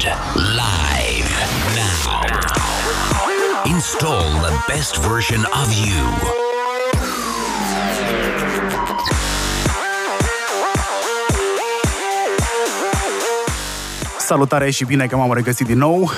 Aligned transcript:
sound 0.00 0.16
live 0.36 1.30
now. 1.74 2.22
Install 3.66 4.30
the 4.40 4.64
best 4.68 4.96
version 4.96 5.44
of 5.52 5.72
you. 5.86 6.04
Salutare 14.18 14.70
și 14.70 14.84
bine 14.84 15.06
că 15.06 15.16
m-am 15.16 15.32
regăsit 15.32 15.66
din 15.66 15.78
nou 15.78 16.10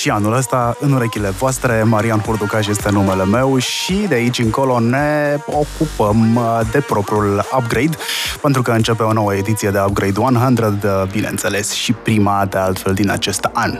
și 0.00 0.10
anul 0.10 0.36
ăsta 0.36 0.76
în 0.78 0.92
urechile 0.92 1.28
voastre. 1.28 1.82
Marian 1.82 2.20
Portucaș 2.20 2.66
este 2.66 2.90
numele 2.90 3.24
meu 3.24 3.58
și 3.58 3.94
de 4.08 4.14
aici 4.14 4.38
încolo 4.38 4.78
ne 4.78 5.36
ocupăm 5.46 6.34
uh, 6.34 6.60
de 6.70 6.80
propriul 6.80 7.44
upgrade, 7.58 7.96
pentru 8.40 8.62
că 8.62 8.70
începe 8.70 9.02
o 9.02 9.12
nouă 9.12 9.34
ediție 9.34 9.70
de 9.70 9.78
Upgrade 9.86 10.20
100, 10.20 11.08
bineînțeles, 11.10 11.72
și 11.72 11.92
prima 11.92 12.46
de 12.50 12.58
altfel 12.58 12.94
din 12.94 13.10
acest 13.10 13.48
an. 13.52 13.78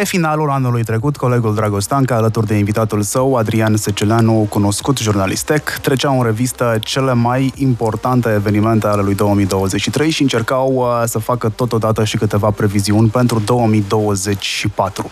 Pe 0.00 0.06
finalul 0.06 0.50
anului 0.50 0.82
trecut, 0.82 1.16
colegul 1.16 1.54
Dragostanca, 1.54 2.14
alături 2.14 2.46
de 2.46 2.54
invitatul 2.54 3.02
său, 3.02 3.34
Adrian 3.34 3.76
Seceleanu, 3.76 4.46
cunoscut 4.48 4.98
jurnalist 4.98 5.44
tech, 5.44 5.78
treceau 5.80 6.18
în 6.18 6.24
revistă 6.24 6.78
cele 6.80 7.12
mai 7.12 7.52
importante 7.56 8.32
evenimente 8.34 8.86
ale 8.86 9.02
lui 9.02 9.14
2023 9.14 10.10
și 10.10 10.22
încercau 10.22 10.74
uh, 10.74 11.02
să 11.04 11.18
facă 11.18 11.48
totodată 11.48 12.04
și 12.04 12.16
câteva 12.16 12.50
previziuni 12.50 13.08
pentru 13.08 13.38
2024. 13.38 15.10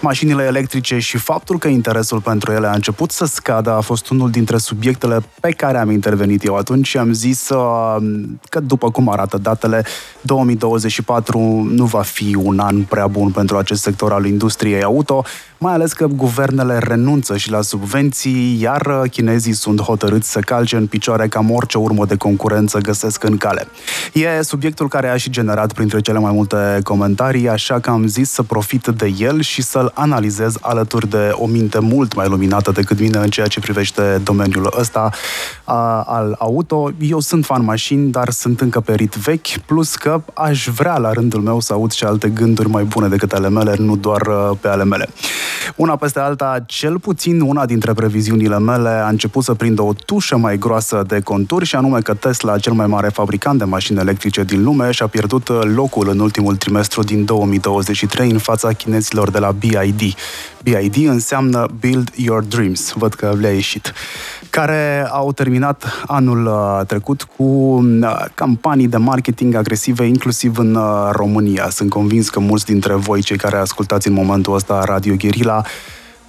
Mașinile 0.00 0.44
electrice 0.44 0.98
și 0.98 1.16
faptul 1.16 1.58
că 1.58 1.68
interesul 1.68 2.20
pentru 2.20 2.52
ele 2.52 2.66
a 2.66 2.72
început 2.72 3.10
să 3.10 3.24
scadă 3.24 3.70
a 3.70 3.80
fost 3.80 4.10
unul 4.10 4.30
dintre 4.30 4.58
subiectele 4.58 5.22
pe 5.40 5.50
care 5.50 5.78
am 5.78 5.90
intervenit 5.90 6.44
eu 6.44 6.56
atunci 6.56 6.86
și 6.86 6.98
am 6.98 7.12
zis 7.12 7.48
uh, 7.48 7.96
că 8.48 8.60
după 8.60 8.90
cum 8.90 9.08
arată 9.08 9.38
datele, 9.38 9.84
2024 10.20 11.68
nu 11.70 11.84
va 11.84 12.02
fi 12.02 12.34
un 12.42 12.58
an 12.58 12.82
prea 12.82 13.06
bun 13.06 13.30
pentru 13.30 13.56
acest 13.56 13.82
sector 13.82 14.12
al 14.12 14.23
industriei 14.24 14.82
auto, 14.82 15.24
mai 15.58 15.72
ales 15.72 15.92
că 15.92 16.06
guvernele 16.06 16.78
renunță 16.78 17.36
și 17.36 17.50
la 17.50 17.62
subvenții, 17.62 18.60
iar 18.60 19.08
chinezii 19.10 19.52
sunt 19.52 19.80
hotărâți 19.80 20.30
să 20.30 20.40
calce 20.40 20.76
în 20.76 20.86
picioare 20.86 21.28
cam 21.28 21.50
orice 21.50 21.78
urmă 21.78 22.04
de 22.06 22.16
concurență 22.16 22.78
găsesc 22.78 23.24
în 23.24 23.36
cale. 23.36 23.68
E 24.12 24.42
subiectul 24.42 24.88
care 24.88 25.08
a 25.08 25.16
și 25.16 25.30
generat 25.30 25.72
printre 25.72 26.00
cele 26.00 26.18
mai 26.18 26.32
multe 26.32 26.78
comentarii, 26.82 27.48
așa 27.48 27.80
că 27.80 27.90
am 27.90 28.06
zis 28.06 28.30
să 28.30 28.42
profit 28.42 28.86
de 28.86 29.14
el 29.18 29.40
și 29.40 29.62
să-l 29.62 29.90
analizez 29.94 30.54
alături 30.60 31.08
de 31.08 31.30
o 31.32 31.46
minte 31.46 31.78
mult 31.78 32.14
mai 32.14 32.28
luminată 32.28 32.70
decât 32.70 33.00
mine 33.00 33.18
în 33.18 33.28
ceea 33.28 33.46
ce 33.46 33.60
privește 33.60 34.20
domeniul 34.22 34.74
ăsta 34.78 35.10
a, 35.64 36.00
al 36.00 36.36
auto. 36.38 36.92
Eu 36.98 37.20
sunt 37.20 37.44
fan 37.44 37.64
mașini, 37.64 38.10
dar 38.10 38.30
sunt 38.30 38.60
încăperit 38.60 39.14
vechi, 39.14 39.58
plus 39.66 39.94
că 39.94 40.22
aș 40.34 40.68
vrea 40.68 40.98
la 40.98 41.12
rândul 41.12 41.40
meu 41.40 41.60
să 41.60 41.72
aud 41.72 41.92
și 41.92 42.04
alte 42.04 42.28
gânduri 42.28 42.68
mai 42.68 42.84
bune 42.84 43.08
decât 43.08 43.32
ale 43.32 43.48
mele, 43.48 43.74
nu 43.78 43.96
doar 43.96 44.13
uh, 44.26 44.56
pe 44.60 44.68
ale 44.68 44.84
mele. 44.84 45.08
Una 45.76 45.96
peste 45.96 46.18
alta, 46.18 46.62
cel 46.66 46.98
puțin 46.98 47.40
una 47.40 47.66
dintre 47.66 47.92
previziunile 47.92 48.58
mele 48.58 48.88
a 48.88 49.08
început 49.08 49.44
să 49.44 49.54
prindă 49.54 49.82
o 49.82 49.92
tușă 49.92 50.36
mai 50.36 50.58
groasă 50.58 51.04
de 51.06 51.20
conturi 51.20 51.64
și 51.64 51.76
anume 51.76 52.00
că 52.00 52.14
Tesla, 52.14 52.58
cel 52.58 52.72
mai 52.72 52.86
mare 52.86 53.08
fabricant 53.08 53.58
de 53.58 53.64
mașini 53.64 53.98
electrice 53.98 54.42
din 54.42 54.62
lume, 54.64 54.90
și-a 54.90 55.06
pierdut 55.06 55.48
locul 55.74 56.08
în 56.08 56.18
ultimul 56.18 56.56
trimestru 56.56 57.02
din 57.02 57.24
2023 57.24 58.30
în 58.30 58.38
fața 58.38 58.72
chinezilor 58.72 59.30
de 59.30 59.38
la 59.38 59.50
BID. 59.50 60.14
BID 60.62 61.08
înseamnă 61.08 61.66
Build 61.80 62.10
Your 62.14 62.42
Dreams, 62.42 62.92
văd 62.96 63.14
că 63.14 63.34
le-a 63.40 63.52
ieșit, 63.52 63.92
care 64.54 65.08
au 65.10 65.32
terminat 65.32 65.84
anul 66.06 66.46
uh, 66.46 66.86
trecut 66.86 67.22
cu 67.22 67.42
uh, 67.42 68.24
campanii 68.34 68.88
de 68.88 68.96
marketing 68.96 69.54
agresive, 69.54 70.04
inclusiv 70.04 70.58
în 70.58 70.74
uh, 70.74 71.08
România. 71.12 71.68
Sunt 71.70 71.90
convins 71.90 72.28
că 72.28 72.40
mulți 72.40 72.64
dintre 72.64 72.94
voi, 72.94 73.22
cei 73.22 73.36
care 73.36 73.56
ascultați 73.56 74.08
în 74.08 74.14
momentul 74.14 74.54
ăsta 74.54 74.82
Radio 74.84 75.14
Guerilla, 75.18 75.64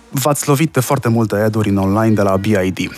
v-ați 0.09 0.47
lovit 0.47 0.73
de 0.73 0.79
foarte 0.79 1.09
multe 1.09 1.35
ad 1.35 1.55
în 1.55 1.77
online 1.77 2.13
de 2.13 2.21
la 2.21 2.35
BID. 2.37 2.89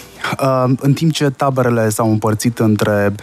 În 0.80 0.94
timp 0.94 1.12
ce 1.12 1.30
taberele 1.30 1.90
s-au 1.90 2.12
împărțit 2.12 2.60
între 2.60 3.16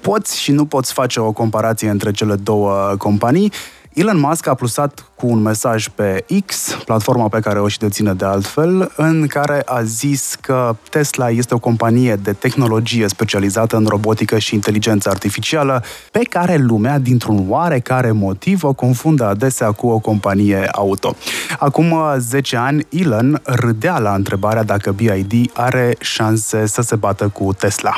poți 0.00 0.40
și 0.40 0.52
nu 0.52 0.64
poți 0.64 0.92
face 0.92 1.20
o 1.20 1.32
comparație 1.32 1.90
între 1.90 2.10
cele 2.10 2.34
două 2.34 2.94
companii, 2.98 3.52
Elon 3.92 4.18
Musk 4.18 4.46
a 4.46 4.54
plusat 4.54 5.09
cu 5.20 5.26
un 5.26 5.42
mesaj 5.42 5.88
pe 5.88 6.24
X, 6.46 6.76
platforma 6.84 7.28
pe 7.28 7.40
care 7.40 7.60
o 7.60 7.68
și 7.68 7.78
deține 7.78 8.12
de 8.12 8.24
altfel, 8.24 8.92
în 8.96 9.26
care 9.26 9.62
a 9.64 9.82
zis 9.82 10.34
că 10.40 10.76
Tesla 10.90 11.30
este 11.30 11.54
o 11.54 11.58
companie 11.58 12.14
de 12.14 12.32
tehnologie 12.32 13.08
specializată 13.08 13.76
în 13.76 13.86
robotică 13.88 14.38
și 14.38 14.54
inteligență 14.54 15.08
artificială, 15.08 15.82
pe 16.10 16.20
care 16.30 16.56
lumea, 16.56 16.98
dintr-un 16.98 17.44
oarecare 17.48 18.10
motiv, 18.10 18.64
o 18.64 18.72
confundă 18.72 19.24
adesea 19.24 19.72
cu 19.72 19.88
o 19.88 19.98
companie 19.98 20.68
auto. 20.72 21.14
Acum 21.58 21.94
10 22.18 22.56
ani, 22.56 22.86
Elon 22.90 23.40
râdea 23.44 23.98
la 23.98 24.14
întrebarea 24.14 24.62
dacă 24.62 24.92
BID 24.92 25.50
are 25.54 25.94
șanse 26.00 26.66
să 26.66 26.82
se 26.82 26.96
bată 26.96 27.28
cu 27.28 27.52
Tesla. 27.52 27.96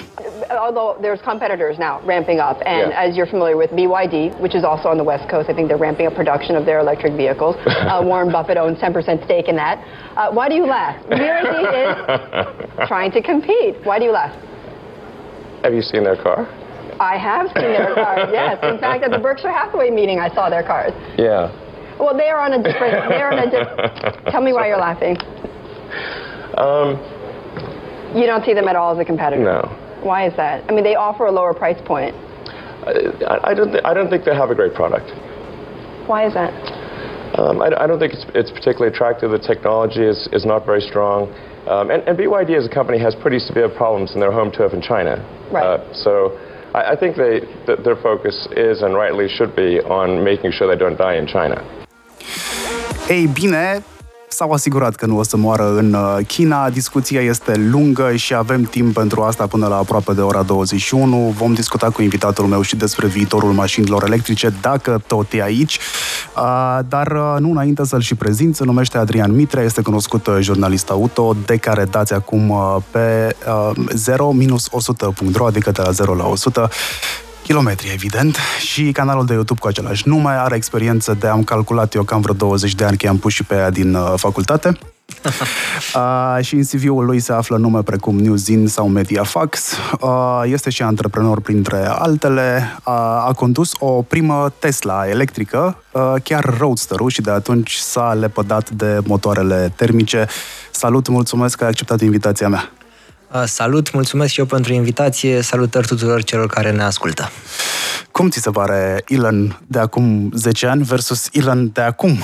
although 0.63 0.97
there's 1.03 1.21
competitors 1.23 1.77
now 1.79 2.01
ramping 2.05 2.39
up, 2.39 2.59
and 2.65 2.91
yeah. 2.91 3.05
as 3.05 3.17
you're 3.17 3.27
familiar 3.27 3.57
with 3.57 3.71
BYD, 3.73 4.39
which 4.41 4.55
is 4.55 4.65
also 4.65 4.89
on 4.89 4.97
the 4.97 5.05
West 5.05 5.29
Coast, 5.29 5.51
I 5.51 5.53
think 5.53 5.69
they're 5.69 5.77
ramping 5.77 6.07
up 6.07 6.15
production 6.15 6.57
of 6.57 6.65
their 6.65 6.79
electric 6.79 7.12
vehicles. 7.17 7.57
uh, 7.67 8.01
Warren 8.05 8.31
Buffett 8.31 8.57
owns 8.57 8.79
10% 8.79 9.25
stake 9.25 9.49
in 9.49 9.57
that. 9.57 9.79
Uh, 10.17 10.31
why 10.33 10.49
do 10.49 10.55
you 10.55 10.67
laugh? 10.67 10.97
Is 11.11 12.87
trying 12.89 13.11
to 13.13 13.23
compete. 13.23 13.77
Why 13.85 13.99
do 13.99 14.05
you 14.07 14.13
laugh? 14.13 14.35
Have 15.63 15.75
you 15.75 15.83
seen 15.83 16.05
their 16.05 16.17
car? 16.17 16.47
I 17.01 17.17
have 17.17 17.47
seen 17.49 17.73
their 17.73 17.95
cars. 17.95 18.29
Yes, 18.33 18.59
in 18.63 18.79
fact, 18.79 19.05
at 19.05 19.11
the 19.11 19.19
Berkshire 19.19 19.51
Hathaway 19.53 19.91
meeting, 19.91 20.19
I 20.21 20.29
saw 20.35 20.49
their 20.51 20.63
cars. 20.63 20.93
Yeah. 21.19 21.51
Well, 21.99 22.17
they 22.17 22.29
are 22.29 22.41
on 22.41 22.53
a 22.55 22.63
different. 22.63 23.09
They're 23.09 23.31
on 23.33 23.39
a 23.39 23.51
different. 23.51 24.27
Tell 24.31 24.43
me 24.43 24.53
why 24.53 24.69
you're 24.69 24.79
laughing. 24.79 25.17
Um. 26.57 26.99
You 28.15 28.27
don't 28.27 28.45
see 28.45 28.53
them 28.53 28.69
at 28.69 28.77
all 28.77 28.93
as 28.93 28.99
a 28.99 29.05
competitor. 29.05 29.43
No. 29.43 29.63
Why 30.03 30.27
is 30.27 30.37
that? 30.37 30.69
I 30.69 30.75
mean, 30.75 30.85
they 30.85 30.97
offer 30.97 31.27
a 31.27 31.31
lower 31.33 31.55
price 31.55 31.81
point. 31.87 32.15
I, 32.85 33.39
I 33.45 33.55
don't. 33.55 33.71
Th- 33.73 33.83
I 33.85 33.95
don't 33.95 34.11
think 34.11 34.25
they 34.25 34.35
have 34.35 34.51
a 34.51 34.55
great 34.55 34.75
product. 34.75 35.11
Why 36.07 36.27
is 36.27 36.35
that? 36.35 36.53
Um, 37.39 37.63
I, 37.63 37.73
I, 37.79 37.87
don't 37.87 37.99
think 37.99 38.13
it's, 38.13 38.27
it's, 38.35 38.51
particularly 38.51 38.93
attractive. 38.93 39.31
The 39.31 39.39
technology 39.39 40.03
is, 40.03 40.29
is 40.33 40.45
not 40.45 40.67
very 40.67 40.81
strong. 40.83 41.33
Um, 41.67 41.91
and, 41.91 42.03
and, 42.07 42.19
BYD 42.19 42.59
as 42.59 42.67
a 42.67 42.69
company 42.69 42.99
has 42.99 43.15
pretty 43.15 43.39
severe 43.39 43.69
problems 43.69 44.13
in 44.13 44.21
their 44.21 44.33
home 44.33 44.51
turf 44.51 44.75
in 44.75 44.83
China. 44.83 45.17
Right. 45.51 45.65
Uh, 45.65 45.95
so 45.95 46.37
I, 46.75 46.93
I, 46.93 46.97
think 46.97 47.17
they, 47.17 47.41
th- 47.65 47.79
their 47.85 47.97
focus 47.97 48.49
is 48.53 48.83
and 48.83 48.95
rightly 48.95 49.29
should 49.29 49.57
be 49.57 49.81
on 49.81 50.23
making 50.23 50.53
sure 50.53 50.69
they 50.69 50.79
don't 50.79 50.99
die 50.99 51.17
in 51.17 51.27
China. 51.27 51.65
Ei 53.09 53.27
bine, 53.27 53.83
s-au 54.33 54.51
asigurat 54.51 54.95
că 54.95 55.07
nu 55.07 55.19
o 55.19 55.23
să 55.23 55.37
moară 55.37 55.77
în 55.77 55.93
uh, 55.93 56.27
China. 56.27 56.71
Discuția 56.71 57.21
este 57.21 57.57
lungă 57.57 58.17
și 58.17 58.35
avem 58.35 58.63
timp 58.63 58.95
pentru 58.95 59.23
asta 59.23 59.47
până 59.47 59.67
la 59.67 59.77
aproape 59.77 60.13
de 60.13 60.21
ora 60.21 60.43
21. 60.43 61.35
Vom 61.37 61.53
discuta 61.53 61.91
cu 61.91 62.03
invitatul 62.03 62.45
meu 62.45 62.63
și 62.63 62.77
despre 62.77 63.07
viitorul 63.07 63.53
mașinilor 63.53 64.05
electrice, 64.05 64.53
dacă 64.61 65.03
tot 65.07 65.33
e 65.33 65.43
aici. 65.43 65.79
Uh, 66.37 66.79
dar 66.89 67.07
uh, 67.07 67.37
nu 67.39 67.51
înainte 67.51 67.85
să-l 67.85 68.01
și 68.01 68.15
prezint, 68.15 68.57
se 68.57 68.65
numește 68.65 68.99
Adrian 68.99 69.35
Mitre, 69.35 69.63
este 69.63 69.83
cunoscut 69.83 70.29
jurnalist 70.41 70.91
auto, 70.91 71.37
de 71.47 71.57
care 71.57 71.85
dați 71.85 72.13
acum 72.13 72.55
pe 72.91 73.37
0-100.ro, 75.35 75.47
adică 75.47 75.71
de 75.71 75.83
la 75.83 75.91
0 75.91 76.15
la 76.15 76.27
100 76.27 76.69
kilometri, 77.43 77.91
evident, 77.93 78.37
și 78.61 78.93
canalul 78.93 79.27
de 79.27 79.33
YouTube 79.33 79.61
cu 79.61 79.67
același 79.67 80.09
nume. 80.09 80.31
Are 80.31 80.57
experiență 80.57 81.17
de, 81.21 81.27
am 81.27 81.45
calculat 81.45 81.95
eu, 81.95 82.03
cam 82.03 82.21
vreo 82.21 82.35
20 82.35 82.75
de 82.75 82.85
ani, 82.85 82.97
că 82.97 83.07
i-am 83.07 83.19
pus 83.19 83.33
și 83.33 83.45
pe 83.45 83.55
ea 83.55 83.71
din 83.71 83.95
uh, 83.95 84.13
facultate. 84.17 84.79
uh, 85.95 86.45
și 86.45 86.55
în 86.55 86.65
CV-ul 86.65 87.05
lui 87.05 87.21
se 87.21 87.33
află 87.33 87.57
nume 87.57 87.83
precum 87.83 88.19
Newzin 88.19 88.67
sau 88.67 88.89
Mediafax. 88.89 89.73
Uh, 90.01 90.43
este 90.45 90.71
și 90.71 90.83
antreprenor 90.83 91.41
printre 91.41 91.87
altele. 91.89 92.77
Uh, 92.87 92.93
a 93.27 93.33
condus 93.37 93.73
o 93.79 94.03
primă 94.03 94.53
Tesla 94.59 95.09
electrică, 95.09 95.77
uh, 95.93 96.15
chiar 96.23 96.57
Roadster-ul, 96.59 97.11
și 97.11 97.21
de 97.21 97.31
atunci 97.31 97.75
s-a 97.75 98.13
lepădat 98.13 98.71
de 98.71 98.99
motoarele 99.05 99.73
termice. 99.77 100.27
Salut, 100.71 101.09
mulțumesc 101.09 101.57
că 101.57 101.63
ai 101.65 101.71
acceptat 101.71 102.01
invitația 102.01 102.49
mea. 102.49 102.71
Uh, 103.35 103.43
salut, 103.47 103.93
mulțumesc 103.93 104.33
și 104.33 104.39
eu 104.39 104.47
pentru 104.47 104.73
invitație, 104.73 105.41
salutări 105.41 105.87
tuturor 105.87 106.23
celor 106.23 106.47
care 106.47 106.71
ne 106.71 106.83
ascultă. 106.83 107.31
Cum 108.11 108.29
ți 108.29 108.41
se 108.41 108.51
pare 108.51 109.05
Elon 109.09 109.61
de 109.67 109.79
acum 109.79 110.31
10 110.35 110.67
ani 110.67 110.83
versus 110.83 111.29
Elon 111.33 111.71
de 111.73 111.81
acum, 111.81 112.19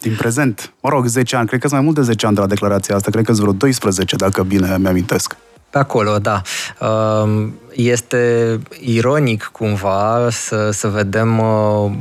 din 0.00 0.14
prezent? 0.16 0.72
Mă 0.80 0.88
rog, 0.88 1.06
10 1.06 1.36
ani, 1.36 1.46
cred 1.46 1.60
că 1.60 1.68
sunt 1.68 1.80
mai 1.80 1.90
mult 1.90 1.98
de 1.98 2.12
10 2.12 2.26
ani 2.26 2.34
de 2.34 2.40
la 2.40 2.46
declarația 2.46 2.94
asta, 2.94 3.10
cred 3.10 3.24
că 3.24 3.32
sunt 3.32 3.44
vreo 3.44 3.58
12, 3.58 4.16
dacă 4.16 4.42
bine 4.42 4.76
mi-amintesc. 4.78 5.36
Pe 5.72 5.78
acolo, 5.78 6.18
da. 6.18 6.42
Este 7.72 8.58
ironic 8.80 9.48
cumva 9.52 10.28
să, 10.30 10.70
să 10.70 10.88
vedem 10.88 11.42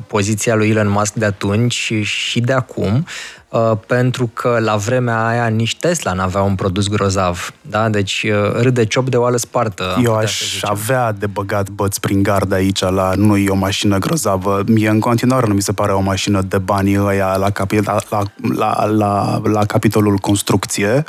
poziția 0.08 0.56
lui 0.56 0.70
Elon 0.70 0.90
Musk 0.90 1.14
de 1.14 1.26
atunci 1.26 1.94
și 2.02 2.40
de 2.40 2.54
acum, 2.54 3.06
Uh, 3.52 3.72
pentru 3.88 4.30
că 4.34 4.58
la 4.60 4.76
vremea 4.76 5.28
aia 5.28 5.48
nici 5.48 5.78
Tesla 5.78 6.14
n-avea 6.14 6.42
un 6.42 6.56
produs 6.56 6.88
grozav. 6.88 7.54
Da? 7.62 7.90
Deci 7.90 8.26
uh, 8.28 8.62
râde 8.62 8.86
ciop 8.86 9.10
de 9.10 9.18
oală 9.18 9.38
spartă. 9.38 10.00
Eu 10.04 10.16
aș 10.16 10.62
avea 10.62 11.12
de 11.12 11.28
băgat 11.28 11.70
băți 11.70 12.00
prin 12.00 12.24
gard 12.24 12.52
aici 12.54 12.80
la 12.80 13.14
nu 13.16 13.38
e 13.38 13.50
o 13.50 13.56
mașină 13.56 13.98
grozavă. 13.98 14.64
Mie 14.68 14.90
în 14.90 15.00
continuare 15.00 15.48
nu 15.48 15.54
mi 15.54 15.62
se 15.62 15.72
pare 15.72 15.92
o 15.92 16.00
mașină 16.00 16.42
de 16.42 16.58
banii 16.58 17.00
ăia 17.00 17.36
la, 17.36 17.50
capi- 17.52 17.84
la, 17.84 17.98
la, 18.10 18.24
la, 18.56 18.86
la, 18.86 19.42
la 19.44 19.66
capitolul 19.66 20.18
construcție 20.18 21.04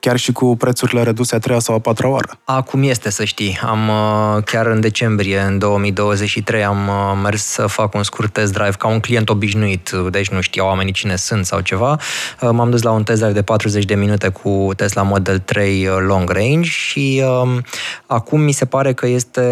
chiar 0.00 0.16
și 0.16 0.32
cu 0.32 0.56
prețurile 0.56 1.02
reduse 1.02 1.34
a 1.34 1.38
treia 1.38 1.58
sau 1.58 1.74
a 1.74 1.78
patra 1.78 2.08
oară. 2.08 2.38
Acum 2.44 2.82
este, 2.82 3.10
să 3.10 3.24
știi. 3.24 3.58
Am 3.62 3.88
uh, 3.88 4.42
chiar 4.44 4.66
în 4.66 4.80
decembrie, 4.80 5.40
în 5.40 5.58
2023, 5.58 6.64
am 6.64 6.88
uh, 6.88 7.20
mers 7.22 7.44
să 7.44 7.66
fac 7.66 7.94
un 7.94 8.02
scurt 8.02 8.32
test 8.32 8.52
drive 8.52 8.74
ca 8.78 8.88
un 8.88 9.00
client 9.00 9.28
obișnuit, 9.28 9.90
deci 10.10 10.28
nu 10.28 10.40
știau 10.40 10.66
oamenii 10.66 10.92
cine 10.92 11.16
sunt 11.16 11.46
sau 11.46 11.60
ceva. 11.60 11.98
Uh, 12.40 12.48
m-am 12.52 12.70
dus 12.70 12.82
la 12.82 12.90
un 12.90 13.02
test 13.02 13.20
drive 13.20 13.34
de 13.34 13.42
40 13.42 13.84
de 13.84 13.94
minute 13.94 14.28
cu 14.28 14.70
Tesla 14.76 15.02
Model 15.02 15.38
3 15.38 15.88
Long 16.06 16.30
Range 16.30 16.68
și 16.68 17.22
um, 17.42 17.62
acum 18.06 18.40
mi 18.40 18.52
se 18.52 18.64
pare 18.64 18.92
că 18.92 19.06
este 19.06 19.42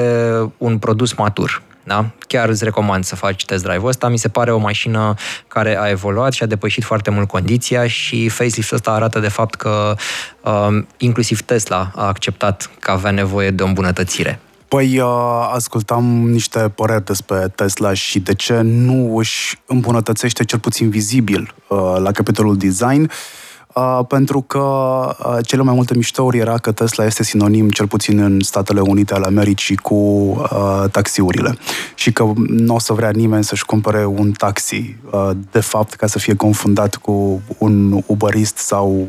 un 0.59 0.79
produs 0.79 1.13
matur. 1.13 1.63
Da? 1.89 2.11
Chiar 2.27 2.49
îți 2.49 2.65
recomand 2.65 3.05
să 3.05 3.17
faci 3.17 3.45
test 3.45 3.63
drive-ul 3.63 3.89
ăsta. 3.89 4.09
Mi 4.09 4.19
se 4.19 4.29
pare 4.29 4.53
o 4.53 4.59
mașină 4.59 5.15
care 5.49 5.79
a 5.79 5.89
evoluat 5.89 6.33
și 6.33 6.43
a 6.43 6.47
depășit 6.47 6.85
foarte 6.85 7.11
mult 7.11 7.29
condiția 7.29 7.87
și 7.87 8.29
facelift-ul 8.29 8.77
ăsta 8.77 8.91
arată 8.91 9.19
de 9.19 9.29
fapt 9.29 9.55
că 9.55 9.95
uh, 10.41 10.85
inclusiv 10.97 11.41
Tesla 11.41 11.91
a 11.95 12.07
acceptat 12.07 12.71
că 12.81 12.91
avea 12.91 13.11
nevoie 13.11 13.51
de 13.51 13.63
o 13.63 13.67
îmbunătățire. 13.67 14.41
Păi, 14.69 14.99
uh, 14.99 15.51
ascultam 15.53 16.05
niște 16.31 16.59
păreri 16.59 17.05
despre 17.05 17.53
Tesla 17.55 17.93
și 17.93 18.19
de 18.19 18.35
ce 18.35 18.61
nu 18.61 19.17
își 19.17 19.59
îmbunătățește 19.67 20.45
cel 20.45 20.59
puțin 20.59 20.91
vizibil 20.91 21.55
uh, 21.69 21.79
la 21.99 22.11
capitolul 22.13 22.57
design. 22.57 23.03
Uh, 23.03 23.11
Uh, 23.79 24.05
pentru 24.09 24.41
că 24.41 24.59
uh, 24.59 25.37
cele 25.47 25.63
mai 25.63 25.75
multe 25.75 25.97
miștouri 25.97 26.39
era 26.39 26.59
că 26.59 26.73
Tesla 26.73 27.05
este 27.05 27.23
sinonim, 27.23 27.71
cel 27.71 27.87
puțin 27.87 28.19
în 28.19 28.41
Statele 28.41 28.81
Unite 28.81 29.15
ale 29.15 29.27
Americii, 29.27 29.77
cu 29.77 29.95
uh, 29.95 30.85
taxiurile. 30.91 31.59
Și 31.95 32.13
că 32.13 32.33
nu 32.49 32.75
o 32.75 32.79
să 32.79 32.93
vrea 32.93 33.11
nimeni 33.11 33.45
să-și 33.45 33.65
cumpere 33.65 34.07
un 34.07 34.33
taxi, 34.33 34.97
uh, 35.11 35.31
de 35.51 35.61
fapt, 35.61 35.95
ca 35.95 36.07
să 36.07 36.19
fie 36.19 36.35
confundat 36.35 36.97
cu 36.97 37.43
un 37.59 38.03
uberist 38.07 38.57
sau... 38.57 39.07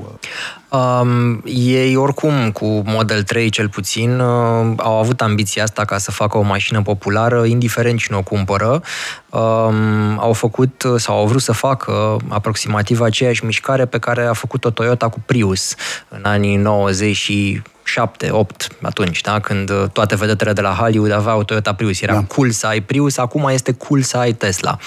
Um, 0.69 1.41
ei 1.45 1.95
oricum 1.95 2.51
cu 2.51 2.81
Model 2.85 3.23
3 3.23 3.49
cel 3.49 3.69
puțin 3.69 4.19
uh, 4.19 4.73
au 4.77 4.99
avut 4.99 5.21
ambiția 5.21 5.63
asta 5.63 5.85
ca 5.85 5.97
să 5.97 6.11
facă 6.11 6.37
o 6.37 6.41
mașină 6.41 6.81
populară, 6.81 7.45
indiferent 7.45 7.99
cine 7.99 8.17
o 8.17 8.21
cumpără. 8.21 8.81
Um, 9.29 10.19
au 10.19 10.33
făcut 10.33 10.83
sau 10.97 11.17
au 11.17 11.27
vrut 11.27 11.41
să 11.41 11.51
facă 11.51 12.17
aproximativ 12.27 13.01
aceeași 13.01 13.45
mișcare 13.45 13.85
pe 13.85 13.97
care 13.99 14.25
a 14.25 14.33
făcut-o 14.33 14.69
Toyota 14.69 15.09
cu 15.09 15.19
Prius 15.25 15.75
în 16.07 16.21
anii 16.23 16.55
90 16.55 17.15
și 17.15 17.61
7, 17.83 18.29
8 18.31 18.67
atunci, 18.81 19.21
da? 19.21 19.39
când 19.39 19.71
toate 19.93 20.15
vedetele 20.15 20.53
de 20.53 20.61
la 20.61 20.73
Hollywood 20.73 21.11
aveau 21.11 21.43
Toyota 21.43 21.73
Prius. 21.73 22.01
Era 22.01 22.13
da. 22.13 22.23
cool 22.23 22.51
să 22.51 22.67
ai 22.67 22.81
Prius, 22.81 23.17
acum 23.17 23.47
este 23.47 23.71
cool 23.71 24.01
să 24.01 24.17
ai 24.17 24.33
Tesla. 24.33 24.77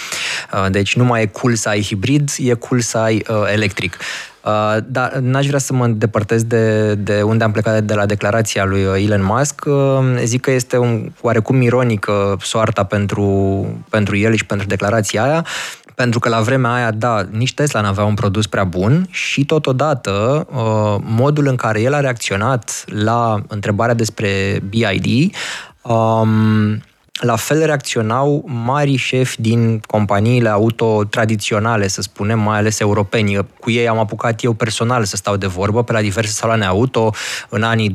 Uh, 0.53 0.71
deci 0.71 0.97
nu 0.97 1.05
mai 1.05 1.23
e 1.23 1.27
cool 1.27 1.55
să 1.55 1.69
ai 1.69 1.83
hibrid, 1.83 2.31
e 2.39 2.55
cool 2.55 2.81
să 2.81 2.99
ai 2.99 3.25
uh, 3.29 3.37
electric. 3.53 3.97
Uh, 4.45 4.77
dar 4.87 5.13
n-aș 5.13 5.47
vrea 5.47 5.59
să 5.59 5.73
mă 5.73 5.87
depărtez 5.87 6.43
de, 6.43 6.95
de 6.95 7.23
unde 7.23 7.45
am 7.45 7.53
plecat 7.53 7.83
de 7.83 7.95
la 7.95 8.07
declarația 8.07 8.65
lui 8.65 8.81
Elon 8.81 9.25
Musk. 9.25 9.65
Uh, 9.67 10.21
zic 10.25 10.41
că 10.41 10.51
este 10.51 10.77
un, 10.77 11.13
oarecum 11.21 11.61
ironică 11.61 12.37
soarta 12.41 12.85
pentru, 12.85 13.67
pentru 13.91 14.17
el 14.17 14.35
și 14.35 14.47
pentru 14.47 14.67
declarația 14.67 15.23
aia, 15.23 15.47
pentru 15.95 16.19
că 16.19 16.29
la 16.29 16.41
vremea 16.41 16.73
aia, 16.73 16.91
da, 16.91 17.27
nici 17.31 17.55
Tesla 17.55 17.81
n-avea 17.81 18.05
un 18.05 18.15
produs 18.15 18.47
prea 18.47 18.65
bun 18.65 19.07
și 19.11 19.45
totodată 19.45 20.47
uh, 20.51 21.03
modul 21.05 21.47
în 21.47 21.57
care 21.57 21.81
el 21.81 21.95
a 21.95 22.01
reacționat 22.01 22.85
la 22.87 23.43
întrebarea 23.49 23.95
despre 23.95 24.63
BID 24.69 25.35
um, 25.83 26.83
la 27.23 27.37
fel 27.37 27.65
reacționau 27.65 28.45
mari 28.47 28.97
șefi 28.97 29.41
din 29.41 29.81
companiile 29.87 30.49
auto 30.49 31.05
tradiționale, 31.05 31.89
să 31.89 32.03
spunem, 32.03 32.39
mai 32.39 32.59
ales 32.59 32.81
europeni. 32.81 33.47
Cu 33.61 33.71
ei 33.71 33.89
am 33.89 33.99
apucat 33.99 34.43
eu 34.43 34.53
personal 34.53 35.05
să 35.05 35.17
stau 35.17 35.37
de 35.37 35.47
vorbă 35.47 35.85
pe 35.85 35.93
la 35.93 36.01
diverse 36.01 36.33
saloane 36.33 36.65
auto 36.65 37.15
în 37.49 37.63
anii 37.63 37.93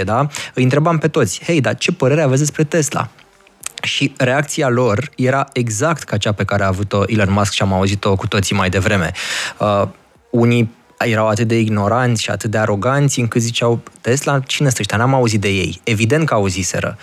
2009-10, 0.00 0.04
da? 0.04 0.26
Îi 0.54 0.62
întrebam 0.62 0.98
pe 0.98 1.08
toți, 1.08 1.40
hei, 1.44 1.60
dar 1.60 1.76
ce 1.76 1.92
părere 1.92 2.22
aveți 2.22 2.40
despre 2.40 2.64
Tesla? 2.64 3.08
Și 3.82 4.14
reacția 4.16 4.68
lor 4.68 5.10
era 5.16 5.48
exact 5.52 6.02
ca 6.02 6.16
cea 6.16 6.32
pe 6.32 6.44
care 6.44 6.62
a 6.62 6.66
avut-o 6.66 7.02
Elon 7.06 7.32
Musk 7.32 7.52
și 7.52 7.62
am 7.62 7.72
auzit-o 7.72 8.16
cu 8.16 8.26
toții 8.26 8.56
mai 8.56 8.68
devreme. 8.68 9.10
Uh, 9.58 9.88
unii 10.30 10.70
erau 10.98 11.28
atât 11.28 11.48
de 11.48 11.58
ignoranți 11.58 12.22
și 12.22 12.30
atât 12.30 12.50
de 12.50 12.58
aroganți 12.58 13.20
încât 13.20 13.42
ziceau 13.42 13.82
Tesla, 14.00 14.40
cine 14.40 14.68
sunt 14.68 14.80
ăștia? 14.80 14.96
N-am 14.96 15.14
auzit 15.14 15.40
de 15.40 15.48
ei. 15.48 15.80
Evident 15.84 16.26
că 16.26 16.34
auziseră 16.34 16.98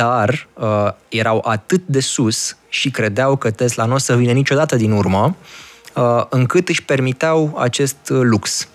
dar 0.00 0.48
uh, 0.54 0.88
erau 1.08 1.44
atât 1.46 1.82
de 1.86 2.00
sus 2.00 2.56
și 2.68 2.90
credeau 2.90 3.36
că 3.36 3.50
Tesla 3.50 3.84
nu 3.84 3.94
o 3.94 3.98
să 3.98 4.16
vină 4.16 4.32
niciodată 4.32 4.76
din 4.76 4.90
urmă, 4.90 5.36
uh, 5.94 6.24
încât 6.28 6.68
își 6.68 6.82
permiteau 6.82 7.56
acest 7.58 7.96
lux. 8.08 8.68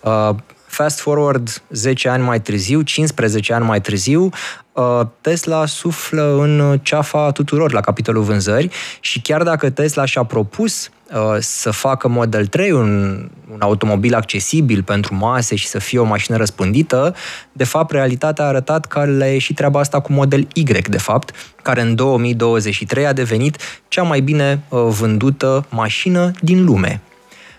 Uh, 0.00 0.30
fast 0.66 1.00
forward 1.00 1.62
10 1.70 2.08
ani 2.08 2.22
mai 2.22 2.40
târziu, 2.40 2.80
15 2.80 3.52
ani 3.52 3.64
mai 3.64 3.80
târziu, 3.80 4.28
uh, 4.72 5.00
Tesla 5.20 5.66
suflă 5.66 6.38
în 6.40 6.78
ceafa 6.82 7.30
tuturor 7.30 7.72
la 7.72 7.80
capitolul 7.80 8.22
vânzări 8.22 8.70
și 9.00 9.20
chiar 9.20 9.42
dacă 9.42 9.70
Tesla 9.70 10.04
și-a 10.04 10.22
propus 10.22 10.88
Uh, 10.88 10.95
să 11.38 11.70
facă 11.70 12.08
Model 12.08 12.46
3 12.46 12.72
un, 12.72 13.28
un 13.52 13.58
automobil 13.58 14.14
accesibil 14.14 14.82
pentru 14.82 15.14
mase 15.14 15.56
și 15.56 15.66
să 15.66 15.78
fie 15.78 15.98
o 15.98 16.04
mașină 16.04 16.36
răspândită, 16.36 17.14
de 17.52 17.64
fapt, 17.64 17.90
realitatea 17.90 18.44
a 18.44 18.48
arătat 18.48 18.86
că 18.86 19.04
le-a 19.04 19.32
ieșit 19.32 19.56
treaba 19.56 19.80
asta 19.80 20.00
cu 20.00 20.12
Model 20.12 20.48
Y, 20.52 20.62
de 20.64 20.98
fapt, 20.98 21.30
care 21.62 21.80
în 21.80 21.94
2023 21.94 23.06
a 23.06 23.12
devenit 23.12 23.56
cea 23.88 24.02
mai 24.02 24.20
bine 24.20 24.62
uh, 24.68 24.86
vândută 24.88 25.66
mașină 25.70 26.30
din 26.40 26.64
lume. 26.64 27.00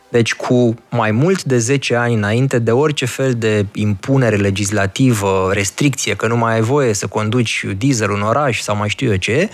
Deci 0.09 0.33
cu 0.33 0.75
mai 0.89 1.11
mult 1.11 1.43
de 1.43 1.57
10 1.57 1.95
ani 1.95 2.13
înainte 2.13 2.59
de 2.59 2.71
orice 2.71 3.05
fel 3.05 3.33
de 3.33 3.65
impunere 3.73 4.35
legislativă, 4.35 5.49
restricție, 5.53 6.15
că 6.15 6.27
nu 6.27 6.37
mai 6.37 6.53
ai 6.53 6.61
voie 6.61 6.93
să 6.93 7.07
conduci 7.07 7.65
diesel 7.77 8.11
în 8.11 8.21
oraș 8.21 8.59
sau 8.59 8.75
mai 8.75 8.89
știu 8.89 9.09
eu 9.09 9.15
ce, 9.15 9.49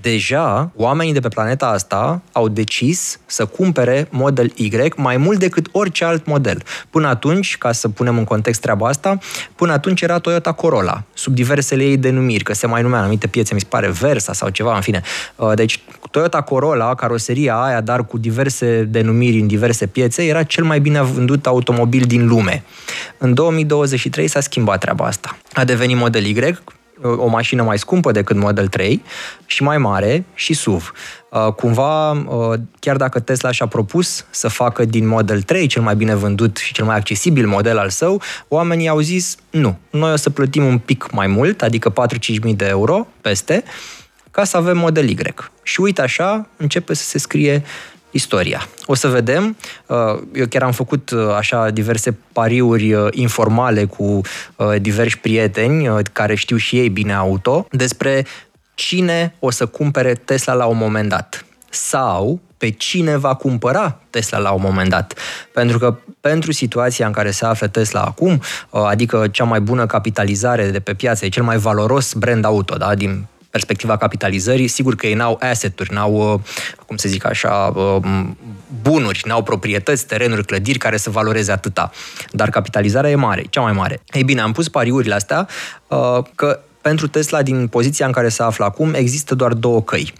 deja 0.00 0.70
oamenii 0.76 1.12
de 1.12 1.20
pe 1.20 1.28
planeta 1.28 1.66
asta 1.66 2.22
au 2.32 2.48
decis 2.48 3.18
să 3.26 3.46
cumpere 3.46 4.08
Model 4.10 4.52
Y 4.54 4.92
mai 4.96 5.16
mult 5.16 5.38
decât 5.38 5.68
orice 5.72 6.04
alt 6.04 6.26
model. 6.26 6.62
Până 6.90 7.08
atunci, 7.08 7.58
ca 7.58 7.72
să 7.72 7.88
punem 7.88 8.18
în 8.18 8.24
context 8.24 8.60
treaba 8.60 8.88
asta, 8.88 9.18
până 9.56 9.72
atunci 9.72 10.00
era 10.00 10.18
Toyota 10.18 10.52
Corolla, 10.52 11.02
sub 11.14 11.34
diversele 11.34 11.84
ei 11.84 11.96
denumiri, 11.96 12.44
că 12.44 12.54
se 12.54 12.66
mai 12.66 12.82
numea 12.82 13.00
anumite 13.00 13.26
piețe, 13.26 13.54
mi 13.54 13.60
se 13.60 13.66
pare 13.68 13.90
Versa 13.90 14.32
sau 14.32 14.48
ceva, 14.48 14.74
în 14.74 14.80
fine. 14.80 15.02
Uh, 15.36 15.52
deci 15.54 15.80
Toyota 16.10 16.40
Corolla, 16.40 16.94
caroseria 16.94 17.54
aia, 17.54 17.80
dar 17.80 18.06
cu 18.06 18.18
diverse 18.18 18.82
denumiri 18.82 19.38
în 19.38 19.46
diverse 19.46 19.86
piețe, 19.86 20.24
era 20.24 20.42
cel 20.42 20.64
mai 20.64 20.80
bine 20.80 21.02
vândut 21.02 21.46
automobil 21.46 22.02
din 22.06 22.26
lume. 22.26 22.64
În 23.18 23.34
2023 23.34 24.28
s-a 24.28 24.40
schimbat 24.40 24.80
treaba 24.80 25.04
asta. 25.04 25.36
A 25.52 25.64
devenit 25.64 25.96
Model 25.96 26.24
Y, 26.24 26.58
o 27.08 27.26
mașină 27.26 27.62
mai 27.62 27.78
scumpă 27.78 28.12
decât 28.12 28.36
Model 28.36 28.68
3 28.68 29.02
și 29.46 29.62
mai 29.62 29.78
mare 29.78 30.24
și 30.34 30.54
SUV. 30.54 30.92
Uh, 31.30 31.52
cumva, 31.52 32.10
uh, 32.10 32.58
chiar 32.78 32.96
dacă 32.96 33.20
Tesla 33.20 33.50
și-a 33.50 33.66
propus 33.66 34.26
să 34.30 34.48
facă 34.48 34.84
din 34.84 35.06
Model 35.06 35.42
3 35.42 35.66
cel 35.66 35.82
mai 35.82 35.96
bine 35.96 36.14
vândut 36.14 36.56
și 36.56 36.72
cel 36.72 36.84
mai 36.84 36.96
accesibil 36.96 37.46
model 37.46 37.78
al 37.78 37.88
său, 37.88 38.22
oamenii 38.48 38.88
au 38.88 38.98
zis 38.98 39.36
nu, 39.50 39.78
noi 39.90 40.12
o 40.12 40.16
să 40.16 40.30
plătim 40.30 40.64
un 40.64 40.78
pic 40.78 41.10
mai 41.12 41.26
mult, 41.26 41.62
adică 41.62 41.92
4-5 41.92 41.94
mii 42.42 42.54
de 42.54 42.66
euro 42.66 43.06
peste, 43.20 43.64
ca 44.30 44.44
să 44.44 44.56
avem 44.56 44.78
Model 44.78 45.08
Y. 45.08 45.16
Și 45.62 45.80
uite 45.80 46.02
așa, 46.02 46.48
începe 46.56 46.94
să 46.94 47.04
se 47.04 47.18
scrie 47.18 47.62
istoria. 48.14 48.68
O 48.86 48.94
să 48.94 49.08
vedem. 49.08 49.56
Uh, 49.86 49.96
eu 50.32 50.46
chiar 50.46 50.62
am 50.62 50.72
făcut 50.72 51.10
uh, 51.10 51.34
așa 51.36 51.70
diverse 51.70 52.18
pariuri 52.32 52.92
uh, 52.92 53.06
informale 53.10 53.84
cu 53.84 54.20
diversi 54.78 55.18
prieteni 55.18 56.02
care 56.12 56.34
știu 56.34 56.56
și 56.56 56.78
ei 56.78 56.88
bine 56.88 57.14
auto 57.14 57.66
despre 57.70 58.26
cine 58.74 59.34
o 59.38 59.50
să 59.50 59.66
cumpere 59.66 60.14
Tesla 60.14 60.52
la 60.52 60.64
un 60.64 60.76
moment 60.76 61.08
dat 61.08 61.44
sau 61.70 62.40
pe 62.56 62.70
cine 62.70 63.16
va 63.16 63.34
cumpăra 63.34 63.98
Tesla 64.10 64.38
la 64.38 64.50
un 64.50 64.60
moment 64.62 64.90
dat. 64.90 65.14
Pentru 65.52 65.78
că 65.78 65.98
pentru 66.20 66.52
situația 66.52 67.06
în 67.06 67.12
care 67.12 67.30
se 67.30 67.44
află 67.44 67.66
Tesla 67.66 68.00
acum, 68.00 68.40
adică 68.70 69.28
cea 69.30 69.44
mai 69.44 69.60
bună 69.60 69.86
capitalizare 69.86 70.70
de 70.70 70.80
pe 70.80 70.94
piață, 70.94 71.24
e 71.24 71.28
cel 71.28 71.42
mai 71.42 71.56
valoros 71.56 72.12
brand 72.12 72.44
auto 72.44 72.76
da, 72.76 72.94
din 72.94 73.26
perspectiva 73.54 73.96
capitalizării, 73.96 74.68
sigur 74.68 74.94
că 74.94 75.06
ei 75.06 75.14
n-au 75.14 75.38
asset-uri, 75.40 75.92
n-au, 75.92 76.32
uh, 76.32 76.40
cum 76.86 76.96
să 76.96 77.08
zic 77.08 77.26
așa, 77.26 77.72
uh, 77.74 77.96
bunuri, 78.82 79.22
n-au 79.26 79.42
proprietăți, 79.42 80.06
terenuri, 80.06 80.44
clădiri 80.44 80.78
care 80.78 80.96
să 80.96 81.10
valoreze 81.10 81.52
atâta. 81.52 81.90
Dar 82.30 82.50
capitalizarea 82.50 83.10
e 83.10 83.14
mare, 83.14 83.44
cea 83.50 83.60
mai 83.60 83.72
mare. 83.72 84.00
Ei 84.12 84.24
bine, 84.24 84.40
am 84.40 84.52
pus 84.52 84.68
pariurile 84.68 85.14
astea 85.14 85.48
uh, 85.86 86.18
că 86.34 86.60
pentru 86.80 87.08
Tesla, 87.08 87.42
din 87.42 87.68
poziția 87.68 88.06
în 88.06 88.12
care 88.12 88.28
se 88.28 88.42
află 88.42 88.64
acum, 88.64 88.94
există 88.94 89.34
doar 89.34 89.52
două 89.52 89.82
căi. 89.82 90.12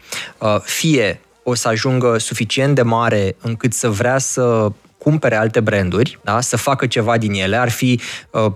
Fie 0.62 1.20
o 1.42 1.54
să 1.54 1.68
ajungă 1.68 2.18
suficient 2.18 2.74
de 2.74 2.82
mare 2.82 3.36
încât 3.40 3.72
să 3.72 3.88
vrea 3.88 4.18
să 4.18 4.68
cumpere 4.98 5.36
alte 5.36 5.60
branduri, 5.60 6.18
da? 6.22 6.40
să 6.40 6.56
facă 6.56 6.86
ceva 6.86 7.18
din 7.18 7.32
ele. 7.32 7.56
Ar 7.56 7.68
fi, 7.68 8.00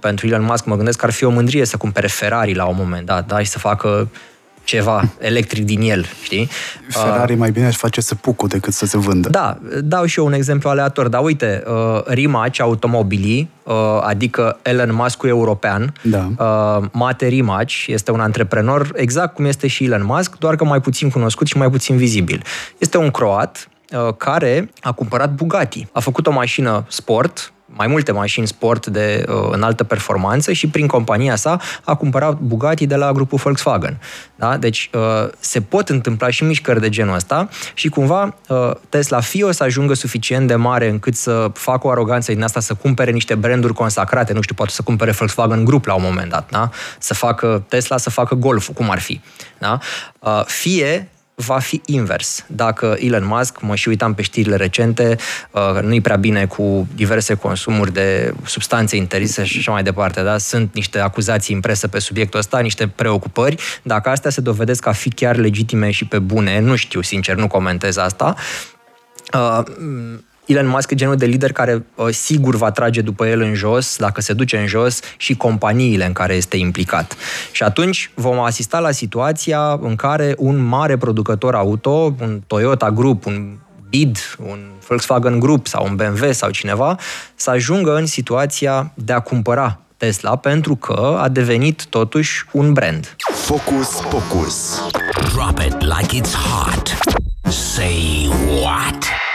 pentru 0.00 0.26
Elon 0.26 0.42
Musk, 0.42 0.64
mă 0.64 0.76
gândesc 0.76 0.98
că 0.98 1.04
ar 1.04 1.12
fi 1.12 1.24
o 1.24 1.30
mândrie 1.30 1.64
să 1.64 1.76
cumpere 1.76 2.06
Ferrari 2.06 2.54
la 2.54 2.64
un 2.64 2.76
moment 2.78 3.06
dat, 3.06 3.26
da? 3.26 3.38
și 3.38 3.50
să 3.50 3.58
facă 3.58 4.08
ceva 4.68 5.08
electric 5.18 5.64
din 5.64 5.80
el, 5.80 6.06
știi? 6.22 6.48
Ferrari 6.88 7.32
uh, 7.32 7.38
mai 7.38 7.50
bine 7.50 7.66
aș 7.66 7.76
face 7.76 8.00
să 8.00 8.14
pucu 8.14 8.46
decât 8.46 8.72
să 8.72 8.86
se 8.86 8.98
vândă. 8.98 9.28
Da, 9.28 9.58
dau 9.82 10.04
și 10.04 10.18
eu 10.18 10.26
un 10.26 10.32
exemplu 10.32 10.70
aleator, 10.70 11.08
dar 11.08 11.22
uite, 11.22 11.62
uh, 11.66 12.02
Rimac 12.04 12.60
Automobilii, 12.60 13.50
uh, 13.62 13.74
adică 14.00 14.58
Elon 14.62 14.94
Musk 14.94 15.22
european, 15.22 15.92
da. 16.02 16.30
uh, 16.38 16.84
Mate 16.92 17.26
Rimac 17.26 17.86
este 17.86 18.10
un 18.10 18.20
antreprenor 18.20 18.90
exact 18.94 19.34
cum 19.34 19.44
este 19.44 19.66
și 19.66 19.84
Elon 19.84 20.04
Musk, 20.04 20.38
doar 20.38 20.56
că 20.56 20.64
mai 20.64 20.80
puțin 20.80 21.10
cunoscut 21.10 21.46
și 21.46 21.56
mai 21.56 21.70
puțin 21.70 21.96
vizibil. 21.96 22.42
Este 22.78 22.98
un 22.98 23.10
croat 23.10 23.68
uh, 23.92 24.14
care 24.16 24.70
a 24.80 24.92
cumpărat 24.92 25.34
Bugatti. 25.34 25.86
A 25.92 26.00
făcut 26.00 26.26
o 26.26 26.30
mașină 26.30 26.84
sport, 26.88 27.52
mai 27.70 27.86
multe 27.86 28.12
mașini 28.12 28.46
sport 28.46 28.86
de 28.86 29.24
uh, 29.28 29.34
înaltă 29.50 29.84
performanță 29.84 30.52
și 30.52 30.68
prin 30.68 30.86
compania 30.86 31.36
sa 31.36 31.60
a 31.84 31.94
cumpărat 31.94 32.38
Bugatti 32.38 32.86
de 32.86 32.96
la 32.96 33.12
grupul 33.12 33.38
Volkswagen. 33.42 34.00
Da? 34.36 34.56
Deci 34.56 34.90
uh, 34.94 35.28
se 35.38 35.60
pot 35.60 35.88
întâmpla 35.88 36.30
și 36.30 36.44
mișcări 36.44 36.80
de 36.80 36.88
genul 36.88 37.14
ăsta 37.14 37.48
și 37.74 37.88
cumva 37.88 38.34
uh, 38.48 38.70
Tesla 38.88 39.20
fie 39.20 39.44
o 39.44 39.52
să 39.52 39.62
ajungă 39.62 39.94
suficient 39.94 40.46
de 40.48 40.54
mare 40.54 40.88
încât 40.88 41.14
să 41.14 41.50
facă 41.54 41.86
o 41.86 41.90
aroganță 41.90 42.32
din 42.32 42.42
asta, 42.42 42.60
să 42.60 42.74
cumpere 42.74 43.10
niște 43.10 43.34
branduri 43.34 43.74
consacrate, 43.74 44.32
nu 44.32 44.40
știu, 44.40 44.54
poate 44.54 44.72
să 44.72 44.82
cumpere 44.82 45.10
Volkswagen 45.10 45.64
Group 45.64 45.84
la 45.84 45.94
un 45.94 46.02
moment 46.02 46.30
dat, 46.30 46.50
da? 46.50 46.70
să 46.98 47.14
facă 47.14 47.64
Tesla, 47.68 47.96
să 47.96 48.10
facă 48.10 48.34
Golf, 48.34 48.70
cum 48.74 48.90
ar 48.90 48.98
fi. 48.98 49.20
Da? 49.58 49.78
Uh, 50.18 50.42
fie 50.44 51.08
va 51.46 51.58
fi 51.58 51.80
invers. 51.84 52.44
Dacă 52.46 52.96
Elon 52.98 53.26
Musk, 53.26 53.60
mă 53.60 53.74
și 53.74 53.88
uitam 53.88 54.14
pe 54.14 54.22
știrile 54.22 54.56
recente, 54.56 55.16
uh, 55.50 55.82
nu-i 55.82 56.00
prea 56.00 56.16
bine 56.16 56.46
cu 56.46 56.86
diverse 56.94 57.34
consumuri 57.34 57.92
de 57.92 58.34
substanțe 58.44 58.96
interise 58.96 59.44
și 59.44 59.58
așa 59.58 59.70
mai 59.72 59.82
departe, 59.82 60.22
da? 60.22 60.38
Sunt 60.38 60.74
niște 60.74 60.98
acuzații 60.98 61.54
imprese 61.54 61.88
pe 61.88 61.98
subiectul 61.98 62.38
ăsta, 62.38 62.58
niște 62.58 62.88
preocupări. 62.88 63.56
Dacă 63.82 64.08
astea 64.08 64.30
se 64.30 64.40
dovedesc 64.40 64.86
a 64.86 64.92
fi 64.92 65.10
chiar 65.10 65.36
legitime 65.36 65.90
și 65.90 66.04
pe 66.04 66.18
bune, 66.18 66.60
nu 66.60 66.76
știu, 66.76 67.00
sincer, 67.00 67.36
nu 67.36 67.46
comentez 67.46 67.96
asta, 67.96 68.34
Uh, 69.34 69.62
Elon 70.48 70.66
Musk 70.66 70.90
e 70.90 70.94
genul 70.94 71.16
de 71.16 71.26
lider 71.26 71.52
care 71.52 71.86
uh, 71.94 72.08
sigur 72.10 72.56
va 72.56 72.70
trage 72.70 73.00
după 73.00 73.26
el 73.26 73.40
în 73.40 73.54
jos, 73.54 73.96
dacă 73.96 74.20
se 74.20 74.32
duce 74.32 74.56
în 74.56 74.66
jos, 74.66 75.00
și 75.16 75.36
companiile 75.36 76.06
în 76.06 76.12
care 76.12 76.34
este 76.34 76.56
implicat. 76.56 77.16
Și 77.52 77.62
atunci 77.62 78.10
vom 78.14 78.38
asista 78.40 78.78
la 78.78 78.90
situația 78.90 79.78
în 79.80 79.96
care 79.96 80.34
un 80.38 80.56
mare 80.56 80.96
producător 80.96 81.54
auto, 81.54 82.14
un 82.20 82.40
Toyota 82.46 82.90
Group, 82.90 83.26
un 83.26 83.56
BID, 83.88 84.18
un 84.46 84.58
Volkswagen 84.86 85.38
Group 85.38 85.66
sau 85.66 85.86
un 85.88 85.96
BMW 85.96 86.32
sau 86.32 86.50
cineva, 86.50 86.98
să 87.34 87.50
ajungă 87.50 87.96
în 87.96 88.06
situația 88.06 88.92
de 88.94 89.12
a 89.12 89.20
cumpăra 89.20 89.80
Tesla 89.96 90.36
pentru 90.36 90.76
că 90.76 91.18
a 91.20 91.28
devenit 91.28 91.84
totuși 91.84 92.44
un 92.52 92.72
brand. 92.72 93.16
Focus, 93.34 93.88
focus. 93.88 94.82
Drop 95.32 95.58
it 95.58 95.76
like 95.80 96.20
it's 96.20 96.32
hot. 96.34 96.98
Say 97.52 98.28
what? 98.62 99.27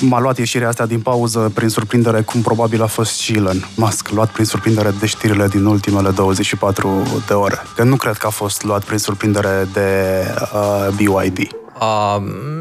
M-a 0.00 0.20
luat 0.20 0.38
ieșirea 0.38 0.68
asta 0.68 0.86
din 0.86 1.00
pauză 1.00 1.50
prin 1.54 1.68
surprindere, 1.68 2.20
cum 2.20 2.42
probabil 2.42 2.82
a 2.82 2.86
fost 2.86 3.18
și 3.18 3.36
Elon 3.36 3.66
Musk, 3.74 4.08
luat 4.08 4.30
prin 4.30 4.44
surprindere 4.44 4.94
de 5.00 5.06
știrile 5.06 5.48
din 5.48 5.64
ultimele 5.64 6.10
24 6.10 7.22
de 7.26 7.32
ore. 7.32 7.58
Că 7.74 7.82
nu 7.82 7.96
cred 7.96 8.16
că 8.16 8.26
a 8.26 8.30
fost 8.30 8.62
luat 8.62 8.84
prin 8.84 8.98
surprindere 8.98 9.68
de 9.72 10.20
uh, 10.54 10.88
BYD. 10.96 11.38
Uh, 11.80 12.16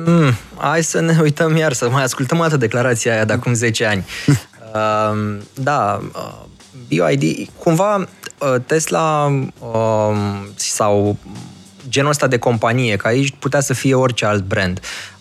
mm, 0.06 0.34
hai 0.58 0.84
să 0.84 1.00
ne 1.00 1.18
uităm 1.22 1.56
iar, 1.56 1.74
să 1.74 1.90
mai 1.90 2.04
ascultăm 2.04 2.42
atât 2.42 2.60
declarația 2.60 3.14
aia 3.14 3.26
de 3.26 3.34
acum 3.34 3.54
10 3.54 3.86
ani. 3.86 4.06
uh, 4.28 5.38
da, 5.70 6.00
uh, 6.16 6.46
BYD, 6.88 7.50
cumva 7.64 7.96
uh, 7.96 8.56
Tesla 8.66 9.26
uh, 9.60 10.18
sau 10.56 11.18
genul 11.90 12.10
ăsta 12.10 12.28
de 12.28 12.38
companie, 12.38 12.96
că 12.96 13.08
aici 13.08 13.34
putea 13.40 13.60
să 13.60 13.74
fie 13.74 13.96
orice 13.96 14.26
alt 14.26 14.44
brand. 14.44 14.80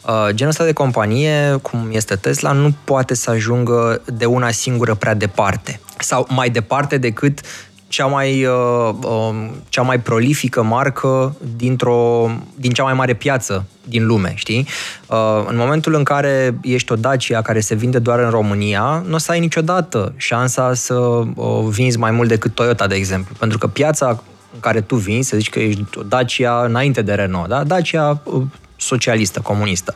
Uh, 0.08 0.28
genul 0.30 0.50
ăsta 0.50 0.64
de 0.64 0.72
companie, 0.72 1.58
cum 1.62 1.88
este 1.92 2.16
Tesla, 2.16 2.52
nu 2.52 2.74
poate 2.84 3.14
să 3.14 3.30
ajungă 3.30 4.02
de 4.04 4.24
una 4.24 4.50
singură 4.50 4.94
prea 4.94 5.14
departe. 5.14 5.80
Sau 5.98 6.26
mai 6.30 6.50
departe 6.50 6.98
decât 6.98 7.40
cea 7.88 8.06
mai, 8.06 8.44
uh, 8.44 8.94
uh, 9.02 9.50
cea 9.68 9.82
mai 9.82 10.00
prolifică 10.00 10.62
marcă 10.62 11.36
dintr-o, 11.56 12.30
din 12.54 12.70
cea 12.70 12.82
mai 12.82 12.94
mare 12.94 13.14
piață 13.14 13.64
din 13.84 14.06
lume, 14.06 14.32
știi? 14.34 14.68
Uh, 15.06 15.44
în 15.46 15.56
momentul 15.56 15.94
în 15.94 16.04
care 16.04 16.58
ești 16.62 16.92
o 16.92 16.96
Dacia 16.96 17.42
care 17.42 17.60
se 17.60 17.74
vinde 17.74 17.98
doar 17.98 18.18
în 18.18 18.30
România, 18.30 19.02
nu 19.06 19.14
o 19.14 19.18
să 19.18 19.30
ai 19.30 19.40
niciodată 19.40 20.12
șansa 20.16 20.74
să 20.74 20.94
uh, 20.94 21.64
vinzi 21.68 21.98
mai 21.98 22.10
mult 22.10 22.28
decât 22.28 22.54
Toyota, 22.54 22.86
de 22.86 22.94
exemplu. 22.94 23.34
Pentru 23.38 23.58
că 23.58 23.66
piața 23.66 24.08
în 24.54 24.60
care 24.60 24.80
tu 24.80 24.96
vin, 24.96 25.22
să 25.22 25.36
zici 25.36 25.50
că 25.50 25.58
ești 25.58 25.98
o 25.98 26.02
Dacia 26.02 26.64
înainte 26.64 27.02
de 27.02 27.12
Renault, 27.12 27.48
da? 27.48 27.64
Dacia 27.64 28.20
uh, 28.24 28.42
socialistă, 28.78 29.40
comunistă. 29.40 29.94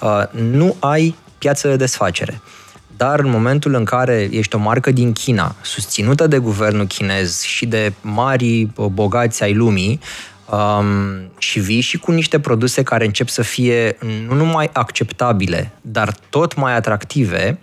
Uh, 0.00 0.22
nu 0.30 0.76
ai 0.78 1.14
piață 1.38 1.68
de 1.68 1.76
desfacere. 1.76 2.40
Dar 2.96 3.18
în 3.18 3.30
momentul 3.30 3.74
în 3.74 3.84
care 3.84 4.28
ești 4.32 4.54
o 4.54 4.58
marcă 4.58 4.90
din 4.90 5.12
China, 5.12 5.54
susținută 5.62 6.26
de 6.26 6.38
guvernul 6.38 6.86
chinez 6.86 7.42
și 7.42 7.66
de 7.66 7.92
mari 8.00 8.62
uh, 8.62 8.86
bogați 8.86 9.42
ai 9.42 9.54
lumii, 9.54 10.00
um, 10.50 10.86
și 11.38 11.60
vii 11.60 11.80
și 11.80 11.98
cu 11.98 12.12
niște 12.12 12.40
produse 12.40 12.82
care 12.82 13.04
încep 13.04 13.28
să 13.28 13.42
fie 13.42 13.96
nu 14.28 14.34
numai 14.34 14.70
acceptabile, 14.72 15.72
dar 15.80 16.14
tot 16.30 16.54
mai 16.54 16.74
atractive, 16.74 17.58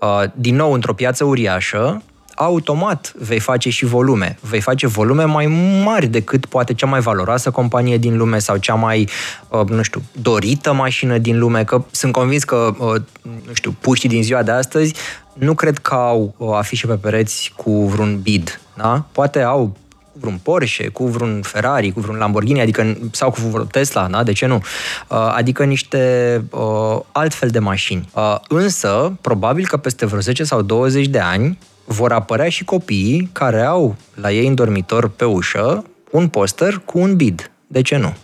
uh, 0.00 0.22
din 0.34 0.56
nou 0.56 0.72
într-o 0.72 0.94
piață 0.94 1.24
uriașă, 1.24 2.02
automat 2.36 3.12
vei 3.18 3.38
face 3.38 3.70
și 3.70 3.84
volume. 3.84 4.38
Vei 4.40 4.60
face 4.60 4.86
volume 4.86 5.24
mai 5.24 5.46
mari 5.84 6.06
decât 6.06 6.46
poate 6.46 6.74
cea 6.74 6.86
mai 6.86 7.00
valoroasă 7.00 7.50
companie 7.50 7.96
din 7.98 8.16
lume 8.16 8.38
sau 8.38 8.56
cea 8.56 8.74
mai, 8.74 9.08
uh, 9.48 9.68
nu 9.68 9.82
știu, 9.82 10.02
dorită 10.12 10.72
mașină 10.72 11.18
din 11.18 11.38
lume, 11.38 11.64
că 11.64 11.84
sunt 11.90 12.12
convins 12.12 12.44
că, 12.44 12.74
uh, 12.78 13.00
nu 13.46 13.52
știu, 13.52 13.76
puștii 13.80 14.08
din 14.08 14.22
ziua 14.22 14.42
de 14.42 14.50
astăzi 14.50 14.94
nu 15.32 15.54
cred 15.54 15.78
că 15.78 15.94
au 15.94 16.34
uh, 16.36 16.50
afișe 16.54 16.86
pe 16.86 16.94
pereți 16.94 17.52
cu 17.56 17.86
vreun 17.86 18.20
bid, 18.22 18.60
da? 18.74 19.04
Poate 19.12 19.42
au 19.42 19.76
cu 20.12 20.18
vreun 20.22 20.40
Porsche, 20.42 20.88
cu 20.88 21.06
vreun 21.06 21.42
Ferrari, 21.42 21.90
cu 21.90 22.00
vreun 22.00 22.16
Lamborghini, 22.16 22.60
adică, 22.60 22.96
sau 23.10 23.30
cu 23.30 23.40
vreun 23.40 23.66
Tesla, 23.66 24.06
da? 24.06 24.22
de 24.22 24.32
ce 24.32 24.46
nu? 24.46 24.62
Adică 25.08 25.64
niște 25.64 26.42
uh, 26.50 26.98
altfel 27.12 27.48
de 27.48 27.58
mașini. 27.58 28.08
Uh, 28.14 28.36
însă, 28.48 29.12
probabil 29.20 29.66
că 29.66 29.76
peste 29.76 30.06
vreo 30.06 30.20
10 30.20 30.44
sau 30.44 30.62
20 30.62 31.06
de 31.06 31.18
ani, 31.18 31.58
vor 31.86 32.12
apărea 32.12 32.48
și 32.48 32.64
copiii 32.64 33.28
care 33.32 33.62
au 33.62 33.96
la 34.14 34.32
ei 34.32 34.46
în 34.46 34.54
dormitor 34.54 35.08
pe 35.08 35.24
ușă 35.24 35.84
un 36.10 36.28
poster 36.28 36.82
cu 36.84 36.98
un 36.98 37.16
bid. 37.16 37.50
De 37.66 37.82
ce 37.82 37.96
nu? 37.96 38.14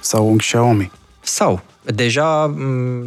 Sau 0.00 0.30
un 0.30 0.36
Xiaomi. 0.36 0.90
Sau. 1.20 1.60
Deja, 1.82 2.54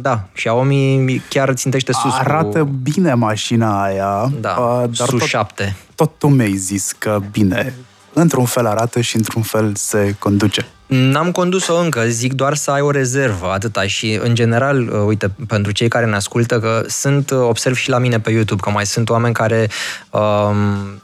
da, 0.00 0.24
Xiaomi 0.32 1.22
chiar 1.28 1.54
țintește 1.54 1.92
sus 1.92 2.12
Arată 2.12 2.58
cu... 2.58 2.70
bine 2.82 3.14
mașina 3.14 3.82
aia. 3.82 4.32
Da, 4.40 4.54
dar 4.96 5.08
sus 5.08 5.18
tot, 5.18 5.20
7. 5.20 5.76
Tot 5.94 6.18
tu 6.18 6.28
mi-ai 6.28 6.56
zis 6.56 6.92
că 6.98 7.20
bine. 7.30 7.74
Într-un 8.12 8.44
fel 8.44 8.66
arată 8.66 9.00
și 9.00 9.16
într-un 9.16 9.42
fel 9.42 9.72
se 9.74 10.14
conduce. 10.18 10.66
N-am 10.86 11.32
condus-o 11.32 11.76
încă, 11.76 12.04
zic 12.08 12.32
doar 12.32 12.54
să 12.54 12.70
ai 12.70 12.80
o 12.80 12.90
rezervă, 12.90 13.46
atâta. 13.46 13.86
Și, 13.86 14.18
în 14.22 14.34
general, 14.34 14.88
uh, 14.88 15.02
uite, 15.06 15.30
pentru 15.46 15.72
cei 15.72 15.88
care 15.88 16.06
ne 16.06 16.14
ascultă, 16.14 16.60
că 16.60 16.84
sunt, 16.88 17.30
uh, 17.30 17.38
observ 17.38 17.76
și 17.76 17.88
la 17.88 17.98
mine 17.98 18.20
pe 18.20 18.30
YouTube, 18.30 18.62
că 18.62 18.70
mai 18.70 18.86
sunt 18.86 19.10
oameni 19.10 19.34
care 19.34 19.68
um, 20.10 21.02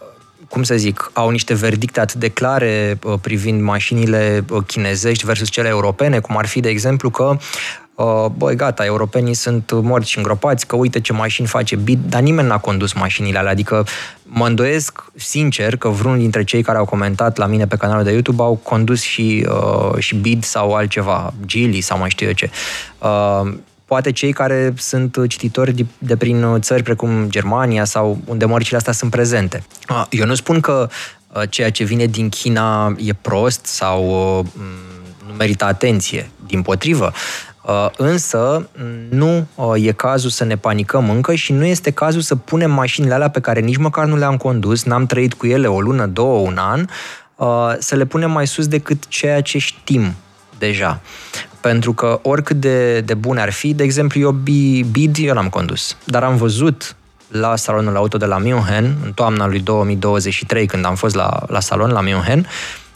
cum 0.57 0.65
să 0.65 0.77
zic, 0.77 1.11
au 1.13 1.31
niște 1.31 1.55
verdicte 1.55 2.01
atât 2.01 2.21
de 2.21 2.29
clare 2.29 2.99
uh, 3.05 3.15
privind 3.21 3.63
mașinile 3.63 4.45
chinezești 4.67 5.25
versus 5.25 5.49
cele 5.49 5.69
europene, 5.69 6.19
cum 6.19 6.37
ar 6.37 6.47
fi, 6.47 6.61
de 6.61 6.69
exemplu, 6.69 7.11
că 7.11 7.37
Uh, 7.95 8.27
băi, 8.37 8.57
gata, 8.57 8.85
europenii 8.85 9.35
sunt 9.35 9.71
morți 9.73 10.11
și 10.11 10.17
îngropați, 10.17 10.67
că 10.67 10.77
uite 10.77 11.01
ce 11.01 11.13
mașini 11.13 11.47
face 11.47 11.77
BID, 11.77 11.99
dar 12.09 12.21
nimeni 12.21 12.49
n-a 12.49 12.59
condus 12.59 12.93
mașinile 12.93 13.39
alea, 13.39 13.51
adică 13.51 13.87
mă 14.23 14.47
îndoiesc 14.47 15.05
sincer 15.15 15.77
că 15.77 15.89
vreunul 15.89 16.19
dintre 16.19 16.45
cei 16.45 16.63
care 16.63 16.79
au 16.79 16.85
comentat 16.85 17.37
la 17.37 17.47
mine 17.47 17.67
pe 17.67 17.77
canalul 17.77 18.05
de 18.05 18.13
YouTube 18.13 18.43
au 18.43 18.55
condus 18.63 19.03
și, 19.03 19.47
uh, 19.49 19.99
și 19.99 20.15
BID 20.15 20.45
sau 20.45 20.75
altceva, 20.75 21.35
Geely 21.47 21.81
sau 21.81 21.99
mai 21.99 22.11
știu 22.11 22.27
eu 22.27 22.33
ce. 22.33 22.51
Uh, 22.99 23.53
poate 23.87 24.13
cei 24.13 24.33
care 24.33 24.75
sunt 24.77 25.19
cititori 25.29 25.73
de, 25.73 25.87
de 25.99 26.17
prin 26.17 26.61
țări 26.61 26.83
precum 26.83 27.29
Germania 27.29 27.85
sau 27.85 28.19
unde 28.25 28.45
mărcile 28.45 28.77
astea 28.77 28.93
sunt 28.93 29.11
prezente. 29.11 29.63
Uh, 29.89 30.05
eu 30.11 30.27
nu 30.27 30.35
spun 30.35 30.61
că 30.61 30.89
uh, 31.33 31.43
ceea 31.49 31.71
ce 31.71 31.85
vine 31.85 32.07
din 32.07 32.29
China 32.29 32.95
e 32.99 33.13
prost 33.13 33.67
sau 33.67 34.05
uh, 34.39 34.47
merită 35.39 35.65
atenție, 35.65 36.31
din 36.47 36.63
potrivă. 36.63 37.13
Uh, 37.63 37.89
însă 37.97 38.69
nu 39.09 39.47
uh, 39.55 39.87
e 39.87 39.93
cazul 39.93 40.31
să 40.31 40.45
ne 40.45 40.57
panicăm 40.57 41.11
încă 41.11 41.35
și 41.35 41.53
nu 41.53 41.65
este 41.65 41.91
cazul 41.91 42.21
să 42.21 42.37
punem 42.37 42.71
mașinile 42.71 43.15
alea 43.15 43.31
pe 43.31 43.41
care 43.41 43.61
nici 43.61 43.77
măcar 43.77 44.07
nu 44.07 44.17
le-am 44.17 44.37
condus, 44.37 44.85
n-am 44.85 45.07
trăit 45.07 45.35
cu 45.35 45.47
ele 45.47 45.67
o 45.67 45.81
lună, 45.81 46.07
două, 46.07 46.39
un 46.39 46.57
an, 46.59 46.87
uh, 47.37 47.75
să 47.79 47.95
le 47.95 48.05
punem 48.05 48.31
mai 48.31 48.47
sus 48.47 48.67
decât 48.67 49.09
ceea 49.09 49.41
ce 49.41 49.59
știm 49.59 50.15
deja. 50.59 51.01
Pentru 51.67 51.93
că 51.93 52.19
oricât 52.23 52.57
de, 52.57 53.01
de 53.01 53.15
bune 53.15 53.41
ar 53.41 53.53
fi, 53.53 53.75
de 53.75 53.83
exemplu, 53.83 54.21
eu 54.21 54.31
BID, 54.91 55.17
eu 55.21 55.35
l-am 55.35 55.49
condus, 55.49 55.97
dar 56.05 56.23
am 56.23 56.37
văzut 56.37 56.97
la 57.29 57.57
salonul 57.57 57.97
auto 57.97 58.17
de 58.19 58.25
la 58.25 58.39
München, 58.39 58.97
în 59.05 59.13
toamna 59.13 59.47
lui 59.47 59.61
2023, 59.61 60.67
când 60.67 60.85
am 60.85 60.95
fost 60.95 61.15
la, 61.15 61.43
la 61.47 61.61
salon 61.61 61.91
la 61.91 62.01
München, 62.01 62.47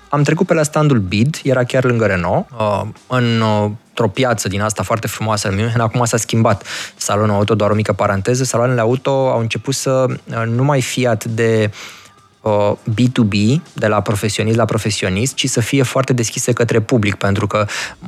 am 0.09 0.23
trecut 0.23 0.47
pe 0.47 0.55
la 0.55 0.63
standul 0.63 0.99
BID, 0.99 1.41
era 1.43 1.65
chiar 1.65 1.85
lângă 1.85 2.07
Renault, 2.07 2.47
uh, 2.59 2.83
în, 3.07 3.41
uh, 3.41 3.71
într-o 3.89 4.09
piață 4.09 4.49
din 4.49 4.61
asta 4.61 4.83
foarte 4.83 5.07
frumoasă 5.07 5.49
în 5.49 5.55
München, 5.55 5.81
acum 5.81 6.05
s-a 6.05 6.17
schimbat 6.17 6.65
salonul 6.97 7.35
auto, 7.35 7.55
doar 7.55 7.71
o 7.71 7.75
mică 7.75 7.93
paranteză, 7.93 8.45
saloanele 8.45 8.81
auto 8.81 9.11
au 9.11 9.41
început 9.41 9.75
să 9.75 10.07
uh, 10.09 10.43
nu 10.47 10.65
mai 10.65 10.83
fie 10.83 11.09
atât 11.09 11.31
de 11.31 11.71
B2B, 12.91 13.61
de 13.73 13.87
la 13.87 14.01
profesionist 14.01 14.57
la 14.57 14.65
profesionist, 14.65 15.35
ci 15.35 15.49
să 15.49 15.61
fie 15.61 15.83
foarte 15.83 16.13
deschise 16.13 16.53
către 16.53 16.81
public, 16.81 17.15
pentru 17.15 17.47
că 17.47 17.67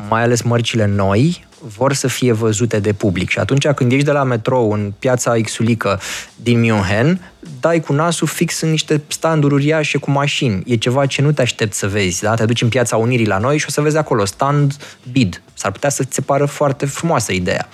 mai 0.09 0.23
ales 0.23 0.43
mărcile 0.43 0.87
noi 0.87 1.47
vor 1.77 1.93
să 1.93 2.09
fie 2.09 2.33
văzute 2.33 2.79
de 2.79 2.93
public. 2.93 3.31
Și 3.31 3.39
atunci 3.39 3.67
când 3.67 3.93
ești 3.93 4.05
de 4.05 4.13
la 4.13 4.23
metrou 4.23 4.73
în 4.73 4.93
piața 4.99 5.35
Xulică 5.41 6.01
din 6.37 6.61
München, 6.61 7.33
dai 7.61 7.81
cu 7.81 7.93
nasul 7.93 8.27
fix 8.27 8.61
în 8.61 8.71
niște 8.71 9.03
standuri 9.07 9.55
uriașe 9.55 9.99
cu 9.99 10.11
mașini. 10.11 10.63
E 10.67 10.77
ceva 10.77 11.07
ce 11.07 11.23
nu 11.23 11.33
te 11.33 11.43
aștept 11.43 11.75
să 11.75 11.87
vezi, 11.89 12.23
da? 12.23 12.35
Te 12.35 12.45
duci 12.45 12.63
în 12.63 12.69
piața 12.69 12.97
Unirii 12.97 13.27
la 13.27 13.39
noi 13.39 13.59
și 13.59 13.65
o 13.69 13.71
să 13.71 13.81
vezi 13.81 13.97
acolo 13.97 14.25
stand 14.25 14.77
bid. 15.13 15.43
S-ar 15.55 15.71
putea 15.73 15.91
să 15.91 16.05
ți 16.05 16.15
se 16.15 16.21
pară 16.21 16.45
foarte 16.45 16.87
frumoasă 16.87 17.33
ideea. 17.33 17.69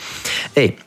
Ei, 0.52 0.78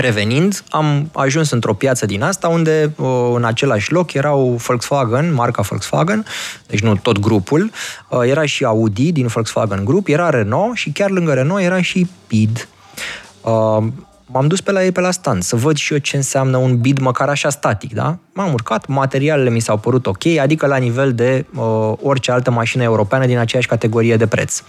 Revenind, 0.00 0.64
am 0.68 1.10
ajuns 1.12 1.50
într-o 1.50 1.74
piață 1.74 2.06
din 2.06 2.22
asta 2.22 2.48
unde 2.48 2.94
în 3.34 3.44
același 3.44 3.92
loc 3.92 4.12
erau 4.12 4.48
Volkswagen, 4.66 5.34
marca 5.34 5.62
Volkswagen, 5.62 6.24
deci 6.66 6.80
nu 6.80 6.96
tot 6.96 7.18
grupul, 7.18 7.70
era 8.22 8.44
și 8.44 8.64
Audi 8.64 9.12
din 9.12 9.26
Volkswagen 9.26 9.84
Group, 9.84 10.08
era 10.08 10.30
Renault 10.30 10.76
și 10.76 10.90
chiar 10.90 11.10
lângă 11.10 11.32
Renault 11.32 11.62
era 11.62 11.82
și 11.82 12.06
BID. 12.28 12.68
M-am 14.26 14.46
dus 14.46 14.60
pe 14.60 14.72
la 14.72 14.84
ei 14.84 14.92
pe 14.92 15.00
la 15.00 15.10
stand 15.10 15.42
să 15.42 15.56
văd 15.56 15.76
și 15.76 15.92
eu 15.92 15.98
ce 15.98 16.16
înseamnă 16.16 16.56
un 16.56 16.80
bid 16.80 16.98
măcar 16.98 17.28
așa 17.28 17.50
static, 17.50 17.92
da? 17.94 18.18
M-am 18.32 18.52
urcat, 18.52 18.86
materialele 18.86 19.50
mi 19.50 19.60
s-au 19.60 19.78
părut 19.78 20.06
ok, 20.06 20.26
adică 20.40 20.66
la 20.66 20.76
nivel 20.76 21.12
de 21.14 21.46
uh, 21.54 21.92
orice 22.02 22.30
altă 22.30 22.50
mașină 22.50 22.82
europeană 22.82 23.26
din 23.26 23.38
aceeași 23.38 23.68
categorie 23.68 24.16
de 24.16 24.26
preț. 24.26 24.62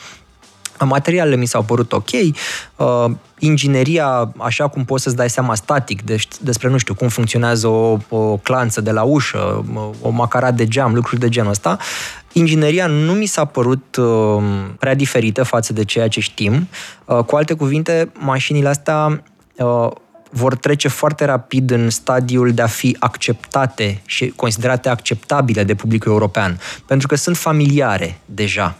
Materialele 0.79 1.35
mi 1.35 1.45
s-au 1.45 1.63
părut 1.63 1.91
ok, 1.91 2.09
uh, 2.11 3.05
ingineria, 3.39 4.33
așa 4.37 4.67
cum 4.67 4.85
poți 4.85 5.03
să-ți 5.03 5.15
dai 5.15 5.29
seama 5.29 5.55
static 5.55 6.01
deci 6.01 6.27
despre, 6.41 6.69
nu 6.69 6.77
știu, 6.77 6.93
cum 6.93 7.07
funcționează 7.07 7.67
o, 7.67 7.97
o 8.09 8.37
clanță 8.37 8.81
de 8.81 8.91
la 8.91 9.03
ușă, 9.03 9.65
o 10.01 10.09
macarat 10.09 10.55
de 10.55 10.67
geam, 10.67 10.93
lucruri 10.93 11.19
de 11.19 11.29
genul 11.29 11.49
ăsta, 11.49 11.77
ingineria 12.31 12.87
nu 12.87 13.11
mi 13.11 13.25
s-a 13.25 13.45
părut 13.45 13.95
uh, 13.95 14.43
prea 14.79 14.93
diferită 14.95 15.43
față 15.43 15.73
de 15.73 15.83
ceea 15.83 16.07
ce 16.07 16.19
știm. 16.19 16.67
Uh, 17.05 17.17
cu 17.17 17.35
alte 17.35 17.53
cuvinte, 17.53 18.11
mașinile 18.19 18.67
astea 18.67 19.23
uh, 19.55 19.91
vor 20.37 20.55
trece 20.55 20.87
foarte 20.87 21.25
rapid 21.25 21.71
în 21.71 21.89
stadiul 21.89 22.51
de 22.51 22.61
a 22.61 22.67
fi 22.67 22.97
acceptate 22.99 24.01
și 24.05 24.33
considerate 24.35 24.89
acceptabile 24.89 25.63
de 25.63 25.75
publicul 25.75 26.11
european, 26.11 26.59
pentru 26.85 27.07
că 27.07 27.15
sunt 27.15 27.37
familiare 27.37 28.19
deja. 28.25 28.75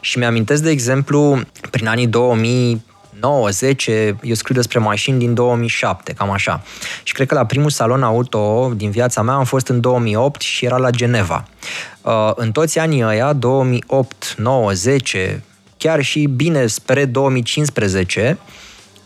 Și 0.00 0.18
mi-amintesc, 0.18 0.62
de 0.62 0.70
exemplu, 0.70 1.40
prin 1.70 1.86
anii 1.86 2.06
2000, 2.06 2.84
9, 3.20 3.48
10, 3.48 4.16
eu 4.22 4.34
scriu 4.34 4.54
despre 4.54 4.78
mașini 4.78 5.18
din 5.18 5.34
2007, 5.34 6.12
cam 6.12 6.30
așa. 6.30 6.62
Și 7.02 7.12
cred 7.12 7.26
că 7.26 7.34
la 7.34 7.46
primul 7.46 7.70
salon 7.70 8.02
auto 8.02 8.72
din 8.76 8.90
viața 8.90 9.22
mea 9.22 9.34
am 9.34 9.44
fost 9.44 9.68
în 9.68 9.80
2008 9.80 10.40
și 10.40 10.64
era 10.64 10.76
la 10.76 10.90
Geneva. 10.90 11.44
Uh, 12.02 12.30
în 12.34 12.52
toți 12.52 12.78
anii 12.78 13.04
ăia, 13.04 13.32
2008, 13.32 14.34
9, 14.36 14.72
10, 14.72 15.42
chiar 15.76 16.02
și 16.02 16.26
bine 16.26 16.66
spre 16.66 17.04
2015, 17.04 18.38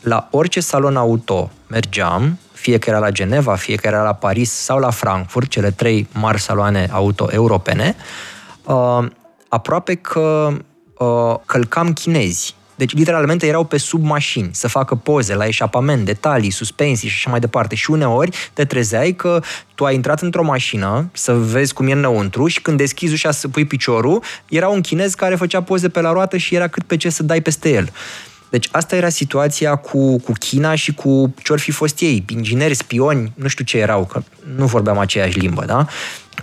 la 0.00 0.28
orice 0.30 0.60
salon 0.60 0.96
auto 0.96 1.50
mergeam, 1.68 2.38
fie 2.52 2.78
că 2.78 2.90
era 2.90 2.98
la 2.98 3.10
Geneva, 3.10 3.54
fie 3.54 3.76
că 3.76 3.86
era 3.86 4.02
la 4.02 4.12
Paris 4.12 4.50
sau 4.50 4.78
la 4.78 4.90
Frankfurt, 4.90 5.48
cele 5.48 5.70
trei 5.70 6.08
mari 6.12 6.40
saloane 6.40 6.88
auto 6.90 7.28
europene, 7.30 7.96
uh, 8.64 9.06
aproape 9.48 9.94
că 9.94 10.48
uh, 10.98 11.34
călcam 11.46 11.92
chinezi. 11.92 12.56
Deci, 12.78 12.94
literalmente, 12.94 13.46
erau 13.46 13.64
pe 13.64 13.76
sub 13.76 14.04
mașini 14.04 14.50
să 14.52 14.68
facă 14.68 14.94
poze 14.94 15.34
la 15.34 15.46
eșapament, 15.46 16.04
detalii, 16.04 16.50
suspensii 16.50 17.08
și 17.08 17.14
așa 17.14 17.30
mai 17.30 17.40
departe. 17.40 17.74
Și 17.74 17.90
uneori 17.90 18.36
te 18.52 18.64
trezeai 18.64 19.12
că 19.12 19.40
tu 19.74 19.84
ai 19.84 19.94
intrat 19.94 20.20
într-o 20.20 20.42
mașină 20.42 21.08
să 21.12 21.32
vezi 21.32 21.72
cum 21.72 21.88
e 21.88 21.92
înăuntru 21.92 22.46
și 22.46 22.62
când 22.62 22.76
deschizi 22.76 23.12
ușa 23.12 23.30
să 23.30 23.48
pui 23.48 23.64
piciorul, 23.64 24.22
era 24.48 24.68
un 24.68 24.80
chinez 24.80 25.14
care 25.14 25.34
făcea 25.34 25.62
poze 25.62 25.88
pe 25.88 26.00
la 26.00 26.12
roată 26.12 26.36
și 26.36 26.54
era 26.54 26.68
cât 26.68 26.82
pe 26.82 26.96
ce 26.96 27.08
să 27.08 27.22
dai 27.22 27.40
peste 27.40 27.70
el. 27.70 27.92
Deci 28.50 28.68
asta 28.72 28.96
era 28.96 29.08
situația 29.08 29.76
cu, 29.76 30.18
cu 30.18 30.32
China 30.32 30.74
și 30.74 30.94
cu 30.94 31.34
ce 31.42 31.56
fi 31.56 31.70
fost 31.70 32.00
ei, 32.00 32.24
ingineri, 32.28 32.74
spioni, 32.74 33.32
nu 33.34 33.48
știu 33.48 33.64
ce 33.64 33.78
erau, 33.78 34.04
că 34.04 34.22
nu 34.56 34.66
vorbeam 34.66 34.98
aceeași 34.98 35.38
limbă, 35.38 35.64
da? 35.64 35.86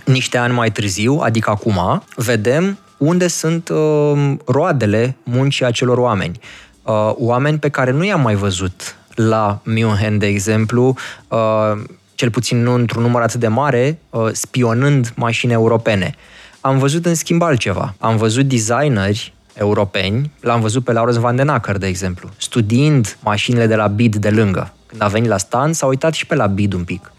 Niște 0.04 0.38
ani 0.38 0.54
mai 0.54 0.70
târziu, 0.70 1.18
adică 1.22 1.50
acum, 1.50 2.02
vedem 2.16 2.78
unde 2.96 3.26
sunt 3.26 3.68
uh, 3.68 4.32
roadele 4.46 5.16
muncii 5.22 5.64
acelor 5.64 5.98
oameni. 5.98 6.38
Uh, 6.82 7.12
oameni 7.14 7.58
pe 7.58 7.68
care 7.68 7.90
nu 7.90 8.04
i-am 8.04 8.20
mai 8.20 8.34
văzut 8.34 8.96
la 9.14 9.60
München, 9.64 10.18
de 10.18 10.26
exemplu, 10.26 10.96
uh, 11.28 11.82
cel 12.14 12.30
puțin 12.30 12.62
nu 12.62 12.74
într-un 12.74 13.02
număr 13.02 13.22
atât 13.22 13.40
de 13.40 13.48
mare, 13.48 13.98
uh, 14.10 14.28
spionând 14.32 15.12
mașini 15.16 15.52
europene. 15.52 16.14
Am 16.60 16.78
văzut 16.78 17.06
în 17.06 17.14
schimb 17.14 17.42
altceva. 17.42 17.94
Am 17.98 18.16
văzut 18.16 18.44
designeri 18.44 19.34
europeni, 19.58 20.30
l-am 20.40 20.60
văzut 20.60 20.84
pe 20.84 20.92
Lawrence 20.92 21.20
Van 21.20 21.36
den 21.36 21.48
Acker, 21.48 21.76
de 21.76 21.86
exemplu, 21.86 22.28
studiind 22.36 23.18
mașinile 23.22 23.66
de 23.66 23.74
la 23.74 23.86
BID 23.86 24.16
de 24.16 24.30
lângă. 24.30 24.72
Când 24.86 25.02
a 25.02 25.06
venit 25.06 25.28
la 25.28 25.38
stand, 25.38 25.74
s-a 25.74 25.86
uitat 25.86 26.12
și 26.12 26.26
pe 26.26 26.34
la 26.34 26.46
BID 26.46 26.72
un 26.72 26.84
pic. 26.84 27.10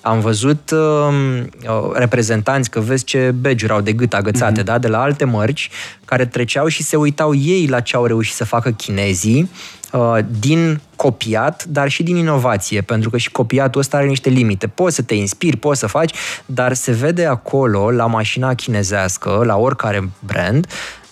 Am 0.00 0.20
văzut 0.20 0.70
uh, 0.70 1.92
reprezentanți, 1.92 2.70
că 2.70 2.80
vezi 2.80 3.04
ce 3.04 3.34
begiuri 3.40 3.72
au 3.72 3.80
de 3.80 3.92
gât 3.92 4.14
agățate, 4.14 4.60
mm-hmm. 4.60 4.64
da? 4.64 4.78
de 4.78 4.88
la 4.88 5.00
alte 5.00 5.24
mărci, 5.24 5.70
care 6.04 6.26
treceau 6.26 6.68
și 6.68 6.82
se 6.82 6.96
uitau 6.96 7.34
ei 7.34 7.66
la 7.66 7.80
ce 7.80 7.96
au 7.96 8.04
reușit 8.04 8.34
să 8.34 8.44
facă 8.44 8.70
chinezii, 8.70 9.50
uh, 9.92 10.18
din 10.40 10.80
copiat, 10.96 11.64
dar 11.64 11.88
și 11.88 12.02
din 12.02 12.16
inovație, 12.16 12.80
pentru 12.80 13.10
că 13.10 13.16
și 13.16 13.30
copiatul 13.30 13.80
ăsta 13.80 13.96
are 13.96 14.06
niște 14.06 14.28
limite. 14.28 14.66
Poți 14.66 14.94
să 14.94 15.02
te 15.02 15.14
inspiri, 15.14 15.56
poți 15.56 15.80
să 15.80 15.86
faci, 15.86 16.14
dar 16.46 16.74
se 16.74 16.92
vede 16.92 17.26
acolo, 17.26 17.90
la 17.90 18.06
mașina 18.06 18.54
chinezească, 18.54 19.42
la 19.44 19.56
oricare 19.56 20.10
brand, 20.26 20.66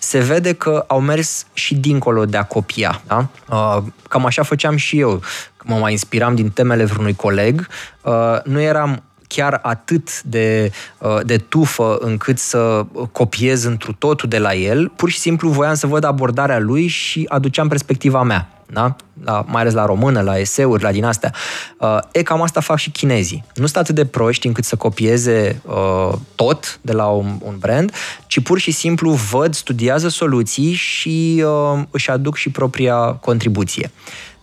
se 0.06 0.18
vede 0.18 0.52
că 0.52 0.84
au 0.86 1.00
mers 1.00 1.46
și 1.52 1.74
dincolo 1.74 2.24
de 2.24 2.36
a 2.36 2.42
copia. 2.42 3.02
Da? 3.06 3.28
Uh, 3.50 3.82
cam 4.08 4.24
așa 4.24 4.42
făceam 4.42 4.76
și 4.76 4.98
eu. 4.98 5.22
Mă 5.64 5.76
mai 5.76 5.90
inspiram 5.90 6.34
din 6.34 6.50
temele 6.50 6.84
vreunui 6.84 7.14
coleg. 7.14 7.68
Uh, 8.02 8.12
nu 8.44 8.60
eram 8.60 9.02
chiar 9.28 9.58
atât 9.62 10.22
de, 10.22 10.70
uh, 10.98 11.18
de 11.24 11.36
tufă 11.36 11.96
încât 12.00 12.38
să 12.38 12.86
copiez 13.12 13.64
întru 13.64 13.92
totul 13.92 14.28
de 14.28 14.38
la 14.38 14.54
el, 14.54 14.88
pur 14.88 15.10
și 15.10 15.18
simplu 15.18 15.48
voiam 15.48 15.74
să 15.74 15.86
văd 15.86 16.04
abordarea 16.04 16.58
lui 16.58 16.86
și 16.86 17.24
aduceam 17.28 17.68
perspectiva 17.68 18.22
mea 18.22 18.55
da? 18.66 18.96
La, 19.24 19.44
mai 19.48 19.60
ales 19.60 19.72
la 19.72 19.86
română, 19.86 20.20
la 20.20 20.38
eseuri, 20.38 20.82
la 20.82 20.92
din 20.92 21.04
astea. 21.04 21.34
Uh, 21.78 21.98
e, 22.12 22.22
cam 22.22 22.42
asta 22.42 22.60
fac 22.60 22.78
și 22.78 22.90
chinezii. 22.90 23.44
Nu 23.54 23.66
sunt 23.66 23.76
atât 23.76 23.94
de 23.94 24.06
proști 24.06 24.46
încât 24.46 24.64
să 24.64 24.76
copieze 24.76 25.60
uh, 25.64 26.12
tot 26.34 26.78
de 26.82 26.92
la 26.92 27.06
un, 27.06 27.38
un 27.42 27.56
brand, 27.58 27.92
ci 28.26 28.42
pur 28.42 28.58
și 28.58 28.70
simplu 28.70 29.10
văd, 29.10 29.54
studiază 29.54 30.08
soluții 30.08 30.72
și 30.72 31.44
uh, 31.46 31.82
își 31.90 32.10
aduc 32.10 32.36
și 32.36 32.50
propria 32.50 32.96
contribuție. 32.96 33.90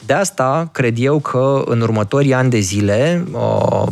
De 0.05 0.13
asta 0.13 0.69
cred 0.71 0.95
eu 0.99 1.19
că 1.19 1.63
în 1.65 1.81
următorii 1.81 2.33
ani 2.33 2.49
de 2.49 2.59
zile, 2.59 3.25
uh, 3.31 3.91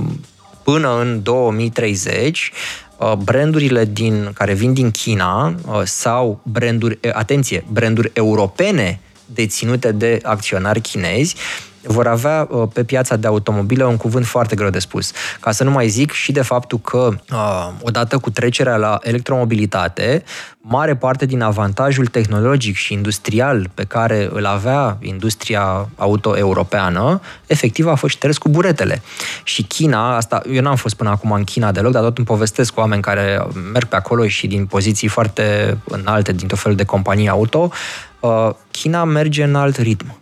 până 0.64 1.00
în 1.00 1.24
2030, 1.24 2.52
uh, 2.98 3.14
brandurile 3.14 3.86
din, 3.86 4.32
care 4.34 4.54
vin 4.54 4.74
din 4.74 4.92
China 4.92 5.56
uh, 5.66 5.82
sau 5.84 6.42
branduri, 6.44 7.00
atenție, 7.14 7.66
branduri 7.72 8.12
europene 8.14 9.00
deținute 9.34 9.92
de 9.92 10.20
acționari 10.24 10.82
chinezi 10.82 11.36
vor 11.84 12.08
avea 12.08 12.48
uh, 12.50 12.68
pe 12.74 12.84
piața 12.84 13.16
de 13.16 13.28
automobile 13.28 13.86
un 13.86 13.98
cuvânt 13.98 14.26
foarte 14.26 14.56
greu 14.56 14.70
de 14.70 14.80
spus. 14.80 15.12
Ca 15.40 15.52
să 15.52 15.64
nu 15.64 15.72
mai 15.72 15.88
zic 15.88 16.12
și 16.12 16.32
de 16.32 16.42
faptul 16.42 16.80
că 16.80 17.10
uh, 17.32 17.70
odată 17.82 18.18
cu 18.18 18.30
trecerea 18.30 18.76
la 18.76 19.00
electromobilitate, 19.02 20.24
mare 20.62 20.96
parte 20.96 21.26
din 21.26 21.42
avantajul 21.42 22.06
tehnologic 22.06 22.76
și 22.76 22.94
industrial 22.94 23.70
pe 23.74 23.84
care 23.84 24.30
îl 24.34 24.46
avea 24.46 24.98
industria 25.02 25.90
auto-europeană, 25.98 27.22
efectiv 27.46 27.88
a 27.88 27.96
fost 27.96 28.16
șters 28.16 28.38
cu 28.38 28.50
buretele. 28.50 29.02
Și 29.44 29.64
China, 29.64 30.16
asta, 30.16 30.42
eu 30.52 30.62
n-am 30.62 30.76
fost 30.76 30.96
până 30.96 31.10
acum 31.10 31.32
în 31.32 31.44
China 31.44 31.72
deloc, 31.72 31.92
dar 31.92 32.04
tot 32.04 32.18
îmi 32.18 32.28
povestesc 32.28 32.74
cu 32.74 32.80
oameni 32.80 33.02
care 33.02 33.48
merg 33.74 33.88
pe 33.88 33.96
acolo 33.96 34.28
și 34.28 34.48
din 34.48 34.66
poziții 34.66 35.08
foarte 35.08 35.78
înalte, 35.84 36.32
din 36.32 36.48
tot 36.48 36.60
felul 36.60 36.78
de 36.78 36.86
companii 36.86 37.30
auto, 37.30 37.72
uh, 38.20 38.50
China 38.72 39.04
merge 39.04 39.44
în 39.44 39.56
alt 39.56 39.78
ritm. 39.78 40.21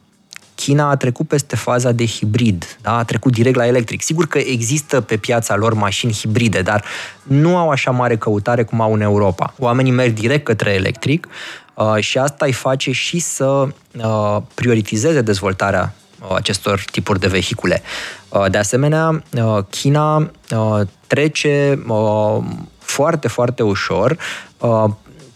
China 0.60 0.90
a 0.90 0.96
trecut 0.96 1.28
peste 1.28 1.56
faza 1.56 1.92
de 1.92 2.06
hibrid, 2.06 2.78
da? 2.82 2.98
a 2.98 3.04
trecut 3.04 3.32
direct 3.32 3.56
la 3.56 3.68
electric. 3.68 4.02
Sigur 4.02 4.28
că 4.28 4.38
există 4.38 5.02
pe 5.02 5.18
piața 5.18 5.56
lor 5.56 5.74
mașini 5.74 6.14
hibride, 6.14 6.62
dar 6.62 6.84
nu 7.24 7.58
au 7.58 7.70
așa 7.70 7.92
mare 7.92 8.18
căutare 8.18 8.64
cum 8.64 8.82
au 8.82 8.94
în 8.94 9.02
Europa. 9.02 9.54
Oamenii 9.58 9.92
merg 9.92 10.14
direct 10.14 10.44
către 10.44 10.72
electric 10.72 11.28
uh, 11.74 11.96
și 12.00 12.18
asta 12.18 12.46
îi 12.46 12.54
face 12.54 12.92
și 12.92 13.20
să 13.20 13.46
uh, 13.46 14.38
prioritizeze 14.54 15.22
dezvoltarea 15.22 15.94
uh, 16.22 16.36
acestor 16.36 16.84
tipuri 16.92 17.20
de 17.20 17.28
vehicule. 17.28 17.82
Uh, 18.30 18.46
de 18.50 18.58
asemenea, 18.58 19.24
uh, 19.34 19.64
China 19.70 20.18
uh, 20.18 20.82
trece 21.08 21.84
uh, 21.88 22.38
foarte, 22.80 23.28
foarte 23.28 23.64
ușor 23.64 24.18
uh, 24.58 24.86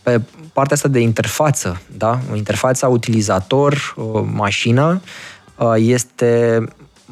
pe 0.03 0.21
partea 0.53 0.75
asta 0.75 0.87
de 0.87 0.99
interfață, 0.99 1.81
da? 1.97 2.19
Interfața 2.33 2.87
utilizator-mașină 2.87 5.01
uh, 5.57 5.73
este 5.77 6.63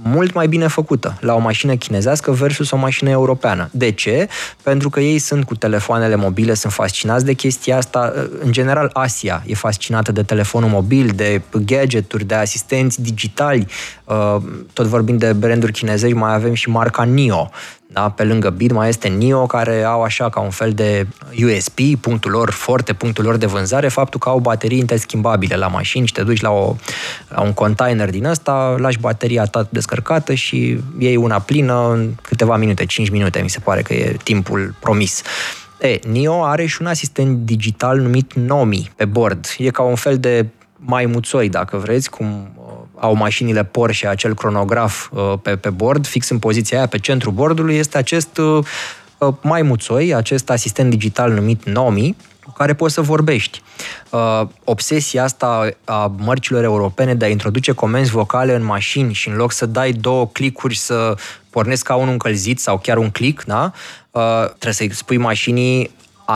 mult 0.04 0.34
mai 0.34 0.48
bine 0.48 0.68
făcută 0.68 1.18
la 1.20 1.34
o 1.34 1.40
mașină 1.40 1.76
chinezească 1.76 2.32
versus 2.32 2.72
o 2.72 2.78
mașină 2.78 3.10
europeană. 3.10 3.70
De 3.72 3.92
ce? 3.92 4.28
Pentru 4.64 4.90
că 4.90 5.00
ei 5.00 5.20
sunt 5.20 5.46
cu 5.46 5.56
telefoanele 5.56 6.16
mobile, 6.16 6.54
sunt 6.54 6.74
fascinați 6.74 7.26
de 7.26 7.34
chestia 7.34 7.78
asta. 7.78 8.14
În 8.40 8.52
general, 8.52 8.90
Asia 8.94 9.44
e 9.46 9.54
fascinată 9.54 10.12
de 10.12 10.24
telefonul 10.24 10.70
mobil, 10.70 11.12
de 11.16 11.42
gadgeturi, 11.66 12.26
de 12.26 12.36
asistenți 12.36 13.02
digitali. 13.02 13.68
Uh, 14.04 14.36
tot 14.74 14.86
vorbind 14.86 15.20
de 15.20 15.34
branduri 15.34 15.72
chinezești, 15.72 16.18
mai 16.18 16.34
avem 16.34 16.54
și 16.54 16.70
marca 16.70 17.04
NIO, 17.04 17.50
da? 17.94 18.10
Pe 18.10 18.24
lângă 18.24 18.50
BID 18.50 18.72
mai 18.72 18.90
este 18.90 19.08
NIO, 19.08 19.46
care 19.46 19.84
au 19.84 20.04
așa 20.04 20.30
ca 20.30 20.40
un 20.40 20.50
fel 20.50 20.72
de 20.72 21.08
USP, 21.44 21.80
punctul 22.02 22.32
lor 22.32 22.50
forte, 22.50 22.94
punctul 22.94 23.24
lor 23.24 23.38
de 23.38 23.46
vânzare, 23.46 23.88
faptul 23.88 24.20
că 24.20 24.30
au 24.30 24.40
baterii 24.40 24.78
interschimbabile 24.78 25.56
la 25.56 25.68
mașini 25.68 26.08
și 26.08 26.14
te 26.14 26.24
duci 26.24 26.42
la, 26.42 26.50
o, 26.50 26.76
la 27.30 27.42
un 27.42 27.54
container 27.54 28.10
din 28.10 28.26
ăsta, 28.26 28.76
lași 28.78 29.00
bateria 29.00 29.44
ta 29.44 29.68
descărcată 29.70 30.34
și 30.34 30.80
iei 30.98 31.16
una 31.16 31.40
plină 31.40 31.92
în 31.92 32.14
câteva 32.22 32.58
minute, 32.58 32.86
5 32.86 33.10
minute, 33.10 33.42
mi 33.42 33.50
se 33.50 33.60
pare 33.60 33.82
că 33.82 33.94
e 33.94 34.18
timpul 34.24 34.76
promis. 34.80 35.22
E, 35.82 36.00
NIO 36.08 36.44
are 36.44 36.66
și 36.66 36.78
un 36.82 36.88
asistent 36.88 37.38
digital 37.38 38.00
numit 38.00 38.34
Nomi 38.34 38.92
pe 38.96 39.06
bord. 39.06 39.46
E 39.58 39.70
ca 39.70 39.82
un 39.82 39.96
fel 39.96 40.18
de 40.18 40.46
maimuțoi, 40.76 41.50
dacă 41.50 41.78
vreți, 41.78 42.10
cum 42.10 42.52
au 43.02 43.16
mașinile 43.16 43.64
Porsche 43.64 44.08
acel 44.08 44.34
cronograf 44.34 45.10
uh, 45.12 45.34
pe, 45.42 45.56
pe 45.56 45.70
bord, 45.70 46.08
fix 46.08 46.30
în 46.30 46.40
poziția 46.40 46.78
aia, 46.78 46.88
pe 46.88 46.98
centrul 47.00 47.32
bordului, 47.32 47.76
este 47.76 47.98
acest 47.98 48.38
uh, 48.38 48.66
uh, 49.18 49.34
maimuțoi, 49.42 50.14
acest 50.14 50.50
asistent 50.50 50.90
digital 50.90 51.32
numit 51.32 51.66
Nomi, 51.66 52.16
cu 52.46 52.52
care 52.52 52.74
poți 52.74 52.94
să 52.94 53.02
vorbești. 53.02 53.62
Uh, 54.10 54.42
obsesia 54.64 55.24
asta 55.24 55.70
a 55.84 56.12
mărcilor 56.18 56.64
europene 56.64 57.16
de 57.16 57.26
a 57.26 57.30
introduce 57.30 57.72
comenzi 57.72 58.12
vocale 58.12 58.56
în 58.56 58.64
mașini 58.64 59.14
și 59.14 59.30
în 59.30 59.36
loc 59.36 59.52
să 59.52 59.66
dai 59.66 59.92
două 59.92 60.28
clicuri 60.28 60.76
să 60.76 61.16
pornesc 61.50 61.86
ca 61.86 61.96
un 61.96 62.08
încălzit 62.08 62.60
sau 62.60 62.78
chiar 62.78 62.98
un 62.98 63.10
click, 63.10 63.44
da? 63.44 63.72
Uh, 64.12 64.46
trebuie 64.46 64.74
să-i 64.74 64.94
spui 64.94 65.18
mașinii 65.18 65.92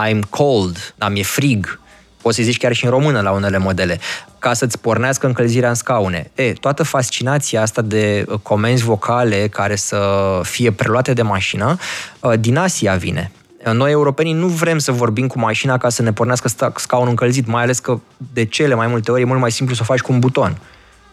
I'm 0.06 0.20
cold, 0.30 0.94
da, 0.96 1.08
mi-e 1.08 1.22
frig, 1.22 1.80
poți 2.22 2.36
să 2.36 2.42
zici 2.42 2.58
chiar 2.58 2.72
și 2.72 2.84
în 2.84 2.90
română 2.90 3.20
la 3.20 3.30
unele 3.30 3.58
modele, 3.58 4.00
ca 4.46 4.52
să-ți 4.52 4.78
pornească 4.78 5.26
încălzirea 5.26 5.68
în 5.68 5.74
scaune. 5.74 6.30
E, 6.34 6.52
toată 6.52 6.82
fascinația 6.82 7.62
asta 7.62 7.82
de 7.82 8.24
uh, 8.28 8.38
comenzi 8.42 8.84
vocale 8.84 9.48
care 9.48 9.76
să 9.76 10.00
fie 10.42 10.72
preluate 10.72 11.12
de 11.12 11.22
mașină, 11.22 11.76
uh, 12.20 12.32
din 12.40 12.56
Asia 12.56 12.94
vine. 12.94 13.30
Noi, 13.72 13.90
europenii, 13.90 14.32
nu 14.32 14.46
vrem 14.46 14.78
să 14.78 14.92
vorbim 14.92 15.26
cu 15.26 15.38
mașina 15.38 15.78
ca 15.78 15.88
să 15.88 16.02
ne 16.02 16.12
pornească 16.12 16.72
scaunul 16.76 17.08
încălzit, 17.08 17.46
mai 17.46 17.62
ales 17.62 17.78
că 17.78 18.00
de 18.32 18.44
cele 18.44 18.74
mai 18.74 18.86
multe 18.86 19.10
ori 19.10 19.20
e 19.20 19.24
mult 19.24 19.40
mai 19.40 19.50
simplu 19.50 19.74
să 19.74 19.80
o 19.82 19.84
faci 19.84 20.00
cu 20.00 20.12
un 20.12 20.18
buton 20.18 20.58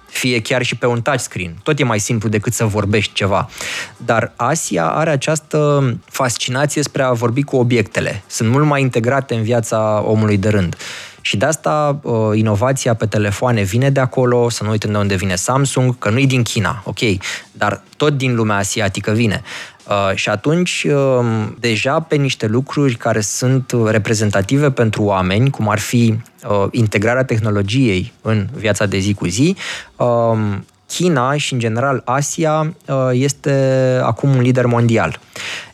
fie 0.08 0.41
chiar 0.41 0.63
și 0.63 0.76
pe 0.76 0.86
un 0.86 1.02
touchscreen. 1.02 1.56
Tot 1.63 1.80
e 1.80 1.84
mai 1.84 2.00
simplu 2.00 2.30
decât 2.30 2.54
să 2.54 2.65
vorbești 2.65 3.13
ceva. 3.13 3.50
Dar 3.98 4.34
Asia 4.36 4.86
are 4.86 5.10
această 5.10 5.93
fascinație 6.06 6.84
spre 6.84 7.04
a 7.04 7.12
vorbi 7.12 7.41
cu 7.41 7.56
obiectele. 7.56 8.24
Sunt 8.28 8.50
mult 8.50 8.65
mai 8.65 8.82
integrate 8.82 9.34
în 9.34 9.41
viața 9.41 10.04
omului 10.06 10.38
de 10.38 10.50
rând. 10.50 10.76
Și 11.26 11.38
de 11.38 11.46
asta 11.46 12.00
uh, 12.02 12.14
inovația 12.34 12.94
pe 12.94 13.06
telefoane 13.06 13.62
vine 13.62 13.90
de 13.90 14.00
acolo, 14.00 14.50
să 14.50 14.64
nu 14.64 14.70
uităm 14.70 14.92
de 14.92 14.98
unde 14.98 15.16
vine 15.16 15.36
Samsung, 15.36 15.98
că 15.98 16.10
nu 16.10 16.20
e 16.20 16.26
din 16.26 16.44
China, 16.44 16.82
ok, 16.86 17.00
dar 17.52 17.82
tot 17.98 18.18
din 18.18 18.36
lumea 18.36 18.56
asiatică 18.56 19.12
vine. 19.12 19.42
Uh, 19.88 20.16
și 20.16 20.30
atunci, 20.30 20.86
uh, 20.90 21.26
deja 21.60 22.00
pe 22.00 22.16
niște 22.16 22.48
lucruri 22.48 22.96
care 22.96 23.22
sunt 23.22 23.74
reprezentative 23.86 24.72
pentru 24.72 25.04
oameni, 25.04 25.50
cum 25.50 25.70
ar 25.70 25.80
fi 25.80 26.18
uh, 26.50 26.66
integrarea 26.72 27.24
tehnologiei 27.24 28.14
în 28.22 28.48
viața 28.56 28.86
de 28.86 28.98
zi 28.98 29.14
cu 29.14 29.26
zi, 29.26 29.56
uh, 29.96 30.38
China 30.88 31.38
și, 31.38 31.54
în 31.54 31.60
general, 31.60 32.02
Asia 32.06 32.74
uh, 32.88 32.96
este 33.12 34.00
acum 34.04 34.36
un 34.36 34.42
lider 34.42 34.66
mondial. 34.66 35.20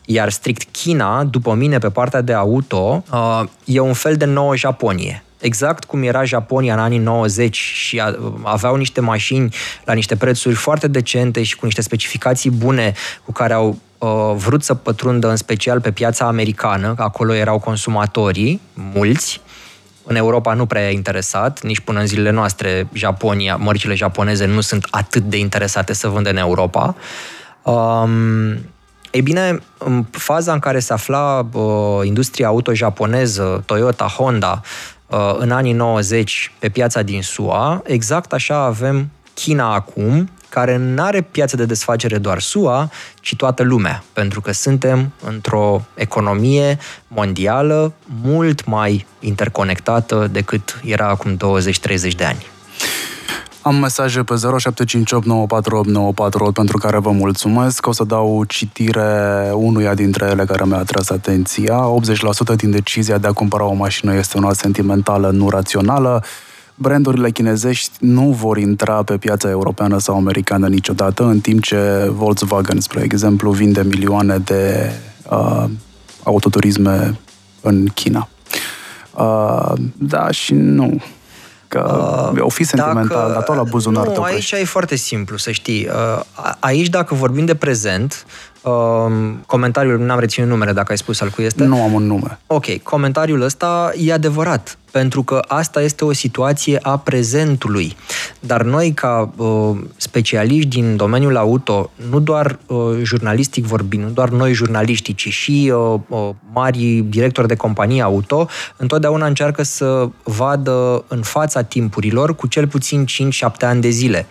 Iar 0.04 0.30
strict 0.30 0.68
China, 0.70 1.24
după 1.24 1.54
mine, 1.54 1.78
pe 1.78 1.88
partea 1.90 2.20
de 2.20 2.32
auto, 2.32 3.04
uh, 3.12 3.42
e 3.64 3.80
un 3.80 3.92
fel 3.92 4.16
de 4.16 4.24
nouă 4.24 4.56
Japonie 4.56 5.22
exact 5.40 5.84
cum 5.84 6.02
era 6.02 6.24
Japonia 6.24 6.72
în 6.72 6.80
anii 6.80 6.98
90 6.98 7.56
și 7.56 8.02
aveau 8.42 8.76
niște 8.76 9.00
mașini 9.00 9.54
la 9.84 9.92
niște 9.92 10.16
prețuri 10.16 10.54
foarte 10.54 10.88
decente 10.88 11.42
și 11.42 11.56
cu 11.56 11.64
niște 11.64 11.82
specificații 11.82 12.50
bune 12.50 12.92
cu 13.24 13.32
care 13.32 13.52
au 13.52 13.78
uh, 13.98 14.32
vrut 14.34 14.62
să 14.62 14.74
pătrundă 14.74 15.28
în 15.28 15.36
special 15.36 15.80
pe 15.80 15.90
piața 15.90 16.26
americană, 16.26 16.94
că 16.94 17.02
acolo 17.02 17.34
erau 17.34 17.58
consumatorii, 17.58 18.60
mulți, 18.72 19.40
în 20.04 20.16
Europa 20.16 20.54
nu 20.54 20.66
prea 20.66 20.88
e 20.88 20.92
interesat, 20.92 21.62
nici 21.62 21.80
până 21.80 22.00
în 22.00 22.06
zilele 22.06 22.30
noastre 22.30 22.88
Japonia, 22.92 23.56
mărcile 23.56 23.94
japoneze 23.94 24.46
nu 24.46 24.60
sunt 24.60 24.86
atât 24.90 25.22
de 25.22 25.38
interesate 25.38 25.92
să 25.92 26.08
vândă 26.08 26.30
în 26.30 26.36
Europa. 26.36 26.94
Um, 27.62 28.50
ei 29.10 29.22
bine, 29.22 29.58
în 29.78 30.04
faza 30.10 30.52
în 30.52 30.58
care 30.58 30.78
se 30.78 30.92
afla 30.92 31.48
uh, 31.52 31.62
industria 32.02 32.46
auto 32.46 32.74
japoneză, 32.74 33.62
Toyota, 33.66 34.06
Honda, 34.06 34.60
Uh, 34.60 34.99
în 35.38 35.50
anii 35.50 35.72
90 35.72 36.52
pe 36.58 36.68
piața 36.68 37.02
din 37.02 37.22
SUA, 37.22 37.82
exact 37.84 38.32
așa 38.32 38.56
avem 38.56 39.10
China 39.34 39.74
acum, 39.74 40.30
care 40.48 40.76
nu 40.76 41.02
are 41.02 41.20
piață 41.20 41.56
de 41.56 41.64
desfacere 41.64 42.18
doar 42.18 42.40
SUA, 42.40 42.90
ci 43.20 43.36
toată 43.36 43.62
lumea, 43.62 44.04
pentru 44.12 44.40
că 44.40 44.52
suntem 44.52 45.12
într-o 45.24 45.82
economie 45.94 46.78
mondială 47.08 47.92
mult 48.22 48.64
mai 48.64 49.06
interconectată 49.20 50.28
decât 50.32 50.80
era 50.84 51.08
acum 51.08 51.36
20-30 51.36 51.38
de 52.16 52.24
ani. 52.24 52.46
Am 53.62 53.74
mesaje 53.74 54.22
pe 54.22 54.34
0758948948 54.34 54.38
pentru 56.52 56.78
care 56.78 56.98
vă 56.98 57.10
mulțumesc. 57.10 57.86
O 57.86 57.92
să 57.92 58.04
dau 58.04 58.44
citire 58.44 59.50
unuia 59.54 59.94
dintre 59.94 60.26
ele 60.26 60.44
care 60.44 60.64
mi-a 60.64 60.78
atras 60.78 61.10
atenția. 61.10 61.80
80% 62.52 62.56
din 62.56 62.70
decizia 62.70 63.18
de 63.18 63.26
a 63.26 63.32
cumpăra 63.32 63.64
o 63.64 63.72
mașină 63.72 64.14
este 64.14 64.38
una 64.38 64.52
sentimentală, 64.52 65.30
nu 65.30 65.48
rațională. 65.48 66.24
Brandurile 66.74 67.30
chinezești 67.30 67.90
nu 67.98 68.30
vor 68.30 68.58
intra 68.58 69.02
pe 69.02 69.16
piața 69.16 69.50
europeană 69.50 69.98
sau 69.98 70.16
americană 70.16 70.68
niciodată, 70.68 71.24
în 71.24 71.40
timp 71.40 71.62
ce 71.62 72.10
Volkswagen, 72.12 72.80
spre 72.80 73.02
exemplu, 73.02 73.50
vinde 73.50 73.82
milioane 73.82 74.38
de 74.38 74.92
uh, 75.30 75.64
autoturisme 76.22 77.18
în 77.60 77.86
China. 77.94 78.28
Uh, 79.16 79.72
da 79.98 80.30
și 80.30 80.54
nu 80.54 81.00
că 81.70 82.30
uh, 82.34 82.42
o 82.42 82.48
fi 82.48 82.64
sentimental, 82.64 83.18
dacă, 83.18 83.32
dar 83.32 83.42
tot 83.42 83.56
la 83.56 83.62
buzunar 83.62 84.06
nu, 84.06 84.12
tău 84.12 84.22
aici 84.22 84.52
e 84.52 84.64
foarte 84.64 84.96
simplu, 84.96 85.36
să 85.36 85.50
știi. 85.50 85.88
Uh, 85.88 86.20
aici, 86.58 86.88
dacă 86.88 87.14
vorbim 87.14 87.44
de 87.44 87.54
prezent, 87.54 88.26
Uh, 88.62 89.32
comentariul, 89.46 89.98
n-am 89.98 90.18
reținut 90.18 90.48
numele 90.48 90.72
dacă 90.72 90.90
ai 90.90 90.98
spus 90.98 91.20
al 91.20 91.28
cui 91.28 91.44
este. 91.44 91.64
Nu 91.64 91.82
am 91.82 91.92
un 91.92 92.06
nume. 92.06 92.38
Ok, 92.46 92.82
comentariul 92.82 93.42
ăsta 93.42 93.92
e 93.98 94.12
adevărat, 94.12 94.78
pentru 94.90 95.22
că 95.22 95.42
asta 95.48 95.82
este 95.82 96.04
o 96.04 96.12
situație 96.12 96.78
a 96.82 96.98
prezentului. 96.98 97.96
Dar 98.40 98.62
noi, 98.62 98.92
ca 98.92 99.30
uh, 99.36 99.76
specialiști 99.96 100.68
din 100.68 100.96
domeniul 100.96 101.36
auto, 101.36 101.90
nu 102.10 102.20
doar 102.20 102.58
uh, 102.66 102.78
jurnalistic 103.02 103.64
vorbind, 103.64 104.02
nu 104.02 104.10
doar 104.10 104.28
noi 104.28 104.52
jurnaliștii, 104.52 105.14
ci 105.14 105.28
și 105.28 105.72
uh, 105.74 106.00
uh, 106.08 106.28
mari 106.52 107.04
directori 107.08 107.48
de 107.48 107.56
companie 107.56 108.02
auto, 108.02 108.48
întotdeauna 108.76 109.26
încearcă 109.26 109.62
să 109.62 110.08
vadă 110.22 111.04
în 111.08 111.22
fața 111.22 111.62
timpurilor 111.62 112.34
cu 112.34 112.46
cel 112.46 112.66
puțin 112.66 113.04
5-7 113.04 113.50
ani 113.60 113.80
de 113.80 113.88
zile. 113.88 114.26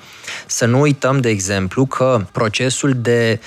Să 0.48 0.65
nu 0.65 0.80
uităm, 0.80 1.20
de 1.20 1.30
exemplu, 1.30 1.86
că 1.86 2.22
procesul 2.32 2.94
de 3.02 3.39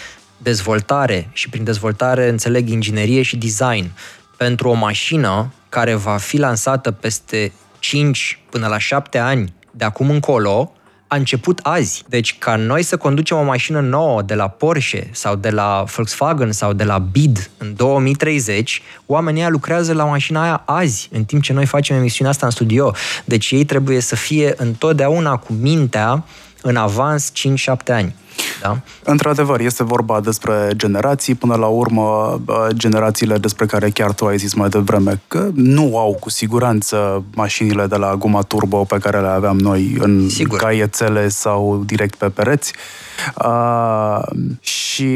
dezvoltare 0.42 1.28
și 1.32 1.48
prin 1.48 1.64
dezvoltare 1.64 2.28
înțeleg 2.28 2.68
inginerie 2.68 3.22
și 3.22 3.36
design 3.36 3.90
pentru 4.36 4.68
o 4.68 4.72
mașină 4.72 5.52
care 5.68 5.94
va 5.94 6.16
fi 6.16 6.36
lansată 6.36 6.90
peste 6.90 7.52
5 7.78 8.38
până 8.50 8.66
la 8.66 8.78
7 8.78 9.18
ani 9.18 9.52
de 9.70 9.84
acum 9.84 10.10
încolo, 10.10 10.72
a 11.06 11.16
început 11.16 11.58
azi. 11.62 12.04
Deci 12.08 12.38
ca 12.38 12.56
noi 12.56 12.82
să 12.82 12.96
conducem 12.96 13.36
o 13.36 13.42
mașină 13.42 13.80
nouă 13.80 14.22
de 14.22 14.34
la 14.34 14.48
Porsche 14.48 15.08
sau 15.12 15.36
de 15.36 15.50
la 15.50 15.84
Volkswagen 15.94 16.52
sau 16.52 16.72
de 16.72 16.84
la 16.84 16.98
BID 16.98 17.50
în 17.58 17.74
2030, 17.76 18.82
oamenii 19.06 19.46
lucrează 19.48 19.92
la 19.92 20.04
mașina 20.04 20.42
aia 20.42 20.62
azi, 20.66 21.08
în 21.12 21.24
timp 21.24 21.42
ce 21.42 21.52
noi 21.52 21.66
facem 21.66 21.96
emisiunea 21.96 22.32
asta 22.32 22.46
în 22.46 22.52
studio. 22.52 22.94
Deci 23.24 23.50
ei 23.50 23.64
trebuie 23.64 24.00
să 24.00 24.16
fie 24.16 24.54
întotdeauna 24.56 25.36
cu 25.36 25.52
mintea 25.52 26.24
în 26.62 26.76
avans 26.76 27.32
5-7 27.32 27.74
ani. 27.86 28.14
Da? 28.62 28.78
Într-adevăr, 29.04 29.60
este 29.60 29.84
vorba 29.84 30.20
despre 30.20 30.70
generații, 30.76 31.34
până 31.34 31.54
la 31.54 31.66
urmă 31.66 32.40
generațiile 32.72 33.36
despre 33.38 33.66
care 33.66 33.90
chiar 33.90 34.12
tu 34.12 34.26
ai 34.26 34.36
zis 34.38 34.54
mai 34.54 34.68
devreme, 34.68 35.20
că 35.28 35.48
nu 35.54 35.98
au 35.98 36.16
cu 36.20 36.30
siguranță 36.30 37.24
mașinile 37.34 37.86
de 37.86 37.96
la 37.96 38.14
guma 38.14 38.42
turbo 38.42 38.84
pe 38.84 38.98
care 38.98 39.20
le 39.20 39.26
aveam 39.26 39.58
noi 39.58 39.96
în 39.98 40.28
Sigur. 40.28 40.58
caiețele 40.58 41.28
sau 41.28 41.82
direct 41.86 42.14
pe 42.14 42.28
pereți. 42.28 42.72
Uh, 43.44 44.20
și 44.60 45.12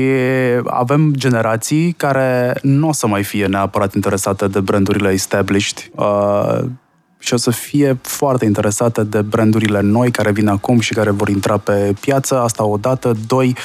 avem 0.64 1.12
generații 1.14 1.92
care 1.92 2.58
nu 2.62 2.88
o 2.88 2.92
să 2.92 3.06
mai 3.06 3.22
fie 3.22 3.46
neapărat 3.46 3.94
interesate 3.94 4.46
de 4.46 4.60
brandurile 4.60 5.10
established. 5.10 5.90
Uh, 5.94 6.58
și 7.26 7.34
o 7.34 7.36
să 7.36 7.50
fie 7.50 7.98
foarte 8.02 8.44
interesată 8.44 9.02
de 9.02 9.22
brandurile 9.22 9.80
noi 9.80 10.10
care 10.10 10.30
vin 10.30 10.48
acum 10.48 10.80
și 10.80 10.94
care 10.94 11.10
vor 11.10 11.28
intra 11.28 11.56
pe 11.56 11.94
piață. 12.00 12.40
Asta 12.40 12.64
o 12.64 12.76
dată. 12.76 13.14
Doi, 13.26 13.56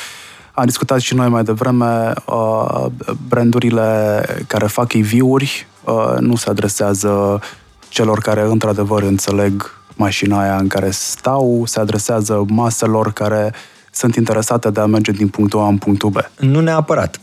am 0.53 0.65
discutat 0.65 0.99
și 0.99 1.13
noi 1.13 1.29
mai 1.29 1.43
devreme, 1.43 2.13
uh, 2.25 2.85
brandurile 3.27 4.25
care 4.47 4.67
fac 4.67 4.93
EV-uri 4.93 5.67
uh, 5.83 6.15
nu 6.19 6.35
se 6.35 6.49
adresează 6.49 7.41
celor 7.89 8.19
care 8.19 8.41
într-adevăr 8.41 9.03
înțeleg 9.03 9.83
mașina 9.95 10.41
aia 10.41 10.55
în 10.55 10.67
care 10.67 10.91
stau, 10.91 11.63
se 11.65 11.79
adresează 11.79 12.45
maselor 12.47 13.13
care 13.13 13.53
sunt 13.91 14.15
interesate 14.15 14.69
de 14.69 14.79
a 14.79 14.85
merge 14.85 15.11
din 15.11 15.27
punctul 15.27 15.59
A 15.59 15.67
în 15.67 15.77
punctul 15.77 16.09
B. 16.09 16.17
Nu 16.39 16.59
neapărat. 16.59 17.19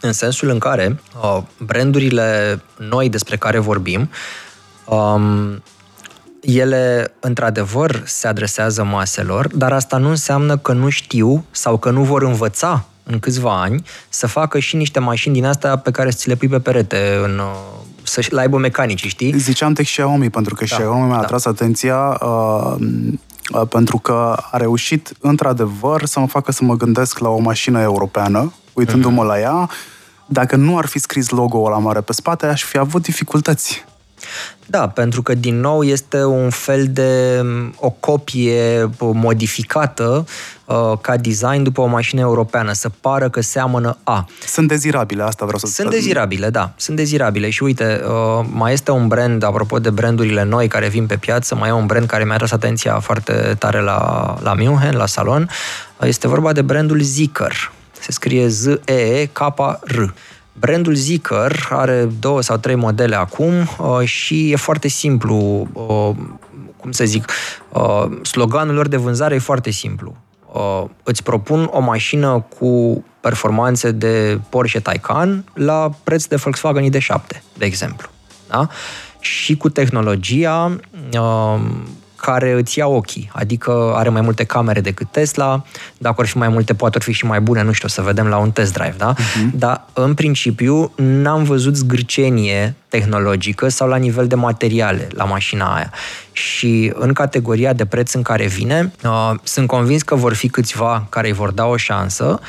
În 0.00 0.12
sensul 0.12 0.48
în 0.48 0.58
care 0.58 1.00
uh, 1.22 1.42
brandurile 1.58 2.60
noi 2.76 3.08
despre 3.08 3.36
care 3.36 3.58
vorbim 3.58 4.08
um, 4.84 5.62
ele, 6.42 7.14
într-adevăr, 7.20 8.02
se 8.06 8.26
adresează 8.26 8.84
maselor, 8.84 9.48
dar 9.56 9.72
asta 9.72 9.96
nu 9.96 10.08
înseamnă 10.08 10.56
că 10.56 10.72
nu 10.72 10.88
știu 10.88 11.44
sau 11.50 11.78
că 11.78 11.90
nu 11.90 12.02
vor 12.02 12.22
învăța 12.22 12.84
în 13.02 13.18
câțiva 13.18 13.60
ani 13.60 13.82
să 14.08 14.26
facă 14.26 14.58
și 14.58 14.76
niște 14.76 14.98
mașini 14.98 15.34
din 15.34 15.44
astea 15.44 15.76
pe 15.76 15.90
care 15.90 16.10
să 16.10 16.16
ți 16.16 16.28
le 16.28 16.34
pui 16.34 16.48
pe 16.48 16.58
perete 16.58 17.20
în, 17.22 17.40
să 18.02 18.26
le 18.30 18.40
aibă 18.40 18.58
mecanici, 18.58 19.06
știi? 19.06 19.38
Ziceam 19.38 19.72
de 19.72 19.82
Xiaomi, 19.82 20.30
pentru 20.30 20.54
că 20.54 20.64
da, 20.68 20.76
Xiaomi 20.76 21.06
mi-a 21.06 21.16
da. 21.16 21.22
atras 21.22 21.44
atenția 21.44 22.18
uh, 22.20 22.74
uh, 23.52 23.68
pentru 23.68 23.98
că 23.98 24.36
a 24.50 24.56
reușit, 24.56 25.12
într-adevăr, 25.20 26.04
să 26.04 26.20
mă 26.20 26.26
facă 26.26 26.52
să 26.52 26.64
mă 26.64 26.76
gândesc 26.76 27.18
la 27.18 27.28
o 27.28 27.38
mașină 27.38 27.80
europeană, 27.80 28.52
uitându-mă 28.72 29.22
mm-hmm. 29.22 29.26
la 29.26 29.38
ea, 29.38 29.68
dacă 30.26 30.56
nu 30.56 30.78
ar 30.78 30.86
fi 30.86 30.98
scris 30.98 31.28
logo-ul 31.28 31.70
la 31.70 31.78
mare 31.78 32.00
pe 32.00 32.12
spate, 32.12 32.46
aș 32.46 32.64
fi 32.64 32.78
avut 32.78 33.02
dificultăți. 33.02 33.84
Da, 34.66 34.88
pentru 34.88 35.22
că 35.22 35.34
din 35.34 35.60
nou 35.60 35.82
este 35.82 36.24
un 36.24 36.50
fel 36.50 36.86
de 36.90 37.42
o 37.76 37.90
copie 37.90 38.90
modificată 38.98 40.26
uh, 40.64 40.92
ca 41.00 41.16
design 41.16 41.62
după 41.62 41.80
o 41.80 41.86
mașină 41.86 42.20
europeană, 42.20 42.72
să 42.72 42.90
pară 43.00 43.30
că 43.30 43.40
seamănă 43.40 43.96
A. 44.04 44.28
Sunt 44.46 44.68
dezirabile, 44.68 45.22
asta 45.22 45.44
vreau 45.44 45.58
să 45.58 45.66
Sunt 45.66 45.90
dezirabile, 45.90 46.50
da, 46.50 46.72
sunt 46.76 46.96
dezirabile 46.96 47.50
și 47.50 47.62
uite, 47.62 48.02
uh, 48.04 48.46
mai 48.52 48.72
este 48.72 48.90
un 48.90 49.08
brand, 49.08 49.42
apropo 49.42 49.78
de 49.78 49.90
brandurile 49.90 50.44
noi 50.44 50.68
care 50.68 50.88
vin 50.88 51.06
pe 51.06 51.16
piață, 51.16 51.54
mai 51.54 51.68
e 51.68 51.72
un 51.72 51.86
brand 51.86 52.06
care 52.06 52.24
mi-a 52.24 52.36
tras 52.36 52.52
atenția 52.52 52.98
foarte 52.98 53.56
tare 53.58 53.80
la, 53.80 54.34
la 54.42 54.54
München, 54.54 54.96
la 54.96 55.06
salon, 55.06 55.50
este 56.00 56.28
vorba 56.28 56.52
de 56.52 56.62
brandul 56.62 57.00
Zicker. 57.00 57.72
Se 58.00 58.12
scrie 58.12 58.48
Z-E-E-K-R. 58.48 60.14
Brandul 60.52 60.94
Zicker 60.94 61.68
are 61.70 62.04
două 62.20 62.40
sau 62.40 62.56
trei 62.56 62.74
modele 62.74 63.16
acum 63.16 63.52
uh, 63.78 64.04
și 64.04 64.50
e 64.50 64.56
foarte 64.56 64.88
simplu, 64.88 65.68
uh, 65.72 66.16
cum 66.76 66.92
să 66.92 67.04
zic, 67.04 67.32
uh, 67.72 68.04
sloganul 68.22 68.74
lor 68.74 68.88
de 68.88 68.96
vânzare 68.96 69.34
e 69.34 69.38
foarte 69.38 69.70
simplu. 69.70 70.16
Îți 71.02 71.22
propun 71.22 71.68
o 71.72 71.80
mașină 71.80 72.46
cu 72.58 73.04
performanțe 73.20 73.90
de 73.90 74.40
Porsche 74.48 74.80
Taycan 74.80 75.44
la 75.54 75.90
preț 76.04 76.24
de 76.24 76.36
Volkswagen 76.36 76.90
ID7, 76.90 77.42
de 77.58 77.64
exemplu. 77.64 78.08
Da? 78.48 78.68
Și 79.20 79.56
cu 79.56 79.68
tehnologia 79.68 80.76
care 82.22 82.52
îți 82.52 82.78
ia 82.78 82.86
ochii, 82.86 83.30
adică 83.32 83.92
are 83.94 84.08
mai 84.08 84.20
multe 84.20 84.44
camere 84.44 84.80
decât 84.80 85.06
Tesla, 85.10 85.62
dacă 85.98 86.14
ar 86.18 86.26
fi 86.26 86.36
mai 86.36 86.48
multe, 86.48 86.74
poate 86.74 86.96
ar 86.96 87.02
fi 87.02 87.12
și 87.12 87.26
mai 87.26 87.40
bune, 87.40 87.62
nu 87.62 87.72
știu, 87.72 87.88
să 87.88 88.02
vedem 88.02 88.26
la 88.26 88.36
un 88.36 88.50
test 88.50 88.72
drive, 88.72 88.94
da? 88.96 89.14
Uh-huh. 89.14 89.50
Dar, 89.54 89.84
în 89.92 90.14
principiu, 90.14 90.92
n-am 90.96 91.42
văzut 91.42 91.76
zgârcenie 91.76 92.74
tehnologică 92.88 93.68
sau 93.68 93.88
la 93.88 93.96
nivel 93.96 94.26
de 94.26 94.34
materiale 94.34 95.08
la 95.10 95.24
mașina 95.24 95.74
aia. 95.74 95.92
Și 96.32 96.92
în 96.94 97.12
categoria 97.12 97.72
de 97.72 97.84
preț 97.84 98.12
în 98.12 98.22
care 98.22 98.46
vine, 98.46 98.92
uh, 99.04 99.30
sunt 99.42 99.66
convins 99.66 100.02
că 100.02 100.14
vor 100.14 100.34
fi 100.34 100.48
câțiva 100.48 101.06
care 101.08 101.26
îi 101.26 101.34
vor 101.34 101.50
da 101.50 101.66
o 101.66 101.76
șansă, 101.76 102.40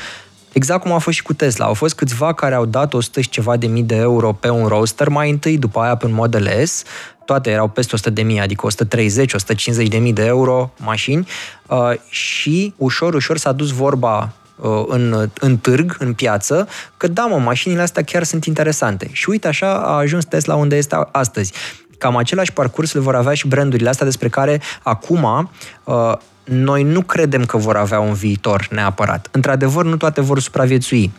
Exact 0.54 0.82
cum 0.82 0.92
a 0.92 0.98
fost 0.98 1.16
și 1.16 1.22
cu 1.22 1.32
Tesla. 1.32 1.66
Au 1.66 1.74
fost 1.74 1.94
câțiva 1.94 2.32
care 2.32 2.54
au 2.54 2.64
dat 2.64 2.94
100 2.94 3.20
și 3.20 3.28
ceva 3.28 3.56
de 3.56 3.66
mii 3.66 3.82
de 3.82 3.94
euro 3.94 4.32
pe 4.32 4.48
un 4.48 4.66
roster 4.66 5.08
mai 5.08 5.30
întâi, 5.30 5.58
după 5.58 5.80
aia 5.80 5.96
pe 5.96 6.06
un 6.06 6.12
Model 6.12 6.64
S, 6.64 6.82
toate 7.24 7.50
erau 7.50 7.68
peste 7.68 7.94
100 7.94 8.10
de 8.10 8.22
mii, 8.22 8.40
adică 8.40 8.66
130, 8.66 9.32
150 9.32 9.88
de 9.88 9.98
mii 9.98 10.12
de 10.12 10.24
euro 10.24 10.72
mașini 10.76 11.28
uh, 11.66 11.90
și 12.08 12.74
ușor, 12.76 13.14
ușor 13.14 13.38
s-a 13.38 13.52
dus 13.52 13.70
vorba 13.70 14.32
uh, 14.56 14.84
în, 14.86 15.30
în 15.40 15.56
târg, 15.56 15.96
în 15.98 16.14
piață, 16.14 16.68
că 16.96 17.06
da, 17.06 17.24
mă, 17.24 17.38
mașinile 17.38 17.82
astea 17.82 18.02
chiar 18.02 18.22
sunt 18.22 18.44
interesante. 18.44 19.08
Și 19.12 19.28
uite, 19.28 19.48
așa 19.48 19.74
a 19.74 19.96
ajuns 19.96 20.24
Tesla 20.24 20.54
unde 20.54 20.76
este 20.76 20.96
astăzi. 21.12 21.52
Cam 21.98 22.16
același 22.16 22.52
parcurs 22.52 22.92
le 22.92 23.00
vor 23.00 23.14
avea 23.14 23.34
și 23.34 23.48
brandurile 23.48 23.88
astea 23.88 24.06
despre 24.06 24.28
care 24.28 24.60
acum 24.82 25.50
uh, 25.84 26.12
noi 26.44 26.82
nu 26.82 27.00
credem 27.02 27.44
că 27.44 27.56
vor 27.56 27.76
avea 27.76 28.00
un 28.00 28.12
viitor 28.12 28.66
neapărat. 28.70 29.28
Într-adevăr, 29.30 29.84
nu 29.84 29.96
toate 29.96 30.20
vor 30.20 30.40
supraviețui, 30.40 31.12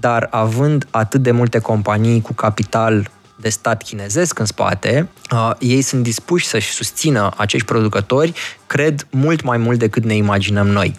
dar 0.00 0.28
având 0.30 0.86
atât 0.90 1.22
de 1.22 1.30
multe 1.30 1.58
companii 1.58 2.20
cu 2.20 2.32
capital 2.32 3.10
de 3.42 3.48
stat 3.48 3.82
chinezesc 3.82 4.38
în 4.38 4.44
spate, 4.44 5.08
uh, 5.32 5.50
ei 5.58 5.82
sunt 5.82 6.02
dispuși 6.02 6.46
să-și 6.46 6.70
susțină 6.70 7.30
acești 7.36 7.66
producători, 7.66 8.32
cred, 8.66 9.06
mult 9.10 9.42
mai 9.42 9.58
mult 9.58 9.78
decât 9.78 10.04
ne 10.04 10.14
imaginăm 10.14 10.68
noi. 10.68 10.96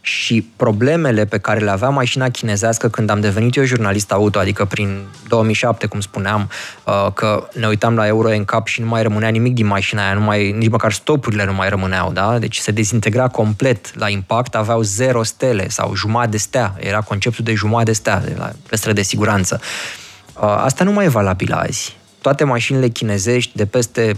Și 0.00 0.50
problemele 0.56 1.24
pe 1.24 1.38
care 1.38 1.60
le 1.60 1.70
avea 1.70 1.88
mașina 1.88 2.28
chinezească 2.28 2.88
când 2.88 3.10
am 3.10 3.20
devenit 3.20 3.56
eu 3.56 3.64
jurnalist 3.64 4.12
auto, 4.12 4.38
adică 4.38 4.64
prin 4.64 5.04
2007, 5.28 5.86
cum 5.86 6.00
spuneam, 6.00 6.50
uh, 6.84 7.12
că 7.14 7.48
ne 7.52 7.66
uitam 7.66 7.94
la 7.94 8.06
Euro 8.06 8.28
în 8.28 8.44
cap 8.44 8.66
și 8.66 8.80
nu 8.80 8.86
mai 8.86 9.02
rămânea 9.02 9.28
nimic 9.28 9.54
din 9.54 9.66
mașina 9.66 10.04
aia, 10.04 10.14
nu 10.14 10.20
mai, 10.20 10.52
nici 10.52 10.70
măcar 10.70 10.92
stopurile 10.92 11.44
nu 11.44 11.52
mai 11.52 11.68
rămâneau, 11.68 12.12
da? 12.12 12.38
Deci 12.38 12.56
se 12.56 12.70
dezintegra 12.70 13.28
complet 13.28 13.98
la 13.98 14.08
impact, 14.08 14.54
aveau 14.54 14.82
zero 14.82 15.22
stele 15.22 15.68
sau 15.68 15.94
jumătate 15.94 16.30
de 16.30 16.36
stea, 16.36 16.74
era 16.78 17.00
conceptul 17.00 17.44
de 17.44 17.54
jumătate 17.54 17.84
de 17.84 17.92
stea, 17.92 18.20
de 18.20 18.34
la 18.38 18.52
păstră 18.68 18.92
de 18.92 19.02
siguranță. 19.02 19.60
Uh, 19.60 20.04
asta 20.40 20.84
nu 20.84 20.92
mai 20.92 21.04
e 21.04 21.08
valabil 21.08 21.52
azi. 21.52 21.96
Toate 22.20 22.44
mașinile 22.44 22.88
chinezești 22.88 23.56
de 23.56 23.66
peste 23.66 24.12
20-30 24.12 24.16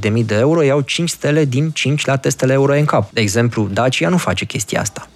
de 0.00 0.08
mii 0.08 0.24
de 0.24 0.34
euro 0.34 0.62
iau 0.62 0.80
5 0.80 1.10
stele 1.10 1.44
din 1.44 1.70
5 1.70 2.04
la 2.04 2.16
testele 2.16 2.52
Euro 2.52 2.72
în 2.72 2.84
cap. 2.84 3.12
De 3.12 3.20
exemplu, 3.20 3.68
Dacia 3.72 4.08
nu 4.08 4.16
face 4.16 4.44
chestia 4.44 4.80
asta. 4.80 5.08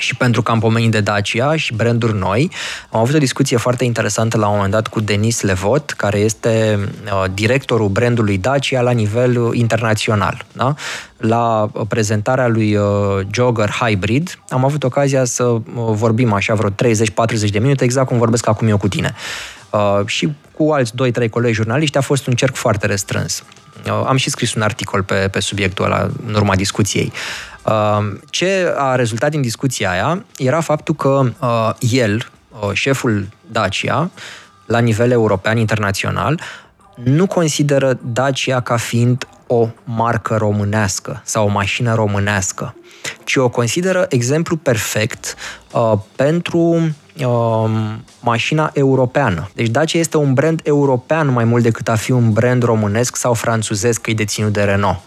Și 0.00 0.16
pentru 0.16 0.42
că 0.42 0.50
am 0.50 0.58
pomenit 0.58 0.90
de 0.90 1.00
Dacia 1.00 1.56
și 1.56 1.74
branduri 1.74 2.18
noi, 2.18 2.50
am 2.90 3.00
avut 3.00 3.14
o 3.14 3.18
discuție 3.18 3.56
foarte 3.56 3.84
interesantă 3.84 4.38
la 4.38 4.46
un 4.46 4.54
moment 4.54 4.72
dat 4.72 4.86
cu 4.86 5.00
Denis 5.00 5.40
Levot, 5.40 5.90
care 5.90 6.18
este 6.18 6.78
uh, 7.04 7.24
directorul 7.34 7.88
brandului 7.88 8.38
Dacia 8.38 8.80
la 8.80 8.90
nivel 8.90 9.50
internațional. 9.52 10.44
Da? 10.52 10.74
La 11.16 11.70
prezentarea 11.88 12.48
lui 12.48 12.76
uh, 12.76 12.84
Jogger 13.30 13.70
Hybrid 13.70 14.38
am 14.48 14.64
avut 14.64 14.84
ocazia 14.84 15.24
să 15.24 15.44
uh, 15.44 15.62
vorbim 15.74 16.32
așa 16.32 16.54
vreo 16.54 16.70
30-40 16.70 16.74
de 17.50 17.58
minute, 17.58 17.84
exact 17.84 18.06
cum 18.06 18.18
vorbesc 18.18 18.48
acum 18.48 18.68
eu 18.68 18.76
cu 18.76 18.88
tine. 18.88 19.14
Uh, 19.70 20.06
și 20.06 20.32
cu 20.56 20.70
alți 20.70 20.92
2-3 21.26 21.30
colegi 21.30 21.54
jurnaliști 21.54 21.96
a 21.96 22.00
fost 22.00 22.26
un 22.26 22.34
cerc 22.34 22.54
foarte 22.54 22.86
restrâns. 22.86 23.44
Uh, 23.86 24.04
am 24.06 24.16
și 24.16 24.30
scris 24.30 24.54
un 24.54 24.62
articol 24.62 25.02
pe, 25.02 25.14
pe 25.14 25.40
subiectul 25.40 25.84
ăla 25.84 26.08
în 26.26 26.34
urma 26.34 26.54
discuției. 26.56 27.12
Uh, 27.12 27.49
ce 28.30 28.74
a 28.76 28.94
rezultat 28.94 29.30
din 29.30 29.40
discuția 29.40 29.90
aia 29.90 30.24
era 30.38 30.60
faptul 30.60 30.94
că 30.94 31.22
uh, 31.40 31.70
el, 31.90 32.30
șeful 32.72 33.28
Dacia, 33.50 34.10
la 34.66 34.78
nivel 34.78 35.10
european, 35.10 35.56
internațional, 35.56 36.40
nu 37.04 37.26
consideră 37.26 37.98
Dacia 38.02 38.60
ca 38.60 38.76
fiind 38.76 39.26
o 39.46 39.68
marcă 39.84 40.36
românească 40.36 41.20
sau 41.24 41.46
o 41.46 41.50
mașină 41.50 41.94
românească, 41.94 42.74
ci 43.24 43.36
o 43.36 43.48
consideră 43.48 44.06
exemplu 44.08 44.56
perfect 44.56 45.34
uh, 45.72 45.92
pentru 46.16 46.58
uh, 46.58 47.70
mașina 48.20 48.70
europeană. 48.74 49.50
Deci 49.54 49.68
Dacia 49.68 49.98
este 49.98 50.16
un 50.16 50.34
brand 50.34 50.60
european 50.62 51.28
mai 51.28 51.44
mult 51.44 51.62
decât 51.62 51.88
a 51.88 51.94
fi 51.94 52.10
un 52.10 52.32
brand 52.32 52.62
românesc 52.62 53.16
sau 53.16 53.34
franțuzesc 53.34 54.00
că 54.00 54.10
e 54.10 54.14
deținut 54.14 54.52
de 54.52 54.62
Renault. 54.62 54.98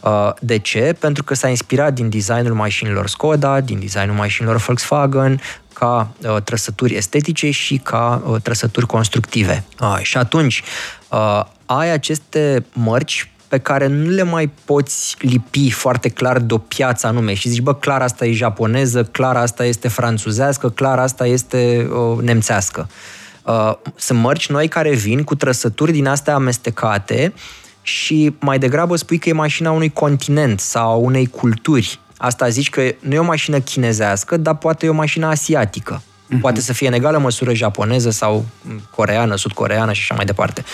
Uh, 0.00 0.30
de 0.40 0.58
ce? 0.58 0.96
Pentru 0.98 1.24
că 1.24 1.34
s-a 1.34 1.48
inspirat 1.48 1.94
din 1.94 2.08
designul 2.08 2.54
mașinilor 2.54 3.08
Skoda, 3.08 3.60
din 3.60 3.80
designul 3.80 4.14
mașinilor 4.16 4.56
Volkswagen, 4.56 5.40
ca 5.72 6.10
uh, 6.22 6.36
trăsături 6.44 6.94
estetice 6.94 7.50
și 7.50 7.76
ca 7.76 8.22
uh, 8.26 8.40
trăsături 8.42 8.86
constructive. 8.86 9.64
Uh, 9.80 9.98
și 10.02 10.16
atunci 10.16 10.62
uh, 11.08 11.44
ai 11.66 11.92
aceste 11.92 12.64
mărci 12.72 13.30
pe 13.48 13.58
care 13.58 13.86
nu 13.86 14.10
le 14.10 14.22
mai 14.22 14.50
poți 14.64 15.16
lipi 15.18 15.70
foarte 15.70 16.08
clar 16.08 16.38
de 16.38 16.54
o 16.54 16.58
piață 16.58 17.06
anume 17.06 17.34
și 17.34 17.48
zici, 17.48 17.60
bă, 17.60 17.74
clar 17.74 18.02
asta 18.02 18.26
e 18.26 18.32
japoneză, 18.32 19.04
clar 19.04 19.36
asta 19.36 19.64
este 19.64 19.88
franțuzească, 19.88 20.70
clar 20.70 20.98
asta 20.98 21.26
este 21.26 21.88
uh, 21.92 22.18
nemțească. 22.22 22.88
Uh, 23.42 23.72
sunt 23.96 24.18
mărci 24.18 24.48
noi 24.48 24.68
care 24.68 24.94
vin 24.94 25.22
cu 25.22 25.34
trăsături 25.34 25.92
din 25.92 26.06
astea 26.06 26.34
amestecate 26.34 27.32
și 27.82 28.34
mai 28.38 28.58
degrabă 28.58 28.96
spui 28.96 29.18
că 29.18 29.28
e 29.28 29.32
mașina 29.32 29.70
unui 29.70 29.90
continent 29.90 30.60
sau 30.60 31.04
unei 31.04 31.26
culturi. 31.26 32.00
Asta 32.16 32.48
zici 32.48 32.70
că 32.70 32.82
nu 33.00 33.14
e 33.14 33.18
o 33.18 33.24
mașină 33.24 33.60
chinezească, 33.60 34.36
dar 34.36 34.56
poate 34.56 34.86
e 34.86 34.88
o 34.88 34.94
mașină 34.94 35.26
asiatică. 35.26 36.02
Mm-hmm. 36.02 36.40
Poate 36.40 36.60
să 36.60 36.72
fie 36.72 36.86
în 36.86 36.92
egală 36.92 37.18
măsură 37.18 37.54
japoneză 37.54 38.10
sau 38.10 38.44
coreană, 38.94 39.36
sudcoreană 39.36 39.92
și 39.92 40.00
așa 40.00 40.14
mai 40.14 40.24
departe. 40.24 40.64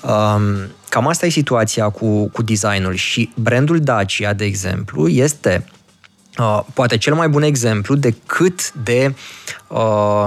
Um, 0.00 0.44
cam 0.88 1.06
asta 1.06 1.26
e 1.26 1.28
situația 1.28 1.88
cu, 1.88 2.28
cu 2.28 2.42
designul 2.42 2.94
și 2.94 3.30
brandul 3.34 3.80
Dacia, 3.80 4.32
de 4.32 4.44
exemplu, 4.44 5.08
este 5.08 5.64
uh, 6.38 6.60
poate 6.74 6.96
cel 6.96 7.14
mai 7.14 7.28
bun 7.28 7.42
exemplu 7.42 7.94
de 7.94 8.14
cât 8.26 8.72
de 8.72 9.14
uh, 9.68 10.26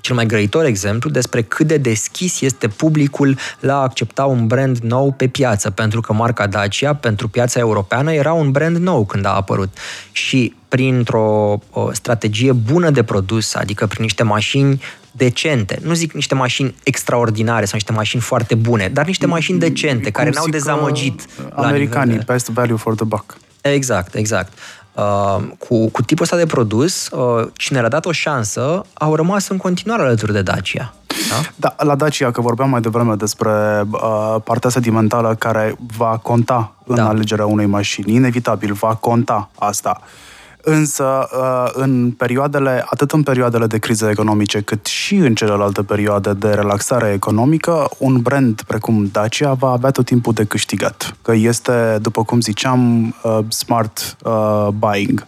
cel 0.00 0.14
mai 0.14 0.26
grăitor 0.26 0.64
exemplu 0.64 1.10
despre 1.10 1.42
cât 1.42 1.66
de 1.66 1.76
deschis 1.76 2.40
este 2.40 2.68
publicul 2.68 3.36
la 3.60 3.74
a 3.74 3.82
accepta 3.82 4.24
un 4.24 4.46
brand 4.46 4.78
nou 4.78 5.12
pe 5.12 5.26
piață, 5.26 5.70
pentru 5.70 6.00
că 6.00 6.12
marca 6.12 6.46
Dacia 6.46 6.94
pentru 6.94 7.28
piața 7.28 7.58
europeană 7.58 8.12
era 8.12 8.32
un 8.32 8.50
brand 8.50 8.76
nou 8.76 9.04
când 9.04 9.26
a 9.26 9.34
apărut. 9.34 9.76
Și 10.12 10.54
printr-o 10.68 11.58
o 11.70 11.92
strategie 11.92 12.52
bună 12.52 12.90
de 12.90 13.02
produs, 13.02 13.54
adică 13.54 13.86
prin 13.86 14.02
niște 14.02 14.22
mașini 14.22 14.82
decente. 15.12 15.78
Nu 15.82 15.94
zic 15.94 16.12
niște 16.12 16.34
mașini 16.34 16.74
extraordinare 16.82 17.64
sau 17.64 17.74
niște 17.74 17.92
mașini 17.92 18.22
foarte 18.22 18.54
bune, 18.54 18.88
dar 18.92 19.06
niște 19.06 19.26
mașini 19.26 19.58
decente, 19.58 20.02
Cum 20.02 20.12
care 20.12 20.30
n-au 20.30 20.48
dezamăgit. 20.48 21.26
Americanii, 21.54 22.16
de... 22.16 22.24
best 22.26 22.48
value 22.48 22.76
for 22.76 22.94
the 22.94 23.04
buck. 23.04 23.36
Exact, 23.60 24.14
exact. 24.14 24.52
Uh, 24.94 25.42
cu, 25.58 25.88
cu 25.88 26.02
tipul 26.02 26.24
ăsta 26.24 26.36
de 26.36 26.46
produs, 26.46 27.08
uh, 27.08 27.46
cine 27.52 27.80
le-a 27.80 27.88
dat 27.88 28.06
o 28.06 28.12
șansă, 28.12 28.82
au 28.92 29.14
rămas 29.14 29.48
în 29.48 29.56
continuare 29.56 30.02
alături 30.02 30.32
de 30.32 30.42
Dacia. 30.42 30.94
Da? 31.06 31.40
da, 31.56 31.84
la 31.84 31.94
Dacia, 31.94 32.30
că 32.30 32.40
vorbeam 32.40 32.70
mai 32.70 32.80
devreme 32.80 33.14
despre 33.14 33.84
uh, 33.90 34.36
partea 34.44 34.70
sentimentală 34.70 35.34
care 35.34 35.76
va 35.96 36.18
conta 36.22 36.74
în 36.86 36.94
da. 36.94 37.08
alegerea 37.08 37.46
unei 37.46 37.66
mașini. 37.66 38.14
Inevitabil 38.14 38.72
va 38.72 38.94
conta 38.94 39.50
asta. 39.58 40.00
Uh, 40.00 40.33
Însă, 40.64 41.28
uh, 41.38 41.70
în 41.72 42.10
perioadele, 42.10 42.84
atât 42.90 43.12
în 43.12 43.22
perioadele 43.22 43.66
de 43.66 43.78
criză 43.78 44.08
economice, 44.08 44.60
cât 44.60 44.86
și 44.86 45.14
în 45.14 45.34
celelalte 45.34 45.82
perioade 45.82 46.32
de 46.32 46.48
relaxare 46.48 47.12
economică, 47.12 47.88
un 47.98 48.20
brand 48.20 48.62
precum 48.62 49.08
Dacia 49.12 49.52
va 49.52 49.70
avea 49.70 49.90
tot 49.90 50.04
timpul 50.04 50.32
de 50.32 50.44
câștigat. 50.44 51.16
Că 51.22 51.32
este, 51.34 51.98
după 52.00 52.24
cum 52.24 52.40
ziceam, 52.40 53.14
uh, 53.22 53.38
smart 53.48 54.16
uh, 54.24 54.68
buying. 54.78 55.26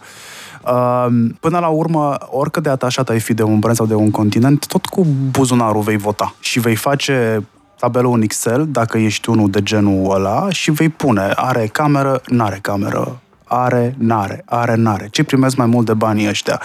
Până 1.39 1.59
la 1.59 1.67
urmă, 1.67 2.17
oricât 2.29 2.63
de 2.63 2.69
atașat 2.69 3.09
ai 3.09 3.19
fi 3.19 3.33
de 3.33 3.43
un 3.43 3.59
brand 3.59 3.75
sau 3.75 3.85
de 3.85 3.93
un 3.93 4.11
continent, 4.11 4.65
tot 4.65 4.85
cu 4.85 5.05
buzunarul 5.31 5.81
vei 5.81 5.97
vota 5.97 6.33
și 6.39 6.59
vei 6.59 6.75
face 6.75 7.43
tabelul 7.79 8.13
în 8.13 8.21
Excel, 8.21 8.67
dacă 8.69 8.97
ești 8.97 9.29
unul 9.29 9.49
de 9.49 9.63
genul 9.63 10.15
ăla, 10.15 10.49
și 10.49 10.71
vei 10.71 10.89
pune, 10.89 11.31
are 11.35 11.67
cameră, 11.67 12.21
n-are 12.25 12.59
cameră, 12.61 13.21
are, 13.47 13.95
n-are, 13.97 14.43
are, 14.45 14.75
n-are. 14.75 15.07
Ce 15.11 15.23
primesc 15.23 15.55
mai 15.55 15.67
mult 15.67 15.85
de 15.85 15.93
banii 15.93 16.27
ăștia? 16.27 16.61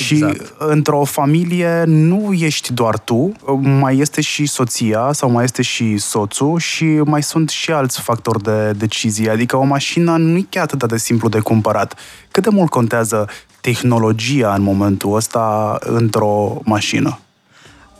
Exact. 0.00 0.44
Și 0.44 0.52
într-o 0.58 1.04
familie 1.04 1.82
nu 1.86 2.32
ești 2.32 2.72
doar 2.72 2.98
tu, 2.98 3.32
mai 3.60 3.98
este 3.98 4.20
și 4.20 4.46
soția 4.46 5.12
sau 5.12 5.30
mai 5.30 5.44
este 5.44 5.62
și 5.62 5.98
soțul 5.98 6.58
și 6.58 6.84
mai 6.84 7.22
sunt 7.22 7.48
și 7.48 7.70
alți 7.70 8.00
factori 8.00 8.42
de 8.42 8.72
decizie. 8.72 9.30
Adică 9.30 9.56
o 9.56 9.64
mașină 9.64 10.16
nu 10.16 10.36
e 10.36 10.46
chiar 10.48 10.62
atât 10.62 10.88
de 10.88 10.96
simplu 10.96 11.28
de 11.28 11.40
cumpărat. 11.40 11.94
Cât 12.30 12.42
de 12.42 12.48
mult 12.50 12.70
contează 12.70 13.28
tehnologia 13.60 14.54
în 14.54 14.62
momentul 14.62 15.14
ăsta 15.14 15.76
într-o 15.80 16.60
mașină? 16.64 17.18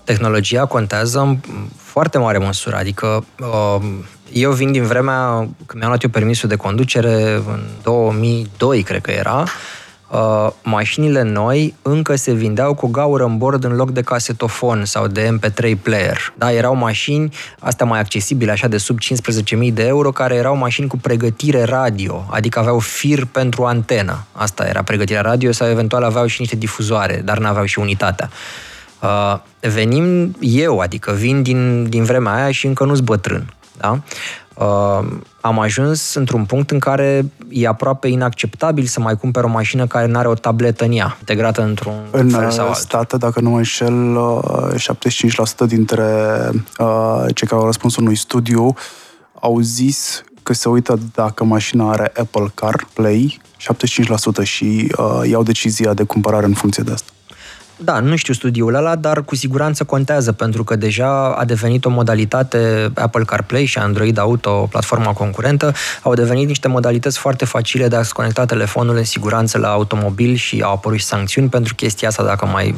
Tehnologia 0.06 0.66
contează 0.66 1.20
în 1.20 1.38
foarte 1.76 2.18
mare 2.18 2.38
măsură. 2.38 2.76
Adică 2.76 3.24
um, 3.40 4.04
eu 4.32 4.52
vin 4.52 4.72
din 4.72 4.82
vremea 4.82 5.36
când 5.38 5.78
mi-am 5.78 5.88
luat 5.88 6.02
eu 6.02 6.10
permisul 6.10 6.48
de 6.48 6.56
conducere, 6.56 7.32
în 7.34 7.60
2002, 7.82 8.82
cred 8.82 9.00
că 9.00 9.10
era, 9.10 9.44
uh, 10.10 10.48
mașinile 10.62 11.22
noi 11.22 11.74
încă 11.82 12.16
se 12.16 12.32
vindeau 12.32 12.74
cu 12.74 12.86
gaură 12.86 13.24
în 13.24 13.38
bord 13.38 13.64
în 13.64 13.74
loc 13.74 13.90
de 13.90 14.02
casetofon 14.02 14.84
sau 14.84 15.06
de 15.06 15.38
MP3 15.38 15.72
player. 15.82 16.32
Da, 16.38 16.52
erau 16.52 16.74
mașini, 16.74 17.34
astea 17.58 17.86
mai 17.86 18.00
accesibile, 18.00 18.50
așa 18.50 18.68
de 18.68 18.76
sub 18.76 18.98
15.000 19.00 19.72
de 19.72 19.86
euro, 19.86 20.12
care 20.12 20.34
erau 20.34 20.56
mașini 20.56 20.88
cu 20.88 20.96
pregătire 20.96 21.62
radio, 21.62 22.26
adică 22.30 22.58
aveau 22.58 22.78
fir 22.78 23.24
pentru 23.24 23.64
antenă. 23.64 24.24
Asta 24.32 24.66
era 24.66 24.82
pregătirea 24.82 25.20
radio 25.20 25.52
sau 25.52 25.68
eventual 25.68 26.02
aveau 26.02 26.26
și 26.26 26.40
niște 26.40 26.56
difuzoare, 26.56 27.22
dar 27.24 27.38
nu 27.38 27.46
aveau 27.46 27.64
și 27.64 27.78
unitatea. 27.78 28.30
Uh, 28.30 28.74
venim 29.60 30.36
eu, 30.40 30.78
adică 30.78 31.12
vin 31.12 31.42
din, 31.42 31.88
din 31.88 32.04
vremea 32.04 32.34
aia 32.34 32.50
și 32.50 32.66
încă 32.66 32.84
nu-s 32.84 33.00
bătrân. 33.00 33.54
Da? 33.76 34.00
Uh, 34.54 35.06
am 35.40 35.58
ajuns 35.58 36.14
într-un 36.14 36.44
punct 36.44 36.70
în 36.70 36.78
care 36.78 37.24
e 37.48 37.66
aproape 37.66 38.08
inacceptabil 38.08 38.84
să 38.84 39.00
mai 39.00 39.16
cumperi 39.16 39.46
o 39.46 39.48
mașină 39.48 39.86
care 39.86 40.06
nu 40.06 40.18
are 40.18 40.28
o 40.28 40.34
tabletă 40.34 40.84
în 40.84 40.92
ea, 40.92 41.16
integrată 41.18 41.62
într-un 41.62 41.94
în 42.10 42.28
fel 42.28 42.50
sau 42.50 42.66
altul. 42.66 42.82
state, 42.82 43.16
dacă 43.16 43.40
nu 43.40 43.50
mă 43.50 43.56
înșel, 43.56 44.18
75% 45.64 45.66
dintre 45.66 46.04
uh, 46.78 47.24
cei 47.34 47.48
care 47.48 47.60
au 47.60 47.66
răspuns 47.66 47.96
unui 47.96 48.16
studiu 48.16 48.74
au 49.40 49.60
zis 49.60 50.22
că 50.42 50.52
se 50.52 50.68
uită 50.68 50.98
dacă 51.14 51.44
mașina 51.44 51.90
are 51.90 52.12
Apple 52.16 52.46
CarPlay, 52.54 53.40
75% 54.42 54.42
și 54.42 54.92
uh, 54.98 55.28
iau 55.28 55.42
decizia 55.42 55.94
de 55.94 56.02
cumpărare 56.02 56.46
în 56.46 56.54
funcție 56.54 56.82
de 56.82 56.92
asta. 56.92 57.10
Da, 57.78 58.00
nu 58.00 58.16
știu 58.16 58.34
studiul 58.34 58.74
ăla, 58.74 58.96
dar 58.96 59.22
cu 59.22 59.36
siguranță 59.36 59.84
contează, 59.84 60.32
pentru 60.32 60.64
că 60.64 60.76
deja 60.76 61.34
a 61.34 61.44
devenit 61.44 61.84
o 61.84 61.90
modalitate 61.90 62.90
Apple 62.94 63.24
CarPlay 63.24 63.64
și 63.64 63.78
Android 63.78 64.18
Auto, 64.18 64.66
platforma 64.70 65.12
concurentă, 65.12 65.72
au 66.02 66.14
devenit 66.14 66.46
niște 66.46 66.68
modalități 66.68 67.18
foarte 67.18 67.44
facile 67.44 67.88
de 67.88 67.96
a-ți 67.96 68.14
conecta 68.14 68.44
telefonul 68.44 68.96
în 68.96 69.04
siguranță 69.04 69.58
la 69.58 69.68
automobil 69.70 70.34
și 70.34 70.60
au 70.62 70.72
apărut 70.72 70.98
și 70.98 71.04
sancțiuni 71.04 71.48
pentru 71.48 71.74
chestia 71.74 72.08
asta, 72.08 72.24
dacă 72.24 72.46
mai 72.46 72.74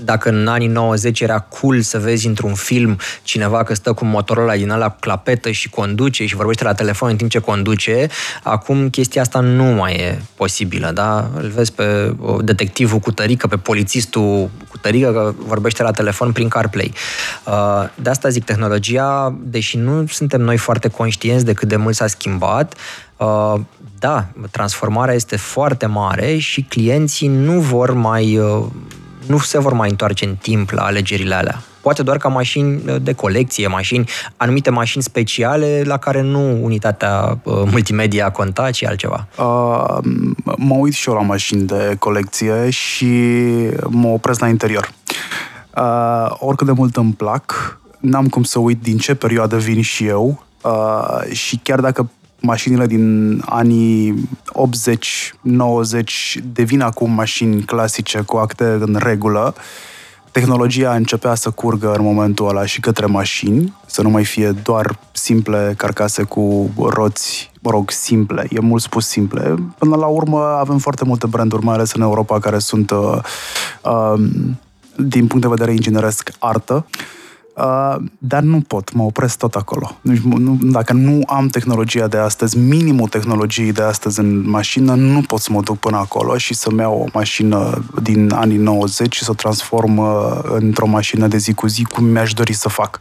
dacă 0.00 0.28
în 0.28 0.46
anii 0.46 0.66
90 0.66 1.20
era 1.20 1.38
cool 1.38 1.80
să 1.80 1.98
vezi 1.98 2.26
într-un 2.26 2.54
film 2.54 2.98
cineva 3.22 3.62
că 3.62 3.74
stă 3.74 3.92
cu 3.92 4.04
Motorola 4.04 4.56
din 4.56 4.70
ăla 4.70 4.88
cu 4.88 4.96
clapetă 5.00 5.50
și 5.50 5.70
conduce 5.70 6.26
și 6.26 6.36
vorbește 6.36 6.64
la 6.64 6.74
telefon 6.74 7.08
în 7.08 7.16
timp 7.16 7.30
ce 7.30 7.38
conduce, 7.38 8.06
acum 8.42 8.90
chestia 8.90 9.20
asta 9.20 9.40
nu 9.40 9.64
mai 9.64 9.94
e 9.94 10.22
posibilă, 10.36 10.90
da? 10.94 11.30
Îl 11.34 11.48
vezi 11.48 11.72
pe 11.72 12.14
detectivul 12.40 12.98
cu 12.98 13.12
tărică, 13.12 13.46
pe 13.46 13.56
polițistul 13.56 14.50
cu 14.68 14.78
tărică 14.78 15.12
că 15.12 15.34
vorbește 15.46 15.82
la 15.82 15.90
telefon 15.90 16.32
prin 16.32 16.48
CarPlay. 16.48 16.92
Uh, 17.46 17.88
de 17.94 18.10
asta 18.10 18.28
zic, 18.28 18.44
tehnologia, 18.44 19.38
deși 19.42 19.76
nu 19.76 20.06
suntem 20.06 20.40
noi 20.40 20.56
foarte 20.56 20.88
conștienți 20.88 21.44
de 21.44 21.52
cât 21.52 21.68
de 21.68 21.76
mult 21.76 21.94
s-a 21.94 22.06
schimbat, 22.06 22.74
uh, 23.16 23.54
da, 23.98 24.26
transformarea 24.50 25.14
este 25.14 25.36
foarte 25.36 25.86
mare 25.86 26.36
și 26.36 26.62
clienții 26.62 27.28
nu 27.28 27.60
vor 27.60 27.92
mai 27.92 28.38
uh, 28.38 28.64
nu 29.26 29.38
se 29.38 29.58
vor 29.58 29.72
mai 29.72 29.90
întoarce 29.90 30.24
în 30.24 30.34
timp 30.34 30.70
la 30.70 30.82
alegerile 30.82 31.34
alea. 31.34 31.62
Poate 31.80 32.02
doar 32.02 32.16
ca 32.16 32.28
mașini 32.28 32.82
de 33.02 33.12
colecție, 33.12 33.66
mașini, 33.66 34.08
anumite 34.36 34.70
mașini 34.70 35.02
speciale 35.02 35.82
la 35.84 35.96
care 35.96 36.20
nu 36.20 36.64
unitatea 36.64 37.38
uh, 37.42 37.62
multimedia 37.70 38.30
conta, 38.30 38.70
ci 38.70 38.84
altceva. 38.84 39.26
Uh, 39.38 39.98
mă 40.56 40.74
uit 40.74 40.92
și 40.92 41.08
eu 41.08 41.14
la 41.14 41.20
mașini 41.20 41.62
de 41.62 41.96
colecție 41.98 42.70
și 42.70 43.06
mă 43.88 44.08
opresc 44.08 44.40
la 44.40 44.48
interior. 44.48 44.92
Uh, 45.76 46.26
oricât 46.38 46.66
de 46.66 46.72
mult 46.72 46.96
îmi 46.96 47.12
plac, 47.12 47.78
n-am 48.00 48.28
cum 48.28 48.42
să 48.42 48.58
uit 48.58 48.82
din 48.82 48.98
ce 48.98 49.14
perioadă 49.14 49.56
vin 49.56 49.82
și 49.82 50.06
eu 50.06 50.44
uh, 50.62 51.32
și 51.32 51.60
chiar 51.62 51.80
dacă 51.80 52.10
mașinile 52.42 52.86
din 52.86 53.38
anii 53.46 54.28
80-90 54.48 56.42
devin 56.52 56.80
acum 56.80 57.10
mașini 57.10 57.62
clasice 57.62 58.20
cu 58.20 58.36
acte 58.36 58.64
în 58.64 58.96
regulă, 58.98 59.54
tehnologia 60.30 60.94
începea 60.94 61.34
să 61.34 61.50
curgă 61.50 61.92
în 61.92 62.04
momentul 62.04 62.48
ăla 62.48 62.66
și 62.66 62.80
către 62.80 63.06
mașini, 63.06 63.76
să 63.86 64.02
nu 64.02 64.08
mai 64.08 64.24
fie 64.24 64.50
doar 64.50 64.98
simple 65.12 65.74
carcase 65.76 66.22
cu 66.22 66.70
roți, 66.88 67.50
mă 67.60 67.70
rog, 67.70 67.90
simple, 67.90 68.46
e 68.50 68.60
mult 68.60 68.82
spus 68.82 69.06
simple. 69.06 69.54
Până 69.78 69.96
la 69.96 70.06
urmă 70.06 70.56
avem 70.60 70.78
foarte 70.78 71.04
multe 71.04 71.26
branduri, 71.26 71.64
mai 71.64 71.74
ales 71.74 71.92
în 71.92 72.00
Europa, 72.00 72.38
care 72.38 72.58
sunt, 72.58 72.90
uh, 72.90 73.18
uh, 73.82 74.22
din 74.96 75.26
punct 75.26 75.40
de 75.40 75.48
vedere 75.48 75.72
ingineresc, 75.72 76.30
artă. 76.38 76.86
Uh, 76.88 77.20
Uh, 77.56 77.96
dar 78.18 78.42
nu 78.42 78.60
pot, 78.60 78.92
mă 78.92 79.02
opresc 79.02 79.38
tot 79.38 79.54
acolo. 79.54 79.96
Deci, 80.00 80.18
nu, 80.18 80.58
dacă 80.62 80.92
nu 80.92 81.22
am 81.26 81.46
tehnologia 81.46 82.06
de 82.06 82.16
astăzi, 82.16 82.58
minimul 82.58 83.08
tehnologiei 83.08 83.72
de 83.72 83.82
astăzi 83.82 84.20
în 84.20 84.50
mașină, 84.50 84.94
nu 84.94 85.20
pot 85.20 85.40
să 85.40 85.52
mă 85.52 85.60
duc 85.60 85.78
până 85.78 85.96
acolo 85.96 86.36
și 86.36 86.54
să-mi 86.54 86.78
iau 86.78 87.00
o 87.00 87.08
mașină 87.12 87.84
din 88.02 88.32
anii 88.34 88.56
90 88.56 89.14
și 89.14 89.24
să 89.24 89.30
o 89.30 89.34
transform 89.34 89.96
uh, 89.96 90.40
într-o 90.42 90.86
mașină 90.86 91.26
de 91.26 91.36
zi 91.36 91.54
cu 91.54 91.66
zi, 91.66 91.84
cum 91.84 92.04
mi-aș 92.04 92.32
dori 92.32 92.52
să 92.52 92.68
fac. 92.68 93.00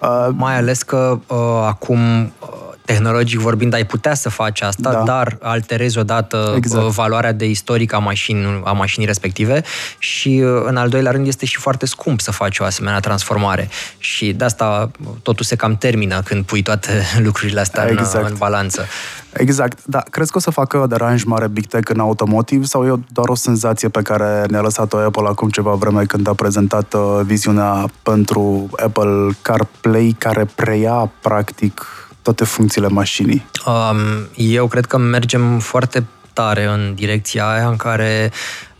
Uh, 0.00 0.28
Mai 0.36 0.56
ales 0.56 0.82
că 0.82 1.18
uh, 1.26 1.36
acum 1.66 1.98
uh, 2.22 2.63
tehnologic 2.84 3.38
vorbind, 3.38 3.74
ai 3.74 3.84
putea 3.84 4.14
să 4.14 4.28
faci 4.28 4.60
asta, 4.60 4.92
da. 4.92 5.02
dar 5.02 5.38
alterezi 5.40 5.98
odată 5.98 6.52
exact. 6.56 6.86
valoarea 6.86 7.32
de 7.32 7.48
istoric 7.48 7.92
a, 7.92 7.98
mașini, 7.98 8.62
a 8.64 8.72
mașinii 8.72 9.06
respective 9.06 9.62
și, 9.98 10.42
în 10.64 10.76
al 10.76 10.88
doilea 10.88 11.12
rând, 11.12 11.26
este 11.26 11.46
și 11.46 11.56
foarte 11.56 11.86
scump 11.86 12.20
să 12.20 12.30
faci 12.30 12.58
o 12.58 12.64
asemenea 12.64 13.00
transformare. 13.00 13.68
Și 13.98 14.32
de 14.32 14.44
asta 14.44 14.90
totul 15.22 15.44
se 15.44 15.56
cam 15.56 15.76
termină 15.76 16.22
când 16.24 16.44
pui 16.44 16.62
toate 16.62 17.02
lucrurile 17.26 17.60
astea 17.60 17.88
exact. 17.88 18.24
în, 18.24 18.30
în 18.30 18.36
balanță. 18.38 18.86
Exact, 19.32 19.78
da. 19.84 20.02
Crezi 20.10 20.30
că 20.30 20.38
o 20.38 20.40
să 20.40 20.50
facă 20.50 20.86
deranj 20.88 21.22
mare 21.22 21.48
Big 21.48 21.66
Tech 21.66 21.90
în 21.90 22.00
automotiv 22.00 22.64
sau 22.64 22.86
e 22.86 23.00
doar 23.12 23.28
o 23.28 23.34
senzație 23.34 23.88
pe 23.88 24.02
care 24.02 24.44
ne-a 24.48 24.60
lăsat-o 24.60 24.96
Apple 24.96 25.26
acum 25.26 25.48
ceva 25.48 25.72
vreme 25.72 26.04
când 26.04 26.28
a 26.28 26.34
prezentat 26.34 26.94
uh, 26.94 27.20
viziunea 27.22 27.90
pentru 28.02 28.68
Apple 28.84 29.36
CarPlay 29.42 30.16
care 30.18 30.48
preia 30.54 31.10
practic 31.20 32.03
toate 32.24 32.44
funcțiile 32.44 32.88
mașinii? 32.88 33.46
Um, 33.66 34.28
eu 34.36 34.66
cred 34.66 34.86
că 34.86 34.96
mergem 34.96 35.58
foarte 35.58 36.06
tare 36.32 36.64
în 36.64 36.92
direcția 36.94 37.48
aia 37.48 37.68
în 37.68 37.76
care 37.76 38.32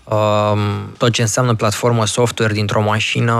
um, 0.05 0.59
tot 0.99 1.13
ce 1.13 1.21
înseamnă 1.21 1.55
platformă 1.55 2.07
software 2.07 2.53
dintr-o 2.53 2.83
mașină 2.83 3.37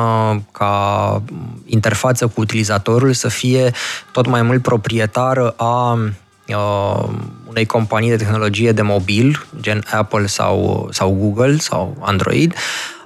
ca 0.53 1.23
interfață 1.67 2.27
cu 2.27 2.41
utilizatorul 2.41 3.13
să 3.13 3.29
fie 3.29 3.71
tot 4.13 4.27
mai 4.27 4.43
mult 4.43 4.63
proprietară 4.63 5.55
a 5.57 5.93
uh, 5.93 7.09
unei 7.49 7.67
companii 7.67 8.11
de 8.11 8.17
tehnologie 8.17 8.73
de 8.73 8.83
mobil, 8.83 9.47
gen 9.61 9.85
Apple 9.91 10.27
sau, 10.27 10.89
sau 10.93 11.11
Google 11.11 11.57
sau 11.59 11.97
Android, 12.01 12.55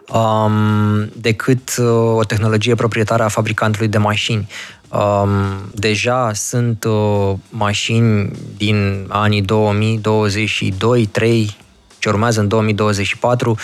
um, 0.09 1.11
decât 1.15 1.77
uh, 1.79 2.17
o 2.17 2.25
tehnologie 2.25 2.75
proprietară 2.75 3.23
a 3.23 3.29
fabricantului 3.29 3.89
de 3.89 3.99
mașini. 3.99 4.49
Um, 4.89 5.31
deja 5.75 6.33
sunt 6.33 6.85
uh, 6.85 7.33
mașini 7.51 8.31
din 8.57 9.07
anii 9.09 9.43
2022, 9.43 11.07
3, 11.07 11.57
ce 11.99 12.09
urmează 12.09 12.41
în 12.41 12.49
2024, 12.49 13.57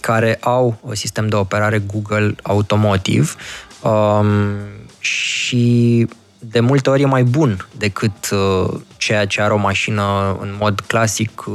care 0.00 0.38
au 0.40 0.78
un 0.80 0.94
sistem 0.94 1.28
de 1.28 1.36
operare 1.36 1.78
Google 1.78 2.34
Automotive 2.42 3.30
um, 3.82 4.26
și 4.98 6.06
de 6.38 6.60
multe 6.60 6.90
ori 6.90 7.02
e 7.02 7.06
mai 7.06 7.22
bun 7.22 7.68
decât 7.76 8.30
uh, 8.30 8.80
ceea 8.96 9.26
ce 9.26 9.42
are 9.42 9.52
o 9.52 9.56
mașină 9.56 10.36
în 10.40 10.54
mod 10.60 10.80
clasic 10.80 11.44
uh, 11.46 11.54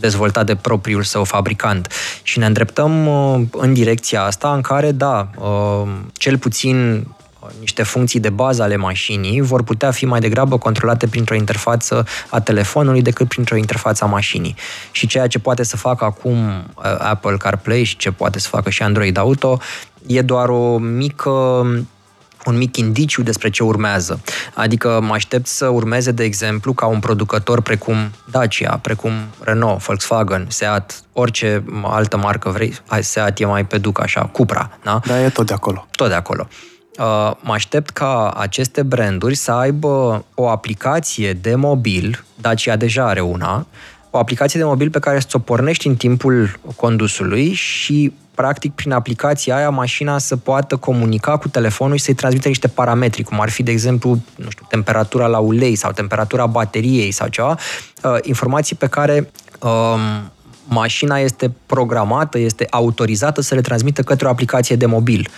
dezvoltat 0.00 0.46
de 0.46 0.56
propriul 0.56 1.02
său 1.02 1.24
fabricant. 1.24 1.92
Și 2.22 2.38
ne 2.38 2.46
îndreptăm 2.46 3.06
uh, 3.06 3.40
în 3.52 3.72
direcția 3.72 4.22
asta 4.22 4.54
în 4.54 4.60
care, 4.60 4.92
da, 4.92 5.30
uh, 5.38 5.88
cel 6.12 6.38
puțin 6.38 7.06
niște 7.60 7.82
funcții 7.82 8.20
de 8.20 8.30
bază 8.30 8.62
ale 8.62 8.76
mașinii 8.76 9.40
vor 9.40 9.62
putea 9.62 9.90
fi 9.90 10.04
mai 10.04 10.20
degrabă 10.20 10.58
controlate 10.58 11.06
printr-o 11.06 11.34
interfață 11.34 12.06
a 12.28 12.40
telefonului 12.40 13.02
decât 13.02 13.28
printr-o 13.28 13.56
interfață 13.56 14.04
a 14.04 14.06
mașinii. 14.06 14.54
Și 14.90 15.06
ceea 15.06 15.26
ce 15.26 15.38
poate 15.38 15.62
să 15.62 15.76
facă 15.76 16.04
acum 16.04 16.48
uh, 16.74 16.84
Apple 16.98 17.36
CarPlay 17.36 17.82
și 17.82 17.96
ce 17.96 18.10
poate 18.10 18.38
să 18.38 18.48
facă 18.48 18.70
și 18.70 18.82
Android 18.82 19.16
Auto 19.16 19.58
e 20.06 20.22
doar 20.22 20.48
o 20.48 20.78
mică 20.78 21.30
un 22.46 22.56
mic 22.56 22.76
indiciu 22.76 23.22
despre 23.22 23.50
ce 23.50 23.62
urmează. 23.62 24.20
Adică 24.54 25.00
mă 25.02 25.12
aștept 25.12 25.46
să 25.46 25.66
urmeze, 25.66 26.10
de 26.10 26.24
exemplu, 26.24 26.72
ca 26.72 26.86
un 26.86 27.00
producător 27.00 27.60
precum 27.60 27.96
Dacia, 28.30 28.78
precum 28.82 29.12
Renault, 29.40 29.84
Volkswagen, 29.84 30.46
Seat, 30.48 31.02
orice 31.12 31.64
altă 31.82 32.16
marcă 32.16 32.48
vrei, 32.48 32.74
hai, 32.86 33.04
Seat 33.04 33.40
e 33.40 33.44
mai 33.44 33.64
pe 33.64 33.78
duc 33.78 34.00
așa, 34.00 34.20
Cupra, 34.20 34.78
da? 34.82 35.00
Da, 35.06 35.22
e 35.24 35.28
tot 35.28 35.46
de 35.46 35.54
acolo. 35.54 35.86
Tot 35.90 36.08
de 36.08 36.14
acolo. 36.14 36.48
Uh, 36.98 37.30
mă 37.40 37.52
aștept 37.52 37.90
ca 37.90 38.30
aceste 38.30 38.82
branduri 38.82 39.34
să 39.34 39.52
aibă 39.52 40.24
o 40.34 40.48
aplicație 40.48 41.32
de 41.32 41.54
mobil, 41.54 42.24
Dacia 42.40 42.76
deja 42.76 43.06
are 43.06 43.20
una, 43.20 43.66
o 44.10 44.18
aplicație 44.18 44.60
de 44.60 44.66
mobil 44.66 44.90
pe 44.90 44.98
care 44.98 45.20
să 45.20 45.26
o 45.32 45.38
pornești 45.38 45.86
în 45.86 45.96
timpul 45.96 46.60
condusului 46.76 47.52
și 47.52 48.12
practic 48.34 48.72
prin 48.72 48.92
aplicația 48.92 49.56
aia 49.56 49.70
mașina 49.70 50.18
să 50.18 50.36
poată 50.36 50.76
comunica 50.76 51.36
cu 51.36 51.48
telefonul 51.48 51.96
și 51.96 52.02
să-i 52.02 52.14
transmită 52.14 52.48
niște 52.48 52.68
parametri, 52.68 53.22
cum 53.22 53.40
ar 53.40 53.50
fi, 53.50 53.62
de 53.62 53.70
exemplu, 53.70 54.18
nu 54.36 54.50
știu, 54.50 54.66
temperatura 54.68 55.26
la 55.26 55.38
ulei 55.38 55.74
sau 55.74 55.90
temperatura 55.90 56.46
bateriei 56.46 57.10
sau 57.10 57.28
ceva, 57.28 57.56
uh, 58.02 58.16
informații 58.22 58.76
pe 58.76 58.86
care 58.86 59.30
um, 59.60 60.32
mașina 60.64 61.18
este 61.18 61.52
programată, 61.66 62.38
este 62.38 62.66
autorizată 62.70 63.40
să 63.40 63.54
le 63.54 63.60
transmită 63.60 64.02
către 64.02 64.26
o 64.26 64.30
aplicație 64.30 64.76
de 64.76 64.86
mobil 64.86 65.28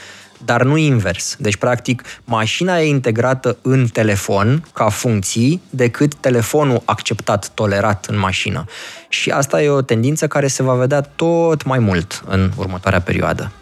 dar 0.45 0.62
nu 0.62 0.76
invers. 0.76 1.36
Deci, 1.38 1.57
practic, 1.57 2.03
mașina 2.24 2.78
e 2.78 2.88
integrată 2.88 3.57
în 3.62 3.86
telefon 3.86 4.64
ca 4.74 4.88
funcții 4.88 5.62
decât 5.70 6.14
telefonul 6.14 6.82
acceptat, 6.84 7.51
tolerat 7.55 8.07
în 8.11 8.18
mașină. 8.18 8.64
Și 9.09 9.30
asta 9.30 9.62
e 9.62 9.68
o 9.68 9.82
tendință 9.82 10.26
care 10.26 10.47
se 10.47 10.62
va 10.62 10.74
vedea 10.74 11.01
tot 11.01 11.64
mai 11.64 11.78
mult 11.78 12.22
în 12.26 12.51
următoarea 12.57 13.01
perioadă. 13.01 13.53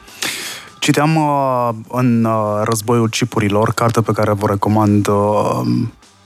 Citeam 0.79 1.17
uh, 1.17 1.69
în 1.89 2.25
uh, 2.25 2.61
Războiul 2.65 3.09
Cipurilor, 3.09 3.73
carte 3.75 4.01
pe 4.01 4.13
care 4.13 4.33
vă 4.33 4.47
recomand, 4.47 5.07
uh, 5.07 5.61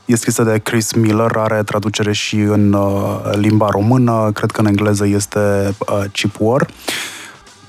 e 0.05 0.17
scrisă 0.17 0.43
de 0.43 0.59
Chris 0.59 0.93
Miller, 0.93 1.37
are 1.37 1.63
traducere 1.63 2.13
și 2.13 2.37
în 2.37 2.73
uh, 2.73 3.21
limba 3.33 3.69
română, 3.71 4.31
cred 4.35 4.51
că 4.51 4.61
în 4.61 4.67
engleză 4.67 5.07
este 5.07 5.75
uh, 5.79 6.05
Chip 6.13 6.35
War, 6.39 6.67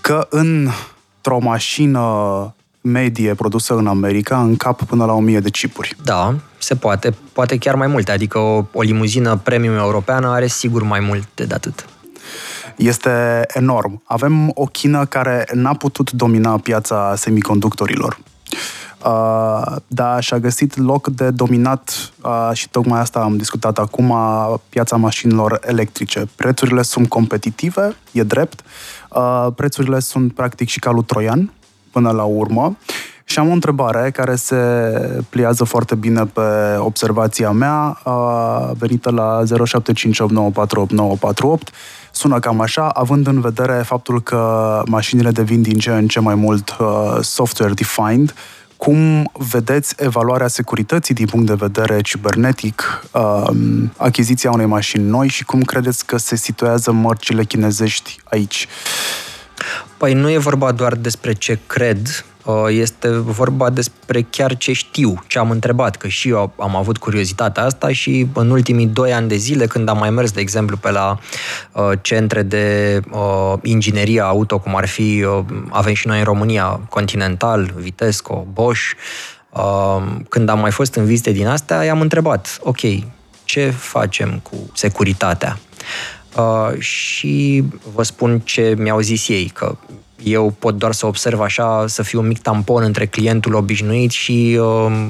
că 0.02 0.28
într-o 0.30 1.40
mașină 1.40 2.02
medie 2.88 3.34
produsă 3.34 3.74
în 3.74 3.88
America 3.88 4.42
în 4.42 4.56
cap 4.56 4.84
până 4.84 5.06
la 5.06 5.14
1000 5.14 5.40
de 5.40 5.50
chipuri. 5.50 5.96
Da, 6.04 6.36
se 6.58 6.76
poate. 6.76 7.14
Poate 7.34 7.58
chiar 7.58 7.76
mai 7.76 7.88
multe. 7.88 8.12
Adică 8.12 8.38
o, 8.38 8.66
o 8.74 8.82
limuzină 8.82 9.36
premium 9.44 9.76
europeană 9.76 10.28
are 10.28 10.48
sigur 10.48 10.84
mai 10.84 11.00
mult 11.00 11.28
de 11.34 11.54
atât. 11.54 11.86
Este 12.76 13.46
enorm. 13.48 14.02
Avem 14.06 14.52
o 14.54 14.66
China 14.66 15.06
care 15.06 15.46
n-a 15.54 15.74
putut 15.74 16.12
domina 16.12 16.58
piața 16.58 17.14
semiconductorilor. 17.16 18.20
Uh, 19.06 19.76
dar 19.88 20.24
și-a 20.24 20.40
găsit 20.40 20.78
loc 20.78 21.08
de 21.08 21.30
dominat 21.30 22.12
uh, 22.24 22.50
și 22.54 22.70
tocmai 22.70 23.00
asta 23.00 23.20
am 23.20 23.38
discutat 23.38 23.78
acum, 23.78 24.16
piața 24.70 24.96
mașinilor 24.96 25.60
electrice. 25.66 26.28
Prețurile 26.36 26.82
sunt 26.82 27.10
competitive, 27.10 27.96
e 28.12 28.24
drept, 28.24 28.64
uh, 29.10 29.48
prețurile 29.56 30.00
sunt 30.00 30.34
practic 30.34 30.68
și 30.68 30.80
calul 30.80 31.04
troian, 31.04 31.52
până 31.98 32.12
la 32.12 32.24
urmă. 32.24 32.78
Și 33.24 33.40
am 33.40 33.50
o 33.50 33.52
întrebare 33.52 34.12
care 34.12 34.36
se 34.36 34.56
pliază 35.30 35.64
foarte 35.64 35.96
bine 35.96 36.26
pe 36.26 36.42
observația 36.78 37.52
mea, 37.52 38.02
venită 38.78 39.12
la 39.12 39.44
0758948948. 39.44 39.50
Sună 42.12 42.40
cam 42.40 42.62
așa, 42.62 42.88
având 42.88 43.28
în 43.28 43.42
vedere 43.42 43.74
faptul 43.74 44.22
că 44.22 44.82
mașinile 44.86 45.32
devin 45.32 45.62
din 45.62 45.78
ce 45.78 45.92
în 45.92 46.08
ce 46.08 46.20
mai 46.20 46.36
mult 46.36 46.76
uh, 46.80 47.18
software-defined, 47.22 48.34
cum 48.78 49.32
vedeți 49.52 49.96
evaluarea 49.98 50.48
securității 50.48 51.14
din 51.14 51.26
punct 51.26 51.46
de 51.46 51.54
vedere 51.54 52.02
cibernetic, 52.02 53.04
uh, 53.12 53.48
achiziția 53.98 54.52
unei 54.52 54.66
mașini 54.66 55.04
noi 55.04 55.28
și 55.28 55.46
cum 55.46 55.62
credeți 55.62 56.06
că 56.06 56.18
se 56.18 56.36
situează 56.36 56.92
mărcile 56.92 57.44
chinezești 57.44 58.18
aici? 58.24 58.68
Păi 59.98 60.14
nu 60.14 60.30
e 60.30 60.38
vorba 60.38 60.72
doar 60.72 60.96
despre 60.96 61.34
ce 61.34 61.60
cred, 61.68 62.26
uh, 62.46 62.66
este 62.70 63.10
vorba 63.10 63.70
despre 63.70 64.22
chiar 64.30 64.58
ce 64.58 64.74
știu, 64.74 65.24
ce 65.28 65.40
am 65.40 65.52
întrebat, 65.52 65.96
că 65.96 66.08
și 66.08 66.30
eu 66.30 66.54
am 66.60 66.76
avut 66.76 66.98
curiozitatea 66.98 67.64
asta 67.64 67.92
și 67.92 68.28
în 68.34 68.50
ultimii 68.50 68.86
doi 68.86 69.14
ani 69.14 69.28
de 69.28 69.36
zile, 69.36 69.66
când 69.66 69.90
am 69.90 69.98
mai 69.98 70.10
mers, 70.10 70.32
de 70.32 70.40
exemplu, 70.40 70.78
pe 70.78 70.92
la 70.92 71.20
uh, 71.72 71.92
centre 72.02 72.42
de 72.42 73.00
uh, 73.12 73.54
inginerie 73.62 74.22
auto, 74.22 74.60
cum 74.60 74.76
ar 74.76 74.88
fi, 74.88 75.24
uh, 75.24 75.46
avem 75.70 75.94
și 75.94 76.08
noi 76.08 76.18
în 76.18 76.24
România, 76.24 76.80
Continental, 76.90 77.74
Vitesco, 77.76 78.48
Bosch, 78.54 78.92
uh, 79.50 80.04
când 80.30 80.50
am 80.50 80.60
mai 80.60 80.72
fost 80.72 80.96
în 80.96 81.06
vizite 81.06 81.32
din 81.32 81.48
astea, 81.48 81.84
i-am 81.84 82.02
întrebat, 82.02 82.58
ok, 82.62 82.80
ce 83.44 83.70
facem 83.70 84.40
cu 84.44 84.70
securitatea? 84.74 85.58
Uh, 86.38 86.80
și 86.80 87.64
vă 87.94 88.04
spun 88.04 88.40
ce 88.40 88.76
mi-au 88.78 89.00
zis 89.00 89.28
ei, 89.28 89.52
că 89.54 89.78
eu 90.24 90.56
pot 90.60 90.76
doar 90.76 90.92
să 90.92 91.06
observ 91.06 91.40
așa, 91.40 91.86
să 91.88 92.04
fiu 92.04 92.20
un 92.20 92.28
mic 92.28 92.42
tampon 92.42 92.84
între 92.84 93.06
clientul 93.06 93.54
obișnuit 93.54 94.12
și, 94.12 94.58
uh, 94.60 95.08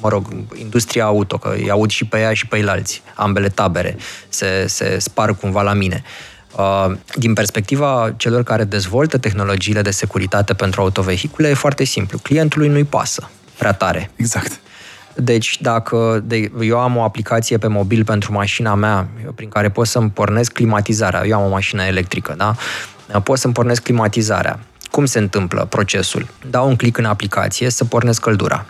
mă 0.00 0.08
rog, 0.08 0.28
industria 0.60 1.04
auto, 1.04 1.38
că 1.38 1.54
îi 1.56 1.70
aud 1.70 1.90
și 1.90 2.04
pe 2.04 2.18
ea 2.18 2.32
și 2.32 2.46
pe 2.46 2.64
alții, 2.68 3.00
ambele 3.14 3.48
tabere, 3.48 3.96
se, 4.28 4.66
se 4.66 4.98
spar 4.98 5.34
cumva 5.34 5.62
la 5.62 5.72
mine. 5.72 6.02
Uh, 6.56 6.96
din 7.14 7.34
perspectiva 7.34 8.14
celor 8.16 8.42
care 8.42 8.64
dezvoltă 8.64 9.18
tehnologiile 9.18 9.82
de 9.82 9.90
securitate 9.90 10.54
pentru 10.54 10.80
autovehicule, 10.80 11.48
e 11.48 11.54
foarte 11.54 11.84
simplu. 11.84 12.18
Clientului 12.18 12.68
nu-i 12.68 12.84
pasă 12.84 13.30
prea 13.58 13.72
tare. 13.72 14.10
Exact. 14.16 14.60
Deci, 15.14 15.60
dacă 15.60 16.22
de, 16.24 16.50
eu 16.60 16.78
am 16.78 16.96
o 16.96 17.02
aplicație 17.02 17.58
pe 17.58 17.66
mobil 17.66 18.04
pentru 18.04 18.32
mașina 18.32 18.74
mea, 18.74 19.08
prin 19.34 19.48
care 19.48 19.68
pot 19.68 19.86
să-mi 19.86 20.10
pornesc 20.10 20.52
climatizarea, 20.52 21.26
eu 21.26 21.38
am 21.38 21.44
o 21.44 21.48
mașină 21.48 21.82
electrică, 21.82 22.34
da? 22.36 22.54
Pot 23.20 23.38
să-mi 23.38 23.52
pornesc 23.52 23.82
climatizarea. 23.82 24.58
Cum 24.90 25.04
se 25.04 25.18
întâmplă 25.18 25.64
procesul? 25.64 26.28
Dau 26.50 26.68
un 26.68 26.76
click 26.76 26.98
în 26.98 27.04
aplicație 27.04 27.70
să 27.70 27.84
pornesc 27.84 28.20
căldura. 28.20 28.66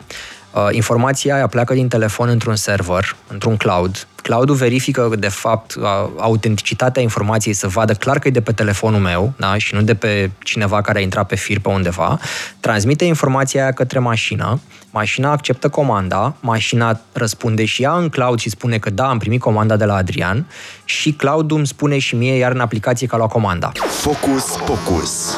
Uh, 0.50 0.68
informația 0.70 1.34
aia 1.34 1.46
pleacă 1.46 1.74
din 1.74 1.88
telefon 1.88 2.28
într-un 2.28 2.56
server, 2.56 3.16
într-un 3.26 3.56
cloud. 3.56 4.06
Cloudul 4.30 4.54
verifică, 4.54 5.10
de 5.18 5.28
fapt, 5.28 5.74
uh, 5.74 5.84
autenticitatea 6.16 7.02
informației 7.02 7.54
să 7.54 7.68
vadă 7.68 7.94
clar 7.94 8.18
că 8.18 8.28
e 8.28 8.30
de 8.30 8.40
pe 8.40 8.52
telefonul 8.52 9.00
meu 9.00 9.32
da? 9.36 9.58
și 9.58 9.74
nu 9.74 9.82
de 9.82 9.94
pe 9.94 10.30
cineva 10.42 10.80
care 10.80 10.98
a 10.98 11.00
intrat 11.00 11.26
pe 11.26 11.34
fir 11.34 11.60
pe 11.60 11.68
undeva. 11.68 12.18
Transmite 12.60 13.04
informația 13.04 13.62
aia 13.62 13.72
către 13.72 13.98
mașină. 13.98 14.60
Mașina 14.90 15.30
acceptă 15.30 15.68
comanda, 15.68 16.34
mașina 16.40 17.00
răspunde 17.12 17.64
și 17.64 17.82
ea 17.82 17.92
în 17.92 18.08
cloud 18.08 18.38
și 18.38 18.50
spune 18.50 18.78
că 18.78 18.90
da, 18.90 19.08
am 19.08 19.18
primit 19.18 19.40
comanda 19.40 19.76
de 19.76 19.84
la 19.84 19.94
Adrian 19.94 20.46
și 20.84 21.12
cloudul 21.12 21.56
îmi 21.56 21.66
spune 21.66 21.98
și 21.98 22.14
mie 22.14 22.34
iar 22.36 22.52
în 22.52 22.60
aplicație 22.60 23.06
că 23.06 23.14
a 23.14 23.18
luat 23.18 23.30
comanda. 23.30 23.72
Focus, 23.88 24.44
focus. 24.44 25.36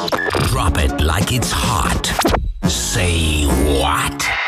Drop 0.50 0.76
it 0.76 0.98
like 0.98 1.38
it's 1.38 1.52
hot. 1.52 2.14
Say 2.70 3.48
what? 3.80 4.41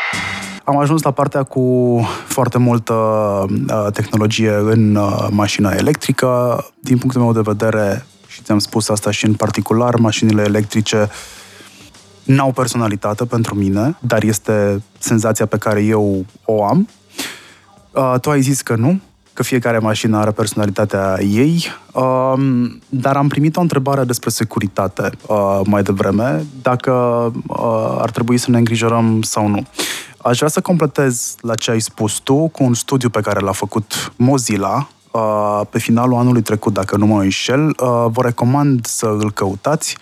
Am 0.65 0.77
ajuns 0.77 1.01
la 1.01 1.11
partea 1.11 1.43
cu 1.43 1.99
foarte 2.27 2.57
multă 2.57 2.93
uh, 2.93 3.87
tehnologie 3.93 4.53
în 4.53 4.95
uh, 4.95 5.27
mașina 5.29 5.71
electrică. 5.71 6.63
Din 6.79 6.97
punctul 6.97 7.21
meu 7.21 7.33
de 7.33 7.41
vedere, 7.43 8.05
și 8.27 8.41
ți-am 8.41 8.59
spus 8.59 8.89
asta 8.89 9.11
și 9.11 9.25
în 9.25 9.33
particular, 9.33 9.95
mașinile 9.95 10.41
electrice 10.41 11.09
n-au 12.23 12.51
personalitate 12.51 13.25
pentru 13.25 13.55
mine, 13.55 13.97
dar 13.99 14.23
este 14.23 14.83
senzația 14.97 15.45
pe 15.45 15.57
care 15.57 15.83
eu 15.83 16.25
o 16.45 16.65
am. 16.65 16.87
Uh, 17.91 18.15
tu 18.21 18.29
ai 18.29 18.41
zis 18.41 18.61
că 18.61 18.75
nu, 18.75 18.99
că 19.33 19.43
fiecare 19.43 19.77
mașină 19.77 20.17
are 20.17 20.31
personalitatea 20.31 21.17
ei, 21.21 21.65
uh, 21.93 22.33
dar 22.89 23.17
am 23.17 23.27
primit 23.27 23.55
o 23.55 23.61
întrebare 23.61 24.03
despre 24.03 24.29
securitate 24.29 25.09
uh, 25.27 25.61
mai 25.65 25.83
devreme, 25.83 26.45
dacă 26.61 26.91
uh, 27.47 27.97
ar 27.99 28.11
trebui 28.11 28.37
să 28.37 28.51
ne 28.51 28.57
îngrijorăm 28.57 29.21
sau 29.21 29.47
nu. 29.47 29.65
Aș 30.27 30.37
vrea 30.37 30.49
să 30.49 30.61
completez 30.61 31.35
la 31.41 31.55
ce 31.55 31.71
ai 31.71 31.79
spus 31.79 32.17
tu 32.17 32.47
cu 32.47 32.63
un 32.63 32.73
studiu 32.73 33.09
pe 33.09 33.21
care 33.21 33.39
l-a 33.39 33.51
făcut 33.51 34.13
Mozilla 34.15 34.87
uh, 35.11 35.61
pe 35.69 35.79
finalul 35.79 36.17
anului 36.17 36.41
trecut, 36.41 36.73
dacă 36.73 36.97
nu 36.97 37.05
mă 37.05 37.21
înșel. 37.21 37.65
Uh, 37.65 38.05
vă 38.07 38.21
recomand 38.21 38.85
să 38.85 39.05
îl 39.05 39.31
căutați. 39.31 39.97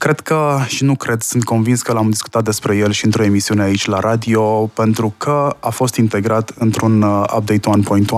Cred 0.00 0.20
că, 0.20 0.58
și 0.66 0.84
nu 0.84 0.96
cred, 0.96 1.22
sunt 1.22 1.44
convins 1.44 1.82
că 1.82 1.92
l-am 1.92 2.10
discutat 2.10 2.44
despre 2.44 2.76
el 2.76 2.92
și 2.92 3.04
într-o 3.04 3.22
emisiune 3.22 3.62
aici 3.62 3.86
la 3.86 3.98
radio, 3.98 4.66
pentru 4.66 5.14
că 5.16 5.56
a 5.60 5.70
fost 5.70 5.96
integrat 5.96 6.52
într-un 6.58 7.02
uh, 7.02 7.24
Update 7.36 7.70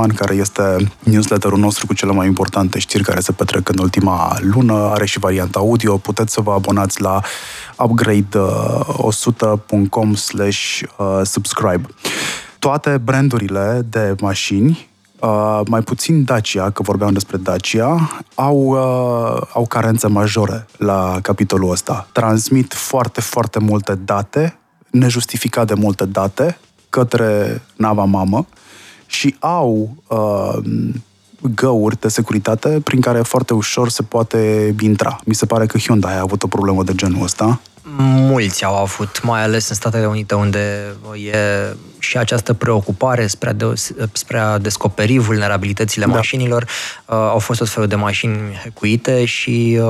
1.1, 0.08 0.14
care 0.14 0.34
este 0.34 0.76
newsletterul 1.04 1.58
nostru 1.58 1.86
cu 1.86 1.94
cele 1.94 2.12
mai 2.12 2.26
importante 2.26 2.78
știri 2.78 3.02
care 3.02 3.20
se 3.20 3.32
petrec 3.32 3.68
în 3.68 3.78
ultima 3.78 4.36
lună. 4.40 4.90
Are 4.92 5.06
și 5.06 5.18
varianta 5.18 5.58
audio. 5.58 5.96
Puteți 5.96 6.32
să 6.32 6.40
vă 6.40 6.52
abonați 6.52 7.00
la 7.00 7.20
upgrade100.com 7.76 10.14
slash 10.14 10.80
subscribe. 11.22 11.86
Toate 12.58 13.00
brandurile 13.04 13.86
de 13.90 14.14
mașini 14.20 14.91
Uh, 15.22 15.60
mai 15.66 15.80
puțin 15.80 16.24
Dacia, 16.24 16.70
că 16.70 16.82
vorbeam 16.82 17.12
despre 17.12 17.36
Dacia, 17.36 18.10
au, 18.34 18.56
uh, 18.56 19.42
au 19.52 19.66
carențe 19.66 20.06
majore 20.06 20.66
la 20.76 21.18
capitolul 21.22 21.70
ăsta. 21.70 22.08
Transmit 22.12 22.72
foarte, 22.72 23.20
foarte 23.20 23.58
multe 23.58 23.94
date, 23.94 24.58
nejustificat 24.90 25.66
de 25.66 25.74
multe 25.74 26.04
date, 26.04 26.58
către 26.90 27.62
nava 27.76 28.04
mamă 28.04 28.46
și 29.06 29.36
au 29.38 29.96
uh, 30.06 30.58
găuri 31.54 32.00
de 32.00 32.08
securitate 32.08 32.80
prin 32.84 33.00
care 33.00 33.20
foarte 33.20 33.54
ușor 33.54 33.88
se 33.88 34.02
poate 34.02 34.74
intra. 34.80 35.20
Mi 35.24 35.34
se 35.34 35.46
pare 35.46 35.66
că 35.66 35.78
Hyundai 35.78 36.16
a 36.16 36.20
avut 36.20 36.42
o 36.42 36.46
problemă 36.46 36.82
de 36.82 36.94
genul 36.94 37.22
ăsta. 37.22 37.60
Mulți 37.98 38.64
au 38.64 38.76
avut, 38.76 39.22
mai 39.22 39.42
ales 39.42 39.68
în 39.68 39.74
Statele 39.74 40.06
Unite, 40.06 40.34
unde 40.34 40.94
e 41.24 41.36
și 42.02 42.18
această 42.18 42.52
preocupare 42.52 43.26
spre 43.26 43.48
a, 43.48 43.52
de, 43.52 43.72
spre 44.12 44.38
a 44.38 44.58
descoperi 44.58 45.18
vulnerabilitățile 45.18 46.04
da. 46.04 46.12
mașinilor. 46.12 46.62
Uh, 46.62 47.16
au 47.16 47.38
fost 47.38 47.58
tot 47.58 47.68
felul 47.68 47.88
de 47.88 47.94
mașini 47.94 48.36
hecuite 48.62 49.24
și 49.24 49.78
uh, 49.80 49.84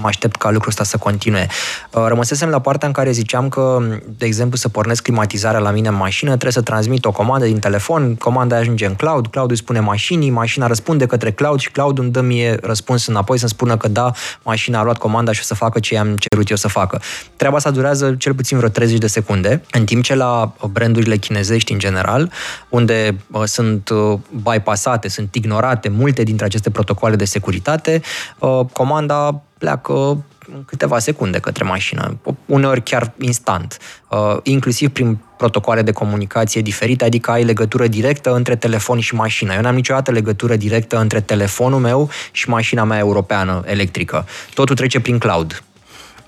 mă 0.00 0.06
aștept 0.06 0.36
ca 0.36 0.50
lucrul 0.50 0.68
ăsta 0.68 0.84
să 0.84 0.96
continue. 0.96 1.46
Uh, 1.90 2.04
rămăsesem 2.08 2.48
la 2.48 2.60
partea 2.60 2.88
în 2.88 2.94
care 2.94 3.10
ziceam 3.10 3.48
că, 3.48 3.82
de 4.18 4.26
exemplu, 4.26 4.56
să 4.56 4.68
pornesc 4.68 5.02
climatizarea 5.02 5.60
la 5.60 5.70
mine 5.70 5.88
în 5.88 5.94
mașină, 5.94 6.30
trebuie 6.30 6.52
să 6.52 6.60
transmit 6.62 7.04
o 7.04 7.12
comandă 7.12 7.44
din 7.44 7.58
telefon, 7.58 8.14
comanda 8.14 8.56
ajunge 8.56 8.86
în 8.86 8.94
cloud, 8.94 9.26
cloud 9.26 9.50
îi 9.50 9.56
spune 9.56 9.80
mașinii, 9.80 10.30
mașina 10.30 10.66
răspunde 10.66 11.06
către 11.06 11.30
cloud 11.30 11.60
și 11.60 11.70
cloud 11.70 11.98
îmi 11.98 12.10
dă 12.10 12.20
mie 12.20 12.58
răspuns 12.62 13.06
înapoi 13.06 13.38
să-mi 13.38 13.50
spună 13.50 13.76
că 13.76 13.88
da, 13.88 14.10
mașina 14.42 14.78
a 14.78 14.82
luat 14.82 14.98
comanda 14.98 15.32
și 15.32 15.40
o 15.40 15.44
să 15.44 15.54
facă 15.54 15.78
ce 15.78 15.94
i-am 15.94 16.16
cerut 16.16 16.50
eu 16.50 16.56
să 16.56 16.68
facă. 16.68 17.00
Treaba 17.36 17.56
asta 17.56 17.70
durează 17.70 18.14
cel 18.18 18.34
puțin 18.34 18.56
vreo 18.56 18.68
30 18.68 18.98
de 18.98 19.06
secunde, 19.06 19.62
în 19.70 19.84
timp 19.84 20.02
ce 20.02 20.14
la 20.14 20.52
brandurile 20.72 21.16
chinezești 21.52 21.72
în 21.72 21.78
general, 21.78 22.32
unde 22.68 23.16
uh, 23.30 23.42
sunt 23.44 23.88
uh, 23.88 24.18
bypassate, 24.30 25.08
sunt 25.08 25.34
ignorate 25.34 25.88
multe 25.88 26.22
dintre 26.22 26.44
aceste 26.44 26.70
protocoale 26.70 27.16
de 27.16 27.24
securitate, 27.24 28.00
uh, 28.38 28.60
comanda 28.72 29.42
pleacă 29.58 30.24
în 30.54 30.64
câteva 30.64 30.98
secunde 30.98 31.38
către 31.38 31.64
mașină, 31.64 32.18
uneori 32.46 32.82
chiar 32.82 33.12
instant, 33.18 33.78
uh, 34.08 34.36
inclusiv 34.42 34.90
prin 34.90 35.18
protocoale 35.36 35.82
de 35.82 35.92
comunicație 35.92 36.60
diferite, 36.60 37.04
adică 37.04 37.30
ai 37.30 37.44
legătură 37.44 37.86
directă 37.86 38.34
între 38.34 38.56
telefon 38.56 39.00
și 39.00 39.14
mașină. 39.14 39.54
Eu 39.54 39.60
n-am 39.60 39.74
niciodată 39.74 40.10
legătură 40.10 40.56
directă 40.56 40.98
între 40.98 41.20
telefonul 41.20 41.80
meu 41.80 42.10
și 42.32 42.48
mașina 42.48 42.84
mea 42.84 42.98
europeană 42.98 43.62
electrică. 43.66 44.26
Totul 44.54 44.74
trece 44.74 45.00
prin 45.00 45.18
cloud. 45.18 45.62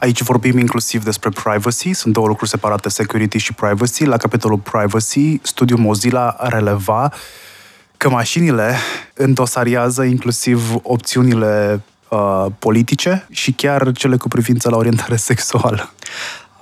Aici 0.04 0.22
vorbim 0.22 0.58
inclusiv 0.58 1.04
despre 1.04 1.30
privacy, 1.30 1.92
sunt 1.92 2.12
două 2.12 2.26
lucruri 2.26 2.50
separate, 2.50 2.88
security 2.88 3.38
și 3.38 3.52
privacy. 3.52 4.04
La 4.04 4.16
capitolul 4.16 4.58
privacy, 4.58 5.38
studiul 5.42 5.78
Mozilla 5.78 6.36
releva 6.38 7.12
că 7.96 8.08
mașinile 8.08 8.74
îndosariază 9.14 10.02
inclusiv 10.02 10.74
opțiunile 10.82 11.82
uh, 12.08 12.46
politice 12.58 13.26
și 13.30 13.52
chiar 13.52 13.92
cele 13.92 14.16
cu 14.16 14.28
privință 14.28 14.70
la 14.70 14.76
orientare 14.76 15.16
sexuală. 15.16 15.92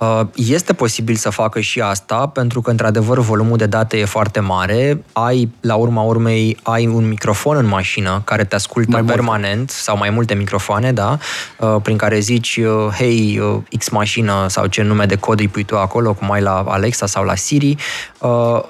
Uh, 0.03 0.27
este 0.35 0.73
posibil 0.73 1.15
să 1.15 1.29
facă 1.29 1.59
și 1.59 1.81
asta, 1.81 2.27
pentru 2.27 2.61
că, 2.61 2.69
într-adevăr, 2.69 3.19
volumul 3.19 3.57
de 3.57 3.65
date 3.65 3.97
e 3.97 4.05
foarte 4.05 4.39
mare. 4.39 5.03
Ai, 5.13 5.49
la 5.61 5.75
urma 5.75 6.01
urmei, 6.01 6.57
ai 6.63 6.87
un 6.87 7.07
microfon 7.07 7.57
în 7.57 7.65
mașină 7.65 8.21
care 8.23 8.43
te 8.43 8.55
ascultă 8.55 8.91
mai 8.91 9.03
permanent, 9.03 9.57
multe. 9.57 9.73
sau 9.73 9.97
mai 9.97 10.09
multe 10.09 10.33
microfoane, 10.33 10.91
da, 10.91 11.17
uh, 11.59 11.75
prin 11.81 11.97
care 11.97 12.19
zici, 12.19 12.57
uh, 12.57 12.93
hei, 12.97 13.41
X 13.77 13.89
mașină 13.89 14.45
sau 14.47 14.65
ce 14.65 14.81
nume 14.81 15.05
de 15.05 15.15
cod 15.15 15.39
îi 15.39 15.47
pui 15.47 15.63
tu 15.63 15.77
acolo, 15.77 16.13
cum 16.13 16.31
ai 16.31 16.41
la 16.41 16.63
Alexa 16.67 17.05
sau 17.05 17.23
la 17.23 17.35
Siri, 17.35 17.75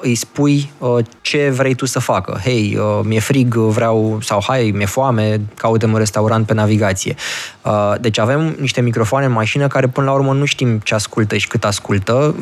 îi 0.02 0.16
spui 0.16 0.72
ce 1.22 1.50
vrei 1.50 1.74
tu 1.74 1.86
să 1.86 2.00
facă. 2.00 2.40
Hei, 2.44 2.80
mi-e 3.04 3.20
frig, 3.20 3.56
vreau, 3.56 4.18
sau 4.22 4.44
hai, 4.48 4.72
mi-e 4.76 4.86
foame, 4.86 5.42
caută 5.56 5.86
un 5.86 5.96
restaurant 5.96 6.46
pe 6.46 6.54
navigație. 6.54 7.16
Deci 8.02 8.18
avem 8.18 8.56
niște 8.60 8.82
microfoane 8.82 9.26
în 9.26 9.32
mașină 9.32 9.68
care, 9.68 9.88
până 9.88 10.06
la 10.06 10.14
urmă, 10.14 10.34
nu 10.34 10.46
știm 10.46 10.80
ce 10.84 10.94
ascultă 10.94 11.23
și 11.32 11.48
cât 11.48 11.64
ascultă, 11.64 12.36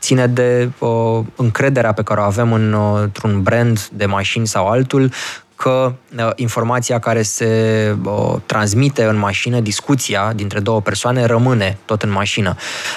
ține 0.00 0.26
de 0.26 0.70
uh, 0.78 1.20
încrederea 1.36 1.92
pe 1.92 2.02
care 2.02 2.20
o 2.20 2.24
avem 2.24 2.52
în, 2.52 2.72
uh, 2.72 3.00
într-un 3.02 3.42
brand 3.42 3.88
de 3.92 4.06
mașini 4.06 4.46
sau 4.46 4.66
altul, 4.66 5.10
că 5.56 5.92
uh, 6.16 6.30
informația 6.34 6.98
care 6.98 7.22
se 7.22 7.96
uh, 8.04 8.34
transmite 8.46 9.04
în 9.04 9.16
mașină, 9.16 9.60
discuția 9.60 10.32
dintre 10.34 10.60
două 10.60 10.80
persoane, 10.80 11.24
rămâne 11.24 11.78
tot 11.84 12.02
în 12.02 12.10
mașină. 12.10 12.54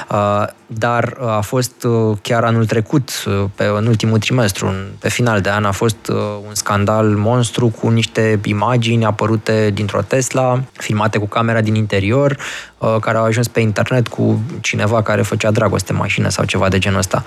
Uh, 0.10 0.46
dar 0.68 1.18
uh, 1.20 1.28
a 1.28 1.42
fost 1.42 1.84
uh, 1.84 2.18
chiar 2.22 2.44
anul 2.44 2.66
trecut, 2.66 3.24
uh, 3.28 3.44
pe, 3.56 3.66
în 3.76 3.86
ultimul 3.88 4.20
trimestru, 4.20 4.68
în, 4.68 4.88
pe 5.00 5.10
final 5.10 5.42
de 5.42 5.50
an, 5.50 5.66
a 5.66 5.72
fost 5.72 6.08
uh, 6.08 6.16
un 6.48 6.56
scandal 6.56 7.06
monstru 7.06 7.68
cu 7.68 7.90
niște 7.90 8.40
imagini 8.44 9.06
apărute 9.06 9.70
dintr-o 9.74 10.02
Tesla, 10.02 10.62
filmate 10.74 11.18
cu 11.18 11.28
camera 11.28 11.62
din 11.62 11.76
interior, 11.76 12.38
uh, 12.78 12.96
care 13.02 13.18
au 13.18 13.24
ajuns 13.24 13.48
pe 13.48 13.60
internet 13.60 14.08
cu 14.08 14.42
cineva 14.62 15.02
care 15.02 15.22
făcea 15.22 15.52
dragoste 15.52 15.92
în 15.92 15.98
mașină 15.98 16.30
sau 16.30 16.46
ceva 16.46 16.70
de 16.70 16.78
genul 16.78 17.00
ăsta. 17.00 17.24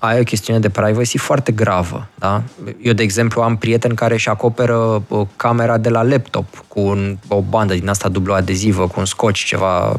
Uh, 0.00 0.08
ai 0.08 0.20
o 0.20 0.22
chestiune 0.22 0.58
de 0.58 0.68
privacy 0.68 1.18
foarte 1.18 1.52
gravă. 1.52 2.08
Da? 2.14 2.42
Eu, 2.82 2.92
de 2.92 3.02
exemplu, 3.02 3.42
am 3.42 3.56
prieten 3.56 3.94
care 3.94 4.14
își 4.14 4.28
acoperă 4.28 5.02
uh, 5.08 5.26
camera 5.36 5.78
de 5.78 5.88
la 5.88 6.02
laptop 6.02 6.64
cu 6.68 6.80
un, 6.80 7.18
o 7.28 7.40
bandă 7.40 7.74
din 7.74 7.88
asta 7.88 8.08
dublu 8.08 8.32
adezivă, 8.32 8.86
cu 8.86 8.94
un 8.98 9.04
scotch, 9.04 9.44
ceva 9.44 9.98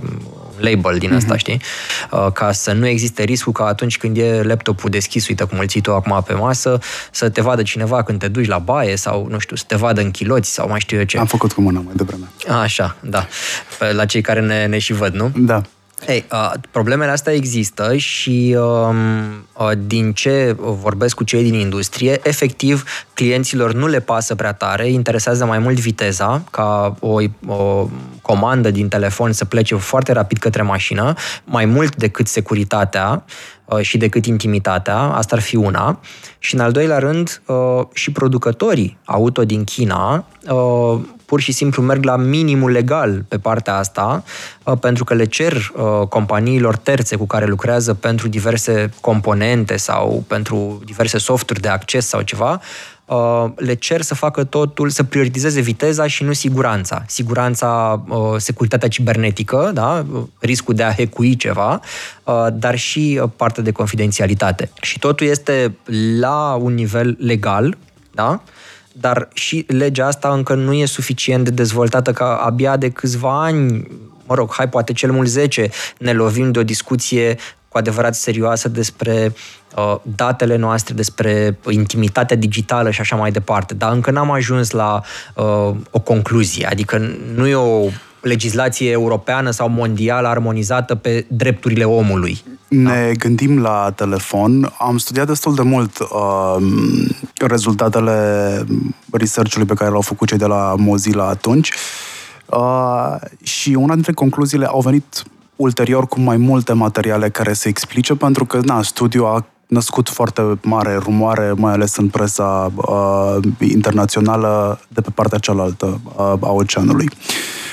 label 0.57 0.97
din 0.97 1.13
asta, 1.13 1.35
mm-hmm. 1.35 1.37
știi? 1.37 1.61
Uh, 2.11 2.31
ca 2.33 2.51
să 2.51 2.71
nu 2.71 2.87
existe 2.87 3.23
riscul 3.23 3.53
ca 3.53 3.65
atunci 3.65 3.97
când 3.97 4.17
e 4.17 4.41
laptopul 4.43 4.89
deschis, 4.89 5.27
uite 5.27 5.43
cum 5.43 5.59
îl 5.59 5.67
ții 5.67 5.81
tu 5.81 5.93
acum 5.93 6.23
pe 6.27 6.33
masă, 6.33 6.79
să 7.11 7.29
te 7.29 7.41
vadă 7.41 7.63
cineva 7.63 8.03
când 8.03 8.19
te 8.19 8.27
duci 8.27 8.47
la 8.47 8.57
baie 8.59 8.95
sau, 8.95 9.27
nu 9.29 9.39
știu, 9.39 9.55
să 9.55 9.63
te 9.67 9.75
vadă 9.75 10.01
în 10.01 10.11
chiloți 10.11 10.53
sau 10.53 10.67
mai 10.67 10.79
știu 10.79 10.97
eu 10.97 11.03
ce. 11.03 11.17
Am 11.17 11.25
făcut 11.25 11.51
cu 11.51 11.61
mâna 11.61 11.79
mai 11.79 11.93
devreme. 11.95 12.25
Așa, 12.61 12.95
da. 12.99 13.27
La 13.91 14.05
cei 14.05 14.21
care 14.21 14.39
ne, 14.39 14.65
ne 14.65 14.77
și 14.77 14.93
văd, 14.93 15.13
nu? 15.13 15.31
Da. 15.35 15.61
Ei, 16.05 16.25
uh, 16.31 16.51
problemele 16.71 17.11
astea 17.11 17.33
există 17.33 17.95
și 17.95 18.55
um, 18.59 18.95
uh, 19.53 19.71
din 19.85 20.13
ce 20.13 20.55
vorbesc 20.57 21.15
cu 21.15 21.23
cei 21.23 21.43
din 21.43 21.53
industrie, 21.53 22.19
efectiv, 22.23 22.83
clienților 23.13 23.73
nu 23.73 23.87
le 23.87 23.99
pasă 23.99 24.35
prea 24.35 24.53
tare, 24.53 24.89
interesează 24.89 25.45
mai 25.45 25.59
mult 25.59 25.79
viteza, 25.79 26.43
ca 26.51 26.95
o, 26.99 27.19
o 27.47 27.89
comandă 28.21 28.71
din 28.71 28.87
telefon 28.87 29.31
să 29.31 29.45
plece 29.45 29.75
foarte 29.75 30.11
rapid 30.11 30.37
către 30.37 30.61
mașină, 30.61 31.13
mai 31.45 31.65
mult 31.65 31.95
decât 31.95 32.27
securitatea 32.27 33.23
uh, 33.65 33.79
și 33.81 33.97
decât 33.97 34.25
intimitatea, 34.25 34.97
asta 34.97 35.35
ar 35.35 35.41
fi 35.41 35.55
una. 35.55 35.99
Și 36.39 36.55
în 36.55 36.61
al 36.61 36.71
doilea 36.71 36.97
rând, 36.97 37.41
uh, 37.45 37.55
și 37.93 38.11
producătorii 38.11 38.97
auto 39.05 39.45
din 39.45 39.63
China 39.63 40.25
uh, 40.49 40.99
pur 41.27 41.39
și 41.39 41.51
simplu 41.51 41.81
merg 41.81 42.03
la 42.03 42.15
minimul 42.15 42.71
legal 42.71 43.25
pe 43.27 43.37
partea 43.37 43.75
asta, 43.75 44.23
uh, 44.63 44.73
pentru 44.79 45.03
că 45.03 45.13
le 45.13 45.25
cer 45.25 45.53
uh, 45.53 46.07
companiilor 46.07 46.75
terțe 46.75 47.15
cu 47.15 47.25
care 47.25 47.45
lucrează 47.45 47.93
pentru 47.93 48.27
diverse 48.27 48.89
componente 49.01 49.77
sau 49.77 50.23
pentru 50.27 50.81
diverse 50.85 51.17
softuri 51.17 51.61
de 51.61 51.67
acces 51.67 52.07
sau 52.07 52.21
ceva, 52.21 52.61
uh, 53.05 53.45
le 53.55 53.73
cer 53.73 54.01
să 54.01 54.15
facă 54.15 54.43
totul, 54.43 54.89
să 54.89 55.03
prioritizeze 55.03 55.61
viteza 55.61 56.07
și 56.07 56.23
nu 56.23 56.33
siguranța. 56.33 57.03
Siguranța, 57.07 58.03
securitatea 58.37 58.87
cibernetică, 58.87 59.71
da? 59.73 60.05
riscul 60.39 60.75
de 60.75 60.83
a 60.83 60.93
hecui 60.93 61.35
ceva, 61.35 61.79
dar 62.53 62.77
și 62.77 63.21
partea 63.35 63.63
de 63.63 63.71
confidențialitate. 63.71 64.69
Și 64.81 64.99
totul 64.99 65.27
este 65.27 65.77
la 66.19 66.57
un 66.61 66.73
nivel 66.73 67.17
legal, 67.19 67.77
da? 68.11 68.41
Dar 68.99 69.27
și 69.33 69.65
legea 69.67 70.07
asta 70.07 70.29
încă 70.33 70.53
nu 70.53 70.73
e 70.73 70.85
suficient 70.85 71.43
de 71.43 71.49
dezvoltată 71.49 72.11
ca 72.11 72.35
abia 72.35 72.77
de 72.77 72.89
câțiva 72.89 73.43
ani, 73.43 73.87
mă 74.25 74.35
rog, 74.35 74.53
hai 74.53 74.69
poate 74.69 74.93
cel 74.93 75.11
mult 75.11 75.27
10, 75.27 75.69
ne 75.97 76.13
lovim 76.13 76.51
de 76.51 76.59
o 76.59 76.63
discuție 76.63 77.37
cu 77.69 77.77
adevărat 77.77 78.15
serioasă 78.15 78.69
despre 78.69 79.33
uh, 79.75 79.95
datele 80.01 80.55
noastre, 80.55 80.93
despre 80.93 81.57
intimitatea 81.69 82.37
digitală 82.37 82.91
și 82.91 83.01
așa 83.01 83.15
mai 83.15 83.31
departe. 83.31 83.73
Dar 83.73 83.91
încă 83.91 84.11
n-am 84.11 84.31
ajuns 84.31 84.71
la 84.71 85.01
uh, 85.35 85.75
o 85.91 85.99
concluzie, 85.99 86.67
adică 86.67 87.15
nu 87.35 87.47
e 87.47 87.55
o 87.55 87.89
legislație 88.27 88.91
europeană 88.91 89.51
sau 89.51 89.69
mondială 89.69 90.27
armonizată 90.27 90.95
pe 90.95 91.25
drepturile 91.29 91.83
omului. 91.83 92.43
Ne 92.67 93.05
da. 93.05 93.11
gândim 93.11 93.61
la 93.61 93.91
telefon. 93.95 94.73
Am 94.79 94.97
studiat 94.97 95.27
destul 95.27 95.55
de 95.55 95.61
mult 95.61 95.99
uh, 95.99 96.57
rezultatele 97.35 98.65
research-ului 99.11 99.67
pe 99.67 99.73
care 99.73 99.89
l-au 99.89 100.01
făcut 100.01 100.27
cei 100.27 100.37
de 100.37 100.45
la 100.45 100.75
Mozilla 100.77 101.27
atunci 101.27 101.71
uh, 102.45 103.15
și 103.43 103.69
una 103.69 103.93
dintre 103.93 104.13
concluziile 104.13 104.65
au 104.65 104.81
venit 104.81 105.23
ulterior 105.55 106.07
cu 106.07 106.19
mai 106.19 106.37
multe 106.37 106.73
materiale 106.73 107.29
care 107.29 107.53
se 107.53 107.67
explice, 107.67 108.15
pentru 108.15 108.45
că 108.45 108.59
na, 108.63 108.81
studiul 108.81 109.25
a 109.25 109.45
născut 109.67 110.09
foarte 110.09 110.41
mare 110.61 110.95
rumoare, 110.95 111.53
mai 111.55 111.73
ales 111.73 111.95
în 111.95 112.07
presa 112.07 112.71
uh, 112.75 113.37
internațională 113.59 114.79
de 114.87 115.01
pe 115.01 115.09
partea 115.15 115.37
cealaltă 115.37 115.99
uh, 116.03 116.33
a 116.41 116.51
oceanului. 116.51 117.09
Uh, 117.11 117.66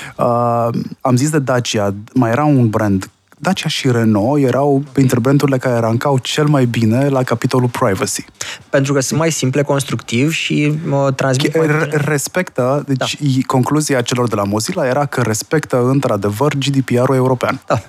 am 1.01 1.15
zis 1.15 1.29
de 1.29 1.39
Dacia, 1.39 1.93
mai 2.13 2.31
era 2.31 2.43
un 2.43 2.69
brand 2.69 3.09
Dacia 3.37 3.69
și 3.69 3.91
Renault 3.91 4.43
erau 4.43 4.83
printre 4.91 5.19
brandurile 5.19 5.57
care 5.57 5.79
rancau 5.79 6.17
cel 6.17 6.45
mai 6.45 6.65
bine 6.65 7.09
la 7.09 7.23
capitolul 7.23 7.69
privacy. 7.69 8.25
Pentru 8.69 8.93
că 8.93 8.99
sunt 8.99 9.19
mai 9.19 9.31
simple, 9.31 9.61
constructiv 9.61 10.31
și 10.31 10.79
uh, 10.91 11.13
transmit 11.15 11.57
mai 11.57 11.67
bine. 11.67 11.87
Respectă, 11.91 12.83
deci 12.87 13.17
da. 13.17 13.29
concluzia 13.45 14.01
celor 14.01 14.27
de 14.27 14.35
la 14.35 14.43
Mozilla 14.43 14.87
era 14.87 15.05
că 15.05 15.21
respectă 15.21 15.87
într-adevăr 15.87 16.53
GDPR-ul 16.53 17.15
european. 17.15 17.61
Da. 17.67 17.81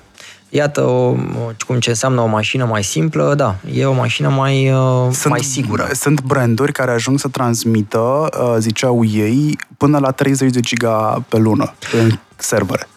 Iată 0.48 0.82
o, 0.82 1.14
cum 1.66 1.78
ce 1.78 1.88
înseamnă 1.88 2.20
o 2.20 2.26
mașină 2.26 2.64
mai 2.64 2.84
simplă, 2.84 3.34
da, 3.34 3.56
e 3.72 3.84
o 3.84 3.92
mașină 3.92 4.28
mai, 4.28 4.70
uh, 4.70 5.08
sunt, 5.12 5.32
mai 5.32 5.40
sigură. 5.40 5.88
Sunt 5.92 6.22
branduri 6.22 6.72
care 6.72 6.90
ajung 6.90 7.18
să 7.18 7.28
transmită, 7.28 7.98
uh, 7.98 8.56
ziceau 8.58 9.04
ei, 9.04 9.58
până 9.76 9.98
la 9.98 10.10
30 10.10 10.52
de 10.52 10.60
giga 10.60 11.24
pe 11.28 11.36
lună 11.36 11.74
în 11.92 12.10
servere. 12.36 12.88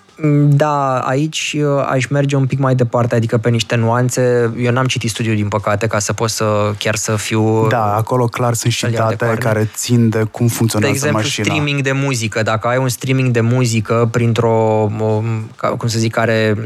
Da, 0.48 1.00
aici 1.00 1.56
uh, 1.60 1.86
aș 1.90 2.06
merge 2.08 2.36
un 2.36 2.46
pic 2.46 2.60
mai 2.60 2.76
departe, 2.76 3.16
adică 3.16 3.38
pe 3.38 3.50
niște 3.50 3.76
nuanțe. 3.76 4.52
Eu 4.58 4.72
n-am 4.72 4.86
citit 4.86 5.10
studiul, 5.10 5.36
din 5.36 5.48
păcate, 5.48 5.88
ca 5.88 6.00
să 6.00 6.14
pot 6.14 6.30
să 6.30 6.74
chiar 6.78 6.96
să 6.96 7.16
fiu... 7.16 7.68
Da, 7.68 7.96
acolo 7.96 8.26
clar 8.26 8.54
sunt 8.54 8.74
și 8.74 8.86
date 8.86 9.36
care 9.40 9.70
țin 9.74 10.10
de 10.10 10.24
cum 10.24 10.48
funcționează 10.48 10.94
De 10.94 10.98
exemplu, 10.98 11.22
mașina. 11.22 11.46
streaming 11.46 11.82
de 11.82 11.92
muzică. 11.92 12.42
Dacă 12.42 12.68
ai 12.68 12.78
un 12.78 12.90
streaming 12.90 13.32
de 13.32 13.42
muzică 13.42 14.08
printr-o, 14.12 14.90
cum 15.78 15.88
să 15.88 16.00
zic, 16.00 16.12
care 16.12 16.58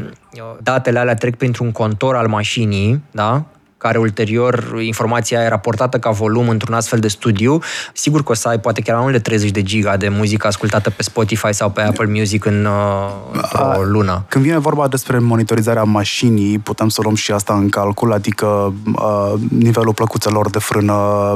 datele 0.62 0.98
alea 0.98 1.14
trec 1.14 1.36
printr-un 1.36 1.72
contor 1.72 2.14
al 2.16 2.28
mașinii, 2.28 3.02
da? 3.10 3.44
Care 3.84 3.98
ulterior 3.98 4.80
informația 4.80 5.42
e 5.42 5.48
raportată 5.48 5.98
ca 5.98 6.10
volum 6.10 6.48
într-un 6.48 6.74
astfel 6.74 6.98
de 6.98 7.08
studiu, 7.08 7.58
sigur 7.92 8.22
că 8.22 8.32
o 8.32 8.34
să 8.34 8.48
ai 8.48 8.58
poate 8.58 8.80
chiar 8.80 8.94
mai 8.94 9.04
mult 9.04 9.16
de 9.16 9.22
30 9.22 9.50
de 9.50 9.62
giga 9.62 9.96
de 9.96 10.08
muzică 10.08 10.46
ascultată 10.46 10.90
pe 10.90 11.02
Spotify 11.02 11.52
sau 11.52 11.70
pe 11.70 11.80
Apple 11.80 12.06
Music 12.06 12.44
în 12.44 12.64
uh, 12.64 13.78
o 13.78 13.82
lună. 13.82 14.24
Când 14.28 14.44
vine 14.44 14.58
vorba 14.58 14.88
despre 14.88 15.18
monitorizarea 15.18 15.82
mașinii, 15.82 16.58
putem 16.58 16.88
să 16.88 17.00
luăm 17.02 17.14
și 17.14 17.32
asta 17.32 17.54
în 17.54 17.68
calcul, 17.68 18.12
adică 18.12 18.74
uh, 18.94 19.32
nivelul 19.48 19.94
plăcuțelor 19.94 20.50
de 20.50 20.58
frână, 20.58 20.94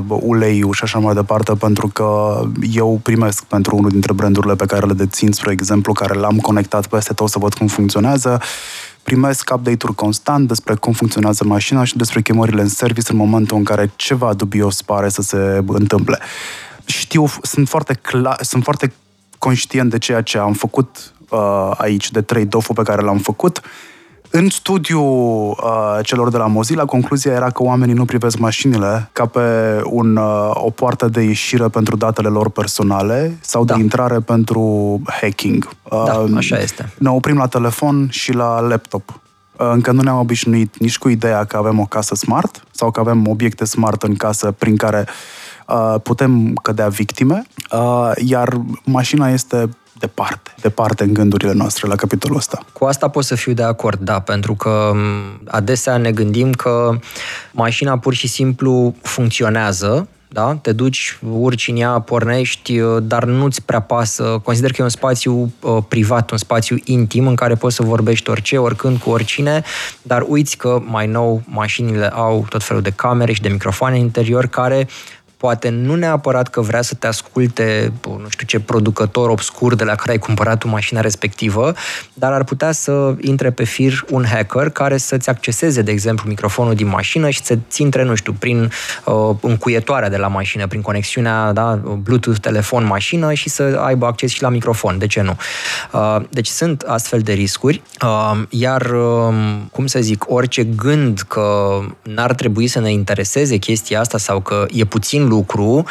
uleiul 0.08 0.72
și 0.72 0.82
așa 0.82 0.98
mai 0.98 1.14
departe, 1.14 1.52
pentru 1.54 1.88
că 1.88 2.40
eu 2.72 3.00
primesc 3.02 3.44
pentru 3.44 3.76
unul 3.76 3.90
dintre 3.90 4.12
brandurile 4.12 4.54
pe 4.54 4.66
care 4.66 4.86
le 4.86 4.92
dețin, 4.92 5.32
spre 5.32 5.52
exemplu, 5.52 5.92
care 5.92 6.14
l-am 6.14 6.36
conectat 6.36 6.86
peste 6.86 7.12
tot 7.12 7.28
să 7.28 7.38
văd 7.38 7.54
cum 7.54 7.66
funcționează 7.66 8.40
primesc 9.02 9.50
update-uri 9.54 9.94
constant 9.94 10.48
despre 10.48 10.74
cum 10.74 10.92
funcționează 10.92 11.44
mașina 11.44 11.84
și 11.84 11.96
despre 11.96 12.22
chemările 12.22 12.60
în 12.60 12.68
service 12.68 13.12
în 13.12 13.18
momentul 13.18 13.56
în 13.56 13.64
care 13.64 13.90
ceva 13.96 14.34
dubios 14.34 14.82
pare 14.82 15.08
să 15.08 15.22
se 15.22 15.62
întâmple. 15.66 16.18
Știu, 16.84 17.24
sunt 17.42 17.68
foarte, 17.68 17.94
clar, 17.94 18.42
sunt 18.42 18.62
foarte 18.62 18.92
conștient 19.38 19.90
de 19.90 19.98
ceea 19.98 20.20
ce 20.20 20.38
am 20.38 20.52
făcut 20.52 21.12
uh, 21.28 21.70
aici, 21.76 22.10
de 22.10 22.22
trade-off-ul 22.22 22.74
pe 22.74 22.82
care 22.82 23.02
l-am 23.02 23.18
făcut. 23.18 23.60
Uh, 24.32 24.40
în 24.40 24.48
studiu 24.48 25.00
uh, 25.00 25.98
celor 26.02 26.30
de 26.30 26.36
la 26.36 26.46
Mozilla, 26.46 26.84
concluzia 26.84 27.32
era 27.32 27.50
că 27.50 27.62
oamenii 27.62 27.94
nu 27.94 28.04
privesc 28.04 28.38
mașinile 28.38 29.08
ca 29.12 29.26
pe 29.26 29.40
un, 29.84 30.16
uh, 30.16 30.50
o 30.52 30.70
poartă 30.70 31.08
de 31.08 31.20
ieșire 31.20 31.68
pentru 31.68 31.96
datele 31.96 32.28
lor 32.28 32.50
personale 32.50 33.38
sau 33.40 33.64
da. 33.64 33.74
de 33.74 33.80
intrare 33.80 34.18
pentru 34.18 35.00
hacking. 35.20 35.68
Uh, 35.82 36.04
da, 36.06 36.24
așa 36.36 36.58
este. 36.58 36.92
Ne 36.98 37.10
oprim 37.10 37.36
la 37.36 37.46
telefon 37.46 38.08
și 38.10 38.32
la 38.32 38.60
laptop. 38.60 39.20
Încă 39.56 39.92
nu 39.92 40.00
ne-am 40.00 40.18
obișnuit 40.18 40.78
nici 40.78 40.98
cu 40.98 41.08
ideea 41.08 41.44
că 41.44 41.56
avem 41.56 41.78
o 41.78 41.84
casă 41.84 42.14
smart 42.14 42.64
sau 42.70 42.90
că 42.90 43.00
avem 43.00 43.28
obiecte 43.28 43.64
smart 43.64 44.02
în 44.02 44.14
casă 44.14 44.50
prin 44.50 44.76
care 44.76 45.06
uh, 45.66 45.94
putem 46.02 46.54
cădea 46.54 46.88
victime, 46.88 47.42
uh, 47.72 48.10
iar 48.16 48.60
mașina 48.84 49.28
este 49.28 49.68
departe, 49.98 50.54
departe 50.60 51.04
în 51.04 51.12
gândurile 51.12 51.52
noastre 51.52 51.88
la 51.88 51.94
capitolul 51.94 52.36
ăsta. 52.36 52.64
Cu 52.72 52.84
asta 52.84 53.08
pot 53.08 53.24
să 53.24 53.34
fiu 53.34 53.52
de 53.52 53.62
acord, 53.62 54.00
da, 54.00 54.20
pentru 54.20 54.54
că 54.54 54.92
adesea 55.46 55.96
ne 55.96 56.12
gândim 56.12 56.52
că 56.52 56.98
mașina 57.52 57.98
pur 57.98 58.14
și 58.14 58.28
simplu 58.28 58.94
funcționează, 59.02 60.08
da? 60.30 60.54
Te 60.62 60.72
duci, 60.72 61.18
urci 61.30 61.68
în 61.68 61.76
ea, 61.76 61.90
pornești, 62.00 62.80
dar 63.02 63.24
nu-ți 63.24 63.62
prea 63.62 63.80
pasă. 63.80 64.40
Consider 64.44 64.70
că 64.70 64.76
e 64.78 64.82
un 64.82 64.90
spațiu 64.90 65.52
uh, 65.60 65.76
privat, 65.88 66.30
un 66.30 66.38
spațiu 66.38 66.76
intim 66.84 67.26
în 67.26 67.34
care 67.34 67.54
poți 67.54 67.74
să 67.74 67.82
vorbești 67.82 68.30
orice, 68.30 68.58
oricând, 68.58 68.98
cu 68.98 69.10
oricine, 69.10 69.62
dar 70.02 70.24
uiți 70.26 70.56
că 70.56 70.82
mai 70.84 71.06
nou 71.06 71.42
mașinile 71.44 72.10
au 72.12 72.46
tot 72.48 72.62
felul 72.62 72.82
de 72.82 72.90
camere 72.90 73.32
și 73.32 73.40
de 73.40 73.48
microfoane 73.48 73.96
în 73.96 74.02
interior 74.02 74.46
care 74.46 74.88
poate 75.38 75.68
nu 75.68 75.94
neapărat 75.94 76.48
că 76.48 76.60
vrea 76.60 76.82
să 76.82 76.94
te 76.94 77.06
asculte, 77.06 77.92
nu 78.04 78.28
știu 78.28 78.46
ce 78.46 78.60
producător 78.60 79.28
obscur 79.28 79.74
de 79.74 79.84
la 79.84 79.94
care 79.94 80.10
ai 80.10 80.18
cumpărat 80.18 80.58
tu 80.58 80.68
mașina 80.68 81.00
respectivă, 81.00 81.72
dar 82.14 82.32
ar 82.32 82.44
putea 82.44 82.72
să 82.72 83.14
intre 83.20 83.50
pe 83.50 83.64
fir 83.64 84.04
un 84.10 84.24
hacker 84.24 84.70
care 84.70 84.96
să-ți 84.96 85.28
acceseze, 85.28 85.82
de 85.82 85.90
exemplu, 85.90 86.28
microfonul 86.28 86.74
din 86.74 86.86
mașină 86.86 87.30
și 87.30 87.42
să-ți 87.42 87.82
intre, 87.82 88.02
nu 88.02 88.14
știu, 88.14 88.32
prin 88.38 88.70
uh, 89.04 89.36
încuietoarea 89.40 90.08
de 90.08 90.16
la 90.16 90.28
mașină, 90.28 90.66
prin 90.66 90.80
conexiunea, 90.80 91.52
da, 91.52 91.80
Bluetooth, 92.02 92.40
telefon, 92.40 92.84
mașină 92.84 93.32
și 93.32 93.48
să 93.48 93.80
aibă 93.84 94.06
acces 94.06 94.30
și 94.30 94.42
la 94.42 94.48
microfon. 94.48 94.98
De 94.98 95.06
ce 95.06 95.20
nu? 95.20 95.36
Uh, 95.92 96.16
deci 96.30 96.46
sunt 96.46 96.82
astfel 96.82 97.20
de 97.20 97.32
riscuri, 97.32 97.82
uh, 98.02 98.42
iar, 98.48 98.82
uh, 98.82 99.34
cum 99.72 99.86
să 99.86 100.00
zic, 100.00 100.24
orice 100.28 100.64
gând 100.64 101.20
că 101.20 101.78
n-ar 102.02 102.34
trebui 102.34 102.66
să 102.66 102.80
ne 102.80 102.92
intereseze 102.92 103.56
chestia 103.56 104.00
asta 104.00 104.18
sau 104.18 104.40
că 104.40 104.66
e 104.70 104.84
puțin 104.84 105.26
lucru, 105.28 105.84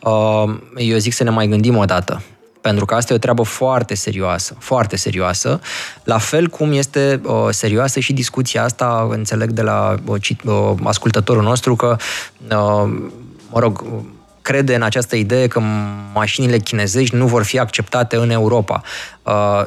uh, 0.00 0.54
eu 0.76 0.98
zic 0.98 1.12
să 1.12 1.24
ne 1.24 1.30
mai 1.30 1.48
gândim 1.48 1.76
o 1.76 1.84
dată. 1.84 2.22
Pentru 2.60 2.84
că 2.84 2.94
asta 2.94 3.12
e 3.12 3.16
o 3.16 3.18
treabă 3.18 3.42
foarte 3.42 3.94
serioasă, 3.94 4.56
foarte 4.58 4.96
serioasă. 4.96 5.60
La 6.04 6.18
fel 6.18 6.48
cum 6.48 6.72
este 6.72 7.20
uh, 7.24 7.46
serioasă 7.50 8.00
și 8.00 8.12
discuția 8.12 8.64
asta, 8.64 9.06
înțeleg 9.10 9.50
de 9.50 9.62
la 9.62 9.94
uh, 10.04 10.74
ascultătorul 10.82 11.42
nostru 11.42 11.76
că, 11.76 11.96
mă 13.50 13.58
rog, 13.60 13.84
crede 14.42 14.74
în 14.74 14.82
această 14.82 15.16
idee 15.16 15.46
că 15.46 15.60
mașinile 16.14 16.58
chinezești 16.58 17.16
nu 17.16 17.26
vor 17.26 17.42
fi 17.42 17.58
acceptate 17.58 18.16
în 18.16 18.30
Europa. 18.30 18.82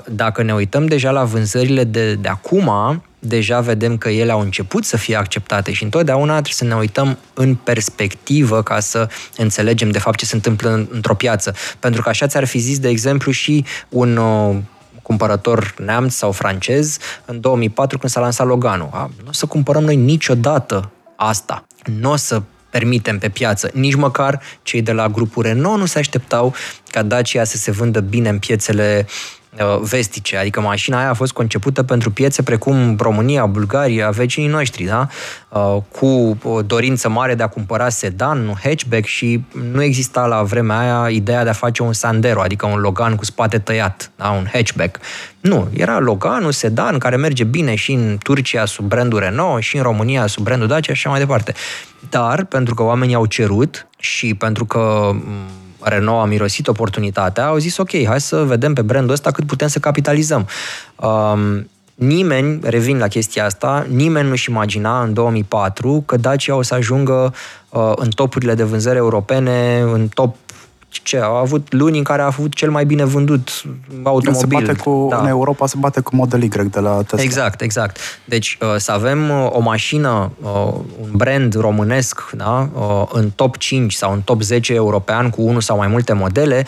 Dacă 0.05 0.43
ne 0.43 0.53
uităm 0.53 0.85
deja 0.85 1.11
la 1.11 1.23
vânzările 1.23 1.83
de, 1.83 2.13
de 2.13 2.27
acum, 2.27 2.71
deja 3.19 3.59
vedem 3.59 3.97
că 3.97 4.09
ele 4.09 4.31
au 4.31 4.39
început 4.39 4.85
să 4.85 4.97
fie 4.97 5.15
acceptate 5.15 5.71
și 5.71 5.83
întotdeauna 5.83 6.31
trebuie 6.31 6.53
să 6.53 6.63
ne 6.63 6.75
uităm 6.75 7.17
în 7.33 7.55
perspectivă 7.55 8.63
ca 8.63 8.79
să 8.79 9.09
înțelegem 9.37 9.91
de 9.91 9.99
fapt 9.99 10.17
ce 10.17 10.25
se 10.25 10.35
întâmplă 10.35 10.87
într-o 10.91 11.13
piață. 11.13 11.55
Pentru 11.79 12.01
că 12.01 12.09
așa 12.09 12.27
ți-ar 12.27 12.45
fi 12.45 12.57
zis, 12.57 12.79
de 12.79 12.89
exemplu, 12.89 13.31
și 13.31 13.65
un 13.89 14.17
uh, 14.17 14.55
cumpărător 15.01 15.75
neamț 15.85 16.13
sau 16.13 16.31
francez 16.31 16.97
în 17.25 17.39
2004 17.39 17.97
când 17.97 18.11
s-a 18.11 18.19
lansat 18.19 18.47
Logano. 18.47 18.89
Nu 19.23 19.29
o 19.29 19.33
să 19.33 19.45
cumpărăm 19.45 19.83
noi 19.83 19.95
niciodată 19.95 20.91
asta. 21.15 21.65
Nu 21.99 22.11
o 22.11 22.15
să 22.15 22.41
permitem 22.69 23.19
pe 23.19 23.29
piață. 23.29 23.69
Nici 23.73 23.95
măcar 23.95 24.41
cei 24.61 24.81
de 24.81 24.91
la 24.91 25.07
grupul 25.07 25.43
Renault 25.43 25.79
nu 25.79 25.85
se 25.85 25.99
așteptau 25.99 26.53
ca 26.91 27.03
Dacia 27.03 27.43
să 27.43 27.57
se 27.57 27.71
vândă 27.71 27.99
bine 27.99 28.29
în 28.29 28.39
piețele 28.39 29.05
Uh, 29.05 29.36
vestice, 29.81 30.37
adică 30.37 30.61
mașina 30.61 30.99
aia 30.99 31.09
a 31.09 31.13
fost 31.13 31.33
concepută 31.33 31.83
pentru 31.83 32.11
piețe 32.11 32.43
precum 32.43 32.95
România, 32.99 33.45
Bulgaria, 33.45 34.09
vecinii 34.09 34.49
noștri, 34.49 34.83
da? 34.83 35.07
Uh, 35.49 35.77
cu 35.91 36.37
o 36.43 36.61
dorință 36.61 37.09
mare 37.09 37.35
de 37.35 37.43
a 37.43 37.47
cumpăra 37.47 37.89
sedan, 37.89 38.47
un 38.47 38.55
hatchback 38.63 39.05
și 39.05 39.43
nu 39.71 39.83
exista 39.83 40.25
la 40.25 40.43
vremea 40.43 40.79
aia 40.79 41.09
ideea 41.09 41.43
de 41.43 41.49
a 41.49 41.53
face 41.53 41.83
un 41.83 41.93
Sandero, 41.93 42.41
adică 42.41 42.65
un 42.65 42.79
Logan 42.79 43.15
cu 43.15 43.25
spate 43.25 43.59
tăiat, 43.59 44.11
da? 44.15 44.29
un 44.29 44.47
hatchback. 44.53 44.99
Nu, 45.39 45.67
era 45.73 45.99
Logan, 45.99 46.43
un 46.43 46.51
sedan 46.51 46.97
care 46.97 47.15
merge 47.15 47.43
bine 47.43 47.75
și 47.75 47.91
în 47.91 48.17
Turcia 48.23 48.65
sub 48.65 48.85
brandul 48.85 49.19
Renault 49.19 49.63
și 49.63 49.77
în 49.77 49.83
România 49.83 50.27
sub 50.27 50.43
brandul 50.43 50.67
Dacia 50.67 50.93
și 50.93 50.99
așa 50.99 51.09
mai 51.09 51.19
departe. 51.19 51.53
Dar, 52.09 52.43
pentru 52.43 52.73
că 52.73 52.83
oamenii 52.83 53.15
au 53.15 53.25
cerut 53.25 53.87
și 53.99 54.33
pentru 54.33 54.65
că 54.65 55.11
Renault 55.79 56.21
a 56.21 56.25
mirosit 56.25 56.67
oportunitatea, 56.67 57.45
au 57.45 57.57
zis 57.57 57.77
ok, 57.77 58.05
hai 58.05 58.21
să 58.21 58.43
vedem 58.43 58.73
pe 58.73 58.81
brandul 58.81 59.13
ăsta 59.13 59.31
cât 59.31 59.45
putem 59.45 59.67
să 59.67 59.79
capitalizăm. 59.79 60.47
Um, 60.95 61.69
nimeni, 61.95 62.59
revin 62.63 62.97
la 62.97 63.07
chestia 63.07 63.45
asta, 63.45 63.85
nimeni 63.89 64.29
nu-și 64.29 64.49
imagina 64.49 65.01
în 65.01 65.13
2004 65.13 66.03
că 66.05 66.17
Dacia 66.17 66.55
o 66.55 66.61
să 66.61 66.73
ajungă 66.73 67.33
uh, 67.69 67.91
în 67.95 68.09
topurile 68.09 68.53
de 68.53 68.63
vânzări 68.63 68.97
europene, 68.97 69.79
în 69.79 70.07
top 70.07 70.35
ce, 71.03 71.17
au 71.17 71.35
avut 71.35 71.73
luni 71.73 71.97
în 71.97 72.03
care 72.03 72.21
a 72.21 72.25
avut 72.25 72.53
cel 72.53 72.69
mai 72.69 72.85
bine 72.85 73.05
vândut 73.05 73.63
automobil. 74.03 74.39
Se 74.39 74.45
bate 74.45 74.73
cu, 74.73 75.07
da. 75.09 75.17
În 75.17 75.27
Europa 75.27 75.67
se 75.67 75.75
bate 75.79 76.01
cu 76.01 76.15
Model 76.15 76.43
Y 76.43 76.47
de 76.47 76.79
la 76.79 77.01
Tesla. 77.01 77.21
Exact, 77.21 77.61
exact. 77.61 77.97
Deci 78.25 78.57
uh, 78.61 78.75
să 78.77 78.91
avem 78.91 79.29
uh, 79.29 79.47
o 79.49 79.59
mașină, 79.59 80.31
uh, 80.41 80.73
un 81.01 81.09
brand 81.11 81.59
românesc, 81.59 82.29
da, 82.31 82.69
în 83.11 83.29
top 83.35 83.57
5 83.57 83.93
sau 83.93 84.13
în 84.13 84.21
top 84.21 84.41
10 84.41 84.73
european 84.73 85.29
cu 85.29 85.41
unul 85.41 85.61
sau 85.61 85.77
mai 85.77 85.87
multe 85.87 86.13
modele, 86.13 86.65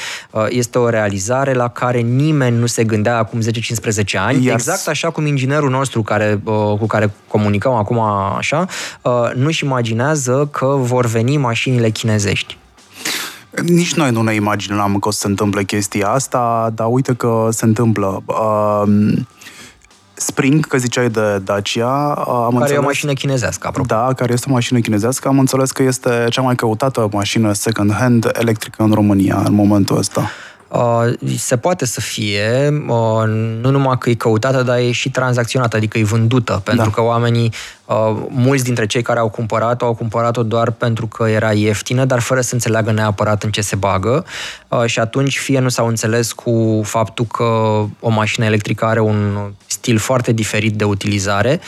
este 0.49 0.77
o 0.77 0.89
realizare 0.89 1.53
la 1.53 1.67
care 1.67 1.99
nimeni 1.99 2.57
nu 2.57 2.65
se 2.65 2.83
gândea 2.83 3.17
acum 3.17 3.39
10-15 3.41 3.43
ani. 4.13 4.45
Yes. 4.45 4.53
Exact 4.53 4.87
așa 4.87 5.09
cum 5.09 5.25
inginerul 5.25 5.69
nostru 5.69 6.01
care, 6.01 6.41
cu 6.79 6.85
care 6.87 7.11
comunicăm 7.27 7.73
acum 7.73 7.99
așa, 8.37 8.65
nu-și 9.35 9.63
imaginează 9.63 10.47
că 10.51 10.65
vor 10.65 11.05
veni 11.05 11.37
mașinile 11.37 11.89
chinezești. 11.89 12.57
Nici 13.63 13.93
noi 13.93 14.11
nu 14.11 14.21
ne 14.21 14.33
imaginam 14.33 14.99
că 14.99 15.07
o 15.07 15.11
să 15.11 15.19
se 15.19 15.27
întâmple 15.27 15.63
chestia 15.63 16.09
asta, 16.09 16.71
dar 16.75 16.87
uite 16.89 17.13
că 17.13 17.47
se 17.51 17.65
întâmplă. 17.65 18.23
Uh, 18.25 18.83
Spring, 20.13 20.67
că 20.67 20.77
ziceai 20.77 21.09
de 21.09 21.37
Dacia, 21.43 22.13
am 22.13 22.25
care 22.25 22.53
înțeles... 22.53 22.71
e 22.71 22.77
o 22.77 22.81
mașină 22.83 23.13
chinezească, 23.13 23.67
apropo. 23.67 23.87
Da, 23.87 24.13
care 24.15 24.33
este 24.33 24.49
o 24.49 24.53
mașină 24.53 24.79
chinezească. 24.79 25.27
Am 25.27 25.39
înțeles 25.39 25.71
că 25.71 25.83
este 25.83 26.25
cea 26.29 26.41
mai 26.41 26.55
căutată 26.55 27.09
mașină 27.11 27.53
second-hand 27.53 28.29
electrică 28.33 28.83
în 28.83 28.91
România 28.91 29.41
în 29.45 29.53
momentul 29.53 29.97
ăsta. 29.97 30.29
Uh, 30.67 31.37
se 31.37 31.57
poate 31.57 31.85
să 31.85 32.01
fie, 32.01 32.69
uh, 32.87 33.27
nu 33.61 33.69
numai 33.69 33.97
că 33.97 34.09
e 34.09 34.13
căutată, 34.13 34.63
dar 34.63 34.77
e 34.77 34.91
și 34.91 35.11
tranzacționată, 35.11 35.75
adică 35.75 35.97
e 35.97 36.03
vândută, 36.03 36.61
pentru 36.63 36.85
da. 36.85 36.91
că 36.91 37.01
oamenii, 37.01 37.53
uh, 37.89 38.25
mulți 38.29 38.63
dintre 38.63 38.85
cei 38.85 39.01
care 39.01 39.19
au 39.19 39.29
cumpărat-o, 39.29 39.85
au 39.85 39.93
cumpărat-o 39.93 40.43
doar 40.43 40.71
pentru 40.71 41.07
că 41.07 41.29
era 41.29 41.51
ieftină, 41.51 42.05
dar 42.05 42.19
fără 42.19 42.41
să 42.41 42.53
înțeleagă 42.53 42.91
neapărat 42.91 43.43
în 43.43 43.51
ce 43.51 43.61
se 43.61 43.75
bagă 43.75 44.25
și 44.85 44.99
atunci 44.99 45.39
fie 45.39 45.59
nu 45.59 45.69
s-au 45.69 45.87
înțeles 45.87 46.31
cu 46.31 46.81
faptul 46.83 47.25
că 47.25 47.43
o 47.99 48.09
mașină 48.09 48.45
electrică 48.45 48.85
are 48.85 48.99
un 48.99 49.51
stil 49.65 49.97
foarte 49.97 50.31
diferit 50.31 50.73
de 50.73 50.83
utilizare, 50.83 51.59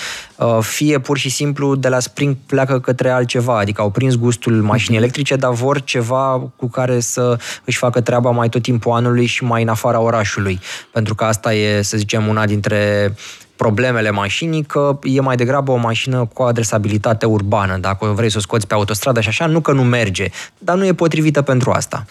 fie 0.59 0.99
pur 0.99 1.17
și 1.17 1.29
simplu 1.29 1.75
de 1.75 1.87
la 1.87 1.99
Spring 1.99 2.35
pleacă 2.45 2.79
către 2.79 3.09
altceva, 3.09 3.57
adică 3.57 3.81
au 3.81 3.89
prins 3.89 4.15
gustul 4.15 4.53
mașinii 4.53 4.97
mhm. 4.97 5.03
electrice, 5.03 5.35
dar 5.35 5.51
vor 5.51 5.81
ceva 5.81 6.51
cu 6.55 6.67
care 6.67 6.99
să 6.99 7.39
își 7.65 7.77
facă 7.77 8.01
treaba 8.01 8.29
mai 8.29 8.49
tot 8.49 8.61
timpul 8.61 8.91
anului 8.91 9.25
și 9.25 9.43
mai 9.43 9.61
în 9.61 9.67
afara 9.67 9.99
orașului. 9.99 10.59
Pentru 10.91 11.15
că 11.15 11.23
asta 11.23 11.53
e, 11.53 11.81
să 11.81 11.97
zicem, 11.97 12.27
una 12.27 12.45
dintre 12.45 13.13
problemele 13.61 14.09
mașinii, 14.09 14.63
că 14.63 14.99
e 15.03 15.21
mai 15.21 15.35
degrabă 15.35 15.71
o 15.71 15.75
mașină 15.75 16.29
cu 16.33 16.41
adresabilitate 16.41 17.25
urbană. 17.25 17.77
Dacă 17.77 18.05
vrei 18.05 18.31
să 18.31 18.37
o 18.37 18.41
scoți 18.41 18.67
pe 18.67 18.73
autostradă 18.73 19.21
și 19.21 19.27
așa, 19.27 19.45
nu 19.45 19.59
că 19.59 19.71
nu 19.71 19.83
merge, 19.83 20.29
dar 20.57 20.75
nu 20.75 20.85
e 20.85 20.93
potrivită 20.93 21.41
pentru 21.41 21.71
asta. 21.71 22.05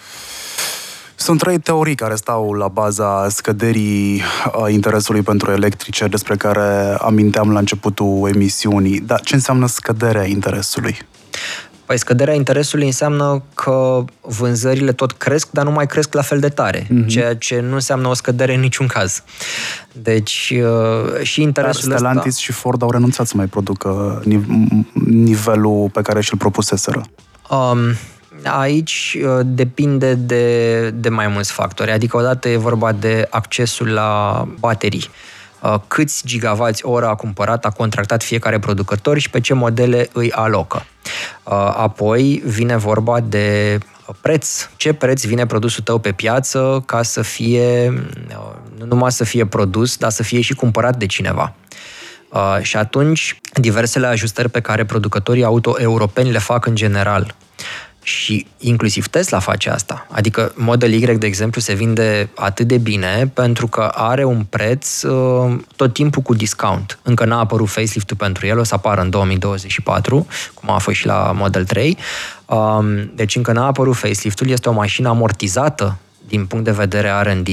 Sunt 1.15 1.39
trei 1.39 1.59
teorii 1.59 1.95
care 1.95 2.15
stau 2.15 2.53
la 2.53 2.67
baza 2.67 3.29
scăderii 3.29 4.21
interesului 4.67 5.21
pentru 5.21 5.51
electrice, 5.51 6.07
despre 6.07 6.35
care 6.35 6.95
aminteam 6.99 7.51
la 7.51 7.59
începutul 7.59 8.29
emisiunii. 8.33 8.99
Dar 8.99 9.21
ce 9.21 9.35
înseamnă 9.35 9.67
scăderea 9.67 10.25
interesului? 10.25 10.97
Păi 11.91 11.99
scăderea 11.99 12.33
interesului 12.33 12.85
înseamnă 12.85 13.43
că 13.53 14.03
vânzările 14.21 14.91
tot 14.91 15.11
cresc, 15.11 15.47
dar 15.51 15.65
nu 15.65 15.71
mai 15.71 15.87
cresc 15.87 16.13
la 16.13 16.21
fel 16.21 16.39
de 16.39 16.49
tare, 16.49 16.83
mm-hmm. 16.83 17.05
ceea 17.07 17.35
ce 17.35 17.59
nu 17.59 17.73
înseamnă 17.73 18.07
o 18.07 18.13
scădere 18.13 18.53
în 18.53 18.59
niciun 18.59 18.87
caz. 18.87 19.23
Deci 19.91 20.53
uh, 20.55 21.21
și 21.21 21.41
interesul 21.41 21.89
dar 21.89 21.97
Stellantis 21.97 22.31
ăsta... 22.31 22.41
și 22.41 22.51
Ford 22.51 22.81
au 22.81 22.91
renunțat 22.91 23.27
să 23.27 23.33
mai 23.35 23.45
producă 23.45 24.21
nivelul 25.05 25.89
pe 25.89 26.01
care 26.01 26.21
și-l 26.21 26.37
propuseseră. 26.37 27.01
Um, 27.49 27.79
Aici 28.43 29.17
uh, 29.23 29.39
depinde 29.45 30.13
de, 30.13 30.89
de 30.89 31.09
mai 31.09 31.27
mulți 31.27 31.51
factori. 31.51 31.91
Adică 31.91 32.17
odată 32.17 32.49
e 32.49 32.57
vorba 32.57 32.91
de 32.91 33.27
accesul 33.29 33.87
la 33.87 34.47
baterii. 34.59 35.09
Uh, 35.61 35.75
câți 35.87 36.21
gigavați 36.25 36.85
ora 36.85 37.09
a 37.09 37.15
cumpărat, 37.15 37.65
a 37.65 37.69
contractat 37.69 38.23
fiecare 38.23 38.59
producător 38.59 39.17
și 39.17 39.29
pe 39.29 39.39
ce 39.39 39.53
modele 39.53 40.09
îi 40.13 40.31
alocă. 40.31 40.85
Uh, 41.43 41.53
apoi 41.75 42.41
vine 42.45 42.77
vorba 42.77 43.19
de 43.19 43.77
preț. 44.21 44.69
Ce 44.75 44.93
preț 44.93 45.23
vine 45.23 45.45
produsul 45.45 45.83
tău 45.83 45.97
pe 45.97 46.11
piață 46.11 46.83
ca 46.85 47.03
să 47.03 47.21
fie, 47.21 47.89
uh, 47.89 48.55
nu 48.77 48.85
numai 48.85 49.11
să 49.11 49.23
fie 49.23 49.45
produs, 49.45 49.97
dar 49.97 50.11
să 50.11 50.23
fie 50.23 50.41
și 50.41 50.53
cumpărat 50.53 50.97
de 50.97 51.05
cineva. 51.05 51.53
Uh, 52.29 52.57
și 52.61 52.77
atunci, 52.77 53.39
diversele 53.53 54.07
ajustări 54.07 54.49
pe 54.49 54.59
care 54.59 54.85
producătorii 54.85 55.43
auto 55.43 55.75
europeni 55.79 56.31
le 56.31 56.39
fac 56.39 56.65
în 56.65 56.75
general 56.75 57.35
și 58.03 58.45
inclusiv 58.57 59.07
Tesla 59.07 59.39
face 59.39 59.69
asta. 59.69 60.07
Adică 60.09 60.53
Model 60.55 60.93
Y, 60.93 61.17
de 61.17 61.25
exemplu, 61.25 61.61
se 61.61 61.73
vinde 61.73 62.29
atât 62.35 62.67
de 62.67 62.77
bine 62.77 63.31
pentru 63.33 63.67
că 63.67 63.91
are 63.93 64.23
un 64.23 64.45
preț 64.49 65.01
uh, 65.01 65.55
tot 65.75 65.93
timpul 65.93 66.21
cu 66.21 66.33
discount. 66.33 66.99
Încă 67.03 67.25
n-a 67.25 67.39
apărut 67.39 67.67
facelift-ul 67.67 68.17
pentru 68.17 68.47
el, 68.47 68.59
o 68.59 68.63
să 68.63 68.73
apară 68.73 69.01
în 69.01 69.09
2024, 69.09 70.27
cum 70.53 70.69
a 70.69 70.77
fost 70.77 70.97
și 70.97 71.05
la 71.05 71.31
Model 71.35 71.65
3. 71.65 71.97
Um, 72.45 73.11
deci 73.15 73.35
încă 73.35 73.51
n-a 73.51 73.65
apărut 73.65 73.95
facelift-ul, 73.95 74.49
este 74.49 74.69
o 74.69 74.73
mașină 74.73 75.09
amortizată 75.09 75.97
din 76.27 76.45
punct 76.45 76.65
de 76.65 76.71
vedere 76.71 77.09
R&D, 77.21 77.47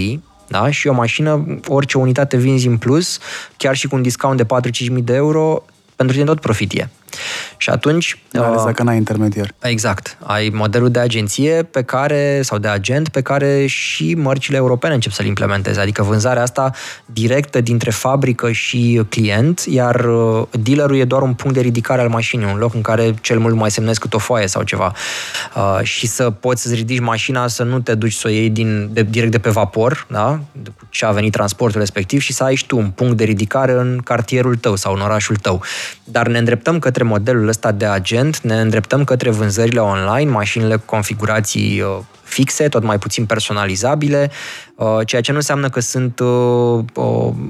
da? 0.49 0.70
și 0.70 0.88
o 0.88 0.92
mașină, 0.92 1.59
orice 1.66 1.99
unitate 1.99 2.36
vinzi 2.36 2.66
în 2.66 2.76
plus, 2.76 3.18
chiar 3.57 3.76
și 3.76 3.88
cu 3.88 3.96
un 3.96 4.03
discount 4.03 4.36
de 4.36 4.70
4-5 5.01 5.03
de 5.03 5.14
euro, 5.14 5.64
pentru 5.99 6.16
tine 6.16 6.28
tot 6.28 6.40
profit 6.40 6.72
e. 6.72 6.88
Și 7.57 7.70
atunci... 7.70 8.22
Mai 8.32 8.46
ales 8.46 8.59
uh, 8.59 8.66
dacă 8.66 8.82
n-ai 8.82 8.96
intermediar. 8.96 9.55
Exact. 9.61 10.18
Ai 10.22 10.51
modelul 10.53 10.90
de 10.90 10.99
agenție 10.99 11.62
pe 11.62 11.82
care, 11.82 12.40
sau 12.42 12.59
de 12.59 12.68
agent 12.68 13.09
pe 13.09 13.20
care 13.20 13.66
și 13.66 14.14
mărcile 14.14 14.57
europene 14.57 14.94
încep 14.94 15.12
să-l 15.12 15.26
implementeze. 15.26 15.80
Adică 15.80 16.03
vânzarea 16.03 16.42
asta 16.42 16.70
directă 17.07 17.61
dintre 17.61 17.90
fabrică 17.90 18.53
și 18.53 19.03
client, 19.09 19.64
iar 19.68 20.05
uh, 20.05 20.46
dealerul 20.51 20.96
e 20.96 21.05
doar 21.05 21.22
un 21.22 21.34
punct 21.34 21.55
de 21.55 21.61
ridicare 21.61 22.01
al 22.01 22.09
mașinii, 22.09 22.46
un 22.53 22.59
loc 22.59 22.74
în 22.74 22.80
care 22.82 23.14
cel 23.20 23.38
mult 23.38 23.55
mai 23.55 23.70
semnezi 23.70 24.01
cât 24.01 24.14
o 24.14 24.18
foaie 24.18 24.46
sau 24.46 24.62
ceva. 24.62 24.92
Uh, 25.59 25.80
și 25.82 26.06
să 26.06 26.30
poți 26.30 26.62
să-ți 26.62 26.74
ridici 26.74 27.00
mașina, 27.00 27.46
să 27.46 27.62
nu 27.62 27.80
te 27.80 27.94
duci 27.94 28.12
să 28.12 28.22
o 28.26 28.30
iei 28.30 28.50
din, 28.50 28.88
de, 28.92 29.02
direct 29.02 29.32
de 29.32 29.38
pe 29.38 29.50
vapor, 29.50 30.06
da? 30.11 30.40
cu 30.76 30.86
ce 30.90 31.04
a 31.04 31.11
venit 31.11 31.32
transportul 31.32 31.80
respectiv 31.80 32.20
și 32.20 32.32
să 32.32 32.44
ai 32.44 32.54
și 32.54 32.66
tu 32.66 32.76
un 32.76 32.90
punct 32.90 33.16
de 33.16 33.24
ridicare 33.24 33.72
în 33.72 34.00
cartierul 34.04 34.56
tău 34.56 34.76
sau 34.76 34.94
în 34.94 35.00
orașul 35.00 35.36
tău. 35.36 35.62
Dar 36.04 36.28
ne 36.28 36.38
îndreptăm 36.38 36.78
către 36.78 37.02
modelul 37.02 37.48
ăsta 37.48 37.72
de 37.72 37.86
agent, 37.86 38.40
ne 38.40 38.61
îndreptăm 38.61 39.04
către 39.04 39.30
vânzările 39.30 39.80
online, 39.80 40.30
mașinile 40.30 40.76
cu 40.76 40.82
configurații 40.84 41.80
uh, 41.80 41.98
fixe, 42.28 42.68
tot 42.68 42.82
mai 42.82 42.98
puțin 42.98 43.26
personalizabile, 43.26 44.30
uh, 44.74 44.98
ceea 45.06 45.20
ce 45.20 45.30
nu 45.30 45.36
înseamnă 45.36 45.68
că 45.68 45.80
sunt, 45.80 46.18
uh, 46.18 46.84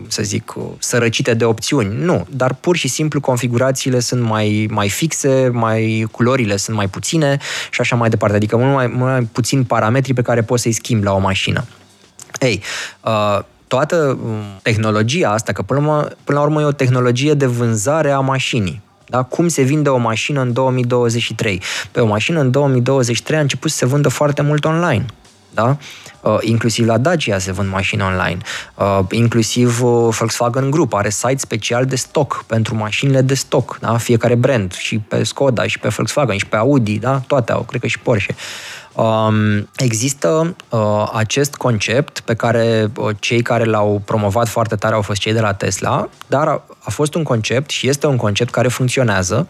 să 0.09 0.23
zic, 0.23 0.55
sărăcite 0.79 1.35
de 1.35 1.45
opțiuni. 1.45 2.05
Nu, 2.05 2.27
dar 2.31 2.55
pur 2.55 2.77
și 2.77 2.89
simplu 2.89 3.21
configurațiile 3.21 4.01
sunt 4.01 4.23
mai, 4.23 4.69
mai 4.71 4.89
fixe, 4.89 5.51
mai 5.53 6.07
culorile 6.11 6.57
sunt 6.57 6.77
mai 6.77 6.89
puține 6.89 7.39
și 7.71 7.81
așa 7.81 7.97
mai 7.97 8.09
departe. 8.09 8.37
Adică 8.37 8.57
mult 8.57 8.75
mai, 8.75 8.87
mult 8.87 9.11
mai 9.11 9.23
puțin 9.23 9.65
parametri 9.65 10.15
pe 10.15 10.23
care 10.23 10.43
poți 10.43 10.63
să-i 10.63 10.73
schimbi 10.73 11.05
la 11.05 11.13
o 11.13 11.19
mașină. 11.19 11.65
Ei, 12.41 12.63
toată 13.67 14.19
um, 14.23 14.43
tehnologia 14.63 15.31
asta, 15.31 15.53
că 15.53 15.63
până 15.63 15.81
la, 15.81 15.87
urmă, 15.87 16.09
până 16.25 16.39
la 16.39 16.45
urmă 16.45 16.61
e 16.61 16.65
o 16.65 16.73
tehnologie 16.73 17.35
de 17.35 17.47
vânzare 17.47 18.11
a 18.11 18.21
mașinii. 18.21 18.83
Da? 19.09 19.23
Cum 19.23 19.49
se 19.49 19.63
vinde 19.63 19.89
o 19.89 19.97
mașină 19.97 20.41
în 20.41 20.53
2023? 20.53 21.63
Pe 21.91 22.01
o 22.01 22.07
mașină 22.07 22.41
în 22.41 22.51
2023 22.51 23.39
a 23.39 23.41
început 23.41 23.71
să 23.71 23.77
se 23.77 23.87
vândă 23.87 24.09
foarte 24.09 24.43
mult 24.43 24.65
online. 24.65 25.07
Da? 25.55 25.77
Uh, 26.21 26.39
inclusiv 26.41 26.87
la 26.87 26.99
Dacia 26.99 27.39
se 27.39 27.53
vând 27.53 27.71
mașini 27.71 28.03
online. 28.03 28.39
Uh, 28.75 29.01
inclusiv 29.11 29.83
uh, 29.83 30.15
Volkswagen 30.19 30.71
Group 30.71 30.95
are 30.95 31.11
site 31.11 31.37
special 31.37 31.85
de 31.85 31.97
stoc 31.97 32.45
pentru 32.47 32.75
mașinile 32.75 33.21
de 33.21 33.35
stoc. 33.35 33.79
Da? 33.81 33.97
Fiecare 33.97 34.35
brand, 34.35 34.73
și 34.73 34.99
pe 34.99 35.23
Skoda, 35.23 35.67
și 35.67 35.79
pe 35.79 35.89
Volkswagen, 35.89 36.37
și 36.37 36.47
pe 36.47 36.57
Audi, 36.57 36.99
da? 36.99 37.23
toate 37.27 37.53
au, 37.53 37.63
cred 37.63 37.81
că 37.81 37.87
și 37.87 37.99
Porsche. 37.99 38.35
Um, 38.99 39.69
există 39.77 40.57
uh, 40.69 41.11
acest 41.13 41.55
concept 41.55 42.21
pe 42.21 42.35
care 42.35 42.91
uh, 42.97 43.17
cei 43.19 43.43
care 43.43 43.65
l-au 43.65 44.03
promovat 44.05 44.49
foarte 44.49 44.75
tare 44.75 44.95
au 44.95 45.03
fost 45.03 45.21
cei 45.21 45.33
de 45.33 45.41
la 45.41 45.53
Tesla, 45.53 46.09
dar 46.27 46.47
a, 46.49 46.65
a 46.79 46.91
fost 46.91 47.15
un 47.15 47.23
concept 47.23 47.71
și 47.71 47.89
este 47.89 48.07
un 48.07 48.17
concept 48.17 48.51
care 48.51 48.69
funcționează 48.69 49.49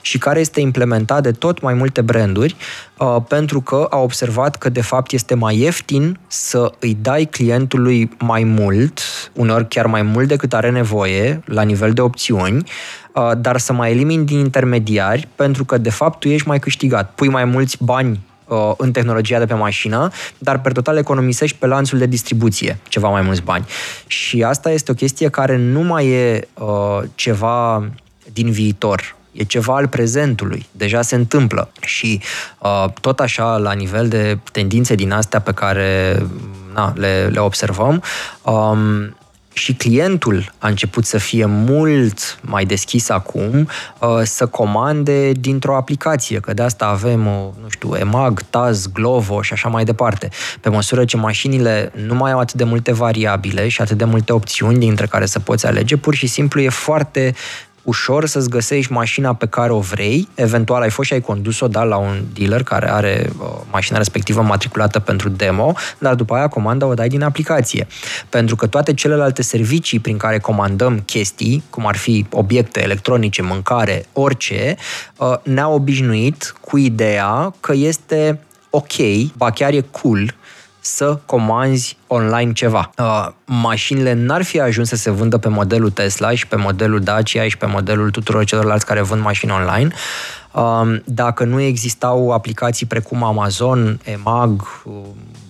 și 0.00 0.18
care 0.18 0.40
este 0.40 0.60
implementat 0.60 1.22
de 1.22 1.30
tot 1.30 1.60
mai 1.60 1.74
multe 1.74 2.00
branduri 2.00 2.56
uh, 2.98 3.16
pentru 3.28 3.60
că 3.60 3.86
au 3.90 4.02
observat 4.02 4.56
că 4.56 4.68
de 4.68 4.82
fapt 4.82 5.12
este 5.12 5.34
mai 5.34 5.58
ieftin 5.58 6.18
să 6.26 6.72
îi 6.78 6.96
dai 7.00 7.24
clientului 7.24 8.10
mai 8.18 8.44
mult, 8.44 9.00
uneori 9.32 9.68
chiar 9.68 9.86
mai 9.86 10.02
mult 10.02 10.28
decât 10.28 10.54
are 10.54 10.70
nevoie 10.70 11.42
la 11.44 11.62
nivel 11.62 11.92
de 11.92 12.00
opțiuni, 12.00 12.62
uh, 13.14 13.30
dar 13.38 13.58
să 13.58 13.72
mai 13.72 13.90
elimini 13.90 14.26
din 14.26 14.38
intermediari 14.38 15.28
pentru 15.34 15.64
că 15.64 15.78
de 15.78 15.90
fapt 15.90 16.18
tu 16.18 16.28
ești 16.28 16.48
mai 16.48 16.58
câștigat. 16.58 17.12
Pui 17.14 17.28
mai 17.28 17.44
mulți 17.44 17.84
bani 17.84 18.28
uh, 18.50 18.72
în 18.76 18.92
tehnologia 18.92 19.38
de 19.38 19.46
pe 19.46 19.54
mașină, 19.54 20.10
dar 20.38 20.60
per 20.60 20.72
total 20.72 20.96
economisești 20.96 21.56
pe 21.56 21.66
lanțul 21.66 21.98
de 21.98 22.06
distribuție 22.06 22.78
ceva 22.88 23.08
mai 23.08 23.22
mulți 23.22 23.42
bani. 23.42 23.66
Și 24.06 24.42
asta 24.42 24.70
este 24.70 24.90
o 24.90 24.94
chestie 24.94 25.28
care 25.28 25.56
nu 25.56 25.80
mai 25.80 26.06
e 26.06 26.48
uh, 26.54 26.98
ceva 27.14 27.84
din 28.32 28.50
viitor, 28.50 29.16
e 29.32 29.42
ceva 29.42 29.76
al 29.76 29.88
prezentului, 29.88 30.66
deja 30.72 31.02
se 31.02 31.14
întâmplă. 31.14 31.70
Și 31.80 32.20
uh, 32.58 32.84
tot 33.00 33.20
așa, 33.20 33.56
la 33.56 33.72
nivel 33.72 34.08
de 34.08 34.38
tendințe 34.52 34.94
din 34.94 35.12
astea 35.12 35.40
pe 35.40 35.52
care 35.52 36.22
na, 36.74 36.92
le, 36.96 37.28
le 37.32 37.38
observăm, 37.38 38.02
um, 38.42 39.14
și 39.52 39.74
clientul 39.74 40.52
a 40.58 40.68
început 40.68 41.04
să 41.04 41.18
fie 41.18 41.44
mult 41.44 42.38
mai 42.40 42.64
deschis 42.64 43.08
acum 43.08 43.68
uh, 43.98 44.08
să 44.22 44.46
comande 44.46 45.32
dintr-o 45.32 45.76
aplicație, 45.76 46.40
că 46.40 46.54
de 46.54 46.62
asta 46.62 46.86
avem, 46.86 47.26
uh, 47.26 47.48
nu 47.62 47.68
știu, 47.68 47.94
EMAG, 47.94 48.42
TAZ, 48.50 48.86
Glovo 48.86 49.42
și 49.42 49.52
așa 49.52 49.68
mai 49.68 49.84
departe. 49.84 50.28
Pe 50.60 50.68
măsură 50.68 51.04
ce 51.04 51.16
mașinile 51.16 51.92
nu 52.06 52.14
mai 52.14 52.32
au 52.32 52.38
atât 52.38 52.54
de 52.54 52.64
multe 52.64 52.92
variabile 52.92 53.68
și 53.68 53.80
atât 53.80 53.96
de 53.96 54.04
multe 54.04 54.32
opțiuni 54.32 54.78
dintre 54.78 55.06
care 55.06 55.26
să 55.26 55.38
poți 55.38 55.66
alege, 55.66 55.96
pur 55.96 56.14
și 56.14 56.26
simplu 56.26 56.60
e 56.60 56.68
foarte 56.68 57.34
ușor 57.90 58.26
să-ți 58.26 58.48
găsești 58.48 58.92
mașina 58.92 59.34
pe 59.34 59.46
care 59.46 59.72
o 59.72 59.80
vrei, 59.80 60.28
eventual 60.34 60.82
ai 60.82 60.90
fost 60.90 61.08
și 61.08 61.14
ai 61.14 61.20
condus-o, 61.20 61.68
da, 61.68 61.82
la 61.82 61.96
un 61.96 62.22
dealer 62.34 62.62
care 62.62 62.90
are 62.90 63.30
uh, 63.38 63.46
mașina 63.70 63.98
respectivă 63.98 64.42
matriculată 64.42 64.98
pentru 64.98 65.28
demo, 65.28 65.72
dar 65.98 66.14
după 66.14 66.34
aia 66.34 66.48
comanda 66.48 66.86
o 66.86 66.94
dai 66.94 67.08
din 67.08 67.22
aplicație. 67.22 67.86
Pentru 68.28 68.56
că 68.56 68.66
toate 68.66 68.94
celelalte 68.94 69.42
servicii 69.42 69.98
prin 69.98 70.16
care 70.16 70.38
comandăm 70.38 71.02
chestii, 71.06 71.62
cum 71.70 71.86
ar 71.86 71.96
fi 71.96 72.26
obiecte 72.30 72.82
electronice, 72.82 73.42
mâncare, 73.42 74.06
orice, 74.12 74.76
uh, 75.16 75.34
ne-au 75.42 75.74
obișnuit 75.74 76.54
cu 76.60 76.76
ideea 76.76 77.54
că 77.60 77.72
este 77.74 78.40
ok, 78.70 78.92
ba 79.36 79.50
chiar 79.50 79.72
e 79.72 79.80
cool 79.80 80.34
să 80.80 81.18
comanzi 81.26 81.96
online 82.06 82.52
ceva. 82.52 82.90
Uh, 82.98 83.28
mașinile 83.44 84.12
n-ar 84.12 84.42
fi 84.42 84.60
ajuns 84.60 84.88
să 84.88 84.96
se 84.96 85.10
vândă 85.10 85.38
pe 85.38 85.48
modelul 85.48 85.90
Tesla 85.90 86.34
și 86.34 86.46
pe 86.46 86.56
modelul 86.56 87.00
Dacia 87.00 87.48
și 87.48 87.56
pe 87.56 87.66
modelul 87.66 88.10
tuturor 88.10 88.44
celorlalți 88.44 88.86
care 88.86 89.00
vând 89.00 89.22
mașini 89.22 89.52
online 89.52 89.92
uh, 90.52 91.00
dacă 91.04 91.44
nu 91.44 91.60
existau 91.60 92.30
aplicații 92.30 92.86
precum 92.86 93.22
Amazon, 93.22 94.00
Emag, 94.04 94.82
uh, 94.84 94.92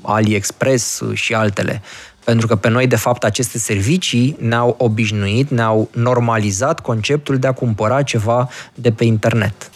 AliExpress 0.02 1.02
și 1.12 1.34
altele. 1.34 1.82
Pentru 2.24 2.46
că 2.46 2.56
pe 2.56 2.68
noi, 2.68 2.86
de 2.86 2.96
fapt, 2.96 3.24
aceste 3.24 3.58
servicii 3.58 4.36
ne-au 4.40 4.74
obișnuit, 4.78 5.50
ne-au 5.50 5.88
normalizat 5.92 6.80
conceptul 6.80 7.38
de 7.38 7.46
a 7.46 7.52
cumpăra 7.52 8.02
ceva 8.02 8.48
de 8.74 8.92
pe 8.92 9.04
internet. 9.04 9.70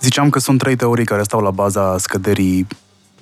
Ziceam 0.00 0.30
că 0.30 0.38
sunt 0.38 0.58
trei 0.58 0.76
teorii 0.76 1.04
care 1.04 1.22
stau 1.22 1.40
la 1.40 1.50
baza 1.50 1.98
scăderii 1.98 2.66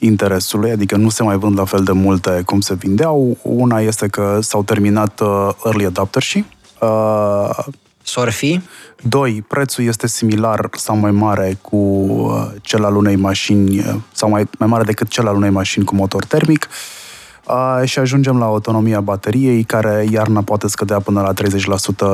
interesului, 0.04 0.70
adică 0.70 0.96
nu 0.96 1.08
se 1.08 1.22
mai 1.22 1.36
vând 1.36 1.58
la 1.58 1.64
fel 1.64 1.82
de 1.82 1.92
multe 1.92 2.42
cum 2.44 2.60
se 2.60 2.74
vindeau. 2.74 3.36
Una 3.42 3.80
este 3.80 4.08
că 4.08 4.38
s-au 4.40 4.62
terminat 4.62 5.20
uh, 5.20 5.48
early 5.64 5.84
adopter 5.84 6.22
și 6.22 6.44
uh, 6.80 7.64
S-or 8.02 8.30
fi? 8.30 8.60
Doi, 9.02 9.44
prețul 9.48 9.84
este 9.84 10.06
similar 10.06 10.68
sau 10.72 10.96
mai 10.96 11.10
mare 11.10 11.58
cu 11.60 11.76
uh, 11.76 12.46
cel 12.60 12.84
al 12.84 12.96
unei 12.96 13.16
mașini, 13.16 13.78
uh, 13.78 13.94
sau 14.12 14.28
mai, 14.28 14.48
mai 14.58 14.68
mare 14.68 14.84
decât 14.84 15.08
cel 15.08 15.28
al 15.28 15.36
unei 15.36 15.50
mașini 15.50 15.84
cu 15.84 15.94
motor 15.94 16.24
termic. 16.24 16.68
Uh, 17.48 17.80
și 17.84 17.98
ajungem 17.98 18.38
la 18.38 18.44
autonomia 18.44 19.00
bateriei, 19.00 19.62
care 19.62 20.06
iarna 20.10 20.42
poate 20.42 20.68
scădea 20.68 21.00
până 21.00 21.20
la 21.20 21.32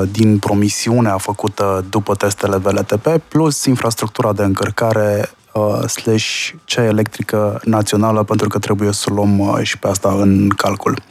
30% 0.06 0.10
din 0.10 0.38
promisiunea 0.38 1.16
făcută 1.16 1.84
după 1.90 2.14
testele 2.14 2.56
VLTP, 2.56 3.06
plus 3.28 3.64
infrastructura 3.64 4.32
de 4.32 4.42
încărcare 4.42 5.20
uh, 5.20 5.47
slash 5.88 6.50
cea 6.64 6.84
electrică 6.84 7.60
națională, 7.64 8.22
pentru 8.22 8.48
că 8.48 8.58
trebuie 8.58 8.92
să 8.92 9.10
luăm 9.10 9.38
uh, 9.38 9.58
și 9.62 9.78
pe 9.78 9.88
asta 9.88 10.12
în 10.12 10.48
calcul. 10.48 11.02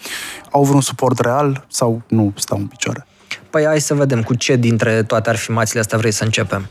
Au 0.52 0.64
vreun 0.64 0.82
suport 0.82 1.20
real 1.20 1.66
sau 1.68 2.02
nu 2.08 2.34
stau 2.36 2.58
în 2.58 2.66
picioare? 2.66 3.08
Păi 3.50 3.66
hai 3.66 3.82
să 3.82 3.93
vedem 3.93 4.24
cu 4.24 4.34
ce 4.34 4.56
dintre 4.56 5.04
toate 5.04 5.30
afirmațiile 5.30 5.80
astea 5.80 5.98
vrei 5.98 6.12
să 6.12 6.24
începem. 6.24 6.68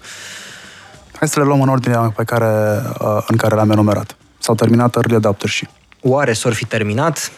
Hai 1.19 1.29
să 1.29 1.41
le 1.41 1.47
luăm 1.47 1.61
în 1.61 1.69
ordinea 1.69 2.13
pe 2.17 2.25
care, 2.25 2.83
uh, 3.01 3.25
în 3.27 3.37
care 3.37 3.55
le-am 3.55 3.71
enumerat. 3.71 4.17
S-au 4.39 4.55
terminat 4.55 4.95
early 4.95 5.15
adapter 5.15 5.49
și. 5.49 5.69
Oare 6.03 6.33
s-or 6.33 6.53
fi 6.53 6.65
terminat? 6.65 7.33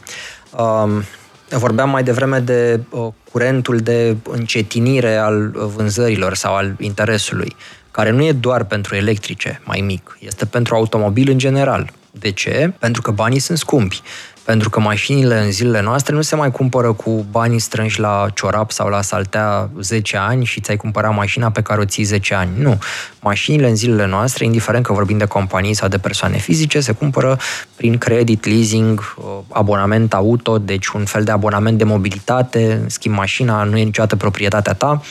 Um, 0.50 1.02
vorbeam 1.50 1.90
mai 1.90 2.02
devreme 2.02 2.38
de 2.38 2.80
uh, 2.90 3.08
curentul 3.32 3.78
de 3.78 4.16
încetinire 4.30 5.16
al 5.16 5.50
vânzărilor 5.54 6.34
sau 6.34 6.54
al 6.54 6.74
interesului 6.78 7.56
care 7.90 8.10
nu 8.10 8.24
e 8.24 8.32
doar 8.32 8.64
pentru 8.64 8.94
electrice, 8.94 9.60
mai 9.64 9.80
mic, 9.80 10.18
este 10.20 10.44
pentru 10.44 10.74
automobil 10.74 11.30
în 11.30 11.38
general. 11.38 11.90
De 12.10 12.30
ce? 12.30 12.72
Pentru 12.78 13.02
că 13.02 13.10
banii 13.10 13.38
sunt 13.38 13.58
scumpi. 13.58 14.02
Pentru 14.44 14.70
că 14.70 14.80
mașinile 14.80 15.40
în 15.40 15.50
zilele 15.50 15.80
noastre 15.80 16.14
nu 16.14 16.22
se 16.22 16.36
mai 16.36 16.50
cumpără 16.50 16.92
cu 16.92 17.26
banii 17.30 17.58
strânși 17.58 18.00
la 18.00 18.26
ciorap 18.34 18.70
sau 18.70 18.88
la 18.88 19.02
saltea 19.02 19.70
10 19.80 20.16
ani 20.16 20.44
și 20.44 20.60
ți-ai 20.60 20.76
cumpărat 20.76 21.14
mașina 21.14 21.50
pe 21.50 21.62
care 21.62 21.80
o 21.80 21.84
ții 21.84 22.04
10 22.04 22.34
ani. 22.34 22.50
Nu. 22.58 22.78
Mașinile 23.20 23.68
în 23.68 23.76
zilele 23.76 24.06
noastre, 24.06 24.44
indiferent 24.44 24.84
că 24.84 24.92
vorbim 24.92 25.18
de 25.18 25.24
companii 25.24 25.74
sau 25.74 25.88
de 25.88 25.98
persoane 25.98 26.36
fizice, 26.36 26.80
se 26.80 26.92
cumpără 26.92 27.38
prin 27.76 27.98
credit, 27.98 28.46
leasing, 28.46 29.14
uh, 29.16 29.24
abonament 29.48 30.14
auto, 30.14 30.58
deci 30.58 30.86
un 30.86 31.04
fel 31.04 31.24
de 31.24 31.30
abonament 31.30 31.78
de 31.78 31.84
mobilitate, 31.84 32.84
schimb 32.86 33.14
mașina, 33.14 33.62
nu 33.62 33.76
e 33.78 33.82
niciodată 33.82 34.16
proprietatea 34.16 34.72
ta. 34.72 35.02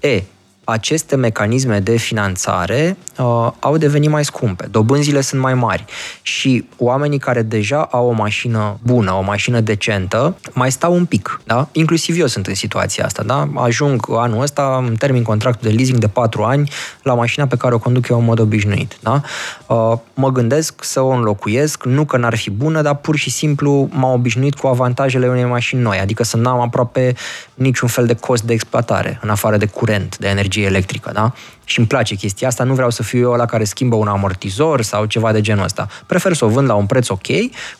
E, 0.00 0.22
aceste 0.64 1.16
mecanisme 1.16 1.78
de 1.78 1.96
finanțare 1.96 2.96
uh, 3.18 3.50
au 3.60 3.76
devenit 3.76 4.10
mai 4.10 4.24
scumpe, 4.24 4.66
dobânzile 4.70 5.20
sunt 5.20 5.40
mai 5.40 5.54
mari 5.54 5.84
și 6.22 6.68
oamenii 6.76 7.18
care 7.18 7.42
deja 7.42 7.88
au 7.90 8.06
o 8.06 8.12
mașină 8.12 8.78
bună, 8.82 9.12
o 9.12 9.22
mașină 9.22 9.60
decentă, 9.60 10.36
mai 10.52 10.72
stau 10.72 10.94
un 10.94 11.04
pic, 11.04 11.40
da? 11.44 11.68
Inclusiv 11.72 12.20
eu 12.20 12.26
sunt 12.26 12.46
în 12.46 12.54
situația 12.54 13.04
asta, 13.04 13.22
da? 13.22 13.48
Ajung 13.54 14.06
anul 14.10 14.42
ăsta, 14.42 14.82
îmi 14.86 14.96
termin 14.96 15.22
contractul 15.22 15.68
de 15.68 15.74
leasing 15.74 15.98
de 15.98 16.08
4 16.08 16.42
ani 16.42 16.70
la 17.02 17.14
mașina 17.14 17.46
pe 17.46 17.56
care 17.56 17.74
o 17.74 17.78
conduc 17.78 18.08
eu 18.08 18.18
în 18.18 18.24
mod 18.24 18.38
obișnuit, 18.38 18.96
da? 19.00 19.20
Uh, 19.66 19.98
mă 20.14 20.32
gândesc 20.32 20.84
să 20.84 21.00
o 21.00 21.08
înlocuiesc, 21.08 21.84
nu 21.84 22.04
că 22.04 22.16
n-ar 22.16 22.36
fi 22.36 22.50
bună, 22.50 22.82
dar 22.82 22.94
pur 22.94 23.16
și 23.16 23.30
simplu 23.30 23.88
m-am 23.92 24.12
obișnuit 24.12 24.54
cu 24.54 24.66
avantajele 24.66 25.28
unei 25.28 25.44
mașini 25.44 25.80
noi, 25.82 25.98
adică 25.98 26.24
să 26.24 26.36
n-am 26.36 26.60
aproape 26.60 27.14
niciun 27.54 27.88
fel 27.88 28.06
de 28.06 28.14
cost 28.14 28.42
de 28.42 28.52
exploatare, 28.52 29.18
în 29.22 29.28
afară 29.28 29.56
de 29.56 29.66
curent, 29.66 30.18
de 30.18 30.28
energie 30.28 30.51
energie 30.52 30.64
electrică, 30.64 31.10
da? 31.12 31.32
Și 31.64 31.78
îmi 31.78 31.88
place 31.88 32.14
chestia 32.14 32.48
asta, 32.48 32.64
nu 32.64 32.74
vreau 32.74 32.90
să 32.90 33.02
fiu 33.02 33.18
eu 33.18 33.32
la 33.32 33.46
care 33.46 33.64
schimbă 33.64 33.96
un 33.96 34.08
amortizor 34.08 34.82
sau 34.82 35.04
ceva 35.04 35.32
de 35.32 35.40
genul 35.40 35.64
ăsta. 35.64 35.86
Prefer 36.06 36.32
să 36.32 36.44
o 36.44 36.48
vând 36.48 36.68
la 36.68 36.74
un 36.74 36.86
preț 36.86 37.08
ok, 37.08 37.26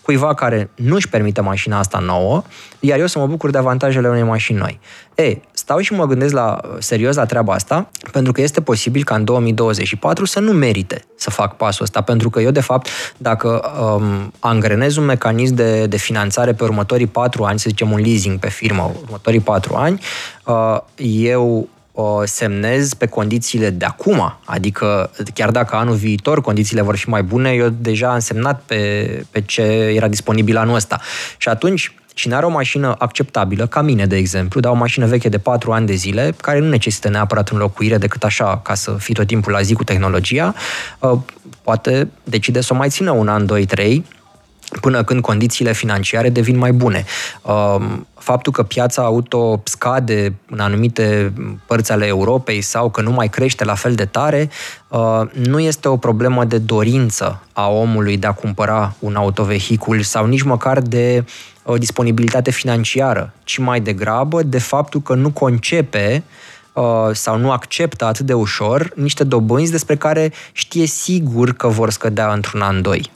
cuiva 0.02 0.34
care 0.34 0.70
nu 0.74 0.94
își 0.94 1.08
permite 1.08 1.40
mașina 1.40 1.78
asta 1.78 1.98
nouă, 1.98 2.42
iar 2.80 2.98
eu 2.98 3.06
să 3.06 3.18
mă 3.18 3.26
bucur 3.26 3.50
de 3.50 3.58
avantajele 3.58 4.08
unei 4.08 4.22
mașini 4.22 4.58
noi. 4.58 4.80
E, 5.14 5.36
stau 5.52 5.78
și 5.78 5.92
mă 5.92 6.06
gândesc 6.06 6.32
la 6.32 6.60
serios 6.78 7.16
la 7.16 7.24
treaba 7.24 7.52
asta, 7.52 7.88
pentru 8.12 8.32
că 8.32 8.40
este 8.40 8.60
posibil 8.60 9.04
ca 9.04 9.14
în 9.14 9.24
2024 9.24 10.24
să 10.24 10.40
nu 10.40 10.52
merite 10.52 11.04
să 11.16 11.30
fac 11.30 11.56
pasul 11.56 11.84
ăsta, 11.84 12.00
pentru 12.00 12.30
că 12.30 12.40
eu, 12.40 12.50
de 12.50 12.60
fapt, 12.60 12.88
dacă 13.16 13.72
um, 13.80 14.32
angrenez 14.38 14.96
un 14.96 15.04
mecanism 15.04 15.54
de, 15.54 15.86
de 15.86 15.96
finanțare 15.96 16.52
pe 16.52 16.64
următorii 16.64 17.06
patru 17.06 17.44
ani, 17.44 17.58
să 17.58 17.68
zicem 17.68 17.90
un 17.90 18.00
leasing 18.00 18.38
pe 18.38 18.48
firmă, 18.48 18.92
următorii 19.02 19.40
patru 19.40 19.74
ani, 19.74 20.00
uh, 20.44 20.78
eu 20.96 21.68
o 21.92 22.24
semnez 22.24 22.94
pe 22.94 23.06
condițiile 23.06 23.70
de 23.70 23.84
acum, 23.84 24.38
adică 24.44 25.10
chiar 25.34 25.50
dacă 25.50 25.76
anul 25.76 25.94
viitor 25.94 26.40
condițiile 26.40 26.82
vor 26.82 26.96
fi 26.96 27.08
mai 27.08 27.22
bune, 27.22 27.50
eu 27.50 27.68
deja 27.68 28.12
am 28.12 28.18
semnat 28.18 28.62
pe, 28.66 29.24
pe 29.30 29.40
ce 29.40 29.62
era 29.94 30.08
disponibil 30.08 30.56
anul 30.56 30.74
ăsta. 30.74 31.00
Și 31.36 31.48
atunci, 31.48 31.94
cine 32.14 32.34
are 32.34 32.46
o 32.46 32.50
mașină 32.50 32.94
acceptabilă, 32.98 33.66
ca 33.66 33.82
mine, 33.82 34.06
de 34.06 34.16
exemplu, 34.16 34.60
dar 34.60 34.72
o 34.72 34.74
mașină 34.74 35.06
veche 35.06 35.28
de 35.28 35.38
4 35.38 35.72
ani 35.72 35.86
de 35.86 35.94
zile, 35.94 36.34
care 36.40 36.58
nu 36.58 36.68
necesită 36.68 37.08
neapărat 37.08 37.48
înlocuire 37.48 37.98
decât 37.98 38.24
așa, 38.24 38.60
ca 38.64 38.74
să 38.74 38.92
fii 38.98 39.14
tot 39.14 39.26
timpul 39.26 39.52
la 39.52 39.62
zi 39.62 39.74
cu 39.74 39.84
tehnologia, 39.84 40.54
uh, 40.98 41.18
poate 41.62 42.08
decide 42.24 42.60
să 42.60 42.72
o 42.72 42.76
mai 42.76 42.88
țină 42.88 43.10
un 43.10 43.28
an, 43.28 43.46
2, 43.46 43.64
3, 43.64 44.04
până 44.80 45.04
când 45.04 45.20
condițiile 45.20 45.72
financiare 45.72 46.28
devin 46.28 46.58
mai 46.58 46.72
bune. 46.72 47.04
Um, 48.22 48.34
faptul 48.34 48.52
că 48.52 48.62
piața 48.62 49.02
auto 49.02 49.60
scade 49.64 50.34
în 50.50 50.60
anumite 50.60 51.32
părți 51.66 51.92
ale 51.92 52.06
Europei 52.06 52.60
sau 52.60 52.90
că 52.90 53.00
nu 53.00 53.10
mai 53.10 53.28
crește 53.28 53.64
la 53.64 53.74
fel 53.74 53.94
de 53.94 54.04
tare, 54.04 54.50
uh, 54.88 55.20
nu 55.32 55.60
este 55.60 55.88
o 55.88 55.96
problemă 55.96 56.44
de 56.44 56.58
dorință 56.58 57.42
a 57.52 57.68
omului 57.68 58.16
de 58.16 58.26
a 58.26 58.32
cumpăra 58.32 58.94
un 58.98 59.14
autovehicul 59.14 60.02
sau 60.02 60.26
nici 60.26 60.42
măcar 60.42 60.80
de 60.80 61.24
uh, 61.62 61.78
disponibilitate 61.78 62.50
financiară, 62.50 63.32
ci 63.44 63.58
mai 63.58 63.80
degrabă 63.80 64.42
de 64.42 64.58
faptul 64.58 65.00
că 65.00 65.14
nu 65.14 65.30
concepe 65.30 66.22
uh, 66.72 66.84
sau 67.12 67.38
nu 67.38 67.50
acceptă 67.50 68.04
atât 68.04 68.26
de 68.26 68.34
ușor 68.34 68.92
niște 68.96 69.24
dobânzi 69.24 69.70
despre 69.70 69.96
care 69.96 70.32
știe 70.52 70.86
sigur 70.86 71.52
că 71.52 71.68
vor 71.68 71.90
scădea 71.90 72.32
într-un 72.32 72.60
an, 72.60 72.82
doi. 72.82 73.10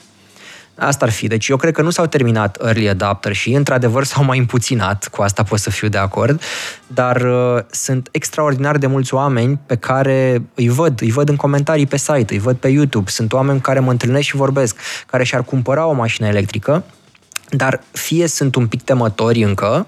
Asta 0.79 1.05
ar 1.05 1.11
fi. 1.11 1.27
Deci 1.27 1.49
eu 1.49 1.57
cred 1.57 1.73
că 1.73 1.83
nu 1.83 1.91
s-au 1.91 2.07
terminat 2.07 2.59
early 2.65 2.89
adapter 2.89 3.33
și 3.33 3.53
într-adevăr 3.53 4.05
s-au 4.05 4.25
mai 4.25 4.39
împuținat, 4.39 5.09
cu 5.09 5.23
asta 5.23 5.43
pot 5.43 5.59
să 5.59 5.71
fiu 5.71 5.89
de 5.89 5.99
acord, 5.99 6.43
dar 6.87 7.21
uh, 7.21 7.63
sunt 7.71 8.09
extraordinar 8.11 8.77
de 8.77 8.87
mulți 8.87 9.15
oameni 9.15 9.59
pe 9.67 9.77
care 9.77 10.43
îi 10.55 10.69
văd, 10.69 11.01
îi 11.01 11.11
văd 11.11 11.29
în 11.29 11.37
comentarii 11.37 11.87
pe 11.87 11.97
site, 11.97 12.27
îi 12.29 12.39
văd 12.39 12.57
pe 12.57 12.69
YouTube, 12.69 13.11
sunt 13.11 13.33
oameni 13.33 13.61
care 13.61 13.79
mă 13.79 13.91
întâlnesc 13.91 14.27
și 14.27 14.37
vorbesc, 14.37 14.77
care 15.07 15.25
și-ar 15.25 15.43
cumpăra 15.43 15.87
o 15.87 15.93
mașină 15.93 16.27
electrică, 16.27 16.85
dar 17.51 17.83
fie 17.91 18.27
sunt 18.27 18.55
un 18.55 18.67
pic 18.67 18.83
temători 18.83 19.43
încă, 19.43 19.87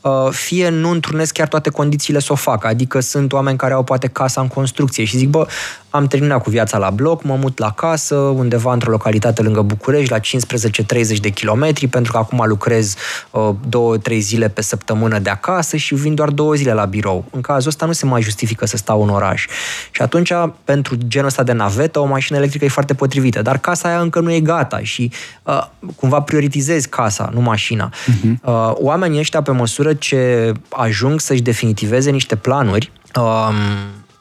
uh, 0.00 0.28
fie 0.30 0.68
nu 0.68 0.90
întrunesc 0.90 1.32
chiar 1.32 1.48
toate 1.48 1.70
condițiile 1.70 2.18
să 2.18 2.32
o 2.32 2.36
facă. 2.36 2.66
Adică 2.66 3.00
sunt 3.00 3.32
oameni 3.32 3.56
care 3.56 3.72
au 3.72 3.82
poate 3.82 4.06
casa 4.06 4.40
în 4.40 4.48
construcție 4.48 5.04
și 5.04 5.16
zic, 5.16 5.28
bă, 5.28 5.46
am 5.92 6.06
terminat 6.06 6.42
cu 6.42 6.50
viața 6.50 6.78
la 6.78 6.90
bloc, 6.90 7.22
mă 7.22 7.36
mut 7.40 7.58
la 7.58 7.70
casă, 7.70 8.14
undeva 8.14 8.72
într-o 8.72 8.90
localitate 8.90 9.42
lângă 9.42 9.62
București, 9.62 10.10
la 10.10 10.18
15-30 10.18 11.20
de 11.20 11.28
kilometri, 11.28 11.86
pentru 11.86 12.12
că 12.12 12.18
acum 12.18 12.44
lucrez 12.46 12.94
uh, 13.30 13.50
două, 13.68 13.98
trei 13.98 14.20
zile 14.20 14.48
pe 14.48 14.62
săptămână 14.62 15.18
de 15.18 15.30
acasă 15.30 15.76
și 15.76 15.94
vin 15.94 16.14
doar 16.14 16.28
două 16.28 16.54
zile 16.54 16.72
la 16.72 16.84
birou. 16.84 17.24
În 17.30 17.40
cazul 17.40 17.68
ăsta 17.68 17.86
nu 17.86 17.92
se 17.92 18.06
mai 18.06 18.22
justifică 18.22 18.66
să 18.66 18.76
stau 18.76 19.02
în 19.02 19.08
oraș. 19.08 19.46
Și 19.90 20.02
atunci, 20.02 20.32
pentru 20.64 20.96
genul 21.06 21.28
ăsta 21.28 21.42
de 21.42 21.52
navetă, 21.52 21.98
o 21.98 22.04
mașină 22.04 22.38
electrică 22.38 22.64
e 22.64 22.68
foarte 22.68 22.94
potrivită, 22.94 23.42
dar 23.42 23.58
casa 23.58 23.88
aia 23.88 24.00
încă 24.00 24.20
nu 24.20 24.32
e 24.32 24.40
gata 24.40 24.78
și 24.82 25.10
uh, 25.42 25.66
cumva 25.96 26.20
prioritizezi 26.20 26.88
casa, 26.88 27.30
nu 27.32 27.40
mașina. 27.40 27.92
Uh-huh. 27.92 28.40
Uh, 28.42 28.72
oamenii 28.74 29.18
ăștia, 29.18 29.42
pe 29.42 29.50
măsură 29.50 29.92
ce 29.92 30.52
ajung 30.68 31.20
să-și 31.20 31.42
definitiveze 31.42 32.10
niște 32.10 32.36
planuri, 32.36 32.92
um, 33.16 33.54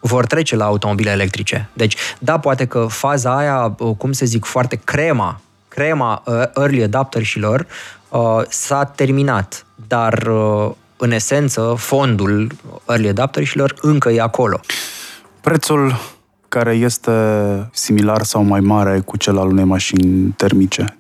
vor 0.02 0.26
trece 0.26 0.56
la 0.56 0.66
automobile 0.66 1.10
electrice. 1.10 1.70
Deci, 1.74 1.96
da, 2.20 2.40
poate 2.40 2.66
că 2.66 2.86
faza 2.90 3.38
aia, 3.38 3.76
uh, 3.78 3.96
cum 3.98 4.12
să 4.12 4.26
zic, 4.26 4.46
foarte 4.46 4.76
crema, 4.84 5.42
crema 5.68 6.24
uh, 6.26 6.42
early 6.56 6.84
adapterilor 6.84 7.68
uh, 8.10 8.42
s-a 8.50 8.84
terminat, 8.84 9.66
dar 9.88 10.30
în 10.98 11.12
esență, 11.12 11.74
fondul 11.78 12.52
early 12.88 13.08
adapterilor 13.08 13.76
încă 13.82 14.10
e 14.10 14.22
acolo. 14.22 14.60
Prețul 15.42 15.96
care 16.48 16.74
este 16.74 17.12
similar 17.74 18.24
sau 18.24 18.44
mai 18.44 18.60
mare 18.60 19.00
cu 19.00 19.18
cel 19.18 19.38
al 19.38 19.48
unei 19.48 19.64
mașini 19.64 20.34
termice. 20.38 20.98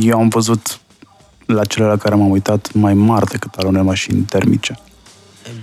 Eu 0.00 0.18
am 0.18 0.28
văzut 0.28 0.80
la 1.46 1.64
cele 1.64 1.86
la 1.86 1.96
care 1.96 2.14
m-am 2.14 2.30
uitat 2.30 2.72
mai 2.72 2.94
mari 2.94 3.26
decât 3.26 3.54
al 3.54 3.66
unei 3.66 3.82
mașini 3.82 4.20
termice. 4.20 4.78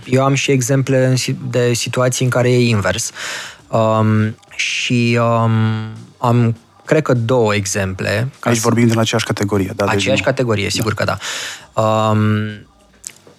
Eu 0.06 0.24
am 0.24 0.34
și 0.34 0.52
exemple 0.52 1.16
de 1.50 1.74
situații 1.74 2.26
în 2.26 2.32
care 2.32 2.52
e 2.52 2.70
invers. 2.70 3.12
Um, 3.68 4.36
și 4.56 5.20
um, 5.22 5.52
am, 6.18 6.56
cred 6.86 7.02
că, 7.02 7.14
două 7.14 7.56
exemple. 7.56 8.30
Aici 8.40 8.60
vorbim 8.60 8.88
din 8.88 9.00
aceeași 9.00 9.26
categorie, 9.26 9.74
da? 9.76 9.86
Aceeași 9.86 10.08
deci, 10.08 10.22
categorie, 10.22 10.70
sigur 10.70 10.94
da. 10.94 11.04
că 11.04 11.18
da. 11.74 11.82
Um, 11.82 12.20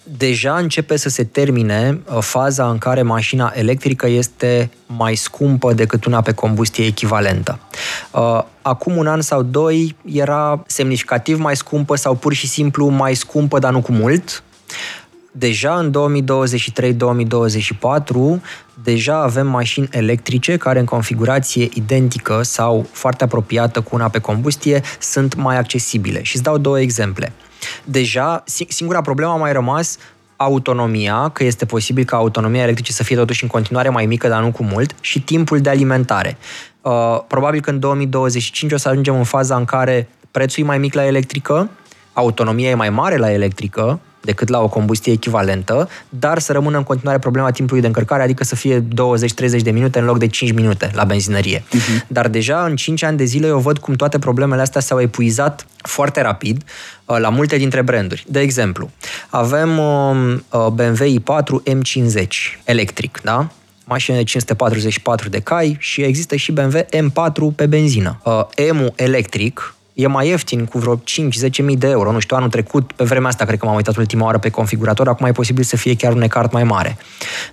deja 0.08 0.56
începe 0.56 0.96
să 0.96 1.08
se 1.08 1.24
termine 1.24 2.00
uh, 2.04 2.18
faza 2.20 2.70
în 2.70 2.78
care 2.78 3.02
mașina 3.02 3.52
electrică 3.54 4.06
este 4.08 4.70
mai 4.86 5.14
scumpă 5.14 5.72
decât 5.72 6.04
una 6.04 6.20
pe 6.20 6.32
combustie 6.32 6.84
echivalentă. 6.84 7.58
Uh, 8.10 8.42
acum 8.62 8.96
un 8.96 9.06
an 9.06 9.20
sau 9.20 9.42
doi 9.42 9.96
era 10.04 10.62
semnificativ 10.66 11.38
mai 11.38 11.56
scumpă 11.56 11.96
sau 11.96 12.14
pur 12.14 12.32
și 12.32 12.46
simplu 12.46 12.88
mai 12.88 13.14
scumpă, 13.14 13.58
dar 13.58 13.72
nu 13.72 13.80
cu 13.80 13.92
mult 13.92 14.42
deja 15.38 15.78
în 15.78 15.92
2023-2024 18.38 18.40
deja 18.82 19.22
avem 19.22 19.46
mașini 19.46 19.88
electrice 19.90 20.56
care 20.56 20.78
în 20.78 20.84
configurație 20.84 21.68
identică 21.74 22.42
sau 22.42 22.86
foarte 22.92 23.24
apropiată 23.24 23.80
cu 23.80 23.94
una 23.94 24.08
pe 24.08 24.18
combustie 24.18 24.82
sunt 25.00 25.34
mai 25.34 25.56
accesibile. 25.56 26.22
Și 26.22 26.34
îți 26.34 26.44
dau 26.44 26.58
două 26.58 26.80
exemple. 26.80 27.32
Deja, 27.84 28.44
singura 28.68 29.00
problemă 29.00 29.30
a 29.30 29.36
mai 29.36 29.52
rămas 29.52 29.98
autonomia, 30.36 31.30
că 31.32 31.44
este 31.44 31.64
posibil 31.64 32.04
ca 32.04 32.16
autonomia 32.16 32.62
electrică 32.62 32.92
să 32.92 33.02
fie 33.02 33.16
totuși 33.16 33.42
în 33.42 33.48
continuare 33.48 33.88
mai 33.88 34.06
mică, 34.06 34.28
dar 34.28 34.42
nu 34.42 34.50
cu 34.50 34.62
mult, 34.62 34.94
și 35.00 35.20
timpul 35.20 35.60
de 35.60 35.70
alimentare. 35.70 36.36
Uh, 36.80 37.18
probabil 37.26 37.60
că 37.60 37.70
în 37.70 37.80
2025 37.80 38.72
o 38.72 38.76
să 38.76 38.88
ajungem 38.88 39.16
în 39.16 39.24
faza 39.24 39.56
în 39.56 39.64
care 39.64 40.08
prețul 40.30 40.62
e 40.62 40.66
mai 40.66 40.78
mic 40.78 40.94
la 40.94 41.06
electrică, 41.06 41.70
autonomia 42.12 42.70
e 42.70 42.74
mai 42.74 42.90
mare 42.90 43.16
la 43.16 43.32
electrică, 43.32 44.00
decât 44.26 44.48
la 44.48 44.60
o 44.62 44.68
combustie 44.68 45.12
echivalentă, 45.12 45.88
dar 46.08 46.38
să 46.38 46.52
rămână 46.52 46.76
în 46.76 46.82
continuare 46.82 47.18
problema 47.18 47.50
timpului 47.50 47.80
de 47.80 47.86
încărcare, 47.86 48.22
adică 48.22 48.44
să 48.44 48.54
fie 48.54 48.80
20-30 48.80 48.84
de 49.62 49.70
minute 49.70 49.98
în 49.98 50.04
loc 50.04 50.18
de 50.18 50.26
5 50.26 50.52
minute 50.52 50.90
la 50.94 51.04
benzinărie. 51.04 51.58
Uh-huh. 51.58 52.06
Dar 52.06 52.28
deja 52.28 52.64
în 52.64 52.76
5 52.76 53.02
ani 53.02 53.16
de 53.16 53.24
zile 53.24 53.46
eu 53.46 53.58
văd 53.58 53.78
cum 53.78 53.94
toate 53.94 54.18
problemele 54.18 54.60
astea 54.60 54.80
s-au 54.80 55.00
epuizat 55.00 55.66
foarte 55.76 56.22
rapid 56.22 56.62
uh, 57.04 57.16
la 57.18 57.28
multe 57.28 57.56
dintre 57.56 57.82
branduri. 57.82 58.24
De 58.28 58.40
exemplu, 58.40 58.90
avem 59.28 59.78
um, 59.78 60.32
uh, 60.32 60.66
BMW 60.66 61.04
i4 61.04 61.72
M50 61.72 62.26
electric, 62.64 63.20
da? 63.22 63.48
mașină 63.88 64.16
de 64.16 64.22
544 64.22 65.28
de 65.28 65.40
cai 65.40 65.76
și 65.78 66.02
există 66.02 66.36
și 66.36 66.52
BMW 66.52 66.78
M4 66.80 67.54
pe 67.54 67.66
benzină. 67.66 68.20
Uh, 68.24 68.72
M-ul 68.72 68.92
electric 68.96 69.75
E 69.96 70.06
mai 70.06 70.28
ieftin 70.28 70.64
cu 70.64 70.78
vreo 70.78 70.96
5-10 70.96 71.00
mii 71.62 71.76
de 71.76 71.88
euro. 71.88 72.12
Nu 72.12 72.18
știu, 72.18 72.36
anul 72.36 72.48
trecut, 72.48 72.92
pe 72.92 73.04
vremea 73.04 73.28
asta, 73.28 73.44
cred 73.44 73.58
că 73.58 73.66
m-am 73.66 73.74
uitat 73.74 73.96
ultima 73.96 74.24
oară 74.24 74.38
pe 74.38 74.50
configurator, 74.50 75.08
acum 75.08 75.26
e 75.26 75.32
posibil 75.32 75.64
să 75.64 75.76
fie 75.76 75.96
chiar 75.96 76.12
un 76.12 76.22
ecart 76.22 76.52
mai 76.52 76.64
mare. 76.64 76.96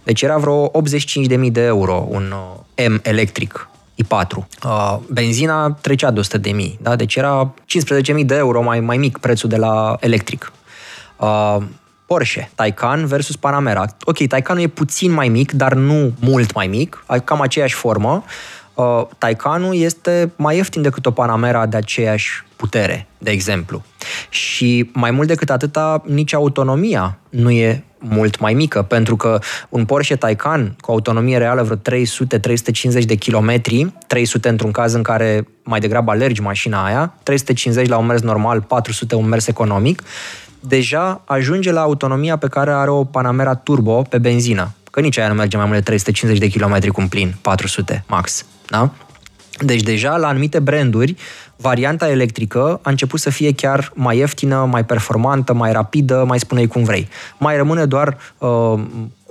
Deci 0.04 0.22
era 0.22 0.38
vreo 0.38 0.70
85 0.72 1.26
de 1.26 1.36
mii 1.36 1.52
de 1.52 1.62
euro 1.62 2.08
un 2.10 2.34
uh, 2.76 2.88
M 2.88 3.00
electric 3.04 3.70
i4. 4.04 4.36
Uh, 4.38 4.98
benzina 5.12 5.72
trecea 5.72 6.12
de 6.12 6.20
100 6.20 6.38
de 6.38 6.52
mii, 6.52 6.80
da? 6.82 6.96
deci 6.96 7.16
era 7.16 7.54
15.000 8.16 8.26
de 8.26 8.36
euro 8.36 8.62
mai, 8.62 8.80
mai 8.80 8.98
mic 8.98 9.18
prețul 9.18 9.50
de 9.50 9.58
la 9.58 9.98
electric. 10.00 10.52
Uh, 11.18 11.58
Porsche, 12.06 12.50
Taycan 12.56 13.06
versus 13.06 13.36
Panamera. 13.36 13.86
Ok, 14.04 14.28
Taycanul 14.28 14.62
e 14.62 14.68
puțin 14.68 15.12
mai 15.12 15.28
mic, 15.28 15.52
dar 15.52 15.74
nu 15.74 16.14
mult 16.20 16.54
mai 16.54 16.68
mic, 16.68 17.04
cam 17.24 17.42
aceeași 17.42 17.74
formă. 17.74 18.24
Uh, 18.74 19.06
Taycanul 19.18 19.76
este 19.76 20.32
mai 20.36 20.56
ieftin 20.56 20.82
decât 20.82 21.06
o 21.06 21.12
Panamera 21.12 21.66
de 21.66 21.78
aceeași 21.78 22.44
putere, 22.56 23.08
de 23.18 23.32
exemplu. 23.32 23.84
Și 24.30 24.90
mai 24.94 25.12
mult 25.12 25.28
decât 25.28 25.50
atâta, 25.50 26.04
nici 26.06 26.34
autonomia 26.34 27.18
nu 27.30 27.52
e 27.52 27.84
mult 27.98 28.40
mai 28.40 28.54
mică, 28.54 28.82
pentru 28.82 29.16
că 29.16 29.40
un 29.70 29.86
Porsche 29.86 30.16
Taycan 30.16 30.76
cu 30.80 30.92
autonomie 30.92 31.38
reală 31.38 31.64
vreo 31.64 31.78
300-350 33.02 33.06
de 33.06 33.16
kilometri, 33.16 33.94
300 34.08 34.50
într-un 34.50 34.72
caz 34.72 34.94
în 34.94 35.02
care 35.02 35.48
mai 35.64 35.80
degrabă 35.80 36.12
alergi 36.12 36.42
mașina 36.42 36.86
aia, 36.86 37.14
350 37.24 37.88
la 37.88 37.98
un 37.98 38.06
mers 38.06 38.22
normal, 38.22 38.62
400 38.62 39.16
un 39.16 39.28
mers 39.28 39.48
economic, 39.48 40.04
deja 40.60 41.22
ajunge 41.26 41.72
la 41.72 41.82
autonomia 41.82 42.38
pe 42.38 42.48
care 42.48 42.72
are 42.72 42.90
o 42.90 43.04
Panamera 43.04 43.56
Turbo 43.56 44.02
pe 44.02 44.18
benzină. 44.18 44.72
Că 44.92 45.00
nici 45.00 45.18
aia 45.18 45.28
nu 45.28 45.34
merge 45.34 45.58
mai 45.58 45.66
mult 45.66 45.78
de 45.78 45.84
350 45.84 46.50
de 46.50 46.60
km 46.60 46.92
cu 46.92 47.06
plin, 47.10 47.36
400 47.42 48.04
max. 48.08 48.46
Da? 48.68 48.92
Deci 49.60 49.82
deja 49.82 50.18
la 50.18 50.28
anumite 50.28 50.60
branduri, 50.60 51.16
varianta 51.56 52.10
electrică 52.10 52.80
a 52.82 52.90
început 52.90 53.20
să 53.20 53.30
fie 53.30 53.54
chiar 53.54 53.92
mai 53.96 54.18
ieftină, 54.18 54.68
mai 54.72 54.86
performantă, 54.86 55.54
mai 55.54 55.72
rapidă, 55.72 56.24
mai 56.28 56.40
spune 56.40 56.66
cum 56.66 56.84
vrei. 56.84 57.08
Mai 57.38 57.58
rămâne 57.58 57.86
doar 57.86 58.18
uh, 58.38 58.80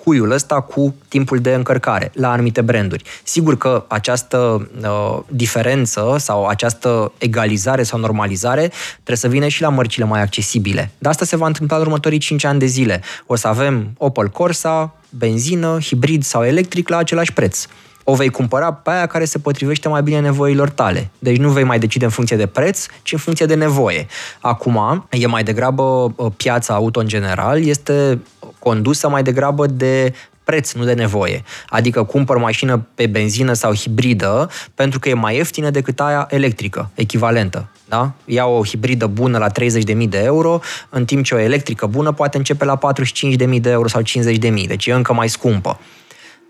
cuiul 0.05 0.31
ăsta 0.31 0.61
cu 0.61 0.95
timpul 1.09 1.39
de 1.39 1.55
încărcare 1.55 2.11
la 2.15 2.31
anumite 2.31 2.61
branduri. 2.61 3.05
Sigur 3.23 3.57
că 3.57 3.85
această 3.89 4.69
uh, 4.83 5.19
diferență 5.29 6.17
sau 6.19 6.47
această 6.47 7.13
egalizare 7.19 7.83
sau 7.83 7.99
normalizare 7.99 8.73
trebuie 8.93 9.17
să 9.17 9.29
vină 9.29 9.49
și 9.49 9.63
la 9.63 9.69
mărcile 9.69 10.05
mai 10.05 10.21
accesibile. 10.21 10.91
Dar 10.99 11.13
asta 11.13 11.25
se 11.25 11.37
va 11.37 11.47
întâmpla 11.47 11.77
în 11.77 11.83
următorii 11.83 12.19
5 12.19 12.45
ani 12.45 12.59
de 12.59 12.67
zile. 12.67 13.03
O 13.27 13.37
să 13.37 13.49
avem 13.49 13.91
Opel 13.97 14.29
Corsa, 14.29 14.95
benzină, 15.11 15.79
hibrid 15.81 16.23
sau 16.23 16.45
electric 16.45 16.89
la 16.89 16.97
același 16.97 17.33
preț 17.33 17.67
o 18.05 18.15
vei 18.15 18.29
cumpăra 18.29 18.73
pe 18.73 18.91
aia 18.91 19.07
care 19.07 19.25
se 19.25 19.39
potrivește 19.39 19.89
mai 19.89 20.03
bine 20.03 20.21
nevoilor 20.21 20.71
tale. 20.71 21.11
Deci 21.19 21.37
nu 21.37 21.49
vei 21.49 21.65
mai 21.65 21.79
decide 21.79 22.05
în 22.05 22.11
funcție 22.11 22.37
de 22.37 22.47
preț, 22.47 22.87
ci 23.03 23.13
în 23.13 23.19
funcție 23.19 23.47
de 23.47 23.55
nevoie. 23.55 24.07
Acum, 24.41 25.07
e 25.11 25.27
mai 25.27 25.43
degrabă 25.43 25.83
uh, 25.83 26.33
piața 26.37 26.75
auto 26.75 27.01
în 27.01 27.07
general, 27.07 27.65
este 27.65 28.21
condusă 28.59 29.09
mai 29.09 29.23
degrabă 29.23 29.67
de 29.67 30.13
preț, 30.45 30.73
nu 30.73 30.85
de 30.85 30.93
nevoie. 30.93 31.43
Adică 31.69 32.03
cumpăr 32.03 32.37
mașină 32.37 32.87
pe 32.95 33.07
benzină 33.07 33.53
sau 33.53 33.75
hibridă 33.75 34.51
pentru 34.75 34.99
că 34.99 35.09
e 35.09 35.15
mai 35.15 35.37
ieftină 35.37 35.71
decât 35.71 36.01
aia 36.01 36.27
electrică, 36.31 36.91
echivalentă. 36.95 37.69
Da? 37.89 38.13
Iau 38.25 38.55
o 38.55 38.65
hibridă 38.65 39.07
bună 39.07 39.39
la 39.39 39.49
30.000 39.51 40.09
de 40.09 40.23
euro, 40.25 40.61
în 40.89 41.05
timp 41.05 41.25
ce 41.25 41.35
o 41.35 41.39
electrică 41.39 41.87
bună 41.87 42.13
poate 42.13 42.37
începe 42.37 42.65
la 42.65 42.79
45.000 43.49 43.61
de 43.61 43.71
euro 43.71 43.89
sau 43.89 44.03
50.000, 44.03 44.67
deci 44.67 44.87
e 44.87 44.93
încă 44.93 45.13
mai 45.13 45.29
scumpă. 45.29 45.79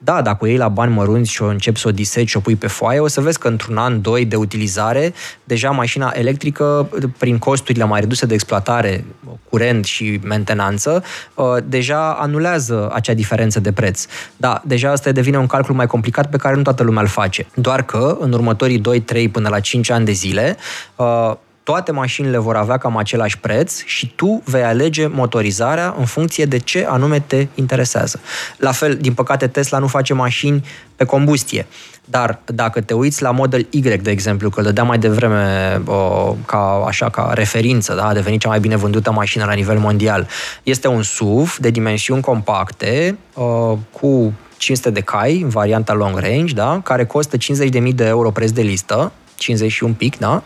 Da, 0.05 0.23
dacă 0.23 0.45
o 0.45 0.47
iei 0.47 0.57
la 0.57 0.69
bani 0.69 0.95
mărunți 0.95 1.31
și 1.31 1.43
o 1.43 1.47
începi 1.47 1.79
să 1.79 1.89
o 1.89 1.91
diseci 1.91 2.29
și 2.29 2.37
o 2.37 2.41
pui 2.41 2.57
pe 2.57 2.67
foaie, 2.67 3.01
o 3.01 3.07
să 3.07 3.21
vezi 3.21 3.39
că 3.39 3.49
într-un 3.49 3.77
an, 3.77 4.01
doi 4.01 4.25
de 4.25 4.37
utilizare, 4.37 5.13
deja 5.45 5.71
mașina 5.71 6.13
electrică, 6.15 6.89
prin 7.19 7.39
costurile 7.39 7.85
mai 7.85 8.01
reduse 8.01 8.27
de 8.27 8.35
exploatare, 8.35 9.05
curent 9.49 9.85
și 9.85 10.21
mentenanță, 10.25 11.05
uh, 11.35 11.45
deja 11.65 12.13
anulează 12.13 12.91
acea 12.93 13.15
diferență 13.15 13.61
de 13.61 13.73
preț. 13.73 14.07
Da, 14.37 14.63
deja 14.65 14.91
asta 14.91 15.13
devine 15.13 15.39
un 15.39 15.47
calcul 15.47 15.75
mai 15.75 15.87
complicat 15.87 16.31
pe 16.31 16.37
care 16.37 16.57
nu 16.57 16.63
toată 16.63 16.83
lumea 16.83 17.03
îl 17.03 17.09
face. 17.09 17.47
Doar 17.55 17.83
că 17.83 18.17
în 18.21 18.33
următorii 18.33 18.79
2, 18.79 19.01
3 19.01 19.29
până 19.29 19.49
la 19.49 19.61
5 19.61 19.91
ani 19.91 20.05
de 20.05 20.13
zile, 20.13 20.57
uh, 20.97 21.33
toate 21.63 21.93
mașinile 21.93 22.39
vor 22.39 22.57
avea 22.57 22.79
cam 22.79 22.97
același 22.97 23.39
preț 23.39 23.83
și 23.85 24.13
tu 24.17 24.43
vei 24.45 24.63
alege 24.63 25.07
motorizarea 25.07 25.95
în 25.99 26.05
funcție 26.05 26.45
de 26.45 26.59
ce 26.59 26.87
anume 26.89 27.21
te 27.21 27.47
interesează. 27.55 28.21
La 28.57 28.73
fel, 28.73 28.97
din 28.97 29.13
păcate, 29.13 29.47
Tesla 29.47 29.79
nu 29.79 29.87
face 29.87 30.15
mașini 30.15 30.65
pe 30.97 31.05
combustie. 31.05 31.67
Dar 32.05 32.41
dacă 32.45 32.81
te 32.81 32.95
uiți 32.95 33.23
la 33.23 33.31
Model 33.31 33.67
Y, 33.71 33.81
de 33.81 34.11
exemplu, 34.11 34.51
că 34.51 34.59
îl 34.59 34.65
dădeam 34.65 34.87
mai 34.87 34.99
devreme 34.99 35.81
o, 35.87 36.37
ca, 36.47 36.85
așa, 36.87 37.11
ca 37.11 37.31
referință, 37.35 37.95
da? 37.95 38.07
a 38.07 38.13
devenit 38.13 38.41
cea 38.41 38.49
mai 38.49 38.61
bine 38.61 38.77
vândută 38.77 39.13
mașină 39.13 39.45
la 39.45 39.53
nivel 39.53 39.79
mondial, 39.79 40.29
este 40.63 40.89
un 40.89 41.03
SUV 41.03 41.57
de 41.57 41.71
dimensiuni 41.71 42.23
compacte, 42.23 43.19
o, 43.35 43.79
cu 43.91 44.33
500 44.57 44.91
de 44.91 45.01
cai, 45.01 45.45
varianta 45.49 45.93
long 45.93 46.19
range, 46.19 46.55
da? 46.55 46.81
care 46.85 47.07
costă 47.07 47.37
50.000 47.37 47.95
de 47.95 48.05
euro 48.05 48.31
preț 48.31 48.51
de 48.51 48.63
listă, 48.63 49.13
50 49.37 49.73
și 49.73 49.85
un 49.85 49.93
pic, 49.93 50.19
da? 50.19 50.43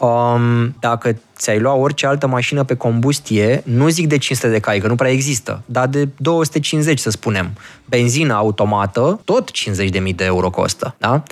Um, 0.00 0.74
dacă 0.78 1.16
ți-ai 1.36 1.58
lua 1.58 1.74
orice 1.74 2.06
altă 2.06 2.26
mașină 2.26 2.64
pe 2.64 2.74
combustie, 2.74 3.62
nu 3.64 3.88
zic 3.88 4.06
de 4.06 4.18
500 4.18 4.48
de 4.52 4.58
cai, 4.58 4.78
că 4.78 4.86
nu 4.86 4.94
prea 4.94 5.10
există, 5.10 5.62
dar 5.66 5.86
de 5.86 6.08
250 6.16 6.98
să 6.98 7.10
spunem, 7.10 7.50
benzină 7.84 8.34
automată, 8.34 9.20
tot 9.24 9.50
50.000 9.50 10.14
de 10.14 10.24
euro 10.24 10.50
costă, 10.50 10.94
da? 10.98 11.22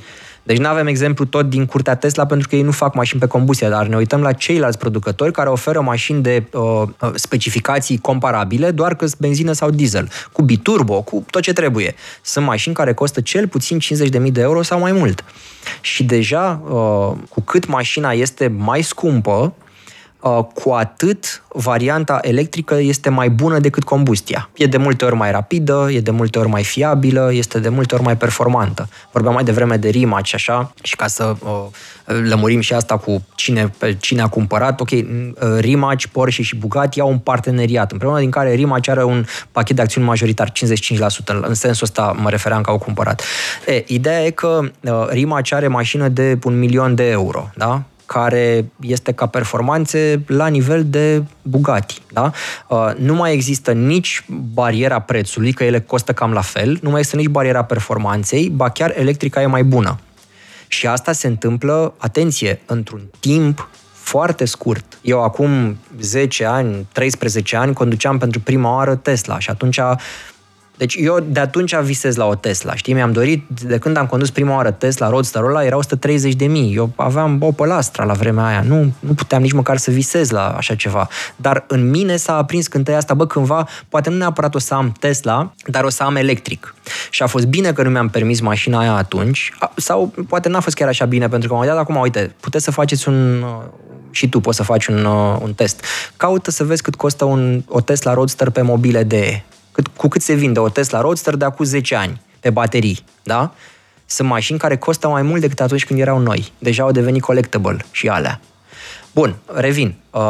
Deci 0.49 0.59
nu 0.59 0.68
avem 0.68 0.86
exemplu 0.86 1.24
tot 1.24 1.49
din 1.49 1.66
curtea 1.66 1.94
Tesla 1.94 2.26
pentru 2.26 2.49
că 2.49 2.57
ei 2.57 2.62
nu 2.62 2.70
fac 2.70 2.94
mașini 2.94 3.20
pe 3.20 3.26
combustie, 3.26 3.68
dar 3.68 3.86
ne 3.86 3.96
uităm 3.96 4.20
la 4.20 4.32
ceilalți 4.32 4.78
producători 4.78 5.32
care 5.32 5.49
oferă 5.49 5.80
mașini 5.80 6.22
de 6.22 6.46
uh, 6.53 6.62
uh 6.62 7.11
specificații 7.14 7.99
comparabile, 7.99 8.70
doar 8.70 8.94
că 8.94 9.07
benzină 9.18 9.53
sau 9.53 9.70
diesel, 9.70 10.09
cu 10.32 10.42
biturbo, 10.42 11.03
cu 11.03 11.24
tot 11.30 11.42
ce 11.42 11.53
trebuie. 11.53 11.94
Sunt 12.22 12.46
mașini 12.46 12.74
care 12.74 12.94
costă 12.94 13.20
cel 13.20 13.49
puțin 13.49 13.78
50.000 13.78 14.32
de 14.32 14.40
euro 14.40 14.62
sau 14.62 14.80
mai 14.80 14.92
mult. 14.92 15.24
Și 15.80 16.05
deja, 16.05 16.62
uh, 16.64 17.16
cu 17.28 17.40
cât 17.40 17.66
mașina 17.66 18.12
este 18.12 18.55
mai 18.57 18.82
scumpă, 18.82 19.30
uh, 19.30 19.67
cu 20.54 20.70
atât 20.70 21.42
varianta 21.48 22.18
electrică 22.22 22.74
este 22.74 23.08
mai 23.08 23.30
bună 23.30 23.58
decât 23.58 23.82
combustia. 23.84 24.50
E 24.56 24.66
de 24.66 24.76
multe 24.76 25.04
ori 25.04 25.14
mai 25.14 25.30
rapidă, 25.30 25.88
e 25.90 26.00
de 26.00 26.10
multe 26.10 26.38
ori 26.38 26.48
mai 26.48 26.64
fiabilă, 26.64 27.30
este 27.32 27.58
de 27.58 27.68
multe 27.68 27.94
ori 27.94 28.04
mai 28.04 28.16
performantă. 28.16 28.88
Vorbeam 29.12 29.34
mai 29.34 29.44
devreme 29.44 29.76
de 29.76 29.88
Rimac 29.88 30.24
și 30.24 30.34
așa, 30.34 30.72
și 30.82 30.96
ca 30.96 31.06
să 31.06 31.34
uh, 31.42 31.66
lămurim 32.28 32.60
și 32.60 32.72
asta 32.72 32.96
cu 32.96 33.22
cine, 33.34 33.72
cine 33.98 34.22
a 34.22 34.28
cumpărat, 34.28 34.80
ok, 34.80 34.90
uh, 34.90 35.04
Rimac, 35.58 36.06
Porsche 36.06 36.42
și 36.42 36.56
Bugatti 36.56 37.00
au 37.00 37.10
un 37.10 37.18
parteneriat, 37.18 37.92
împreună 37.92 38.18
din 38.18 38.30
care 38.30 38.54
Rimac 38.54 38.88
are 38.88 39.04
un 39.04 39.24
pachet 39.52 39.76
de 39.76 39.82
acțiuni 39.82 40.06
majoritar, 40.06 40.52
55%, 40.52 40.54
în 41.40 41.54
sensul 41.54 41.86
ăsta 41.86 42.16
mă 42.20 42.30
refeream 42.30 42.62
că 42.62 42.70
au 42.70 42.78
cumpărat. 42.78 43.22
E, 43.66 43.84
ideea 43.86 44.24
e 44.24 44.30
că 44.30 44.60
uh, 44.80 45.06
Rimac 45.08 45.52
are 45.52 45.68
mașină 45.68 46.08
de 46.08 46.38
un 46.44 46.58
milion 46.58 46.94
de 46.94 47.10
euro, 47.10 47.50
da? 47.56 47.82
Care 48.09 48.64
este 48.80 49.12
ca 49.12 49.26
performanțe 49.26 50.22
la 50.26 50.46
nivel 50.46 50.84
de 50.84 51.22
Bugatti. 51.42 52.02
Da? 52.12 52.32
Uh, 52.68 52.90
nu 52.96 53.14
mai 53.14 53.32
există 53.32 53.72
nici 53.72 54.24
bariera 54.54 55.00
prețului, 55.00 55.52
că 55.52 55.64
ele 55.64 55.80
costă 55.80 56.12
cam 56.12 56.32
la 56.32 56.40
fel, 56.40 56.78
nu 56.82 56.90
mai 56.90 57.00
este 57.00 57.16
nici 57.16 57.28
bariera 57.28 57.64
performanței, 57.64 58.48
ba 58.48 58.68
chiar 58.68 58.92
electrica 58.96 59.42
e 59.42 59.46
mai 59.46 59.64
bună. 59.64 59.98
Și 60.68 60.86
asta 60.86 61.12
se 61.12 61.26
întâmplă, 61.26 61.94
atenție, 61.98 62.61
într-un 62.66 63.02
timp 63.20 63.68
foarte 63.92 64.44
scurt. 64.44 64.98
Eu 65.02 65.22
acum 65.22 65.78
10 66.00 66.44
ani, 66.44 66.86
13 66.92 67.56
ani 67.56 67.74
conduceam 67.74 68.18
pentru 68.18 68.40
prima 68.40 68.74
oară 68.74 68.94
Tesla 68.94 69.38
și 69.38 69.50
atunci 69.50 69.80
deci 70.78 70.96
eu 70.98 71.20
de 71.20 71.40
atunci 71.40 71.76
visez 71.76 72.16
la 72.16 72.26
o 72.26 72.34
Tesla, 72.34 72.74
știi? 72.74 72.94
Mi-am 72.94 73.12
dorit, 73.12 73.44
de 73.66 73.78
când 73.78 73.96
am 73.96 74.06
condus 74.06 74.30
prima 74.30 74.54
oară 74.54 74.70
Tesla, 74.70 75.08
Roadster-ul 75.08 75.48
ăla, 75.48 75.64
era 75.64 75.76
130 75.76 76.34
de 76.34 76.46
mii. 76.46 76.74
Eu 76.74 76.92
aveam 76.96 77.38
Opel 77.40 77.70
Astra 77.70 78.04
la 78.04 78.12
vremea 78.12 78.46
aia. 78.46 78.62
Nu, 78.66 78.92
nu 78.98 79.12
puteam 79.14 79.42
nici 79.42 79.52
măcar 79.52 79.76
să 79.76 79.90
visez 79.90 80.30
la 80.30 80.48
așa 80.48 80.74
ceva. 80.74 81.08
Dar 81.36 81.64
în 81.66 81.90
mine 81.90 82.16
s-a 82.16 82.36
aprins 82.36 82.66
cântăia 82.66 82.96
asta, 82.96 83.14
bă, 83.14 83.26
cândva, 83.26 83.68
poate 83.88 84.10
nu 84.10 84.16
neapărat 84.16 84.54
o 84.54 84.58
să 84.58 84.74
am 84.74 84.92
Tesla, 85.00 85.52
dar 85.66 85.84
o 85.84 85.88
să 85.88 86.02
am 86.02 86.16
electric. 86.16 86.74
Și 87.10 87.22
a 87.22 87.26
fost 87.26 87.46
bine 87.46 87.72
că 87.72 87.82
nu 87.82 87.90
mi-am 87.90 88.08
permis 88.08 88.40
mașina 88.40 88.78
aia 88.78 88.94
atunci, 88.94 89.52
sau 89.76 90.12
poate 90.28 90.48
n-a 90.48 90.60
fost 90.60 90.76
chiar 90.76 90.88
așa 90.88 91.04
bine, 91.04 91.28
pentru 91.28 91.48
că 91.48 91.54
m-am 91.54 91.66
dat 91.66 91.76
acum, 91.76 91.96
uite, 91.96 92.34
puteți 92.40 92.64
să 92.64 92.70
faceți 92.70 93.08
un, 93.08 93.44
și 94.10 94.28
tu 94.28 94.40
poți 94.40 94.56
să 94.56 94.62
faci 94.62 94.86
un, 94.86 95.04
un 95.42 95.52
test. 95.52 95.84
Caută 96.16 96.50
să 96.50 96.64
vezi 96.64 96.82
cât 96.82 96.94
costă 96.94 97.24
un, 97.24 97.62
o 97.68 97.80
Tesla 97.80 98.14
Roadster 98.14 98.50
pe 98.50 98.62
mobile 98.62 99.02
de 99.02 99.42
cât, 99.82 99.96
cu 99.96 100.08
cât 100.08 100.22
se 100.22 100.34
vinde 100.34 100.58
o 100.58 100.68
Tesla 100.68 101.00
Roadster 101.00 101.34
de 101.34 101.44
acum 101.44 101.64
10 101.64 101.94
ani 101.94 102.20
pe 102.40 102.50
baterii, 102.50 103.04
da? 103.22 103.52
Sunt 104.06 104.28
mașini 104.28 104.58
care 104.58 104.76
costă 104.76 105.08
mai 105.08 105.22
mult 105.22 105.40
decât 105.40 105.60
atunci 105.60 105.86
când 105.86 106.00
erau 106.00 106.18
noi. 106.18 106.52
Deja 106.58 106.82
au 106.82 106.90
devenit 106.90 107.22
collectible 107.22 107.76
și 107.90 108.08
alea. 108.08 108.40
Bun, 109.14 109.36
revin. 109.46 109.94
Uh, 110.10 110.20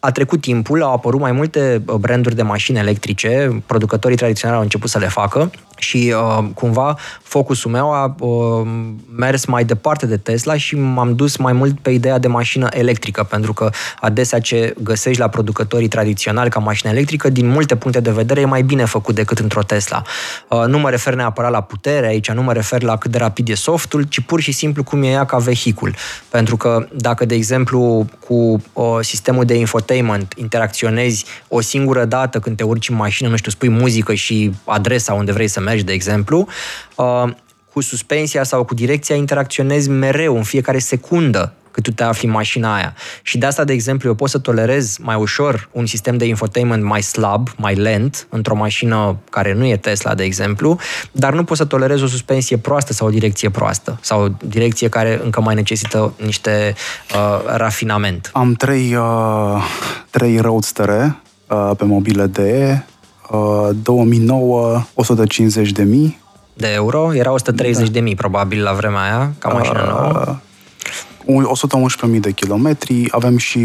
a 0.00 0.10
trecut 0.12 0.40
timpul, 0.40 0.82
au 0.82 0.92
apărut 0.92 1.20
mai 1.20 1.32
multe 1.32 1.82
uh, 1.86 1.94
branduri 1.94 2.34
de 2.34 2.42
mașini 2.42 2.78
electrice, 2.78 3.62
producătorii 3.66 4.16
tradiționali 4.16 4.58
au 4.58 4.64
început 4.64 4.90
să 4.90 4.98
le 4.98 5.08
facă 5.08 5.50
Și 5.80 6.14
uh, 6.16 6.44
cumva 6.54 6.96
focusul 7.22 7.70
meu 7.70 7.92
a 7.92 8.14
uh, 8.18 8.66
mers 9.16 9.44
mai 9.44 9.64
departe 9.64 10.06
de 10.06 10.16
Tesla 10.16 10.56
și 10.56 10.76
m-am 10.76 11.14
dus 11.14 11.36
mai 11.36 11.52
mult 11.52 11.78
pe 11.80 11.90
ideea 11.90 12.18
de 12.18 12.28
mașină 12.28 12.68
electrică, 12.70 13.22
pentru 13.22 13.52
că 13.52 13.70
adesea 14.00 14.40
ce 14.40 14.74
găsești 14.82 15.20
la 15.20 15.28
producătorii 15.28 15.88
tradiționali 15.88 16.50
ca 16.50 16.60
mașină 16.60 16.92
electrică, 16.92 17.28
din 17.28 17.48
multe 17.48 17.76
puncte 17.76 18.00
de 18.00 18.10
vedere, 18.10 18.40
e 18.40 18.44
mai 18.44 18.62
bine 18.62 18.84
făcut 18.84 19.14
decât 19.14 19.38
într-o 19.38 19.62
Tesla. 19.62 20.02
Uh, 20.48 20.64
nu 20.66 20.78
mă 20.78 20.90
refer 20.90 21.14
neapărat 21.14 21.50
la 21.50 21.60
putere 21.60 22.06
aici, 22.06 22.30
nu 22.30 22.42
mă 22.42 22.52
refer 22.52 22.82
la 22.82 22.96
cât 22.96 23.10
de 23.10 23.18
rapid 23.18 23.48
e 23.48 23.54
softul, 23.54 24.02
ci 24.02 24.20
pur 24.20 24.40
și 24.40 24.52
simplu 24.52 24.82
cum 24.82 25.02
e 25.02 25.06
ea 25.06 25.24
ca 25.24 25.36
vehicul. 25.36 25.94
Pentru 26.28 26.56
că 26.56 26.86
dacă, 26.92 27.24
de 27.24 27.34
exemplu, 27.34 28.06
cu 28.26 28.62
uh, 28.72 28.84
sistemul 29.00 29.44
de 29.44 29.54
infotainment 29.54 30.32
interacționezi 30.36 31.24
o 31.48 31.60
singură 31.60 32.04
dată 32.04 32.38
când 32.38 32.56
te 32.56 32.62
urci 32.62 32.88
în 32.88 32.96
mașină, 32.96 33.28
nu 33.28 33.36
știu, 33.36 33.50
spui 33.50 33.68
muzică 33.68 34.14
și 34.14 34.52
adresa 34.64 35.12
unde 35.12 35.32
vrei 35.32 35.48
să 35.48 35.60
mergi, 35.60 35.69
de 35.78 35.92
exemplu, 35.92 36.46
uh, 36.96 37.24
cu 37.72 37.80
suspensia 37.80 38.42
sau 38.42 38.64
cu 38.64 38.74
direcția 38.74 39.16
interacționezi 39.16 39.88
mereu, 39.88 40.36
în 40.36 40.42
fiecare 40.42 40.78
secundă 40.78 41.54
cât 41.70 41.82
tu 41.82 41.92
te 41.92 42.02
afli 42.02 42.26
în 42.26 42.32
mașina 42.32 42.74
aia. 42.74 42.94
Și 43.22 43.38
de 43.38 43.46
asta, 43.46 43.64
de 43.64 43.72
exemplu, 43.72 44.08
eu 44.08 44.14
pot 44.14 44.28
să 44.28 44.38
tolerez 44.38 44.96
mai 44.96 45.16
ușor 45.16 45.68
un 45.72 45.86
sistem 45.86 46.16
de 46.16 46.24
infotainment 46.24 46.82
mai 46.82 47.02
slab, 47.02 47.48
mai 47.56 47.74
lent, 47.74 48.26
într-o 48.30 48.54
mașină 48.54 49.16
care 49.30 49.52
nu 49.52 49.66
e 49.66 49.76
Tesla, 49.76 50.14
de 50.14 50.22
exemplu, 50.22 50.78
dar 51.12 51.32
nu 51.32 51.44
pot 51.44 51.56
să 51.56 51.64
tolerez 51.64 52.02
o 52.02 52.06
suspensie 52.06 52.56
proastă 52.56 52.92
sau 52.92 53.06
o 53.06 53.10
direcție 53.10 53.50
proastă, 53.50 53.98
sau 54.00 54.22
o 54.22 54.28
direcție 54.44 54.88
care 54.88 55.20
încă 55.24 55.40
mai 55.40 55.54
necesită 55.54 56.12
niște 56.24 56.74
uh, 57.14 57.54
rafinament. 57.56 58.30
Am 58.32 58.52
trei, 58.52 58.94
uh, 58.94 59.64
trei 60.10 60.38
roadstere 60.38 61.16
uh, 61.48 61.70
pe 61.76 61.84
mobile 61.84 62.26
de 62.26 62.70
uh, 62.70 62.98
2009, 63.82 64.82
150 64.94 65.70
de 65.70 65.82
mii. 65.82 66.18
De 66.54 66.72
euro? 66.72 67.14
Era 67.14 67.32
130 67.32 67.86
da. 67.86 67.92
de 67.92 68.00
mii, 68.00 68.14
probabil, 68.14 68.62
la 68.62 68.72
vremea 68.72 69.02
aia, 69.02 69.32
ca 69.38 69.48
mașină 69.48 69.84
nouă. 69.88 70.36
111.000 71.26 72.20
de 72.20 72.30
kilometri, 72.30 73.08
avem 73.10 73.36
și 73.36 73.58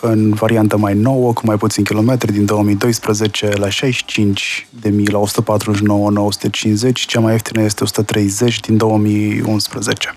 în 0.00 0.32
variantă 0.32 0.76
mai 0.76 0.94
nouă, 0.94 1.32
cu 1.32 1.42
mai 1.44 1.56
puțin 1.56 1.84
kilometri, 1.84 2.32
din 2.32 2.44
2012 2.44 3.50
la 3.54 3.68
65 3.68 4.66
de 4.80 4.88
mii, 4.88 5.06
la 5.06 5.18
149, 5.18 6.10
950, 6.10 7.00
cea 7.00 7.20
mai 7.20 7.32
ieftină 7.32 7.62
este 7.62 7.82
130 7.82 8.60
din 8.60 8.76
2011. 8.76 10.14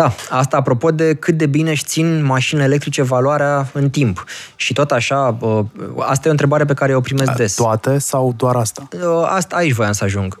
Da, 0.00 0.12
asta 0.30 0.56
apropo 0.56 0.90
de 0.90 1.14
cât 1.14 1.34
de 1.34 1.46
bine 1.46 1.70
își 1.70 1.84
țin 1.84 2.24
mașinile 2.24 2.66
electrice 2.66 3.02
valoarea 3.02 3.68
în 3.72 3.90
timp. 3.90 4.24
Și 4.56 4.72
tot 4.72 4.90
așa, 4.90 5.38
asta 5.98 6.22
e 6.24 6.28
o 6.28 6.30
întrebare 6.30 6.64
pe 6.64 6.74
care 6.74 6.94
o 6.94 7.00
primesc 7.00 7.32
des. 7.32 7.54
Toate 7.54 7.98
sau 7.98 8.34
doar 8.36 8.56
asta? 8.56 8.88
Asta 9.26 9.56
aici 9.56 9.72
voiam 9.72 9.92
să 9.92 10.04
ajung. 10.04 10.38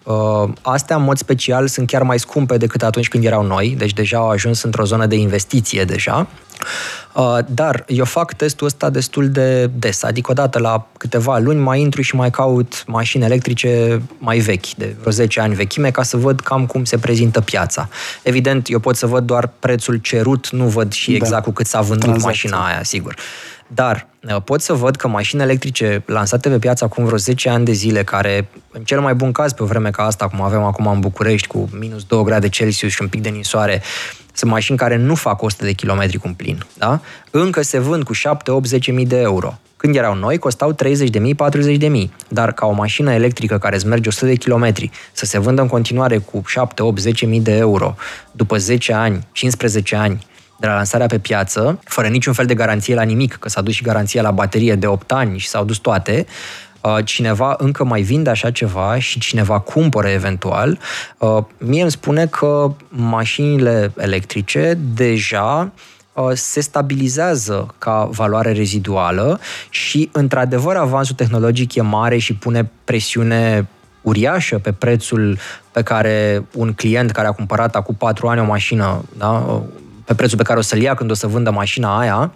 Astea, 0.62 0.96
în 0.96 1.02
mod 1.02 1.18
special, 1.18 1.66
sunt 1.66 1.86
chiar 1.86 2.02
mai 2.02 2.18
scumpe 2.18 2.56
decât 2.56 2.82
atunci 2.82 3.08
când 3.08 3.24
erau 3.24 3.42
noi, 3.42 3.74
deci 3.78 3.92
deja 3.92 4.18
au 4.18 4.28
ajuns 4.28 4.62
într-o 4.62 4.84
zonă 4.84 5.06
de 5.06 5.16
investiție 5.16 5.84
deja. 5.84 6.26
Uh, 7.14 7.38
dar 7.46 7.84
eu 7.86 8.04
fac 8.04 8.32
testul 8.32 8.66
ăsta 8.66 8.90
destul 8.90 9.28
de 9.28 9.66
des, 9.66 10.02
adică 10.02 10.30
odată 10.30 10.58
la 10.58 10.86
câteva 10.98 11.38
luni 11.38 11.60
mai 11.60 11.80
intru 11.80 12.02
și 12.02 12.14
mai 12.14 12.30
caut 12.30 12.84
mașini 12.86 13.24
electrice 13.24 14.02
mai 14.18 14.38
vechi, 14.38 14.74
de 14.74 14.96
vreo 14.98 15.12
10 15.12 15.40
ani 15.40 15.54
vechime, 15.54 15.90
ca 15.90 16.02
să 16.02 16.16
văd 16.16 16.40
cam 16.40 16.66
cum 16.66 16.84
se 16.84 16.98
prezintă 16.98 17.40
piața. 17.40 17.88
Evident, 18.22 18.68
eu 18.70 18.78
pot 18.78 18.96
să 18.96 19.06
văd 19.06 19.24
doar 19.24 19.50
prețul 19.58 19.96
cerut, 19.96 20.50
nu 20.50 20.64
văd 20.64 20.92
și 20.92 21.10
da. 21.10 21.16
exact 21.16 21.42
da. 21.42 21.48
cu 21.48 21.50
cât 21.50 21.66
s-a 21.66 21.80
vândut 21.80 22.08
Tranzacție. 22.08 22.50
mașina 22.50 22.66
aia, 22.66 22.82
sigur. 22.82 23.14
Dar 23.74 24.06
uh, 24.28 24.42
pot 24.44 24.60
să 24.60 24.72
văd 24.72 24.96
că 24.96 25.08
mașini 25.08 25.42
electrice 25.42 26.02
lansate 26.06 26.48
pe 26.48 26.58
piață 26.58 26.84
acum 26.84 27.04
vreo 27.04 27.16
10 27.16 27.48
ani 27.48 27.64
de 27.64 27.72
zile, 27.72 28.04
care, 28.04 28.48
în 28.70 28.82
cel 28.82 29.00
mai 29.00 29.14
bun 29.14 29.32
caz, 29.32 29.52
pe 29.52 29.62
o 29.62 29.66
vreme 29.66 29.90
ca 29.90 30.02
asta, 30.02 30.28
cum 30.28 30.42
avem 30.42 30.62
acum 30.62 30.86
în 30.86 31.00
București, 31.00 31.46
cu 31.46 31.68
minus 31.78 32.04
2 32.04 32.24
grade 32.24 32.48
Celsius 32.48 32.92
și 32.92 33.02
un 33.02 33.08
pic 33.08 33.22
de 33.22 33.28
ninsoare, 33.28 33.82
sunt 34.40 34.52
mașini 34.52 34.78
care 34.78 34.96
nu 34.96 35.14
fac 35.14 35.42
100 35.42 35.64
de 35.64 35.72
kilometri 35.72 36.18
cu 36.18 36.32
plin, 36.36 36.64
da? 36.78 37.00
Încă 37.30 37.62
se 37.62 37.78
vând 37.78 38.02
cu 38.02 38.12
7, 38.12 38.50
8, 38.50 38.66
10 38.66 38.92
mii 38.92 39.06
de 39.06 39.20
euro. 39.20 39.58
Când 39.76 39.96
erau 39.96 40.14
noi, 40.14 40.38
costau 40.38 40.72
30 40.72 41.08
de 41.08 41.18
mii, 41.18 41.34
40 41.34 41.76
de 41.76 41.88
mii. 41.88 42.12
Dar 42.28 42.52
ca 42.52 42.66
o 42.66 42.72
mașină 42.72 43.12
electrică 43.12 43.58
care 43.58 43.76
îți 43.76 43.86
merge 43.86 44.08
100 44.08 44.26
de 44.26 44.34
kilometri 44.34 44.90
să 45.12 45.24
se 45.24 45.38
vândă 45.38 45.62
în 45.62 45.68
continuare 45.68 46.18
cu 46.18 46.42
7, 46.46 46.82
8, 46.82 46.98
10 46.98 47.26
mii 47.26 47.40
de 47.40 47.56
euro 47.56 47.94
după 48.32 48.56
10 48.56 48.92
ani, 48.92 49.26
15 49.32 49.96
ani 49.96 50.26
de 50.58 50.66
la 50.66 50.74
lansarea 50.74 51.06
pe 51.06 51.18
piață, 51.18 51.80
fără 51.84 52.08
niciun 52.08 52.32
fel 52.32 52.46
de 52.46 52.54
garanție 52.54 52.94
la 52.94 53.02
nimic, 53.02 53.34
că 53.34 53.48
s-a 53.48 53.60
dus 53.60 53.74
și 53.74 53.82
garanția 53.82 54.22
la 54.22 54.30
baterie 54.30 54.74
de 54.74 54.86
8 54.86 55.12
ani 55.12 55.38
și 55.38 55.48
s-au 55.48 55.64
dus 55.64 55.76
toate, 55.76 56.26
Uh, 56.26 56.69
cineva 57.04 57.54
încă 57.58 57.84
mai 57.84 58.02
vinde 58.02 58.30
așa 58.30 58.50
ceva 58.50 58.98
și 58.98 59.18
cineva 59.18 59.58
cumpără 59.58 60.08
eventual, 60.08 60.78
uh, 61.18 61.38
mie 61.58 61.82
îmi 61.82 61.90
spune 61.90 62.26
că 62.26 62.72
mașinile 62.88 63.92
electrice 63.96 64.78
deja 64.94 65.72
uh, 66.12 66.30
se 66.32 66.60
stabilizează 66.60 67.74
ca 67.78 68.08
valoare 68.12 68.52
reziduală 68.52 69.40
și, 69.70 70.08
într-adevăr, 70.12 70.76
avansul 70.76 71.16
tehnologic 71.16 71.74
e 71.74 71.82
mare 71.82 72.18
și 72.18 72.34
pune 72.34 72.70
presiune 72.84 73.68
uriașă 74.02 74.58
pe 74.58 74.72
prețul 74.72 75.38
pe 75.72 75.82
care 75.82 76.46
un 76.54 76.72
client 76.72 77.10
care 77.10 77.26
a 77.26 77.32
cumpărat 77.32 77.76
acum 77.76 77.94
patru 77.94 78.28
ani 78.28 78.40
o 78.40 78.44
mașină, 78.44 79.04
da, 79.18 79.62
pe 80.04 80.14
prețul 80.14 80.38
pe 80.38 80.44
care 80.44 80.58
o 80.58 80.62
să-l 80.62 80.80
ia 80.80 80.94
când 80.94 81.10
o 81.10 81.14
să 81.14 81.26
vândă 81.26 81.50
mașina 81.50 81.98
aia, 81.98 82.32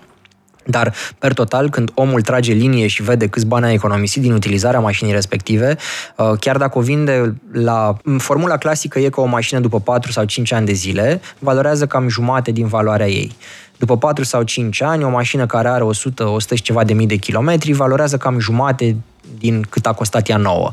dar, 0.67 0.95
per 1.19 1.33
total, 1.33 1.71
când 1.71 1.91
omul 1.95 2.21
trage 2.21 2.53
linie 2.53 2.87
și 2.87 3.03
vede 3.03 3.27
câți 3.27 3.47
bani 3.47 3.65
a 3.65 3.73
economisit 3.73 4.23
din 4.23 4.33
utilizarea 4.33 4.81
mașinii 4.81 5.13
respective, 5.13 5.77
uh, 6.17 6.33
chiar 6.41 6.57
dacă 6.57 6.79
o 6.79 6.81
vinde 6.81 7.35
la... 7.53 7.97
Formula 8.19 8.57
clasică 8.57 8.99
e 8.99 9.09
că 9.09 9.21
o 9.21 9.25
mașină 9.25 9.61
după 9.61 9.81
4 9.81 10.13
sau 10.13 10.25
5 10.25 10.53
ani 10.53 10.67
de 10.67 10.73
zile 10.73 11.21
valorează 11.39 11.87
cam 11.87 12.09
jumate 12.09 12.51
din 12.51 12.67
valoarea 12.67 13.09
ei. 13.09 13.37
După 13.79 13.97
4 13.97 14.25
sau 14.25 14.43
5 14.43 14.83
ani, 14.83 15.05
o 15.05 15.09
mașină 15.09 15.47
care 15.47 15.69
are 15.69 15.85
100, 15.85 16.25
100 16.25 16.55
și 16.55 16.63
ceva 16.63 16.85
de 16.85 16.93
mii 16.93 17.07
de 17.07 17.17
kilometri 17.17 17.73
valorează 17.73 18.17
cam 18.17 18.39
jumate 18.39 18.97
din 19.39 19.65
cât 19.69 19.87
a 19.87 19.93
costat 19.93 20.29
ea 20.29 20.37
nouă. 20.37 20.73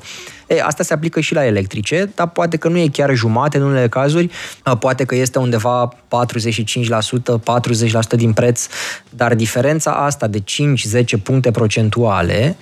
E, 0.51 0.61
asta 0.61 0.83
se 0.83 0.93
aplică 0.93 1.19
și 1.19 1.33
la 1.33 1.45
electrice, 1.45 2.11
dar 2.15 2.29
poate 2.29 2.57
că 2.57 2.67
nu 2.67 2.77
e 2.77 2.87
chiar 2.87 3.13
jumate 3.13 3.57
în 3.57 3.63
unele 3.63 3.87
cazuri, 3.87 4.29
poate 4.79 5.05
că 5.05 5.15
este 5.15 5.39
undeva 5.39 5.89
45%, 5.89 5.93
40% 8.15 8.15
din 8.15 8.33
preț, 8.33 8.67
dar 9.09 9.35
diferența 9.35 9.91
asta 9.91 10.27
de 10.27 10.39
5-10 10.39 11.23
puncte 11.23 11.51
procentuale 11.51 12.57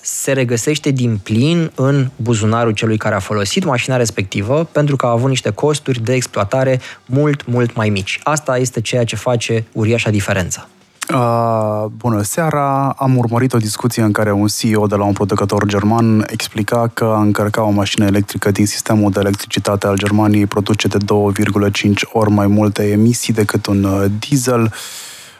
se 0.00 0.32
regăsește 0.32 0.90
din 0.90 1.16
plin 1.22 1.72
în 1.74 2.10
buzunarul 2.16 2.72
celui 2.72 2.96
care 2.96 3.14
a 3.14 3.18
folosit 3.18 3.64
mașina 3.64 3.96
respectivă 3.96 4.68
pentru 4.72 4.96
că 4.96 5.06
a 5.06 5.10
avut 5.10 5.28
niște 5.28 5.50
costuri 5.50 6.00
de 6.00 6.14
exploatare 6.14 6.80
mult, 7.06 7.46
mult 7.46 7.74
mai 7.74 7.88
mici. 7.88 8.20
Asta 8.22 8.58
este 8.58 8.80
ceea 8.80 9.04
ce 9.04 9.16
face 9.16 9.64
uriașa 9.72 10.10
diferență. 10.10 10.68
Uh, 11.14 11.84
bună 11.96 12.22
seara! 12.22 12.94
Am 12.98 13.16
urmărit 13.16 13.52
o 13.52 13.58
discuție 13.58 14.02
în 14.02 14.12
care 14.12 14.32
un 14.32 14.46
CEO 14.46 14.86
de 14.86 14.94
la 14.94 15.04
un 15.04 15.12
producător 15.12 15.66
german 15.66 16.24
explica 16.26 16.90
că 16.94 17.04
a 17.04 17.20
încărca 17.20 17.62
o 17.62 17.70
mașină 17.70 18.04
electrică 18.04 18.50
din 18.50 18.66
sistemul 18.66 19.10
de 19.10 19.20
electricitate 19.20 19.86
al 19.86 19.96
Germaniei 19.96 20.46
produce 20.46 20.88
de 20.88 20.96
2,5 20.96 21.92
ori 22.12 22.30
mai 22.30 22.46
multe 22.46 22.90
emisii 22.90 23.32
decât 23.32 23.66
un 23.66 23.84
uh, 23.84 24.04
diesel. 24.18 24.72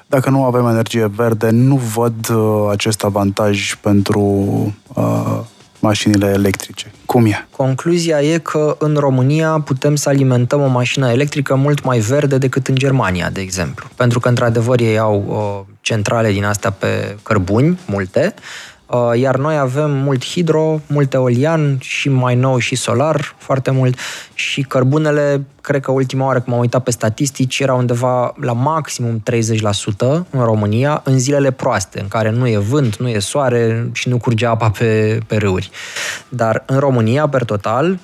Dacă 0.06 0.30
nu 0.30 0.44
avem 0.44 0.66
energie 0.66 1.06
verde, 1.06 1.50
nu 1.50 1.76
văd 1.76 2.28
uh, 2.28 2.68
acest 2.70 3.04
avantaj 3.04 3.74
pentru 3.74 4.20
uh, 4.94 5.40
mașinile 5.80 6.26
electrice. 6.26 6.92
Cum 7.06 7.26
e? 7.26 7.46
Concluzia 7.56 8.22
e 8.22 8.38
că 8.38 8.76
în 8.78 8.96
România 8.96 9.62
putem 9.64 9.96
să 9.96 10.08
alimentăm 10.08 10.60
o 10.60 10.66
mașină 10.66 11.10
electrică 11.10 11.54
mult 11.54 11.84
mai 11.84 11.98
verde 11.98 12.38
decât 12.38 12.68
în 12.68 12.74
Germania, 12.74 13.30
de 13.30 13.40
exemplu. 13.40 13.88
Pentru 13.96 14.20
că, 14.20 14.28
într-adevăr, 14.28 14.80
ei 14.80 14.98
au 14.98 15.24
uh, 15.26 15.74
centrale 15.80 16.32
din 16.32 16.44
astea 16.44 16.70
pe 16.70 17.16
cărbuni, 17.22 17.78
multe, 17.86 18.34
Uh, 18.34 18.69
iar 19.14 19.36
noi 19.36 19.58
avem 19.58 19.90
mult 19.90 20.24
hidro, 20.24 20.80
mult 20.86 21.12
eolian 21.12 21.78
și 21.80 22.08
mai 22.08 22.34
nou 22.34 22.58
și 22.58 22.74
solar, 22.74 23.34
foarte 23.38 23.70
mult, 23.70 23.98
și 24.34 24.62
cărbunele, 24.62 25.46
cred 25.60 25.80
că 25.80 25.90
ultima 25.90 26.24
oară 26.24 26.38
când 26.38 26.50
m-am 26.50 26.60
uitat 26.60 26.82
pe 26.82 26.90
statistici, 26.90 27.58
era 27.58 27.74
undeva 27.74 28.34
la 28.40 28.52
maximum 28.52 29.22
30% 29.30 30.26
în 30.30 30.42
România, 30.42 31.00
în 31.04 31.18
zilele 31.18 31.50
proaste, 31.50 32.00
în 32.00 32.08
care 32.08 32.30
nu 32.30 32.48
e 32.48 32.58
vânt, 32.58 32.96
nu 32.96 33.08
e 33.08 33.18
soare 33.18 33.88
și 33.92 34.08
nu 34.08 34.18
curge 34.18 34.46
apa 34.46 34.70
pe, 34.78 35.18
pe 35.26 35.36
râuri. 35.36 35.70
Dar 36.28 36.62
în 36.66 36.78
România, 36.78 37.28
per 37.28 37.44
total, 37.44 37.98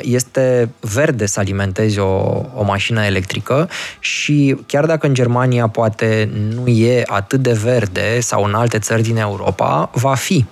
este 0.00 0.70
verde 0.80 1.26
să 1.26 1.40
alimentezi 1.40 1.98
o, 1.98 2.42
o 2.54 2.62
mașină 2.64 3.04
electrică 3.04 3.68
și 3.98 4.56
chiar 4.66 4.86
dacă 4.86 5.06
în 5.06 5.14
Germania 5.14 5.68
poate 5.68 6.30
nu 6.54 6.66
e 6.66 7.02
atât 7.06 7.40
de 7.40 7.52
verde 7.52 8.20
sau 8.20 8.44
în 8.44 8.54
alte 8.54 8.78
țări 8.78 9.02
din 9.02 9.16
Europa, 9.16 9.90
va 9.92 10.14
fi. 10.14 10.44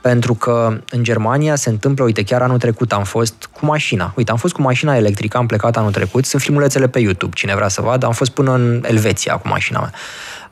Pentru 0.00 0.34
că 0.34 0.80
în 0.90 1.02
Germania 1.02 1.54
se 1.54 1.68
întâmplă, 1.68 2.04
uite, 2.04 2.22
chiar 2.22 2.42
anul 2.42 2.58
trecut 2.58 2.92
am 2.92 3.04
fost 3.04 3.48
cu 3.52 3.66
mașina. 3.66 4.12
Uite, 4.16 4.30
am 4.30 4.36
fost 4.36 4.54
cu 4.54 4.62
mașina 4.62 4.96
electrică, 4.96 5.36
am 5.36 5.46
plecat 5.46 5.76
anul 5.76 5.92
trecut, 5.92 6.24
sunt 6.24 6.42
filmulețele 6.42 6.88
pe 6.88 6.98
YouTube, 6.98 7.34
cine 7.34 7.54
vrea 7.54 7.68
să 7.68 7.80
vadă, 7.80 8.06
am 8.06 8.12
fost 8.12 8.30
până 8.30 8.52
în 8.54 8.84
Elveția 8.86 9.36
cu 9.36 9.48
mașina 9.48 9.80
mea. 9.80 9.92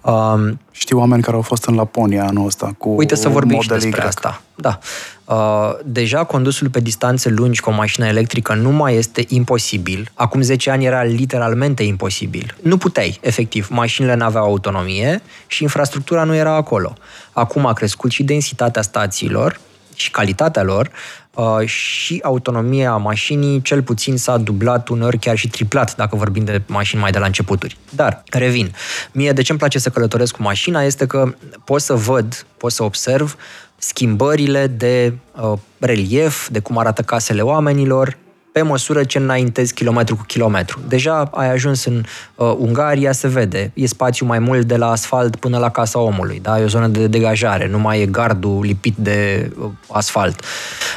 Um, 0.01 0.61
Știu 0.71 0.99
oameni 0.99 1.23
care 1.23 1.37
au 1.37 1.43
fost 1.43 1.65
în 1.65 1.75
Laponia 1.75 2.27
anul 2.27 2.47
ăsta 2.47 2.75
cu 2.79 2.89
Uite 2.89 3.15
să 3.15 3.29
vorbim 3.29 3.61
și 3.61 3.69
despre 3.69 4.03
y. 4.05 4.07
asta. 4.07 4.43
Da. 4.55 4.79
Uh, 5.25 5.75
deja 5.85 6.25
condusul 6.25 6.69
pe 6.69 6.81
distanțe 6.81 7.29
lungi 7.29 7.61
cu 7.61 7.71
o 7.71 7.73
mașină 7.73 8.07
electrică 8.07 8.55
nu 8.55 8.71
mai 8.71 8.97
este 8.97 9.25
imposibil. 9.29 10.11
Acum 10.15 10.41
10 10.41 10.71
ani 10.71 10.85
era 10.85 11.03
literalmente 11.03 11.83
imposibil. 11.83 12.57
Nu 12.63 12.77
puteai, 12.77 13.19
efectiv. 13.23 13.69
Mașinile 13.71 14.15
nu 14.15 14.25
aveau 14.25 14.45
autonomie 14.45 15.23
și 15.47 15.63
infrastructura 15.63 16.25
nu 16.25 16.35
era 16.35 16.55
acolo. 16.55 16.93
Acum 17.33 17.67
a 17.67 17.73
crescut 17.73 18.11
și 18.11 18.23
densitatea 18.23 18.83
stațiilor 18.83 19.61
și 20.01 20.11
calitatea 20.11 20.63
lor 20.63 20.91
uh, 21.35 21.67
și 21.67 22.21
autonomia 22.23 22.97
mașinii 22.97 23.63
cel 23.63 23.83
puțin 23.83 24.17
s-a 24.17 24.37
dublat, 24.37 24.89
uneori 24.89 25.19
chiar 25.19 25.37
și 25.37 25.49
triplat, 25.49 25.97
dacă 25.97 26.17
vorbim 26.17 26.45
de 26.45 26.63
mașini 26.67 27.01
mai 27.01 27.11
de 27.11 27.19
la 27.19 27.27
începuturi. 27.27 27.77
Dar, 27.91 28.23
revin, 28.31 28.75
mie 29.13 29.33
de 29.33 29.43
ce 29.43 29.51
îmi 29.51 29.61
place 29.61 29.79
să 29.79 29.89
călătoresc 29.89 30.37
cu 30.37 30.43
mașina 30.43 30.83
este 30.83 31.07
că 31.07 31.35
pot 31.65 31.81
să 31.81 31.95
văd, 31.95 32.47
pot 32.57 32.73
să 32.73 32.83
observ 32.83 33.37
schimbările 33.79 34.67
de 34.67 35.13
uh, 35.41 35.59
relief, 35.79 36.49
de 36.49 36.59
cum 36.59 36.79
arată 36.79 37.03
casele 37.03 37.41
oamenilor, 37.41 38.17
pe 38.59 38.65
măsură 38.65 39.05
ce 39.05 39.19
înaintezi 39.19 39.75
kilometru 39.75 40.17
cu 40.17 40.23
kilometru. 40.27 40.81
Deja 40.89 41.31
ai 41.33 41.51
ajuns 41.51 41.85
în 41.85 42.05
uh, 42.35 42.55
Ungaria, 42.59 43.13
se 43.13 43.29
vede, 43.29 43.71
e 43.75 43.87
spațiu 43.87 44.27
mai 44.27 44.39
mult 44.39 44.67
de 44.67 44.77
la 44.77 44.91
asfalt 44.91 45.37
până 45.37 45.59
la 45.59 45.71
casa 45.71 45.99
omului, 45.99 46.41
da? 46.43 46.61
e 46.61 46.65
o 46.65 46.67
zonă 46.67 46.87
de 46.87 47.07
degajare, 47.07 47.69
nu 47.69 47.79
mai 47.79 48.01
e 48.01 48.07
gardul 48.07 48.61
lipit 48.63 48.95
de 48.97 49.51
uh, 49.59 49.71
asfalt, 49.89 50.45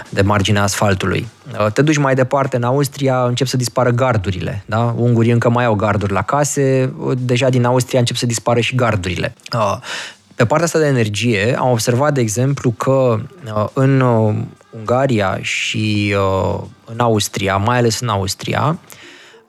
de 0.09 0.21
marginea 0.21 0.63
asfaltului. 0.63 1.27
Uh, 1.59 1.71
te 1.71 1.81
duci 1.81 1.97
mai 1.97 2.15
departe 2.15 2.55
în 2.55 2.63
Austria, 2.63 3.23
încep 3.23 3.47
să 3.47 3.57
dispară 3.57 3.89
gardurile. 3.89 4.63
Da? 4.65 4.95
Ungurii 4.97 5.31
încă 5.31 5.49
mai 5.49 5.65
au 5.65 5.75
garduri 5.75 6.13
la 6.13 6.21
case, 6.21 6.93
uh, 6.97 7.17
deja 7.17 7.49
din 7.49 7.65
Austria 7.65 7.99
încep 7.99 8.15
să 8.15 8.25
dispară 8.25 8.59
și 8.59 8.75
gardurile. 8.75 9.33
Uh, 9.53 9.77
pe 10.35 10.45
partea 10.45 10.65
asta 10.65 10.79
de 10.79 10.85
energie, 10.85 11.55
am 11.59 11.71
observat, 11.71 12.13
de 12.13 12.21
exemplu, 12.21 12.71
că 12.71 13.19
uh, 13.55 13.67
în 13.73 13.99
uh, 13.99 14.35
Ungaria 14.77 15.39
și 15.41 16.15
uh, 16.17 16.59
în 16.85 16.99
Austria, 16.99 17.57
mai 17.57 17.77
ales 17.77 17.99
în 17.99 18.07
Austria, 18.07 18.79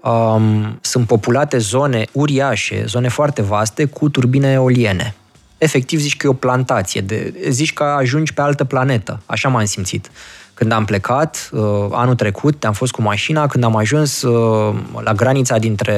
um, 0.01 0.79
sunt 0.81 1.07
populate 1.07 1.59
zone 1.59 2.05
uriașe, 2.13 2.85
zone 2.87 3.09
foarte 3.09 3.43
vaste, 3.43 3.85
cu 3.85 4.09
turbine 4.09 4.51
eoliene. 4.51 5.15
Efectiv, 5.59 6.01
zici 6.01 6.17
că 6.17 6.27
e 6.27 6.31
o 6.31 6.33
plantație, 6.33 7.01
de, 7.01 7.35
zici 7.49 7.73
că 7.73 7.83
ajungi 7.83 8.35
pe 8.35 8.41
altă 8.41 8.65
planetă. 8.65 9.21
Așa 9.27 9.49
m-am 9.49 9.65
simțit. 9.65 10.11
Când 10.55 10.73
am 10.73 10.85
plecat, 10.85 11.49
uh, 11.53 11.61
anul 11.91 12.15
trecut, 12.15 12.65
am 12.65 12.73
fost 12.73 12.93
cu 12.93 13.03
mașina, 13.03 13.47
când 13.47 13.65
am 13.65 13.77
ajuns 13.77 14.23
uh, 14.23 14.75
la 15.05 15.13
granița 15.13 15.59
dintre 15.59 15.97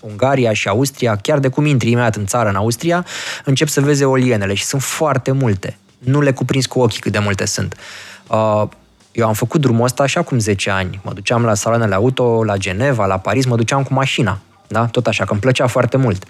Ungaria 0.00 0.52
și 0.52 0.68
Austria, 0.68 1.16
chiar 1.16 1.38
de 1.38 1.48
cum 1.48 1.66
intri 1.66 1.90
imediat 1.90 2.16
în 2.16 2.26
țară, 2.26 2.48
în 2.48 2.54
Austria, 2.54 3.04
încep 3.44 3.68
să 3.68 3.80
vezi 3.80 4.02
eolienele 4.02 4.54
și 4.54 4.64
sunt 4.64 4.82
foarte 4.82 5.32
multe. 5.32 5.76
Nu 5.98 6.20
le 6.20 6.32
cuprins 6.32 6.66
cu 6.66 6.80
ochii 6.80 7.00
cât 7.00 7.12
de 7.12 7.18
multe 7.18 7.44
sunt. 7.44 7.74
Uh, 7.74 7.80
eu 9.12 9.26
am 9.26 9.32
făcut 9.32 9.60
drumul 9.60 9.84
ăsta 9.84 10.02
așa 10.02 10.22
cum 10.22 10.38
10 10.38 10.70
ani. 10.70 11.00
Mă 11.04 11.12
duceam 11.12 11.44
la 11.44 11.54
saloanele 11.54 11.94
auto, 11.94 12.44
la 12.44 12.56
Geneva, 12.56 13.06
la 13.06 13.18
Paris, 13.18 13.46
mă 13.46 13.56
duceam 13.56 13.82
cu 13.82 13.94
mașina. 13.94 14.38
Da? 14.66 14.86
Tot 14.86 15.06
așa, 15.06 15.24
că 15.24 15.32
îmi 15.32 15.40
plăcea 15.40 15.66
foarte 15.66 15.96
mult. 15.96 16.24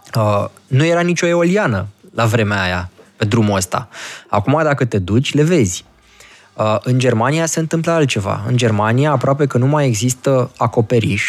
Nu 0.66 0.84
era 0.84 1.00
nicio 1.00 1.26
eoliană 1.26 1.86
la 2.14 2.24
vremea 2.24 2.62
aia, 2.62 2.90
pe 3.16 3.24
drumul 3.24 3.56
ăsta. 3.56 3.88
Acum, 4.28 4.60
dacă 4.62 4.84
te 4.84 4.98
duci, 4.98 5.34
le 5.34 5.42
vezi. 5.42 5.84
Uh, 6.54 6.76
în 6.82 6.98
Germania 6.98 7.46
se 7.46 7.60
întâmplă 7.60 7.92
altceva. 7.92 8.44
În 8.46 8.56
Germania 8.56 9.10
aproape 9.10 9.46
că 9.46 9.58
nu 9.58 9.66
mai 9.66 9.86
există 9.86 10.50
acoperiș 10.56 11.24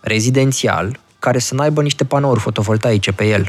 rezidențial 0.00 0.98
care 1.18 1.38
să 1.38 1.54
n-aibă 1.54 1.82
niște 1.82 2.04
panouri 2.04 2.40
fotovoltaice 2.40 3.12
pe 3.12 3.24
el. 3.24 3.48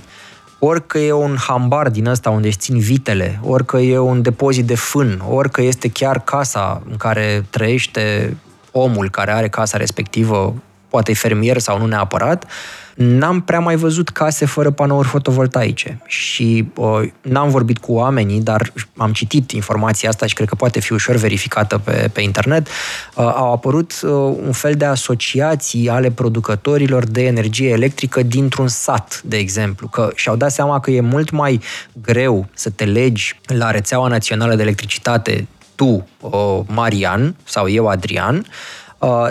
Orică 0.66 0.98
e 0.98 1.12
un 1.12 1.36
hambar 1.48 1.90
din 1.90 2.06
ăsta 2.06 2.30
unde 2.30 2.48
îți 2.48 2.58
țin 2.58 2.80
vitele, 2.80 3.40
orică 3.42 3.78
e 3.78 3.98
un 3.98 4.22
depozit 4.22 4.66
de 4.66 4.76
fân, 4.76 5.22
orică 5.30 5.62
este 5.62 5.90
chiar 5.90 6.20
casa 6.20 6.82
în 6.90 6.98
care 6.98 7.46
trăiește 7.50 8.38
omul 8.72 9.10
care 9.10 9.32
are 9.32 9.50
casa 9.50 9.78
respectivă, 9.78 10.54
poate 10.90 11.12
e 11.12 11.14
fermier 11.14 11.58
sau 11.58 11.78
nu 11.78 11.86
neapărat, 11.86 12.44
uh, 12.44 12.50
N-am 12.96 13.42
prea 13.42 13.60
mai 13.60 13.76
văzut 13.76 14.10
case 14.10 14.46
fără 14.46 14.72
panouri 14.72 15.08
fotovoltaice 15.08 16.02
și 16.06 16.68
uh, 16.76 17.02
n-am 17.22 17.50
vorbit 17.50 17.78
cu 17.78 17.94
oamenii, 17.94 18.42
dar 18.42 18.74
am 18.98 19.12
citit 19.12 19.52
informația 19.52 20.10
asta 20.10 20.26
și 20.26 20.34
cred 20.34 20.48
că 20.48 20.56
poate 20.56 20.80
fi 20.80 20.94
ușor 20.94 21.16
verificată 21.16 21.78
pe, 21.78 22.10
pe 22.14 22.22
internet. 22.22 22.68
Uh, 22.68 23.24
au 23.36 23.54
apărut 23.54 24.00
uh, 24.04 24.10
un 24.46 24.52
fel 24.52 24.74
de 24.74 24.86
asociații 24.86 25.90
ale 25.90 26.12
producătorilor 26.12 27.06
de 27.06 27.26
energie 27.26 27.70
electrică 27.70 28.24
dintr-un 28.24 28.68
sat, 28.68 29.22
de 29.26 29.38
exemplu, 29.38 29.88
că 29.88 30.12
și-au 30.16 30.36
dat 30.36 30.52
seama 30.52 30.80
că 30.80 30.92
e 30.92 31.02
mult 31.02 31.30
mai 31.30 31.60
greu 32.02 32.48
să 32.54 32.70
te 32.70 32.84
legi 32.86 33.40
la 33.46 33.72
rețeaua 33.72 34.08
națională 34.08 34.56
de 34.56 34.62
electricitate 34.62 35.48
tu, 35.76 36.08
uh, 36.20 36.60
Marian, 36.66 37.36
sau 37.44 37.70
eu, 37.70 37.88
Adrian, 37.88 38.36
Uh, 38.36 38.83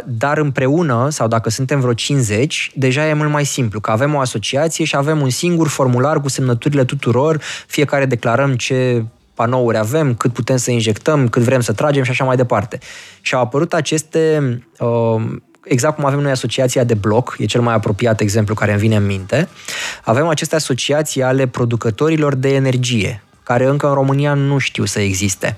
dar 0.05 0.39
împreună, 0.39 1.09
sau 1.11 1.29
dacă 1.29 1.51
suntem 1.51 1.81
vreo 1.81 1.93
50, 1.93 2.73
deja 2.75 3.09
e 3.09 3.13
mult 3.13 3.31
mai 3.31 3.45
simplu, 3.45 3.81
că 3.81 3.91
avem 3.91 4.15
o 4.15 4.19
asociație 4.19 4.85
și 4.85 4.97
avem 4.97 5.21
un 5.21 5.31
singur 5.31 5.69
formular 5.69 6.21
cu 6.21 6.29
semnăturile 6.29 6.85
tuturor, 6.85 7.41
fiecare 7.67 8.07
declarăm 8.07 8.55
ce 8.55 9.05
panouri 9.35 9.79
avem, 9.79 10.15
cât 10.15 10.33
putem 10.33 10.57
să 10.57 10.71
injectăm, 10.71 11.29
cât 11.29 11.43
vrem 11.43 11.61
să 11.61 11.73
tragem 11.73 12.03
și 12.03 12.11
așa 12.11 12.25
mai 12.25 12.37
departe. 12.37 12.79
Și 13.21 13.35
au 13.35 13.41
apărut 13.41 13.75
aceste, 13.75 14.43
uh, 14.79 15.23
exact 15.65 15.95
cum 15.95 16.05
avem 16.05 16.21
noi 16.21 16.31
asociația 16.31 16.85
de 16.85 16.95
bloc, 16.95 17.35
e 17.39 17.45
cel 17.45 17.61
mai 17.61 17.75
apropiat 17.75 18.21
exemplu 18.21 18.55
care 18.55 18.71
îmi 18.71 18.81
vine 18.81 18.97
în 18.97 19.07
minte, 19.07 19.49
avem 20.05 20.27
aceste 20.27 20.55
asociații 20.55 21.23
ale 21.23 21.47
producătorilor 21.47 22.35
de 22.35 22.55
energie, 22.55 23.23
care 23.43 23.67
încă 23.67 23.89
în 23.89 23.95
România 23.95 24.35
nu 24.35 24.59
știu 24.59 24.85
să 24.85 25.01
existe. 25.01 25.57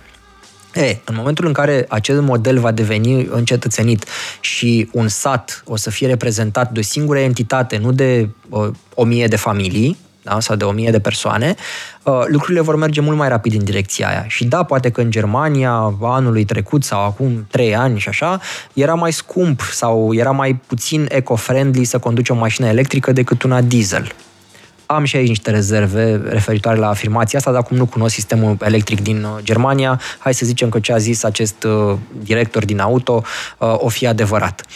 E, 0.75 1.01
în 1.05 1.15
momentul 1.17 1.47
în 1.47 1.53
care 1.53 1.87
acest 1.89 2.21
model 2.21 2.59
va 2.59 2.71
deveni 2.71 3.29
încetățenit 3.31 4.05
și 4.41 4.89
un 4.93 5.09
sat 5.09 5.63
o 5.67 5.77
să 5.77 5.91
fie 5.91 6.07
reprezentat 6.07 6.71
de 6.71 6.79
o 6.79 6.83
singură 6.83 7.19
entitate, 7.19 7.77
nu 7.77 7.93
de 7.93 8.29
uh, 8.49 8.69
o 8.95 9.05
mie 9.05 9.27
de 9.27 9.37
familii, 9.37 9.97
da, 10.23 10.41
sau 10.41 10.57
de 10.57 10.65
o 10.65 10.71
mie 10.71 10.91
de 10.91 11.01
persoane, 11.01 11.55
uh, 12.03 12.23
lucrurile 12.27 12.61
vor 12.61 12.77
merge 12.77 13.01
mult 13.01 13.17
mai 13.17 13.29
rapid 13.29 13.55
în 13.55 13.65
direcția 13.65 14.09
aia. 14.09 14.25
Și 14.29 14.45
da, 14.45 14.63
poate 14.63 14.91
că 14.91 15.01
în 15.01 15.11
Germania, 15.11 15.95
anului 16.03 16.45
trecut 16.45 16.85
sau 16.85 17.05
acum 17.05 17.47
trei 17.51 17.77
ani 17.77 17.99
și 17.99 18.09
așa, 18.09 18.41
era 18.73 18.95
mai 18.95 19.13
scump 19.13 19.61
sau 19.61 20.15
era 20.15 20.31
mai 20.31 20.61
puțin 20.67 21.09
eco-friendly 21.09 21.83
să 21.83 21.99
conduci 21.99 22.29
o 22.29 22.35
mașină 22.35 22.67
electrică 22.67 23.13
decât 23.13 23.43
una 23.43 23.61
diesel. 23.61 24.13
Am 24.87 25.05
și 25.05 25.17
aici 25.17 25.29
niște 25.29 25.51
rezerve 25.51 26.17
referitoare 26.17 26.79
la 26.79 26.89
afirmația 26.89 27.39
asta, 27.39 27.51
dar 27.51 27.61
acum 27.61 27.77
nu 27.77 27.87
cunosc 27.87 28.15
sistemul 28.15 28.57
electric 28.61 29.01
din 29.01 29.25
uh, 29.25 29.31
Germania, 29.43 30.01
hai 30.19 30.35
să 30.35 30.47
zicem 30.47 30.69
că 30.69 30.81
ce 30.81 30.93
a 30.93 30.99
zis 30.99 31.23
acest 31.23 31.65
uh, 31.65 31.97
director 32.23 32.65
din 32.65 32.81
auto 32.81 33.23
uh, 33.59 33.75
o 33.79 33.89
fi 33.89 34.07
adevărat. 34.07 34.67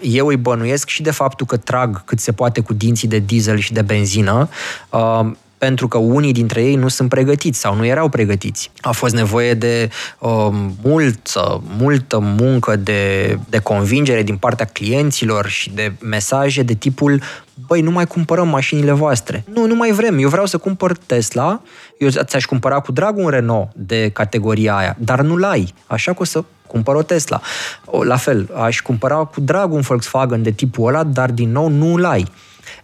Eu 0.00 0.26
îi 0.26 0.36
bănuiesc 0.36 0.88
și 0.88 1.02
de 1.02 1.10
faptul 1.10 1.46
că 1.46 1.56
trag 1.56 2.04
cât 2.04 2.18
se 2.18 2.32
poate 2.32 2.60
cu 2.60 2.72
dinții 2.72 3.08
de 3.08 3.18
diesel 3.18 3.58
și 3.58 3.72
de 3.72 3.82
benzină, 3.82 4.48
pentru 5.58 5.88
că 5.88 5.98
unii 5.98 6.32
dintre 6.32 6.62
ei 6.62 6.74
nu 6.74 6.88
sunt 6.88 7.08
pregătiți 7.08 7.58
sau 7.58 7.74
nu 7.74 7.86
erau 7.86 8.08
pregătiți. 8.08 8.70
A 8.80 8.90
fost 8.90 9.14
nevoie 9.14 9.54
de 9.54 9.90
uh, 10.18 10.30
multă, 10.82 11.62
multă 11.78 12.18
muncă 12.18 12.76
de, 12.76 13.38
de 13.48 13.58
convingere 13.58 14.22
din 14.22 14.36
partea 14.36 14.66
clienților 14.66 15.46
și 15.46 15.70
de 15.70 15.92
mesaje 16.00 16.62
de 16.62 16.74
tipul 16.74 17.22
băi, 17.66 17.80
nu 17.80 17.90
mai 17.90 18.06
cumpărăm 18.06 18.48
mașinile 18.48 18.92
voastre. 18.92 19.44
Nu, 19.52 19.66
nu 19.66 19.74
mai 19.74 19.90
vrem. 19.90 20.18
Eu 20.18 20.28
vreau 20.28 20.46
să 20.46 20.58
cumpăr 20.58 20.96
Tesla, 20.96 21.60
eu 21.98 22.08
ți-aș 22.08 22.44
cumpăra 22.44 22.80
cu 22.80 22.92
drag 22.92 23.16
un 23.16 23.28
Renault 23.28 23.68
de 23.74 24.08
categoria 24.08 24.76
aia, 24.76 24.96
dar 24.98 25.20
nu-l 25.20 25.44
ai. 25.44 25.74
Așa 25.86 26.12
că 26.12 26.18
o 26.20 26.24
să 26.24 26.44
cumpăr 26.66 26.94
o 26.94 27.02
Tesla. 27.02 27.40
La 28.02 28.16
fel, 28.16 28.50
aș 28.54 28.80
cumpăra 28.80 29.16
cu 29.16 29.40
drag 29.40 29.72
un 29.72 29.80
Volkswagen 29.80 30.42
de 30.42 30.50
tipul 30.50 30.88
ăla, 30.88 31.04
dar 31.04 31.30
din 31.30 31.52
nou 31.52 31.68
nu-l 31.68 32.04
ai. 32.04 32.26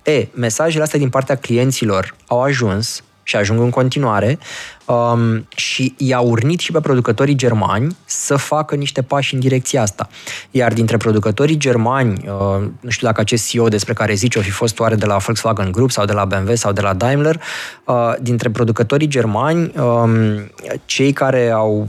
E, 0.02 0.28
mesajele 0.34 0.82
astea 0.82 0.98
din 0.98 1.09
partea 1.09 1.36
clienților 1.36 2.16
au 2.26 2.42
ajuns 2.42 3.02
și 3.22 3.36
ajung 3.36 3.60
în 3.60 3.70
continuare 3.70 4.38
um, 4.86 5.46
și 5.56 5.94
i-a 5.96 6.20
urnit 6.20 6.59
și 6.59 6.72
pe 6.72 6.80
producătorii 6.80 7.34
germani 7.34 7.96
să 8.04 8.36
facă 8.36 8.74
niște 8.74 9.02
pași 9.02 9.34
în 9.34 9.40
direcția 9.40 9.82
asta. 9.82 10.09
Iar 10.50 10.72
dintre 10.72 10.96
producătorii 10.96 11.56
germani, 11.56 12.24
uh, 12.26 12.62
nu 12.80 12.90
știu 12.90 13.06
dacă 13.06 13.20
acest 13.20 13.48
CEO 13.48 13.68
despre 13.68 13.92
care 13.92 14.14
zici 14.14 14.36
o 14.36 14.40
fi 14.40 14.50
fost 14.50 14.78
oare 14.78 14.94
de 14.94 15.06
la 15.06 15.16
Volkswagen 15.16 15.72
Group 15.72 15.90
sau 15.90 16.04
de 16.04 16.12
la 16.12 16.24
BMW 16.24 16.54
sau 16.54 16.72
de 16.72 16.80
la 16.80 16.94
Daimler, 16.94 17.40
uh, 17.84 18.12
dintre 18.20 18.50
producătorii 18.50 19.09
germani, 19.09 19.72
um, 19.76 20.50
cei 20.84 21.12
care 21.12 21.50
au 21.50 21.88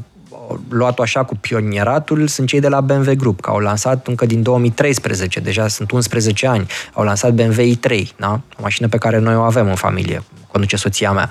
luat-o 0.70 1.02
așa 1.02 1.24
cu 1.24 1.36
pionieratul 1.36 2.28
sunt 2.28 2.48
cei 2.48 2.60
de 2.60 2.68
la 2.68 2.82
BMW 2.82 3.14
Group, 3.16 3.42
că 3.42 3.50
au 3.50 3.60
lansat 3.60 4.08
încă 4.08 4.26
din 4.26 4.42
2013, 4.42 5.40
deja 5.40 5.68
sunt 5.68 5.92
11 5.92 6.48
ani, 6.48 6.68
au 6.94 7.04
lansat 7.04 7.32
BMW 7.32 7.62
i3, 7.62 8.08
da? 8.18 8.32
o 8.32 8.62
mașină 8.62 8.88
pe 8.88 8.98
care 8.98 9.18
noi 9.18 9.36
o 9.36 9.42
avem 9.42 9.68
în 9.68 9.76
familie, 9.76 10.24
conduce 10.52 10.76
soția 10.76 11.12
mea. 11.12 11.30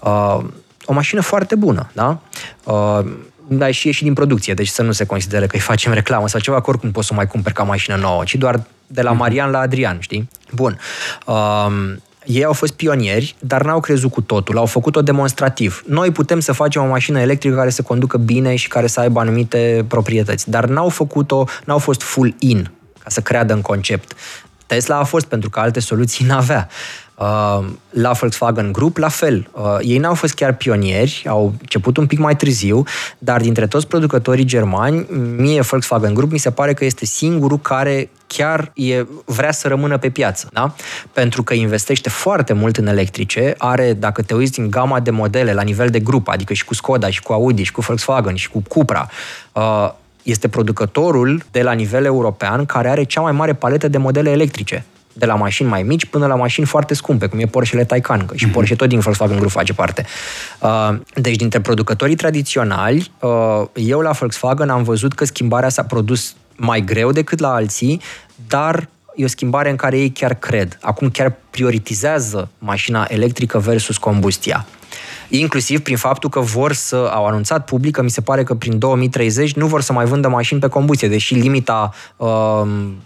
Uh, 0.00 0.44
o 0.84 0.92
mașină 0.92 1.20
foarte 1.20 1.54
bună, 1.54 1.90
da? 1.92 2.18
Uh, 2.64 3.04
dar 3.48 3.72
și 3.72 3.86
ieși 3.86 4.02
din 4.02 4.12
producție, 4.12 4.54
deci 4.54 4.68
să 4.68 4.82
nu 4.82 4.92
se 4.92 5.04
considere 5.04 5.46
că 5.46 5.56
îi 5.56 5.60
facem 5.60 5.92
reclamă 5.92 6.28
sau 6.28 6.40
ceva, 6.40 6.60
că 6.60 6.70
oricum 6.70 6.90
poți 6.90 7.06
să 7.06 7.14
mai 7.14 7.26
cumperi 7.26 7.54
ca 7.54 7.62
mașină 7.62 7.96
nouă, 7.96 8.24
ci 8.24 8.34
doar 8.34 8.62
de 8.86 9.02
la 9.02 9.10
mhm. 9.10 9.18
Marian 9.18 9.50
la 9.50 9.58
Adrian, 9.58 9.96
știi? 10.00 10.28
Bun. 10.52 10.78
Um, 11.26 12.02
ei 12.24 12.44
au 12.44 12.52
fost 12.52 12.72
pionieri, 12.72 13.36
dar 13.38 13.64
n-au 13.64 13.80
crezut 13.80 14.10
cu 14.10 14.20
totul, 14.20 14.58
au 14.58 14.66
făcut-o 14.66 15.02
demonstrativ. 15.02 15.82
Noi 15.86 16.10
putem 16.10 16.40
să 16.40 16.52
facem 16.52 16.82
o 16.82 16.86
mașină 16.86 17.20
electrică 17.20 17.54
care 17.54 17.70
să 17.70 17.82
conducă 17.82 18.18
bine 18.18 18.54
și 18.56 18.68
care 18.68 18.86
să 18.86 19.00
aibă 19.00 19.20
anumite 19.20 19.84
proprietăți, 19.88 20.50
dar 20.50 20.66
n-au 20.66 20.88
făcut-o, 20.88 21.44
n-au 21.64 21.78
fost 21.78 22.02
full 22.02 22.34
in 22.38 22.70
ca 22.98 23.10
să 23.10 23.20
creadă 23.20 23.52
în 23.52 23.60
concept. 23.60 24.12
Tesla 24.66 24.98
a 24.98 25.04
fost 25.04 25.26
pentru 25.26 25.50
că 25.50 25.60
alte 25.60 25.80
soluții 25.80 26.26
n-avea. 26.26 26.68
Uh, 27.18 27.64
la 27.90 28.12
Volkswagen 28.12 28.72
Group, 28.72 28.96
la 28.96 29.08
fel. 29.08 29.48
Uh, 29.52 29.76
ei 29.80 29.98
n-au 29.98 30.14
fost 30.14 30.34
chiar 30.34 30.52
pionieri, 30.52 31.24
au 31.28 31.54
început 31.60 31.96
un 31.96 32.06
pic 32.06 32.18
mai 32.18 32.36
târziu, 32.36 32.84
dar 33.18 33.40
dintre 33.40 33.66
toți 33.66 33.86
producătorii 33.86 34.44
germani, 34.44 35.06
mie 35.36 35.60
Volkswagen 35.60 36.14
Group 36.14 36.30
mi 36.30 36.38
se 36.38 36.50
pare 36.50 36.74
că 36.74 36.84
este 36.84 37.04
singurul 37.04 37.58
care 37.58 38.10
chiar 38.26 38.72
e, 38.74 39.06
vrea 39.24 39.52
să 39.52 39.68
rămână 39.68 39.98
pe 39.98 40.08
piață, 40.08 40.48
da? 40.52 40.74
Pentru 41.12 41.42
că 41.42 41.54
investește 41.54 42.08
foarte 42.08 42.52
mult 42.52 42.76
în 42.76 42.86
electrice, 42.86 43.54
are, 43.58 43.92
dacă 43.92 44.22
te 44.22 44.34
uiți 44.34 44.52
din 44.52 44.70
gama 44.70 45.00
de 45.00 45.10
modele 45.10 45.52
la 45.52 45.62
nivel 45.62 45.88
de 45.88 46.00
grup, 46.00 46.28
adică 46.28 46.52
și 46.52 46.64
cu 46.64 46.74
Skoda, 46.74 47.10
și 47.10 47.22
cu 47.22 47.32
Audi, 47.32 47.62
și 47.62 47.72
cu 47.72 47.80
Volkswagen, 47.80 48.34
și 48.34 48.50
cu 48.50 48.62
Cupra, 48.68 49.08
uh, 49.52 49.92
este 50.22 50.48
producătorul 50.48 51.42
de 51.50 51.62
la 51.62 51.72
nivel 51.72 52.04
european 52.04 52.66
care 52.66 52.88
are 52.88 53.04
cea 53.04 53.20
mai 53.20 53.32
mare 53.32 53.52
paletă 53.52 53.88
de 53.88 53.98
modele 53.98 54.30
electrice 54.30 54.84
de 55.14 55.26
la 55.26 55.34
mașini 55.34 55.68
mai 55.68 55.82
mici 55.82 56.06
până 56.06 56.26
la 56.26 56.34
mașini 56.34 56.66
foarte 56.66 56.94
scumpe, 56.94 57.26
cum 57.26 57.38
e 57.38 57.46
Porsche-le 57.46 57.84
Taycan, 57.84 58.26
că 58.26 58.36
și 58.36 58.44
mhm. 58.44 58.52
Porsche 58.52 58.74
tot 58.74 58.88
din 58.88 58.98
Volkswagen 58.98 59.36
Group 59.36 59.50
face 59.50 59.72
parte. 59.72 60.06
Uh, 60.60 60.94
deci, 61.14 61.36
dintre 61.36 61.60
producătorii 61.60 62.14
tradiționali, 62.14 63.10
uh, 63.20 63.30
eu 63.74 64.00
la 64.00 64.10
Volkswagen 64.10 64.68
am 64.68 64.82
văzut 64.82 65.12
că 65.12 65.24
schimbarea 65.24 65.68
s-a 65.68 65.82
produs 65.82 66.34
mai 66.56 66.80
greu 66.80 67.12
decât 67.12 67.38
la 67.38 67.54
alții, 67.54 68.00
dar 68.48 68.88
e 69.16 69.24
o 69.24 69.28
schimbare 69.28 69.70
în 69.70 69.76
care 69.76 69.98
ei 69.98 70.10
chiar 70.10 70.34
cred. 70.34 70.78
Acum 70.80 71.10
chiar 71.10 71.36
prioritizează 71.50 72.48
mașina 72.58 73.06
electrică 73.08 73.58
versus 73.58 73.96
combustia 73.96 74.66
inclusiv 75.28 75.80
prin 75.80 75.96
faptul 75.96 76.30
că 76.30 76.40
vor 76.40 76.72
să, 76.72 77.10
au 77.12 77.26
anunțat 77.26 77.64
public 77.64 77.94
că 77.94 78.02
mi 78.02 78.10
se 78.10 78.20
pare 78.20 78.42
că 78.42 78.54
prin 78.54 78.78
2030 78.78 79.54
nu 79.54 79.66
vor 79.66 79.80
să 79.80 79.92
mai 79.92 80.04
vândă 80.04 80.28
mașini 80.28 80.60
pe 80.60 80.68
combustie, 80.68 81.08
deși 81.08 81.34
limita, 81.34 81.90
uh, 82.16 82.62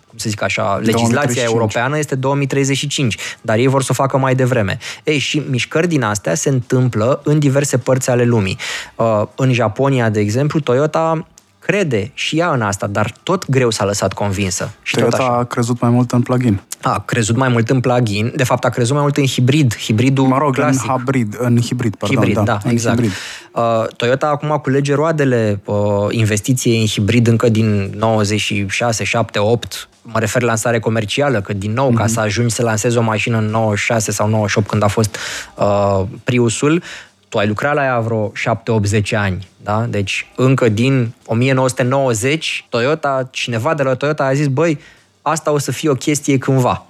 cum 0.06 0.07
să 0.20 0.28
zic 0.28 0.42
așa, 0.42 0.74
legislația 0.76 1.44
2035. 1.44 1.52
europeană 1.52 1.98
este 1.98 2.14
2035, 2.14 3.16
dar 3.40 3.56
ei 3.56 3.66
vor 3.66 3.82
să 3.82 3.88
o 3.90 3.94
facă 3.94 4.18
mai 4.18 4.34
devreme. 4.34 4.78
Ei, 5.04 5.18
și 5.18 5.42
mișcări 5.48 5.88
din 5.88 6.02
astea 6.02 6.34
se 6.34 6.48
întâmplă 6.48 7.20
în 7.24 7.38
diverse 7.38 7.78
părți 7.78 8.10
ale 8.10 8.24
lumii. 8.24 8.58
Uh, 8.94 9.22
în 9.36 9.52
Japonia, 9.52 10.08
de 10.08 10.20
exemplu, 10.20 10.60
Toyota 10.60 11.26
crede 11.70 12.10
și 12.14 12.38
ea 12.38 12.50
în 12.50 12.62
asta, 12.62 12.86
dar 12.86 13.12
tot 13.22 13.50
greu 13.50 13.70
s-a 13.70 13.84
lăsat 13.84 14.12
convinsă. 14.12 14.70
Și 14.82 14.94
Toyota 14.94 15.16
tot 15.16 15.26
așa. 15.26 15.36
a 15.36 15.44
crezut 15.44 15.80
mai 15.80 15.90
mult 15.90 16.12
în 16.12 16.22
plug-in. 16.22 16.60
A 16.82 17.02
crezut 17.06 17.36
mai 17.36 17.48
mult 17.48 17.70
în 17.70 17.80
plug-in, 17.80 18.32
de 18.36 18.44
fapt 18.44 18.64
a 18.64 18.68
crezut 18.68 18.92
mai 18.94 19.02
mult 19.02 19.16
în 19.16 19.26
hibrid, 19.26 19.76
hibridul 19.76 20.26
mă 20.26 20.38
rog, 20.38 20.54
clasic. 20.54 20.90
în 20.90 20.96
hibrid, 20.96 21.36
în 21.38 21.60
hibrid, 21.60 21.96
pardon, 21.96 22.16
hibrid, 22.16 22.34
da, 22.34 22.42
da 22.42 22.58
în 22.64 22.70
exact. 22.70 22.94
Hibrid. 22.94 23.16
Uh, 23.52 23.86
Toyota 23.96 24.26
acum 24.26 24.48
culege 24.62 24.94
roadele 24.94 25.60
uh, 25.64 25.76
investiției 26.10 26.80
în 26.80 26.86
hibrid 26.86 27.26
încă 27.26 27.48
din 27.48 27.92
96, 27.96 29.04
7, 29.04 29.38
8, 29.38 29.87
mă 30.02 30.18
refer 30.18 30.42
la 30.42 30.48
lansare 30.48 30.78
comercială, 30.78 31.40
că 31.40 31.52
din 31.52 31.72
nou, 31.72 31.90
mm-hmm. 31.90 31.96
ca 31.96 32.02
mhm. 32.02 32.12
să 32.12 32.20
ajungi 32.20 32.54
să 32.54 32.62
lansezi 32.62 32.96
o 32.96 33.02
mașină 33.02 33.38
în 33.38 33.44
96 33.44 34.12
sau 34.12 34.28
98 34.28 34.68
când 34.68 34.82
a 34.82 34.86
fost 34.86 35.16
uh, 35.54 36.02
Priusul, 36.24 36.82
tu 37.28 37.38
ai 37.38 37.46
lucrat 37.46 37.74
la 37.74 37.84
ea 37.84 38.00
vreo 38.00 38.32
7-8-10 38.32 39.02
ani, 39.12 39.48
da? 39.62 39.86
Deci 39.88 40.26
încă 40.36 40.68
din 40.68 41.14
1990, 41.26 42.66
Toyota, 42.68 43.28
cineva 43.30 43.74
de 43.74 43.82
la 43.82 43.94
Toyota 43.94 44.24
a 44.24 44.34
zis, 44.34 44.46
băi, 44.46 44.78
asta 45.22 45.50
o 45.50 45.58
să 45.58 45.72
fie 45.72 45.88
o 45.88 45.94
chestie 45.94 46.38
cândva. 46.38 46.86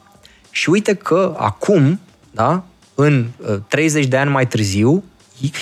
Și 0.51 0.71
uite 0.71 0.95
că 0.95 1.35
acum, 1.39 2.01
da, 2.31 2.63
în 2.95 3.27
30 3.69 4.03
uh, 4.03 4.11
de 4.11 4.17
ani 4.17 4.31
mai 4.31 4.47
târziu, 4.47 5.05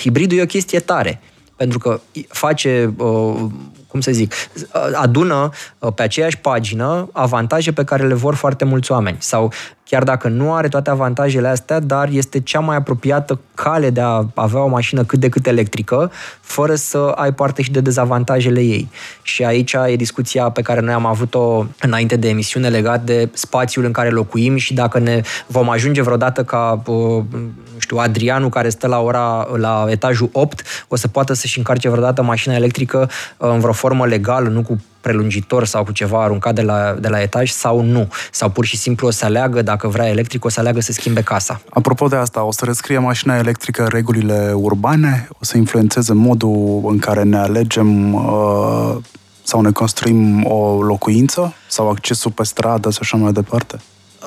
hibridul 0.01 0.37
e 0.37 0.41
o 0.41 0.45
chestie 0.45 0.79
tare. 0.79 1.21
Pentru 1.55 1.79
că 1.79 1.99
face, 2.27 2.93
uh, 2.97 3.45
cum 3.87 3.99
să 4.01 4.11
zic, 4.11 4.33
uh, 4.33 4.89
adună 4.93 5.49
pe 5.95 6.01
aceeași 6.01 6.37
pagină 6.37 7.09
avantaje 7.13 7.71
pe 7.71 7.83
care 7.83 8.07
le 8.07 8.13
vor 8.13 8.35
foarte 8.35 8.65
mulți 8.65 8.91
oameni. 8.91 9.17
Sau 9.19 9.53
chiar 9.87 10.03
dacă 10.03 10.27
nu 10.27 10.53
are 10.53 10.67
toate 10.67 10.89
avantajele 10.89 11.47
astea, 11.47 11.79
dar 11.79 12.09
este 12.11 12.39
cea 12.39 12.59
mai 12.59 12.75
apropiată 12.75 13.39
cale 13.55 13.89
de 13.89 14.01
a 14.01 14.25
avea 14.33 14.61
o 14.61 14.67
mașină 14.67 15.03
cât 15.03 15.19
de 15.19 15.29
cât 15.29 15.47
electrică, 15.47 16.11
fără 16.41 16.75
să 16.75 16.97
ai 16.97 17.33
parte 17.33 17.61
și 17.61 17.71
de 17.71 17.79
dezavantajele 17.79 18.61
ei. 18.61 18.89
Și 19.21 19.43
aici 19.43 19.73
e 19.87 19.95
discuția 19.95 20.49
pe 20.49 20.61
care 20.61 20.79
noi 20.79 20.93
am 20.93 21.05
avut-o 21.05 21.65
înainte 21.81 22.15
de 22.15 22.29
emisiune 22.29 22.69
legat 22.69 23.03
de 23.03 23.29
spațiul 23.33 23.85
în 23.85 23.91
care 23.91 24.09
locuim 24.09 24.55
și 24.55 24.73
dacă 24.73 24.99
ne 24.99 25.21
vom 25.47 25.69
ajunge 25.69 26.01
vreodată 26.01 26.43
ca, 26.43 26.81
nu 26.85 27.79
știu, 27.79 27.97
Adrianul 27.97 28.49
care 28.49 28.69
stă 28.69 28.87
la 28.87 28.99
ora 28.99 29.47
la 29.55 29.85
etajul 29.89 30.29
8, 30.31 30.61
o 30.87 30.95
să 30.95 31.07
poată 31.07 31.33
să-și 31.33 31.57
încarce 31.57 31.89
vreodată 31.89 32.21
mașina 32.21 32.55
electrică 32.55 33.09
în 33.37 33.59
vreo 33.59 33.73
formă 33.73 34.05
legală, 34.05 34.47
nu 34.47 34.61
cu 34.61 34.81
prelungitor 35.07 35.65
sau 35.65 35.83
cu 35.83 35.91
ceva 35.91 36.23
aruncat 36.23 36.55
de 36.55 36.61
la, 36.61 36.95
de 36.99 37.07
la 37.07 37.21
etaj 37.21 37.49
sau 37.49 37.81
nu. 37.81 38.07
Sau 38.31 38.49
pur 38.49 38.65
și 38.65 38.77
simplu 38.77 39.07
o 39.07 39.11
să 39.11 39.25
aleagă, 39.25 39.61
dacă 39.61 39.87
vrea 39.87 40.07
electric, 40.07 40.45
o 40.45 40.49
să 40.49 40.59
aleagă 40.59 40.79
să 40.79 40.91
schimbe 40.91 41.21
casa. 41.21 41.61
Apropo 41.69 42.07
de 42.07 42.15
asta, 42.15 42.43
o 42.43 42.51
să 42.51 42.65
rescrie 42.65 42.97
mașina 42.97 43.37
electrică 43.37 43.87
regulile 43.89 44.53
urbane? 44.55 45.27
O 45.31 45.43
să 45.43 45.57
influențeze 45.57 46.13
modul 46.13 46.83
în 46.87 46.99
care 46.99 47.23
ne 47.23 47.37
alegem 47.37 48.13
uh, 48.13 48.95
sau 49.43 49.61
ne 49.61 49.71
construim 49.71 50.45
o 50.45 50.81
locuință? 50.81 51.53
Sau 51.67 51.89
accesul 51.89 52.31
pe 52.31 52.43
stradă 52.43 52.89
și 52.89 52.99
așa 53.01 53.17
mai 53.17 53.31
departe? 53.31 53.79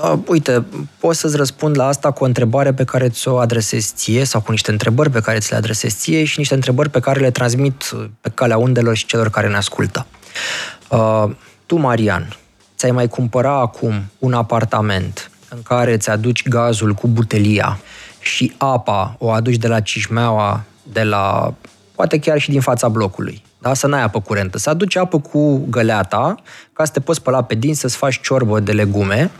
Uh, 0.02 0.18
uite, 0.26 0.64
pot 0.98 1.16
să-ți 1.16 1.36
răspund 1.36 1.76
la 1.76 1.86
asta 1.86 2.10
cu 2.10 2.24
o 2.24 2.26
întrebare 2.26 2.72
pe 2.72 2.84
care 2.84 3.08
ți-o 3.08 3.38
adresezi 3.38 3.92
ție 3.94 4.24
sau 4.24 4.40
cu 4.40 4.50
niște 4.50 4.70
întrebări 4.70 5.10
pe 5.10 5.20
care 5.20 5.38
ți 5.38 5.50
le 5.50 5.56
adresezi 5.56 5.96
ție 5.96 6.24
și 6.24 6.38
niște 6.38 6.54
întrebări 6.54 6.90
pe 6.90 7.00
care 7.00 7.20
le 7.20 7.30
transmit 7.30 7.94
pe 8.20 8.30
calea 8.34 8.56
undelor 8.56 8.96
și 8.96 9.06
celor 9.06 9.30
care 9.30 9.48
ne 9.48 9.56
ascultă. 9.56 10.06
Uh, 10.88 11.24
tu, 11.66 11.76
Marian, 11.76 12.36
ți-ai 12.76 12.90
mai 12.90 13.08
cumpăra 13.08 13.60
acum 13.60 14.02
un 14.18 14.32
apartament 14.32 15.30
în 15.48 15.62
care 15.62 15.92
îți 15.92 16.10
aduci 16.10 16.48
gazul 16.48 16.92
cu 16.92 17.08
butelia 17.08 17.78
și 18.20 18.54
apa 18.58 19.16
o 19.18 19.30
aduci 19.30 19.56
de 19.56 19.68
la 19.68 19.80
Cișmeaua, 19.80 20.62
de 20.92 21.02
la, 21.02 21.54
poate 21.94 22.18
chiar 22.18 22.38
și 22.38 22.50
din 22.50 22.60
fața 22.60 22.88
blocului. 22.88 23.42
Da? 23.58 23.74
Să 23.74 23.86
n-ai 23.86 24.02
apă 24.02 24.20
curentă. 24.20 24.58
Să 24.58 24.70
aduci 24.70 24.96
apă 24.96 25.20
cu 25.20 25.66
găleata 25.68 26.34
ca 26.72 26.84
să 26.84 26.92
te 26.92 27.00
poți 27.00 27.18
spăla 27.18 27.42
pe 27.42 27.54
dinți, 27.54 27.80
să-ți 27.80 27.96
faci 27.96 28.20
ciorbă 28.20 28.60
de 28.60 28.72
legume 28.72 29.30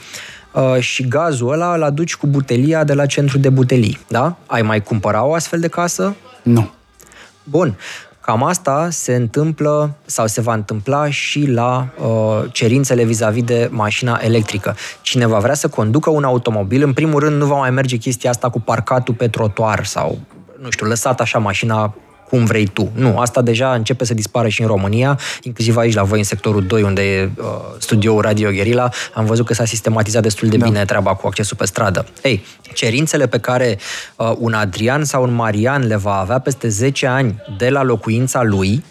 uh, 0.52 0.80
și 0.80 1.08
gazul 1.08 1.52
ăla 1.52 1.74
îl 1.74 1.82
aduci 1.82 2.16
cu 2.16 2.26
butelia 2.26 2.84
de 2.84 2.94
la 2.94 3.06
centru 3.06 3.38
de 3.38 3.48
butelii. 3.48 3.98
Da? 4.08 4.36
Ai 4.46 4.62
mai 4.62 4.82
cumpăra 4.82 5.24
o 5.24 5.34
astfel 5.34 5.60
de 5.60 5.68
casă? 5.68 6.14
Nu. 6.42 6.70
Bun. 7.44 7.76
Cam 8.20 8.42
asta 8.42 8.88
se 8.90 9.14
întâmplă 9.14 9.94
sau 10.04 10.26
se 10.26 10.40
va 10.40 10.54
întâmpla 10.54 11.10
și 11.10 11.46
la 11.46 11.88
uh, 11.98 12.44
cerințele 12.52 13.04
vis-a-vis 13.04 13.42
de 13.42 13.68
mașina 13.72 14.20
electrică. 14.22 14.76
Cine 15.02 15.26
va 15.26 15.38
vrea 15.38 15.54
să 15.54 15.68
conducă 15.68 16.10
un 16.10 16.24
automobil, 16.24 16.82
în 16.82 16.92
primul 16.92 17.20
rând 17.20 17.36
nu 17.36 17.46
va 17.46 17.56
mai 17.56 17.70
merge 17.70 17.96
chestia 17.96 18.30
asta 18.30 18.50
cu 18.50 18.60
parcatul 18.60 19.14
pe 19.14 19.28
trotuar 19.28 19.84
sau, 19.84 20.18
nu 20.62 20.70
știu, 20.70 20.86
lăsat 20.86 21.20
așa 21.20 21.38
mașina 21.38 21.94
cum 22.30 22.44
vrei 22.44 22.66
tu. 22.66 22.90
Nu, 22.94 23.18
asta 23.18 23.42
deja 23.42 23.74
începe 23.74 24.04
să 24.04 24.14
dispară 24.14 24.48
și 24.48 24.60
în 24.60 24.66
România, 24.66 25.18
inclusiv 25.42 25.76
aici 25.76 25.94
la 25.94 26.02
voi 26.02 26.18
în 26.18 26.24
sectorul 26.24 26.66
2, 26.66 26.82
unde 26.82 27.02
e 27.02 27.30
uh, 27.36 27.44
studioul 27.78 28.20
Radio 28.20 28.50
Guerilla, 28.50 28.88
am 29.14 29.24
văzut 29.24 29.46
că 29.46 29.54
s-a 29.54 29.64
sistematizat 29.64 30.22
destul 30.22 30.48
de 30.48 30.56
da. 30.56 30.66
bine 30.66 30.84
treaba 30.84 31.14
cu 31.14 31.26
accesul 31.26 31.56
pe 31.56 31.66
stradă. 31.66 32.06
Ei, 32.22 32.44
cerințele 32.74 33.26
pe 33.26 33.38
care 33.38 33.78
uh, 34.16 34.32
un 34.38 34.52
Adrian 34.52 35.04
sau 35.04 35.22
un 35.22 35.34
Marian 35.34 35.86
le 35.86 35.96
va 35.96 36.18
avea 36.18 36.38
peste 36.38 36.68
10 36.68 37.06
ani 37.06 37.42
de 37.58 37.68
la 37.68 37.82
locuința 37.82 38.42
lui, 38.42 38.84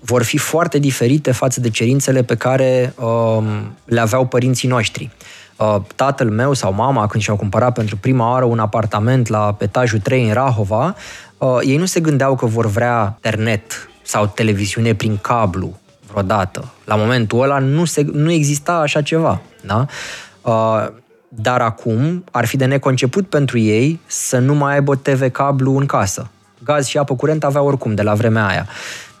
vor 0.00 0.22
fi 0.22 0.38
foarte 0.38 0.78
diferite 0.78 1.32
față 1.32 1.60
de 1.60 1.70
cerințele 1.70 2.22
pe 2.22 2.34
care 2.34 2.94
uh, 2.96 3.44
le 3.84 4.00
aveau 4.00 4.26
părinții 4.26 4.68
noștri. 4.68 5.10
Uh, 5.56 5.76
tatăl 5.94 6.30
meu 6.30 6.52
sau 6.52 6.72
mama, 6.72 7.06
când 7.06 7.22
și-au 7.22 7.36
cumpărat 7.36 7.72
pentru 7.74 7.96
prima 7.96 8.30
oară 8.30 8.44
un 8.44 8.58
apartament 8.58 9.28
la 9.28 9.56
etajul 9.58 9.98
3 9.98 10.26
în 10.26 10.32
Rahova, 10.32 10.94
uh, 11.38 11.58
ei 11.62 11.76
nu 11.76 11.84
se 11.84 12.00
gândeau 12.00 12.34
că 12.36 12.46
vor 12.46 12.66
vrea 12.66 13.12
internet 13.14 13.88
sau 14.02 14.26
televiziune 14.26 14.94
prin 14.94 15.16
cablu 15.16 15.78
vreodată. 16.06 16.72
La 16.84 16.94
momentul 16.94 17.42
ăla 17.42 17.58
nu, 17.58 17.84
se, 17.84 18.06
nu 18.12 18.30
exista 18.30 18.72
așa 18.72 19.02
ceva. 19.02 19.40
Da? 19.66 19.86
Uh, 20.42 20.86
dar 21.28 21.60
acum 21.60 22.24
ar 22.30 22.44
fi 22.44 22.56
de 22.56 22.64
neconceput 22.64 23.28
pentru 23.28 23.58
ei 23.58 24.00
să 24.06 24.38
nu 24.38 24.54
mai 24.54 24.74
aibă 24.74 24.96
TV 24.96 25.30
cablu 25.30 25.76
în 25.76 25.86
casă. 25.86 26.30
Gaz 26.64 26.86
și 26.86 26.98
apă 26.98 27.14
curent 27.14 27.44
aveau 27.44 27.66
oricum 27.66 27.94
de 27.94 28.02
la 28.02 28.14
vremea 28.14 28.46
aia 28.46 28.66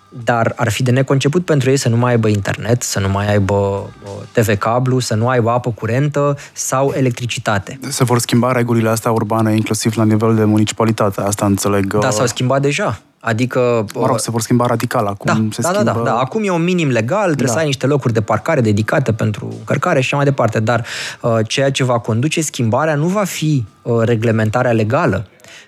dar 0.08 0.52
ar 0.56 0.70
fi 0.70 0.82
de 0.82 0.90
neconceput 0.90 1.44
pentru 1.44 1.70
ei 1.70 1.76
să 1.76 1.88
nu 1.88 1.96
mai 1.96 2.10
aibă 2.10 2.28
internet, 2.28 2.82
să 2.82 3.00
nu 3.00 3.08
mai 3.08 3.30
aibă 3.30 3.90
TV 4.32 4.56
cablu, 4.58 4.98
să 4.98 5.14
nu 5.14 5.28
aibă 5.28 5.50
apă 5.50 5.70
curentă 5.70 6.36
sau 6.52 6.92
electricitate. 6.96 7.78
Se 7.88 8.04
vor 8.04 8.18
schimba 8.18 8.52
regulile 8.52 8.88
astea 8.88 9.10
urbane, 9.10 9.54
inclusiv 9.54 9.96
la 9.96 10.04
nivel 10.04 10.34
de 10.34 10.44
municipalitate, 10.44 11.20
asta 11.20 11.46
înțeleg. 11.46 11.98
Da, 11.98 12.10
s-au 12.10 12.26
schimbat 12.26 12.62
deja. 12.62 13.00
Adică... 13.20 13.84
Mă 13.94 14.06
rog, 14.06 14.18
se 14.18 14.30
vor 14.30 14.40
schimba 14.40 14.66
radical 14.66 15.06
acum. 15.06 15.26
Da, 15.26 15.48
se 15.50 15.62
da, 15.62 15.68
schimbă... 15.68 15.90
da, 15.90 15.98
da, 15.98 16.04
da. 16.04 16.18
Acum 16.18 16.44
e 16.44 16.50
un 16.50 16.64
minim 16.64 16.88
legal, 16.88 17.24
trebuie 17.24 17.46
da. 17.46 17.52
să 17.52 17.58
ai 17.58 17.64
niște 17.64 17.86
locuri 17.86 18.12
de 18.12 18.20
parcare 18.20 18.60
dedicate 18.60 19.12
pentru 19.12 19.54
încărcare 19.58 20.00
și 20.00 20.04
așa 20.04 20.16
mai 20.16 20.24
departe, 20.24 20.60
dar 20.60 20.84
uh, 21.20 21.38
ceea 21.46 21.70
ce 21.70 21.84
va 21.84 21.98
conduce 21.98 22.40
schimbarea 22.40 22.94
nu 22.94 23.06
va 23.06 23.24
fi 23.24 23.64
uh, 23.82 24.00
reglementarea 24.04 24.72
legală, 24.72 25.26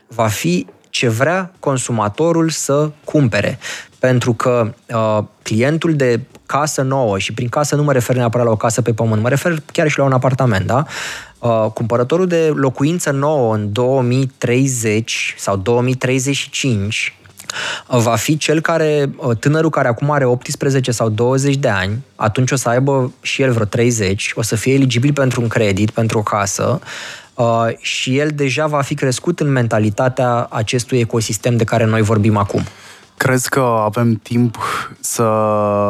va 0.08 0.26
fi 0.26 0.66
ce 0.90 1.08
vrea 1.08 1.52
consumatorul 1.60 2.48
să 2.48 2.90
cumpere. 3.04 3.58
Pentru 3.98 4.32
că 4.34 4.74
uh, 4.94 5.24
clientul 5.42 5.94
de 5.94 6.20
casă 6.46 6.82
nouă, 6.82 7.18
și 7.18 7.32
prin 7.32 7.48
casă 7.48 7.76
nu 7.76 7.82
mă 7.82 7.92
refer 7.92 8.16
neapărat 8.16 8.46
la 8.46 8.52
o 8.52 8.56
casă 8.56 8.82
pe 8.82 8.92
pământ, 8.92 9.22
mă 9.22 9.28
refer 9.28 9.62
chiar 9.72 9.88
și 9.88 9.98
la 9.98 10.04
un 10.04 10.12
apartament, 10.12 10.66
da? 10.66 10.84
Uh, 11.38 11.66
cumpărătorul 11.74 12.26
de 12.26 12.52
locuință 12.54 13.10
nouă 13.10 13.54
în 13.54 13.72
2030 13.72 15.34
sau 15.38 15.56
2035 15.56 17.14
uh, 17.88 17.98
va 17.98 18.16
fi 18.16 18.36
cel 18.36 18.60
care, 18.60 19.10
uh, 19.16 19.36
tânărul 19.36 19.70
care 19.70 19.88
acum 19.88 20.10
are 20.10 20.24
18 20.24 20.90
sau 20.90 21.08
20 21.08 21.56
de 21.56 21.68
ani, 21.68 22.04
atunci 22.16 22.50
o 22.50 22.56
să 22.56 22.68
aibă 22.68 23.12
și 23.20 23.42
el 23.42 23.52
vreo 23.52 23.64
30, 23.64 24.32
o 24.34 24.42
să 24.42 24.56
fie 24.56 24.72
eligibil 24.72 25.12
pentru 25.12 25.40
un 25.40 25.48
credit, 25.48 25.90
pentru 25.90 26.18
o 26.18 26.22
casă, 26.22 26.80
uh, 27.34 27.76
și 27.78 28.18
el 28.18 28.30
deja 28.34 28.66
va 28.66 28.80
fi 28.80 28.94
crescut 28.94 29.40
în 29.40 29.52
mentalitatea 29.52 30.46
acestui 30.50 30.98
ecosistem 30.98 31.56
de 31.56 31.64
care 31.64 31.84
noi 31.84 32.02
vorbim 32.02 32.36
acum. 32.36 32.62
Crezi 33.16 33.48
că 33.48 33.60
avem 33.84 34.14
timp 34.14 34.58
să 35.00 35.22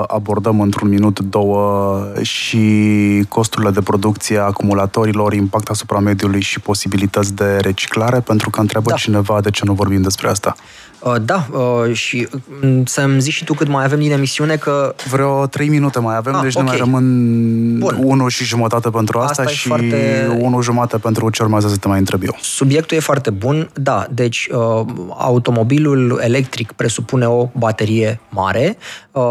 abordăm 0.07 0.61
într-un 0.61 0.89
minut, 0.89 1.21
două 1.21 2.05
și 2.23 3.25
costurile 3.29 3.71
de 3.71 3.81
producție 3.81 4.39
a 4.39 4.43
acumulatorilor, 4.43 5.33
impact 5.33 5.69
asupra 5.69 5.99
mediului 5.99 6.41
și 6.41 6.61
posibilități 6.61 7.35
de 7.35 7.57
reciclare? 7.57 8.21
Pentru 8.21 8.51
că 8.51 8.61
întreabă 8.61 8.91
da. 8.91 8.97
cineva 8.97 9.41
de 9.41 9.51
ce 9.51 9.65
nu 9.65 9.73
vorbim 9.73 10.03
despre 10.03 10.29
asta. 10.29 10.55
Uh, 11.01 11.15
da, 11.25 11.47
uh, 11.53 11.95
și 11.95 12.29
mm, 12.63 12.85
să-mi 12.85 13.21
zici 13.21 13.33
și 13.33 13.45
tu 13.45 13.55
cât 13.55 13.69
mai 13.69 13.85
avem 13.85 13.99
din 13.99 14.13
emisiune 14.13 14.57
că... 14.57 14.95
Vreo 15.11 15.47
trei 15.47 15.69
minute 15.69 15.99
mai 15.99 16.17
avem, 16.17 16.35
ah, 16.35 16.43
deci 16.43 16.55
okay. 16.55 16.65
ne 16.65 16.71
mai 16.71 16.79
rămân 16.79 17.79
Bun. 17.79 17.99
unu 18.03 18.29
și 18.29 18.45
jumătate 18.45 18.91
pentru 18.91 19.19
asta, 19.19 19.43
asta 19.43 19.55
și 19.55 19.67
foarte... 19.67 20.29
unu 20.39 20.63
jumătate 20.63 20.99
pentru 20.99 21.31
ce 21.31 21.43
urmează 21.43 21.69
să 21.69 21.77
te 21.77 21.89
mai 21.89 21.99
întreb 21.99 22.23
eu. 22.23 22.37
Subiectul 22.41 22.97
e 22.97 23.01
foarte 23.01 23.31
bun, 23.31 23.71
da, 23.75 24.07
deci 24.11 24.49
uh, 24.53 24.87
automobilul 25.09 26.21
electric 26.23 26.73
presupune 26.73 27.27
o 27.27 27.49
baterie 27.53 28.21
mare, 28.29 28.77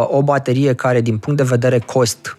o 0.07 0.23
baterie 0.23 0.73
care 0.73 1.01
din 1.01 1.17
punct 1.17 1.39
de 1.39 1.45
vedere 1.45 1.79
cost 1.79 2.38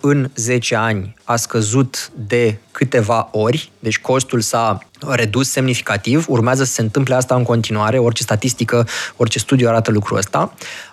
în 0.00 0.30
10 0.34 0.74
ani 0.74 1.14
a 1.24 1.36
scăzut 1.36 2.10
de 2.14 2.58
câteva 2.70 3.28
ori, 3.32 3.70
deci 3.78 3.98
costul 3.98 4.40
s-a 4.40 4.78
redus 5.08 5.50
semnificativ, 5.50 6.24
urmează 6.28 6.64
să 6.64 6.72
se 6.72 6.80
întâmple 6.80 7.14
asta 7.14 7.34
în 7.34 7.42
continuare, 7.42 7.98
orice 7.98 8.22
statistică, 8.22 8.86
orice 9.16 9.38
studiu 9.38 9.68
arată 9.68 9.90
lucrul 9.90 10.16
ăsta. 10.16 10.52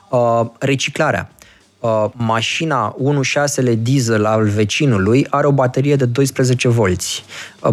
Uh, 0.10 0.46
reciclarea. 0.60 1.30
Uh, 1.80 2.06
mașina 2.14 2.96
1.6 3.66 3.74
diesel 3.78 4.26
al 4.26 4.48
vecinului 4.48 5.28
are 5.30 5.48
o 5.48 5.52
baterie 5.52 5.96
de 5.96 6.06
12 6.06 6.68
volți. 6.68 7.24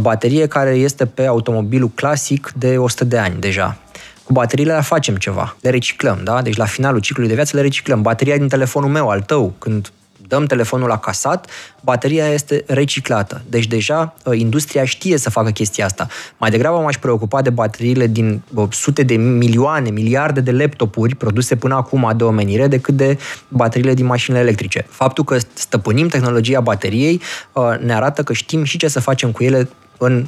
Baterie 0.01 0.47
care 0.47 0.71
este 0.71 1.07
pe 1.07 1.27
automobilul 1.27 1.91
clasic 1.95 2.53
de 2.57 2.79
100 2.79 3.05
de 3.05 3.19
ani 3.19 3.41
deja. 3.41 3.79
Cu 4.25 4.33
bateriile 4.33 4.75
le 4.75 4.81
facem 4.81 5.17
ceva, 5.17 5.57
le 5.61 5.71
reciclăm, 5.71 6.21
da? 6.25 6.43
Deci 6.43 6.57
la 6.57 6.65
finalul 6.65 7.01
ciclului 7.01 7.29
de 7.29 7.35
viață 7.35 7.57
le 7.57 7.63
reciclăm. 7.63 8.03
Bateria 8.03 8.37
din 8.37 8.49
telefonul 8.49 8.91
meu, 8.91 9.09
al 9.09 9.21
tău, 9.21 9.55
când 9.59 9.93
dăm 10.33 10.47
telefonul 10.47 10.89
la 10.89 10.99
casat, 10.99 11.51
bateria 11.81 12.27
este 12.27 12.65
reciclată. 12.67 13.43
Deci 13.49 13.67
deja 13.67 14.15
uh, 14.25 14.39
industria 14.39 14.85
știe 14.85 15.17
să 15.19 15.31
facă 15.31 15.51
chestia 15.51 15.85
asta. 15.85 16.07
Mai 16.39 16.51
degrabă 16.51 16.79
m-aș 16.79 16.97
preocupa 16.97 17.43
de 17.43 17.51
bateriile 17.51 18.07
din 18.07 18.43
sute 18.71 19.03
de 19.03 19.17
milioane, 19.17 19.91
miliarde 19.91 20.41
de 20.41 20.53
laptopuri 20.53 21.15
produse 21.15 21.57
până 21.57 21.75
acum 21.75 22.13
de 22.17 22.25
omenire 22.25 22.67
decât 22.67 22.97
de 22.97 23.19
bateriile 23.49 23.95
din 23.95 24.07
mașinile 24.07 24.43
electrice. 24.43 24.87
Faptul 24.89 25.25
că 25.25 25.37
stăpânim 25.53 26.09
tehnologia 26.09 26.61
bateriei 26.61 27.21
uh, 27.53 27.79
ne 27.81 27.95
arată 27.95 28.23
că 28.23 28.33
știm 28.33 28.65
și 28.65 28.79
ce 28.79 28.89
să 28.89 29.01
facem 29.01 29.31
cu 29.31 29.45
ele 29.45 29.69
în 29.99 30.27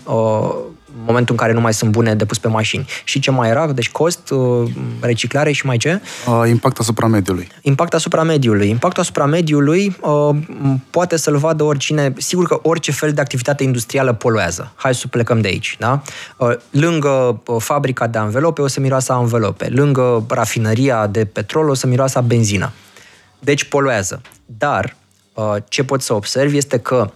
uh, 0.96 1.02
momentul 1.06 1.34
în 1.34 1.40
care 1.40 1.52
nu 1.52 1.60
mai 1.60 1.74
sunt 1.74 1.90
bune 1.90 2.14
de 2.14 2.24
pus 2.24 2.38
pe 2.38 2.48
mașini. 2.48 2.86
Și 3.04 3.20
ce 3.20 3.30
mai 3.30 3.48
era? 3.48 3.72
Deci 3.72 3.90
cost, 3.90 4.30
uh, 4.30 4.70
reciclare 5.00 5.52
și 5.52 5.66
mai 5.66 5.76
ce? 5.76 6.00
Uh, 6.26 6.48
impact 6.48 6.78
asupra 6.78 7.06
mediului. 7.06 7.48
Impact 7.62 7.94
asupra 7.94 8.22
mediului. 8.22 8.68
Impactul 8.68 9.02
asupra 9.02 9.24
mediului 9.24 9.96
uh, 10.00 10.36
poate 10.90 11.16
să-l 11.16 11.36
vadă 11.36 11.62
oricine. 11.62 12.12
Sigur 12.16 12.46
că 12.46 12.58
orice 12.62 12.92
fel 12.92 13.12
de 13.12 13.20
activitate 13.20 13.62
industrială 13.62 14.12
poluează. 14.12 14.72
Hai 14.74 14.94
să 14.94 15.06
plecăm 15.08 15.40
de 15.40 15.48
aici. 15.48 15.76
Da? 15.78 16.02
Uh, 16.36 16.54
lângă 16.70 17.40
uh, 17.46 17.56
fabrica 17.60 18.06
de 18.06 18.18
anvelope 18.18 18.62
o 18.62 18.66
să 18.66 18.80
miroasă 18.80 19.12
anvelope. 19.12 19.68
Lângă 19.68 20.24
rafinăria 20.28 21.06
de 21.06 21.24
petrol 21.24 21.68
o 21.68 21.74
să 21.74 21.86
miroasă 21.86 22.20
benzină. 22.20 22.72
Deci 23.38 23.64
poluează. 23.64 24.20
Dar 24.46 24.96
uh, 25.34 25.54
ce 25.68 25.84
pot 25.84 26.02
să 26.02 26.14
observ 26.14 26.54
este 26.54 26.78
că 26.78 27.10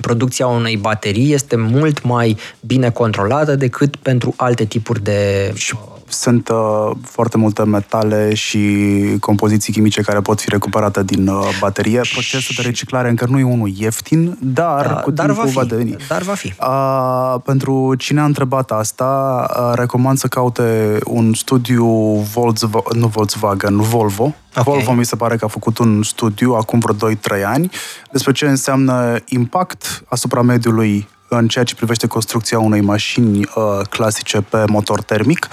producția 0.00 0.46
unei 0.46 0.76
baterii 0.76 1.32
este 1.32 1.56
mult 1.56 2.02
mai 2.02 2.36
bine 2.60 2.90
controlată 2.90 3.56
decât 3.56 3.96
pentru 3.96 4.34
alte 4.36 4.64
tipuri 4.64 5.02
de... 5.02 5.52
Și 5.54 5.76
sunt 6.12 6.48
uh, 6.48 6.90
foarte 7.02 7.38
multe 7.38 7.64
metale 7.64 8.34
și 8.34 8.86
compoziții 9.20 9.72
chimice 9.72 10.02
care 10.02 10.20
pot 10.20 10.40
fi 10.40 10.50
recuperate 10.50 11.02
din 11.02 11.28
uh, 11.28 11.58
baterie. 11.60 12.00
Procesul 12.12 12.54
de 12.56 12.62
reciclare 12.62 13.08
încă 13.08 13.26
nu 13.28 13.38
e 13.38 13.42
unul 13.42 13.72
ieftin, 13.76 14.38
dar 14.40 14.86
da, 14.86 15.00
cu 15.00 15.10
dar 15.10 15.26
timpul 15.26 15.44
va, 15.44 15.50
fi, 15.50 15.56
va 15.56 15.64
deveni. 15.64 15.96
Dar 16.08 16.22
va 16.22 16.34
fi. 16.34 16.52
Uh, 16.60 17.40
pentru 17.44 17.94
cine 17.94 18.20
a 18.20 18.24
întrebat 18.24 18.70
asta, 18.70 19.46
uh, 19.58 19.72
recomand 19.74 20.18
să 20.18 20.26
caute 20.26 20.98
un 21.04 21.34
studiu 21.34 21.86
Volkswagen, 22.34 22.98
nu 23.00 23.06
Volkswagen, 23.06 23.80
Volvo. 23.80 24.34
Okay. 24.56 24.62
Volvo 24.64 24.92
mi 24.92 25.04
se 25.04 25.16
pare 25.16 25.36
că 25.36 25.44
a 25.44 25.48
făcut 25.48 25.78
un 25.78 26.02
studiu 26.02 26.52
acum 26.52 26.78
vreo 26.78 27.10
2-3 27.10 27.44
ani 27.44 27.70
despre 28.10 28.32
ce 28.32 28.46
înseamnă 28.46 29.16
impact 29.24 30.02
asupra 30.08 30.42
mediului 30.42 31.08
în 31.28 31.48
ceea 31.48 31.64
ce 31.64 31.74
privește 31.74 32.06
construcția 32.06 32.58
unei 32.58 32.80
mașini 32.80 33.38
uh, 33.38 33.86
clasice 33.90 34.40
pe 34.40 34.64
motor 34.66 35.02
termic 35.02 35.48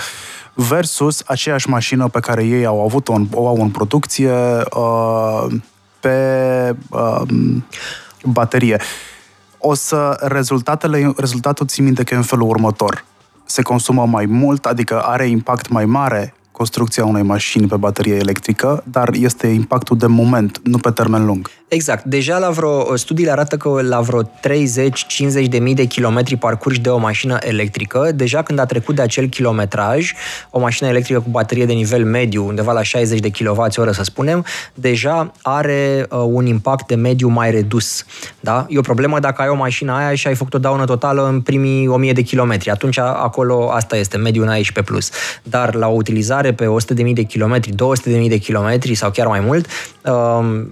versus 0.60 1.24
aceeași 1.26 1.70
mașină 1.70 2.08
pe 2.08 2.20
care 2.20 2.44
ei 2.44 2.66
au 2.66 2.84
avut-o 2.84 3.14
în, 3.14 3.28
o 3.34 3.48
au 3.48 3.62
în 3.62 3.70
producție 3.70 4.32
uh, 4.76 5.46
pe 6.00 6.76
uh, 6.90 7.22
baterie. 8.24 8.82
O 9.58 9.74
să 9.74 10.18
rezultatele, 10.22 11.14
rezultatul 11.18 11.68
țin 11.68 11.84
minte 11.84 12.04
că 12.04 12.14
e 12.14 12.18
în 12.18 12.24
felul 12.24 12.50
următor. 12.50 13.06
Se 13.46 13.62
consumă 13.62 14.06
mai 14.06 14.26
mult, 14.26 14.66
adică 14.66 15.02
are 15.02 15.28
impact 15.28 15.70
mai 15.70 15.86
mare 15.86 16.34
construcția 16.60 17.06
unei 17.06 17.24
mașini 17.24 17.68
pe 17.68 17.76
baterie 17.76 18.16
electrică, 18.16 18.84
dar 18.92 19.10
este 19.14 19.48
impactul 19.48 19.98
de 19.98 20.06
moment, 20.06 20.62
nu 20.64 20.78
pe 20.78 20.92
termen 20.92 21.26
lung. 21.26 21.50
Exact. 21.70 22.04
Deja 22.04 22.38
la 22.38 22.50
vreo, 22.50 22.96
studiile 22.96 23.32
arată 23.32 23.58
că 23.58 23.80
la 23.82 24.00
vreo 24.00 24.24
30-50 24.24 24.28
de 25.50 25.60
mii 25.60 25.74
de 25.74 25.86
kilometri 25.86 26.36
parcurși 26.36 26.80
de 26.80 26.90
o 26.90 26.98
mașină 26.98 27.38
electrică, 27.42 28.12
deja 28.16 28.42
când 28.42 28.60
a 28.60 28.66
trecut 28.66 28.96
de 28.96 29.02
acel 29.02 29.28
kilometraj, 29.28 30.14
o 30.50 30.60
mașină 30.60 30.90
electrică 30.90 31.20
cu 31.20 31.30
baterie 31.30 31.66
de 31.66 31.74
nivel 31.74 32.06
mediu, 32.06 32.46
undeva 32.46 32.72
la 32.72 32.84
60 32.84 33.20
de 33.20 33.30
kWh, 33.30 33.66
să 33.70 34.04
spunem, 34.04 34.46
deja 34.74 35.32
are 35.42 36.08
uh, 36.10 36.20
un 36.26 36.46
impact 36.46 36.88
de 36.88 36.96
mediu 36.96 37.28
mai 37.28 37.52
redus. 37.52 38.06
Da? 38.40 38.66
E 38.70 38.78
o 38.78 38.82
problemă 38.82 39.20
dacă 39.20 39.42
ai 39.42 39.48
o 39.48 39.56
mașină 39.56 39.94
aia 39.94 40.16
și 40.16 40.28
ai 40.28 40.36
făcut 40.36 40.54
o 40.54 40.58
daună 40.58 40.86
totală 40.86 41.28
în 41.28 41.42
primii 41.42 41.88
1000 41.88 42.14
de 42.14 42.22
kilometri. 42.22 42.70
Atunci 42.70 42.98
acolo 42.98 43.70
asta 43.72 43.98
este, 43.98 44.18
mediul 44.18 44.46
n-ai 44.46 44.62
și 44.62 44.72
pe 44.74 44.82
plus. 44.82 45.10
Dar 45.44 45.76
la 45.76 45.88
o 45.88 45.94
utilizare 45.94 46.49
pe 46.54 46.66
100.000 46.66 47.14
de 47.14 47.24
kilometri, 47.24 47.72
200.000 47.72 48.28
de 48.28 48.38
kilometri 48.38 48.96
sau 48.96 49.12
chiar 49.12 49.28
mai 49.28 49.40
mult, 49.40 49.68
uh, 50.06 50.66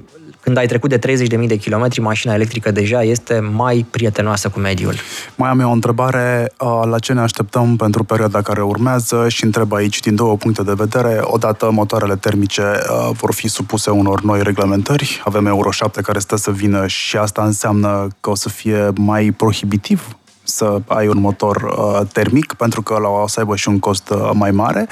când 0.47 0.59
ai 0.59 0.65
trecut 0.65 0.89
de 0.89 0.97
30.000 0.97 1.47
de 1.47 1.55
kilometri, 1.55 2.01
mașina 2.01 2.33
electrică 2.33 2.71
deja 2.71 3.03
este 3.03 3.39
mai 3.39 3.85
prietenoasă 3.89 4.49
cu 4.49 4.59
mediul. 4.59 4.93
Mai 5.35 5.49
am 5.49 5.59
eu 5.59 5.69
o 5.69 5.71
întrebare. 5.71 6.51
Uh, 6.59 6.81
la 6.89 6.99
ce 6.99 7.13
ne 7.13 7.19
așteptăm 7.19 7.75
pentru 7.75 8.03
perioada 8.03 8.41
care 8.41 8.61
urmează 8.61 9.25
și 9.29 9.43
întreb 9.43 9.73
aici 9.73 9.99
din 9.99 10.15
două 10.15 10.37
puncte 10.37 10.63
de 10.63 10.73
vedere. 10.75 11.19
Odată, 11.21 11.71
motoarele 11.71 12.15
termice 12.15 12.61
uh, 12.61 13.09
vor 13.13 13.33
fi 13.33 13.47
supuse 13.47 13.89
unor 13.89 14.21
noi 14.21 14.43
reglementări. 14.43 15.21
Avem 15.25 15.45
Euro 15.45 15.71
7 15.71 16.01
care 16.01 16.19
stă 16.19 16.35
să 16.35 16.51
vină 16.51 16.87
și 16.87 17.17
asta 17.17 17.43
înseamnă 17.43 18.07
că 18.19 18.29
o 18.29 18.35
să 18.35 18.49
fie 18.49 18.91
mai 18.95 19.33
prohibitiv 19.37 20.17
să 20.47 20.81
ai 20.87 21.07
un 21.07 21.19
motor 21.19 21.55
uh, 21.55 22.07
termic, 22.11 22.53
pentru 22.53 22.81
că 22.81 22.97
la 22.97 23.07
o 23.07 23.27
să 23.27 23.39
aibă 23.39 23.55
și 23.55 23.67
un 23.67 23.79
cost 23.79 24.09
uh, 24.09 24.29
mai 24.33 24.51
mare, 24.51 24.87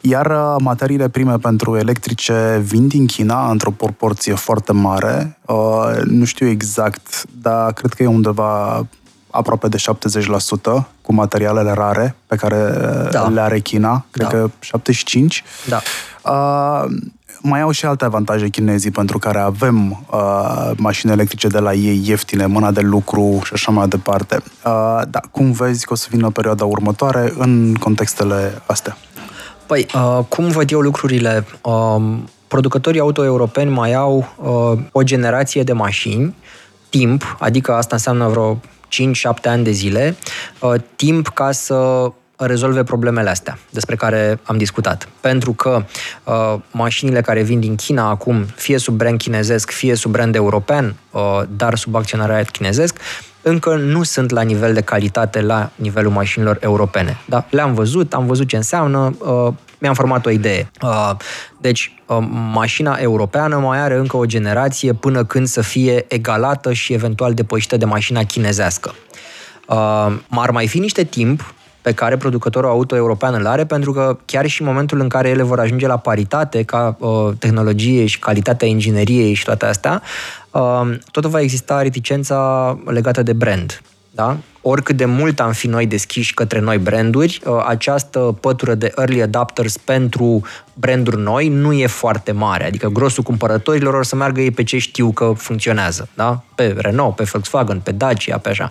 iar 0.00 0.26
uh, 0.26 0.54
materiile 0.58 1.08
prime 1.08 1.36
pentru 1.36 1.76
electrice 1.76 2.62
vin 2.64 2.88
din 2.88 3.06
China 3.06 3.50
într-o 3.50 3.70
proporție 3.70 4.34
foarte 4.34 4.72
mare, 4.72 5.38
uh, 5.46 6.02
nu 6.04 6.24
știu 6.24 6.48
exact, 6.48 7.24
dar 7.40 7.72
cred 7.72 7.92
că 7.92 8.02
e 8.02 8.06
undeva 8.06 8.86
aproape 9.30 9.68
de 9.68 9.76
70% 9.76 9.82
cu 11.02 11.12
materialele 11.12 11.72
rare 11.72 12.14
pe 12.26 12.36
care 12.36 12.72
da. 13.10 13.28
le 13.28 13.40
are 13.40 13.60
China, 13.60 14.04
cred 14.10 14.26
da. 14.26 14.32
că 14.32 14.50
75%. 14.78 15.68
Da. 15.68 15.80
Uh, 16.30 16.84
mai 17.42 17.60
au 17.60 17.70
și 17.70 17.86
alte 17.86 18.04
avantaje 18.04 18.48
chinezii 18.48 18.90
pentru 18.90 19.18
care 19.18 19.38
avem 19.38 20.06
uh, 20.12 20.70
mașini 20.76 21.12
electrice 21.12 21.48
de 21.48 21.58
la 21.58 21.72
ei 21.72 22.02
ieftine, 22.04 22.46
mâna 22.46 22.70
de 22.70 22.80
lucru 22.80 23.40
și 23.44 23.52
așa 23.52 23.70
mai 23.70 23.88
departe. 23.88 24.42
Uh, 24.64 25.00
da, 25.08 25.20
cum 25.30 25.52
vezi 25.52 25.86
că 25.86 25.92
o 25.92 25.96
să 25.96 26.06
vină 26.10 26.30
perioada 26.30 26.64
următoare 26.64 27.32
în 27.38 27.74
contextele 27.74 28.62
astea? 28.66 28.96
Păi, 29.66 29.86
uh, 29.94 30.24
cum 30.28 30.48
văd 30.48 30.70
eu 30.70 30.80
lucrurile? 30.80 31.46
Uh, 31.62 32.18
producătorii 32.48 33.00
auto 33.00 33.24
europeni 33.24 33.70
mai 33.70 33.94
au 33.94 34.28
uh, 34.36 34.78
o 34.92 35.02
generație 35.02 35.62
de 35.62 35.72
mașini, 35.72 36.34
timp, 36.88 37.36
adică 37.38 37.74
asta 37.74 37.94
înseamnă 37.94 38.28
vreo 38.28 38.54
5-7 38.54 38.58
ani 39.44 39.64
de 39.64 39.70
zile, 39.70 40.16
uh, 40.60 40.74
timp 40.96 41.28
ca 41.28 41.52
să 41.52 42.10
rezolve 42.46 42.82
problemele 42.82 43.30
astea 43.30 43.58
despre 43.70 43.96
care 43.96 44.40
am 44.42 44.56
discutat. 44.56 45.08
Pentru 45.20 45.52
că 45.52 45.84
uh, 46.24 46.54
mașinile 46.70 47.20
care 47.20 47.42
vin 47.42 47.60
din 47.60 47.74
China 47.74 48.08
acum, 48.08 48.44
fie 48.54 48.78
sub 48.78 48.94
brand 48.94 49.18
chinezesc, 49.18 49.70
fie 49.70 49.94
sub 49.94 50.10
brand 50.10 50.34
european, 50.34 50.94
uh, 51.10 51.42
dar 51.56 51.76
sub 51.76 51.94
acționariat 51.94 52.50
chinezesc, 52.50 52.96
încă 53.42 53.76
nu 53.76 54.02
sunt 54.02 54.30
la 54.30 54.42
nivel 54.42 54.74
de 54.74 54.80
calitate 54.80 55.40
la 55.40 55.70
nivelul 55.74 56.12
mașinilor 56.12 56.56
europene. 56.60 57.18
Da? 57.26 57.46
Le-am 57.50 57.74
văzut, 57.74 58.14
am 58.14 58.26
văzut 58.26 58.48
ce 58.48 58.56
înseamnă, 58.56 59.16
uh, 59.18 59.52
mi-am 59.78 59.94
format 59.94 60.26
o 60.26 60.30
idee. 60.30 60.70
Uh, 60.82 61.10
deci, 61.60 61.94
uh, 62.06 62.16
mașina 62.52 62.94
europeană 62.94 63.56
mai 63.56 63.78
are 63.78 63.96
încă 63.96 64.16
o 64.16 64.24
generație 64.24 64.92
până 64.92 65.24
când 65.24 65.46
să 65.46 65.60
fie 65.60 66.04
egalată 66.08 66.72
și 66.72 66.92
eventual 66.92 67.34
depășită 67.34 67.76
de 67.76 67.84
mașina 67.84 68.24
chinezească. 68.24 68.94
Uh, 69.66 70.12
ar 70.28 70.50
mai 70.50 70.66
fi 70.66 70.78
niște 70.78 71.04
timp 71.04 71.54
pe 71.82 71.92
care 71.92 72.16
producătorul 72.16 72.70
auto 72.70 72.96
european 72.96 73.34
îl 73.34 73.46
are, 73.46 73.64
pentru 73.64 73.92
că 73.92 74.16
chiar 74.24 74.46
și 74.46 74.60
în 74.60 74.66
momentul 74.66 75.00
în 75.00 75.08
care 75.08 75.28
ele 75.28 75.42
vor 75.42 75.60
ajunge 75.60 75.86
la 75.86 75.96
paritate 75.96 76.62
ca 76.62 76.96
uh, 76.98 77.28
tehnologie 77.38 78.06
și 78.06 78.18
calitatea 78.18 78.68
ingineriei 78.68 79.34
și 79.34 79.44
toate 79.44 79.66
astea, 79.66 80.02
uh, 80.50 80.98
tot 81.10 81.24
va 81.24 81.40
exista 81.40 81.82
reticența 81.82 82.78
legată 82.86 83.22
de 83.22 83.32
brand. 83.32 83.82
Da? 84.10 84.36
Oricât 84.62 84.96
de 84.96 85.04
mult 85.04 85.40
am 85.40 85.52
fi 85.52 85.66
noi 85.66 85.86
deschiși 85.86 86.34
către 86.34 86.60
noi 86.60 86.78
branduri, 86.78 87.40
uh, 87.44 87.64
această 87.66 88.36
pătură 88.40 88.74
de 88.74 88.92
early 88.96 89.22
adapters 89.22 89.76
pentru 89.76 90.42
branduri 90.74 91.20
noi 91.20 91.48
nu 91.48 91.72
e 91.72 91.86
foarte 91.86 92.32
mare. 92.32 92.66
Adică 92.66 92.88
grosul 92.88 93.22
cumpărătorilor 93.22 93.94
or 93.94 94.04
să 94.04 94.16
meargă 94.16 94.40
ei 94.40 94.50
pe 94.50 94.62
ce 94.62 94.78
știu 94.78 95.10
că 95.10 95.32
funcționează. 95.36 96.08
Da? 96.14 96.42
Pe 96.54 96.74
Renault, 96.78 97.14
pe 97.14 97.22
Volkswagen, 97.22 97.80
pe 97.80 97.92
Dacia, 97.92 98.38
pe 98.38 98.48
așa. 98.48 98.70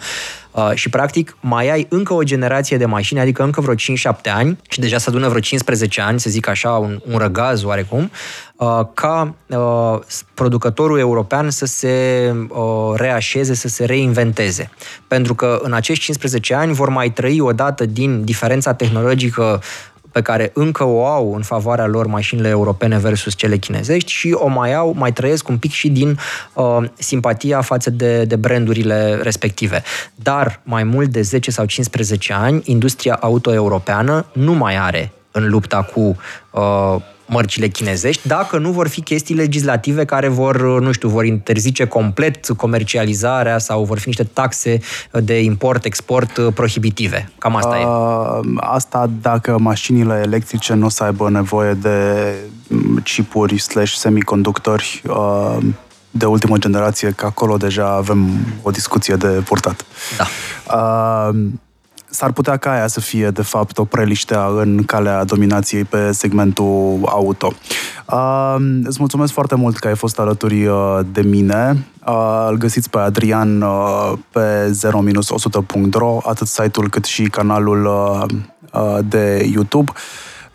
Uh, 0.51 0.71
și 0.73 0.89
practic 0.89 1.37
mai 1.39 1.69
ai 1.69 1.85
încă 1.89 2.13
o 2.13 2.23
generație 2.23 2.77
de 2.77 2.85
mașini, 2.85 3.19
adică 3.19 3.43
încă 3.43 3.61
vreo 3.61 3.73
5-7 3.75 3.77
ani 4.23 4.57
și 4.69 4.79
deja 4.79 4.97
se 4.97 5.09
adună 5.09 5.27
vreo 5.27 5.39
15 5.39 6.01
ani, 6.01 6.19
să 6.19 6.29
zic 6.29 6.47
așa, 6.47 6.69
un, 6.69 7.01
un 7.11 7.17
răgaz 7.17 7.63
oarecum, 7.63 8.11
uh, 8.55 8.79
ca 8.93 9.35
uh, 9.47 9.99
producătorul 10.33 10.99
european 10.99 11.49
să 11.49 11.65
se 11.65 12.33
uh, 12.47 12.93
reașeze, 12.95 13.53
să 13.53 13.67
se 13.67 13.85
reinventeze. 13.85 14.69
Pentru 15.07 15.35
că 15.35 15.59
în 15.61 15.73
acești 15.73 16.03
15 16.03 16.53
ani 16.53 16.73
vor 16.73 16.89
mai 16.89 17.09
trăi 17.09 17.39
odată 17.39 17.85
din 17.85 18.23
diferența 18.23 18.73
tehnologică 18.73 19.61
pe 20.11 20.21
care 20.21 20.51
încă 20.53 20.83
o 20.83 21.05
au 21.05 21.33
în 21.35 21.41
favoarea 21.41 21.85
lor 21.85 22.07
mașinile 22.07 22.47
europene 22.47 22.97
versus 22.97 23.35
cele 23.35 23.57
chinezești 23.57 24.11
și 24.11 24.31
o 24.31 24.47
mai 24.47 24.73
au, 24.73 24.93
mai 24.97 25.13
trăiesc 25.13 25.47
un 25.47 25.57
pic 25.57 25.71
și 25.71 25.89
din 25.89 26.19
uh, 26.53 26.77
simpatia 26.97 27.61
față 27.61 27.89
de, 27.89 28.23
de 28.23 28.35
brandurile 28.35 29.19
respective. 29.21 29.83
Dar 30.15 30.61
mai 30.63 30.83
mult 30.83 31.09
de 31.09 31.21
10 31.21 31.51
sau 31.51 31.65
15 31.65 32.33
ani, 32.33 32.61
industria 32.65 33.17
auto-europeană 33.21 34.25
nu 34.33 34.53
mai 34.53 34.77
are 34.77 35.11
în 35.31 35.49
lupta 35.49 35.81
cu 35.81 36.17
uh, 36.51 36.95
mărcile 37.29 37.67
chinezești, 37.67 38.27
dacă 38.27 38.57
nu 38.57 38.71
vor 38.71 38.87
fi 38.87 39.01
chestii 39.01 39.35
legislative 39.35 40.05
care 40.05 40.27
vor, 40.27 40.79
nu 40.79 40.91
știu, 40.91 41.09
vor 41.09 41.25
interzice 41.25 41.85
complet 41.85 42.47
comercializarea 42.57 43.57
sau 43.57 43.83
vor 43.83 43.99
fi 43.99 44.07
niște 44.07 44.23
taxe 44.23 44.79
de 45.11 45.41
import-export 45.41 46.53
prohibitive. 46.53 47.31
Cam 47.37 47.55
asta 47.55 47.75
uh, 47.75 48.45
e. 48.45 48.57
Asta 48.59 49.09
dacă 49.21 49.57
mașinile 49.59 50.21
electrice 50.23 50.73
nu 50.73 50.85
o 50.85 50.89
să 50.89 51.03
aibă 51.03 51.29
nevoie 51.29 51.73
de 51.73 52.33
chipuri 53.03 53.57
slash 53.57 53.93
semiconductori 53.93 55.01
uh, 55.07 55.57
de 56.11 56.25
ultimă 56.25 56.57
generație, 56.57 57.11
că 57.11 57.25
acolo 57.25 57.57
deja 57.57 57.87
avem 57.87 58.29
o 58.61 58.71
discuție 58.71 59.15
de 59.15 59.27
purtat. 59.27 59.85
Da. 60.17 60.25
Uh, 60.75 61.35
s-ar 62.09 62.31
putea 62.31 62.57
ca 62.57 62.71
aia 62.71 62.87
să 62.87 62.99
fie, 62.99 63.29
de 63.29 63.41
fapt, 63.41 63.77
o 63.77 63.85
preliște 63.85 64.35
în 64.55 64.83
calea 64.83 65.23
dominației 65.23 65.83
pe 65.83 66.11
segmentul 66.11 66.99
auto. 67.05 67.53
Uh, 68.11 68.55
îți 68.83 68.97
mulțumesc 68.99 69.33
foarte 69.33 69.55
mult 69.55 69.77
că 69.77 69.87
ai 69.87 69.95
fost 69.95 70.19
alături 70.19 70.65
uh, 70.65 70.99
de 71.11 71.21
mine. 71.21 71.87
Uh, 72.07 72.47
îl 72.49 72.57
găsiți 72.57 72.89
pe 72.89 72.97
Adrian 72.97 73.61
uh, 73.61 74.13
pe 74.31 74.77
0-100.ro, 75.91 76.17
atât 76.23 76.47
site-ul 76.47 76.89
cât 76.89 77.05
și 77.05 77.23
canalul 77.23 77.85
uh, 77.85 78.23
uh, 78.73 78.97
de 79.03 79.49
YouTube. 79.53 79.91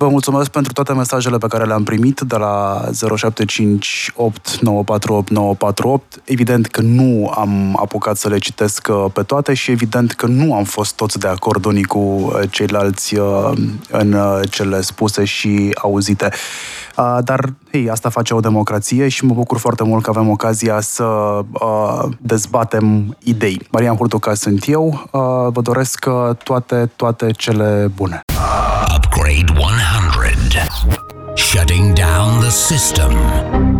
Vă 0.04 0.10
mulțumesc 0.10 0.50
pentru 0.50 0.72
toate 0.72 0.92
mesajele 0.92 1.38
pe 1.38 1.46
care 1.46 1.64
le-am 1.64 1.82
primit 1.82 2.20
de 2.20 2.36
la 2.36 2.84
0758 3.16 4.60
948 4.60 5.30
948. 5.30 6.20
Evident 6.24 6.66
că 6.66 6.80
nu 6.80 7.32
am 7.36 7.78
apucat 7.80 8.16
să 8.16 8.28
le 8.28 8.38
citesc 8.38 8.88
uh, 8.90 9.04
pe 9.12 9.22
toate 9.22 9.54
și 9.54 9.70
evident 9.70 10.12
că 10.12 10.26
nu 10.26 10.54
am 10.54 10.64
fost 10.64 10.96
toți 10.96 11.18
de 11.18 11.28
acord 11.28 11.64
unii 11.64 11.84
cu 11.84 11.98
uh, 11.98 12.40
ceilalți 12.50 13.16
uh, 13.16 13.52
în 13.90 14.16
cele 14.50 14.80
spuse 14.80 15.24
și 15.24 15.70
auzite. 15.74 16.30
Dar, 17.24 17.52
hei, 17.70 17.90
asta 17.90 18.08
face 18.08 18.34
o 18.34 18.40
democrație 18.40 19.08
și 19.08 19.24
mă 19.24 19.34
bucur 19.34 19.58
foarte 19.58 19.84
mult 19.84 20.02
că 20.02 20.10
avem 20.10 20.30
ocazia 20.30 20.80
să 20.80 21.40
dezbatem 22.18 23.16
idei. 23.22 23.66
Marian 23.70 23.96
Hurtuca 23.96 24.34
sunt 24.34 24.64
eu. 24.66 25.08
Vă 25.52 25.60
doresc 25.62 26.06
toate, 26.42 26.90
toate 26.96 27.30
cele 27.30 27.90
bune. 27.96 28.20
Upgrade 28.44 29.50
100. 29.50 31.38
Shutting 31.38 31.94
down 31.94 32.40
the 32.40 32.50
system. 32.50 33.73